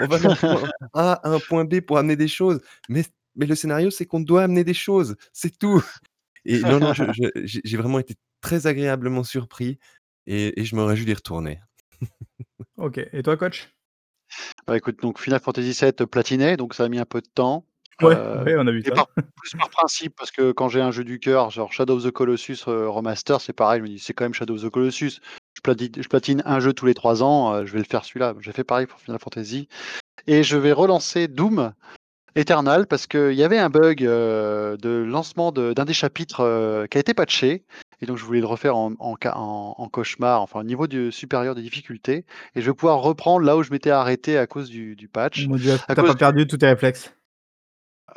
On 0.01 0.07
va 0.07 0.19
d'un 0.19 0.35
point 0.35 0.69
A 0.93 1.13
à 1.13 1.29
un 1.29 1.39
point 1.39 1.65
B 1.65 1.81
pour 1.81 1.97
amener 1.97 2.15
des 2.15 2.27
choses, 2.27 2.61
mais 2.89 3.03
mais 3.35 3.45
le 3.47 3.55
scénario, 3.55 3.89
c'est 3.89 4.05
qu'on 4.05 4.19
doit 4.19 4.43
amener 4.43 4.63
des 4.63 4.75
choses, 4.75 5.15
c'est 5.33 5.57
tout! 5.57 5.83
Et 6.45 6.59
non, 6.61 6.79
non, 6.79 6.93
j'ai 6.93 7.77
vraiment 7.77 7.99
été 7.99 8.15
très 8.41 8.67
agréablement 8.67 9.23
surpris 9.23 9.79
et 10.27 10.59
et 10.59 10.65
je 10.65 10.75
me 10.75 10.83
réjouis 10.83 11.05
d'y 11.05 11.13
retourner. 11.13 11.59
OK 12.77 12.97
et 12.97 13.23
toi, 13.23 13.37
coach? 13.37 13.69
Bah, 14.67 14.77
écoute, 14.77 15.01
donc 15.01 15.19
Final 15.19 15.39
Fantasy 15.39 15.77
VII 15.79 16.07
platiné, 16.07 16.57
donc 16.57 16.73
ça 16.73 16.85
a 16.85 16.89
mis 16.89 16.99
un 16.99 17.05
peu 17.05 17.21
de 17.21 17.27
temps, 17.33 17.65
Ouais, 18.01 18.15
ouais, 18.15 18.55
on 18.57 18.65
a 18.67 18.71
vu 18.71 18.81
ça. 18.83 18.91
par 18.91 19.07
plus 19.07 19.51
par 19.57 19.69
principe 19.69 20.15
parce 20.17 20.31
que 20.31 20.51
quand 20.51 20.67
j'ai 20.67 20.81
un 20.81 20.91
jeu 20.91 21.03
du 21.03 21.19
cœur, 21.19 21.51
genre 21.51 21.71
Shadow 21.71 21.97
of 21.97 22.03
the 22.03 22.11
Colossus, 22.11 22.63
heu, 22.67 22.89
remaster, 22.89 23.39
c'est 23.39 23.53
pareil, 23.53 23.79
je 23.79 23.83
me 23.83 23.87
dis: 23.89 23.99
«C'est 23.99 24.13
quand 24.13 24.25
même 24.25 24.33
Shadow 24.33 24.55
of 24.55 24.63
the 24.63 24.69
Colossus». 24.69 25.19
Je 25.53 25.61
platine, 25.61 25.91
je 25.97 26.07
platine 26.07 26.41
un 26.45 26.59
jeu 26.59 26.73
tous 26.73 26.85
les 26.85 26.93
trois 26.93 27.23
ans, 27.23 27.53
euh, 27.53 27.65
je 27.65 27.73
vais 27.73 27.79
le 27.79 27.85
faire 27.85 28.05
celui-là. 28.05 28.33
J'ai 28.39 28.51
fait 28.51 28.63
pareil 28.63 28.85
pour 28.87 28.99
Final 28.99 29.19
Fantasy. 29.19 29.67
Et 30.27 30.43
je 30.43 30.57
vais 30.57 30.71
relancer 30.71 31.27
Doom 31.27 31.73
Eternal 32.35 32.87
parce 32.87 33.05
qu'il 33.07 33.33
y 33.33 33.43
avait 33.43 33.59
un 33.59 33.69
bug 33.69 34.03
euh, 34.03 34.75
de 34.77 34.89
lancement 34.89 35.51
de- 35.51 35.73
d'un 35.73 35.85
des 35.85 35.93
chapitres 35.93 36.39
euh, 36.41 36.87
qui 36.87 36.97
a 36.97 37.01
été 37.01 37.13
patché. 37.13 37.63
Et 38.01 38.05
donc 38.05 38.17
je 38.17 38.25
voulais 38.25 38.39
le 38.39 38.47
refaire 38.47 38.75
en, 38.75 38.93
en, 38.99 39.15
ca- 39.21 39.37
en- 39.37 39.75
en 39.77 39.87
cauchemar, 39.89 40.41
enfin 40.41 40.59
au 40.59 40.63
niveau 40.63 40.87
du 40.87 41.11
supérieur 41.11 41.55
de 41.55 41.61
difficulté. 41.61 42.25
Et 42.55 42.61
je 42.61 42.69
vais 42.71 42.73
pouvoir 42.75 43.01
reprendre 43.01 43.45
là 43.45 43.55
où 43.55 43.63
je 43.63 43.71
m'étais 43.71 43.91
arrêté 43.91 44.37
à 44.37 44.47
cause 44.47 44.69
du, 44.69 44.95
du 44.95 45.07
patch. 45.07 45.47
Mon 45.47 45.55
dieu, 45.57 45.75
t'as 45.87 45.95
pas 45.95 46.01
du- 46.11 46.17
perdu 46.17 46.47
tous 46.47 46.57
tes 46.57 46.67
réflexes. 46.67 47.13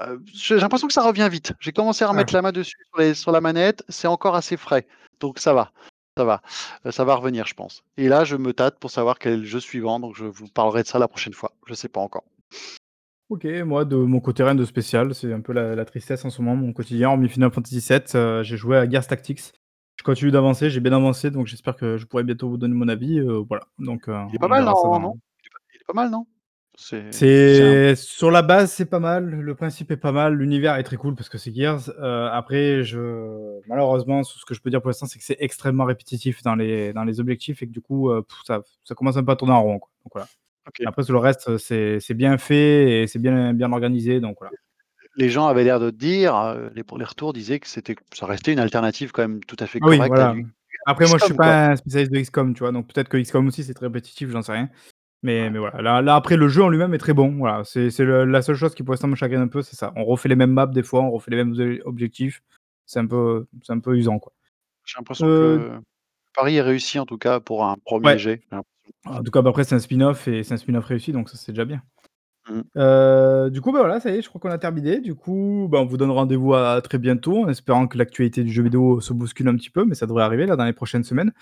Euh, 0.01 0.19
j'ai 0.33 0.57
l'impression 0.57 0.89
que 0.89 0.93
ça 0.95 1.03
revient 1.03 1.29
vite. 1.31 1.53
J'ai 1.61 1.73
commencé 1.73 2.05
à 2.05 2.09
remettre 2.09 2.33
la 2.35 2.43
main 2.43 2.53
dessus 2.53 2.77
sur, 2.91 2.99
les- 3.01 3.15
sur 3.15 3.33
la 3.33 3.41
manette, 3.41 3.85
c'est 3.89 4.09
encore 4.09 4.35
assez 4.35 4.57
frais. 4.57 4.87
Donc 5.21 5.39
ça 5.39 5.55
va, 5.55 5.73
ça 6.17 6.25
va. 6.25 6.41
Euh, 6.87 6.91
ça 6.91 7.05
va 7.05 7.15
revenir, 7.15 7.47
je 7.47 7.55
pense. 7.55 7.83
Et 7.97 8.09
là, 8.09 8.25
je 8.25 8.37
me 8.37 8.53
tâte 8.53 8.79
pour 8.79 8.91
savoir 8.91 9.19
quel 9.19 9.35
est 9.35 9.39
le 9.39 9.45
jeu 9.45 9.61
suivant, 9.61 10.01
donc 10.01 10.17
je 10.17 10.25
vous 10.25 10.49
parlerai 10.49 10.83
de 10.83 10.89
ça 10.89 10.99
la 10.99 11.09
prochaine 11.09 11.35
fois. 11.35 11.53
Je 11.67 11.75
sais 11.75 11.89
pas 11.89 12.01
encore. 12.01 12.25
Ok, 13.29 13.45
moi 13.65 13.85
de 13.85 13.97
mon 13.97 14.21
côté 14.21 14.45
rien 14.45 14.55
de 14.55 14.65
spécial, 14.65 15.13
c'est 15.13 15.33
un 15.33 15.41
peu 15.41 15.53
la, 15.53 15.75
la 15.75 15.85
tristesse 15.85 16.25
en 16.25 16.31
ce 16.31 16.41
moment, 16.41 16.57
mon 16.57 16.73
quotidien. 16.73 17.09
Hormis 17.11 17.29
Final 17.29 17.51
Fantasy 17.51 17.81
VII, 17.81 18.01
euh, 18.15 18.43
j'ai 18.45 18.57
joué 18.57 18.77
à 18.77 18.89
Gears 18.89 19.07
Tactics. 19.07 19.53
Je 19.97 20.05
continue 20.05 20.31
d'avancer, 20.31 20.71
j'ai 20.71 20.79
bien 20.81 20.93
avancé, 20.93 21.31
donc 21.31 21.47
j'espère 21.47 21.75
que 21.75 21.97
je 21.97 22.07
pourrai 22.07 22.23
bientôt 22.23 22.49
vous 22.49 22.57
donner 22.57 22.75
mon 22.75 22.87
avis. 22.87 23.19
euh, 23.19 23.43
voilà, 23.49 23.65
donc 23.79 24.09
euh, 24.09 24.25
Il 24.29 24.37
est 24.37 24.39
pas 24.39 24.47
mal, 24.47 24.65
non, 24.65 25.01
non 25.01 25.15
il 25.75 25.81
est 25.81 25.85
pas 25.87 25.93
mal, 25.93 26.11
non? 26.11 26.27
C'est. 26.77 27.95
Sur 27.97 28.31
la 28.31 28.43
base, 28.43 28.73
c'est 28.73 28.87
pas 28.87 28.99
mal. 28.99 29.29
Le 29.29 29.55
principe 29.55 29.91
est 29.91 29.97
pas 29.97 30.13
mal. 30.13 30.35
L'univers 30.35 30.77
est 30.77 30.83
très 30.83 30.97
cool 30.97 31.15
parce 31.15 31.29
que 31.29 31.39
c'est 31.39 31.55
Gears. 31.55 31.91
Euh, 31.99 32.29
après, 32.31 32.85
je 32.85 33.61
malheureusement, 33.67 34.23
ce 34.25 34.45
que 34.45 34.55
je 34.55 34.61
peux 34.61 34.71
dire 34.71 34.81
pour 34.81 34.91
l'instant, 34.91 35.07
c'est 35.07 35.19
que 35.19 35.25
c'est 35.25 35.39
extrêmement 35.41 35.85
répétitif 35.85 36.43
dans 36.43 36.55
les 36.55 36.93
dans 36.93 37.05
les 37.05 37.21
objectifs 37.21 37.63
et 37.63 37.67
que 37.67 37.73
du 37.73 37.81
coup, 37.81 38.11
euh, 38.11 38.23
ça, 38.47 38.63
ça 38.85 38.95
commence 38.95 39.17
un 39.17 39.25
peu 39.25 39.33
à 39.33 39.37
tourner 39.37 39.55
en 39.55 39.63
rond. 39.63 39.79
Quoi. 39.79 39.91
Donc 40.05 40.13
voilà. 40.13 40.29
Après, 40.85 41.03
sur 41.03 41.13
le 41.13 41.21
reste, 41.21 41.57
c'est 41.59 42.01
c'est 42.01 42.15
bien 42.15 42.39
fait 42.39 43.03
et 43.03 43.07
c'est 43.07 43.19
bien 43.19 43.55
bien 43.55 43.73
organisé. 43.73 44.21
Donc 44.21 44.37
voilà. 44.41 44.53
Les 45.17 45.31
gens 45.31 45.47
avaient 45.47 45.65
l'air 45.65 45.81
de 45.81 45.89
te 45.89 45.97
dire, 45.97 46.37
euh, 46.37 46.69
les, 46.75 46.83
les 46.99 47.05
retours 47.05 47.33
disaient 47.33 47.59
que 47.59 47.67
c'était, 47.67 47.97
ça 48.13 48.27
restait 48.27 48.53
une 48.53 48.59
alternative 48.59 49.13
quand 49.13 49.23
même 49.23 49.43
tout 49.45 49.57
à 49.61 49.67
fait 49.67 49.79
Ah 49.81 49.87
oui, 49.89 49.97
correcte 49.97 50.15
voilà. 50.15 50.35
Après, 50.89 51.09
moi, 51.09 51.19
je 51.19 51.25
suis 51.25 51.35
pas 51.35 51.71
un 51.71 51.77
spécialiste 51.77 52.13
de 52.13 52.21
XCOM, 52.21 52.55
tu 52.55 52.61
vois. 52.61 52.71
Donc 52.71 52.93
peut-être 52.93 53.09
que 53.09 53.17
XCOM 53.17 53.49
aussi, 53.49 53.65
c'est 53.65 53.75
très 53.75 53.87
répétitif, 53.87 54.31
j'en 54.31 54.43
sais 54.43 54.53
rien. 54.53 54.69
Mais, 55.23 55.51
mais 55.51 55.59
voilà. 55.59 55.83
Là, 55.83 56.03
là, 56.03 56.15
après, 56.15 56.37
le 56.37 56.49
jeu 56.49 56.63
en 56.63 56.69
lui-même 56.69 56.95
est 56.95 56.99
très 56.99 57.15
bon. 57.15 57.35
Voilà. 57.39 57.63
C'est 57.65 57.91
la 58.01 58.43
seule 58.43 58.55
chose 58.57 58.75
qui 58.75 58.83
pour 58.83 58.93
l'instant 58.93 59.09
me 59.09 59.17
chagrine 59.17 59.41
un 59.41 59.49
peu, 59.49 59.63
c'est 59.63 59.77
ça. 59.77 59.93
On 59.97 60.05
refait 60.05 60.29
les 60.29 60.37
mêmes 60.37 60.53
maps 60.53 60.67
des 60.67 60.83
fois, 60.83 61.03
on 61.03 61.11
refait 61.11 61.31
les 61.31 61.39
mêmes 61.39 61.53
ob- 61.59 61.81
objectifs. 61.87 62.43
C'est 62.85 63.01
un 63.01 63.07
peu, 63.07 63.47
c'est 63.63 63.73
un 63.73 63.81
peu 63.81 63.97
usant, 63.97 64.19
quoi. 64.19 64.33
J'ai 64.85 64.95
l'impression 64.99 65.27
Euh, 65.27 65.57
que 65.59 65.63
le 65.75 65.81
pari 66.35 66.57
est 66.57 66.63
réussi 66.63 66.99
en 67.01 67.07
tout 67.07 67.19
cas 67.19 67.41
pour 67.41 67.65
un 67.65 67.77
premier 67.85 68.07
Ouais. 68.07 68.19
jet. 68.19 68.43
En 69.05 69.23
tout 69.23 69.33
cas, 69.33 69.43
bah, 69.43 69.51
après, 69.51 69.65
c'est 69.65 69.75
un 69.75 69.81
spin-off 69.81 70.29
et 70.29 70.45
c'est 70.45 70.55
un 70.55 70.59
spin-off 70.59 70.85
réussi, 70.85 71.11
donc 71.13 71.29
ça, 71.29 71.37
c'est 71.37 71.51
déjà 71.53 71.65
bien. 71.65 71.83
Mhm. 72.49 72.63
Euh, 72.77 73.51
du 73.51 73.61
coup, 73.61 73.73
bah 73.73 73.81
voilà, 73.81 73.99
ça 73.99 74.11
y 74.13 74.19
est, 74.19 74.23
je 74.23 74.29
crois 74.29 74.41
qu'on 74.41 74.51
a 74.51 74.59
terminé. 74.59 75.01
Du 75.01 75.17
coup, 75.17 75.67
bah, 75.69 75.79
on 75.81 75.87
vous 75.87 75.97
donne 75.97 76.13
rendez-vous 76.13 76.55
à 76.55 76.81
très 76.81 76.99
bientôt, 76.99 77.43
en 77.43 77.49
espérant 77.49 77.89
que 77.89 77.99
l'actualité 77.99 78.45
du 78.45 78.53
jeu 78.53 78.63
vidéo 78.63 79.01
se 79.01 79.13
bouscule 79.13 79.49
un 79.49 79.57
petit 79.57 79.71
peu, 79.71 79.85
mais 79.85 79.97
ça 79.97 80.07
devrait 80.07 80.23
arriver 80.23 80.47
là 80.47 80.55
dans 80.55 80.65
les 80.65 80.73
prochaines 80.73 81.03
semaines. 81.03 81.33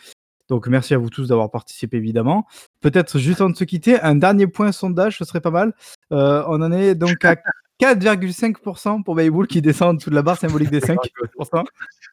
Donc, 0.48 0.66
merci 0.68 0.92
à 0.94 0.98
vous 0.98 1.08
tous 1.10 1.28
d'avoir 1.28 1.50
participé, 1.50 1.96
évidemment. 1.96 2.46
Peut-être 2.80 3.18
juste 3.18 3.40
avant 3.40 3.50
de 3.50 3.56
se 3.56 3.64
quitter, 3.64 4.00
un 4.00 4.14
dernier 4.14 4.46
point 4.46 4.72
sondage, 4.72 5.18
ce 5.18 5.24
serait 5.24 5.40
pas 5.40 5.50
mal. 5.50 5.72
Euh, 6.12 6.42
on 6.48 6.60
en 6.62 6.70
est 6.72 6.94
donc 6.94 7.24
à 7.24 7.36
4,5% 7.80 9.02
pour 9.02 9.14
Bayboul 9.14 9.46
qui 9.46 9.60
descend 9.62 9.88
en 9.90 9.94
dessous 9.94 10.10
de 10.10 10.14
la 10.14 10.22
barre 10.22 10.38
symbolique 10.38 10.70
des 10.70 10.80
5%. 10.80 11.64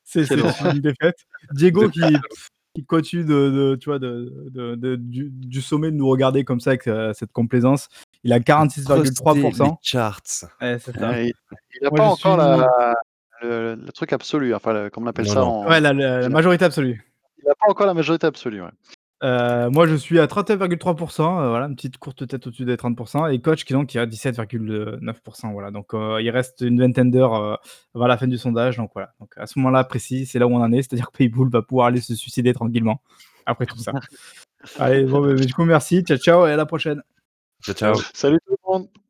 C'est 0.04 0.26
une 0.32 0.80
défaite. 0.80 1.18
Diego 1.54 1.90
qui, 1.90 2.02
qui 2.74 2.86
continue 2.86 3.24
de, 3.26 3.50
de- 3.52 3.76
tu 3.80 3.90
vois, 3.90 4.00
de, 4.00 4.48
de- 4.50 4.76
de- 4.76 4.96
du, 4.96 5.30
du 5.30 5.62
sommet 5.62 5.92
de 5.92 5.96
nous 5.98 6.08
regarder 6.08 6.44
comme 6.44 6.60
ça 6.60 6.72
avec 6.72 6.88
euh, 6.88 7.14
cette 7.14 7.32
complaisance. 7.32 7.90
Il 8.24 8.34
a 8.34 8.40
46,3%. 8.40 9.64
Les 9.66 9.70
charts. 9.82 10.22
Ouais. 10.62 10.78
Euh, 10.98 11.24
il 11.26 11.84
n'a 11.84 11.90
pas 11.92 12.04
encore 12.04 12.18
suis- 12.18 12.38
la- 12.38 12.94
le, 13.44 13.76
le 13.76 13.92
truc 13.92 14.14
absolu, 14.14 14.54
enfin, 14.54 14.72
le- 14.74 14.90
comment 14.90 15.08
on 15.08 15.10
appelle 15.10 15.26
Non, 15.28 15.34
ça 15.34 15.40
non. 15.40 15.46
en- 15.64 15.68
Ouais, 15.70 15.80
la, 15.82 15.94
la- 15.94 16.22
la 16.22 16.30
majorité 16.30 16.64
absolue. 16.66 17.04
Il 17.42 17.48
n'a 17.48 17.56
pas 17.56 17.70
encore 17.70 17.88
la 17.88 17.94
majorité 17.94 18.28
absolue. 18.28 18.62
ouais. 18.62 18.70
Euh, 19.24 19.70
moi, 19.70 19.86
je 19.86 19.96
suis 19.96 20.20
à 20.20 20.26
31,3%. 20.26 21.22
euh, 21.22 21.50
voilà, 21.50 21.68
une 21.68 21.76
petite 21.76 21.98
courte 21.98 22.28
tête 22.28 22.48
au-dessus 22.48 22.66
des 22.66 22.76
30%. 22.76 23.32
Et 23.32 23.40
coach 23.40 23.66
qui 23.66 23.74
donc 23.74 23.88
qui 23.88 24.00
a 24.00 24.06
17,9%. 24.06 25.52
Voilà, 25.52 25.70
donc 25.72 25.94
euh, 25.94 26.20
il 26.22 26.30
reste 26.32 26.62
une 26.62 26.80
vingtaine 26.80 27.12
d'heures 27.12 27.36
euh, 27.36 27.56
avant 27.94 28.08
la 28.08 28.18
fin 28.18 28.28
du 28.28 28.38
sondage. 28.38 28.78
Donc 28.78 28.92
voilà, 28.94 29.14
donc 29.20 29.32
à 29.38 29.46
ce 29.46 29.60
moment-là 29.60 29.84
précis, 29.84 30.26
c'est 30.26 30.40
là 30.40 30.48
où 30.48 30.52
on 30.52 30.62
en 30.62 30.72
est. 30.72 30.82
C'est-à-dire 30.82 31.12
que 31.12 31.18
Paybull 31.18 31.50
va 31.50 31.62
pouvoir 31.62 31.88
aller 31.88 32.02
se 32.02 32.16
suicider 32.16 32.54
tranquillement 32.54 33.02
après 33.46 33.66
tout 33.66 33.78
ça. 33.78 33.94
Allez, 34.80 35.06
bon, 35.06 35.22
bah, 35.22 35.36
du 35.36 35.54
coup, 35.54 35.66
merci. 35.66 36.04
Ciao, 36.04 36.18
ciao 36.18 36.48
et 36.48 36.52
à 36.52 36.58
la 36.58 36.66
prochaine. 36.66 37.02
Ciao, 37.64 37.76
ciao. 37.76 37.96
Salut 38.14 38.40
tout 38.46 38.54
le 38.54 38.72
monde 38.72 39.01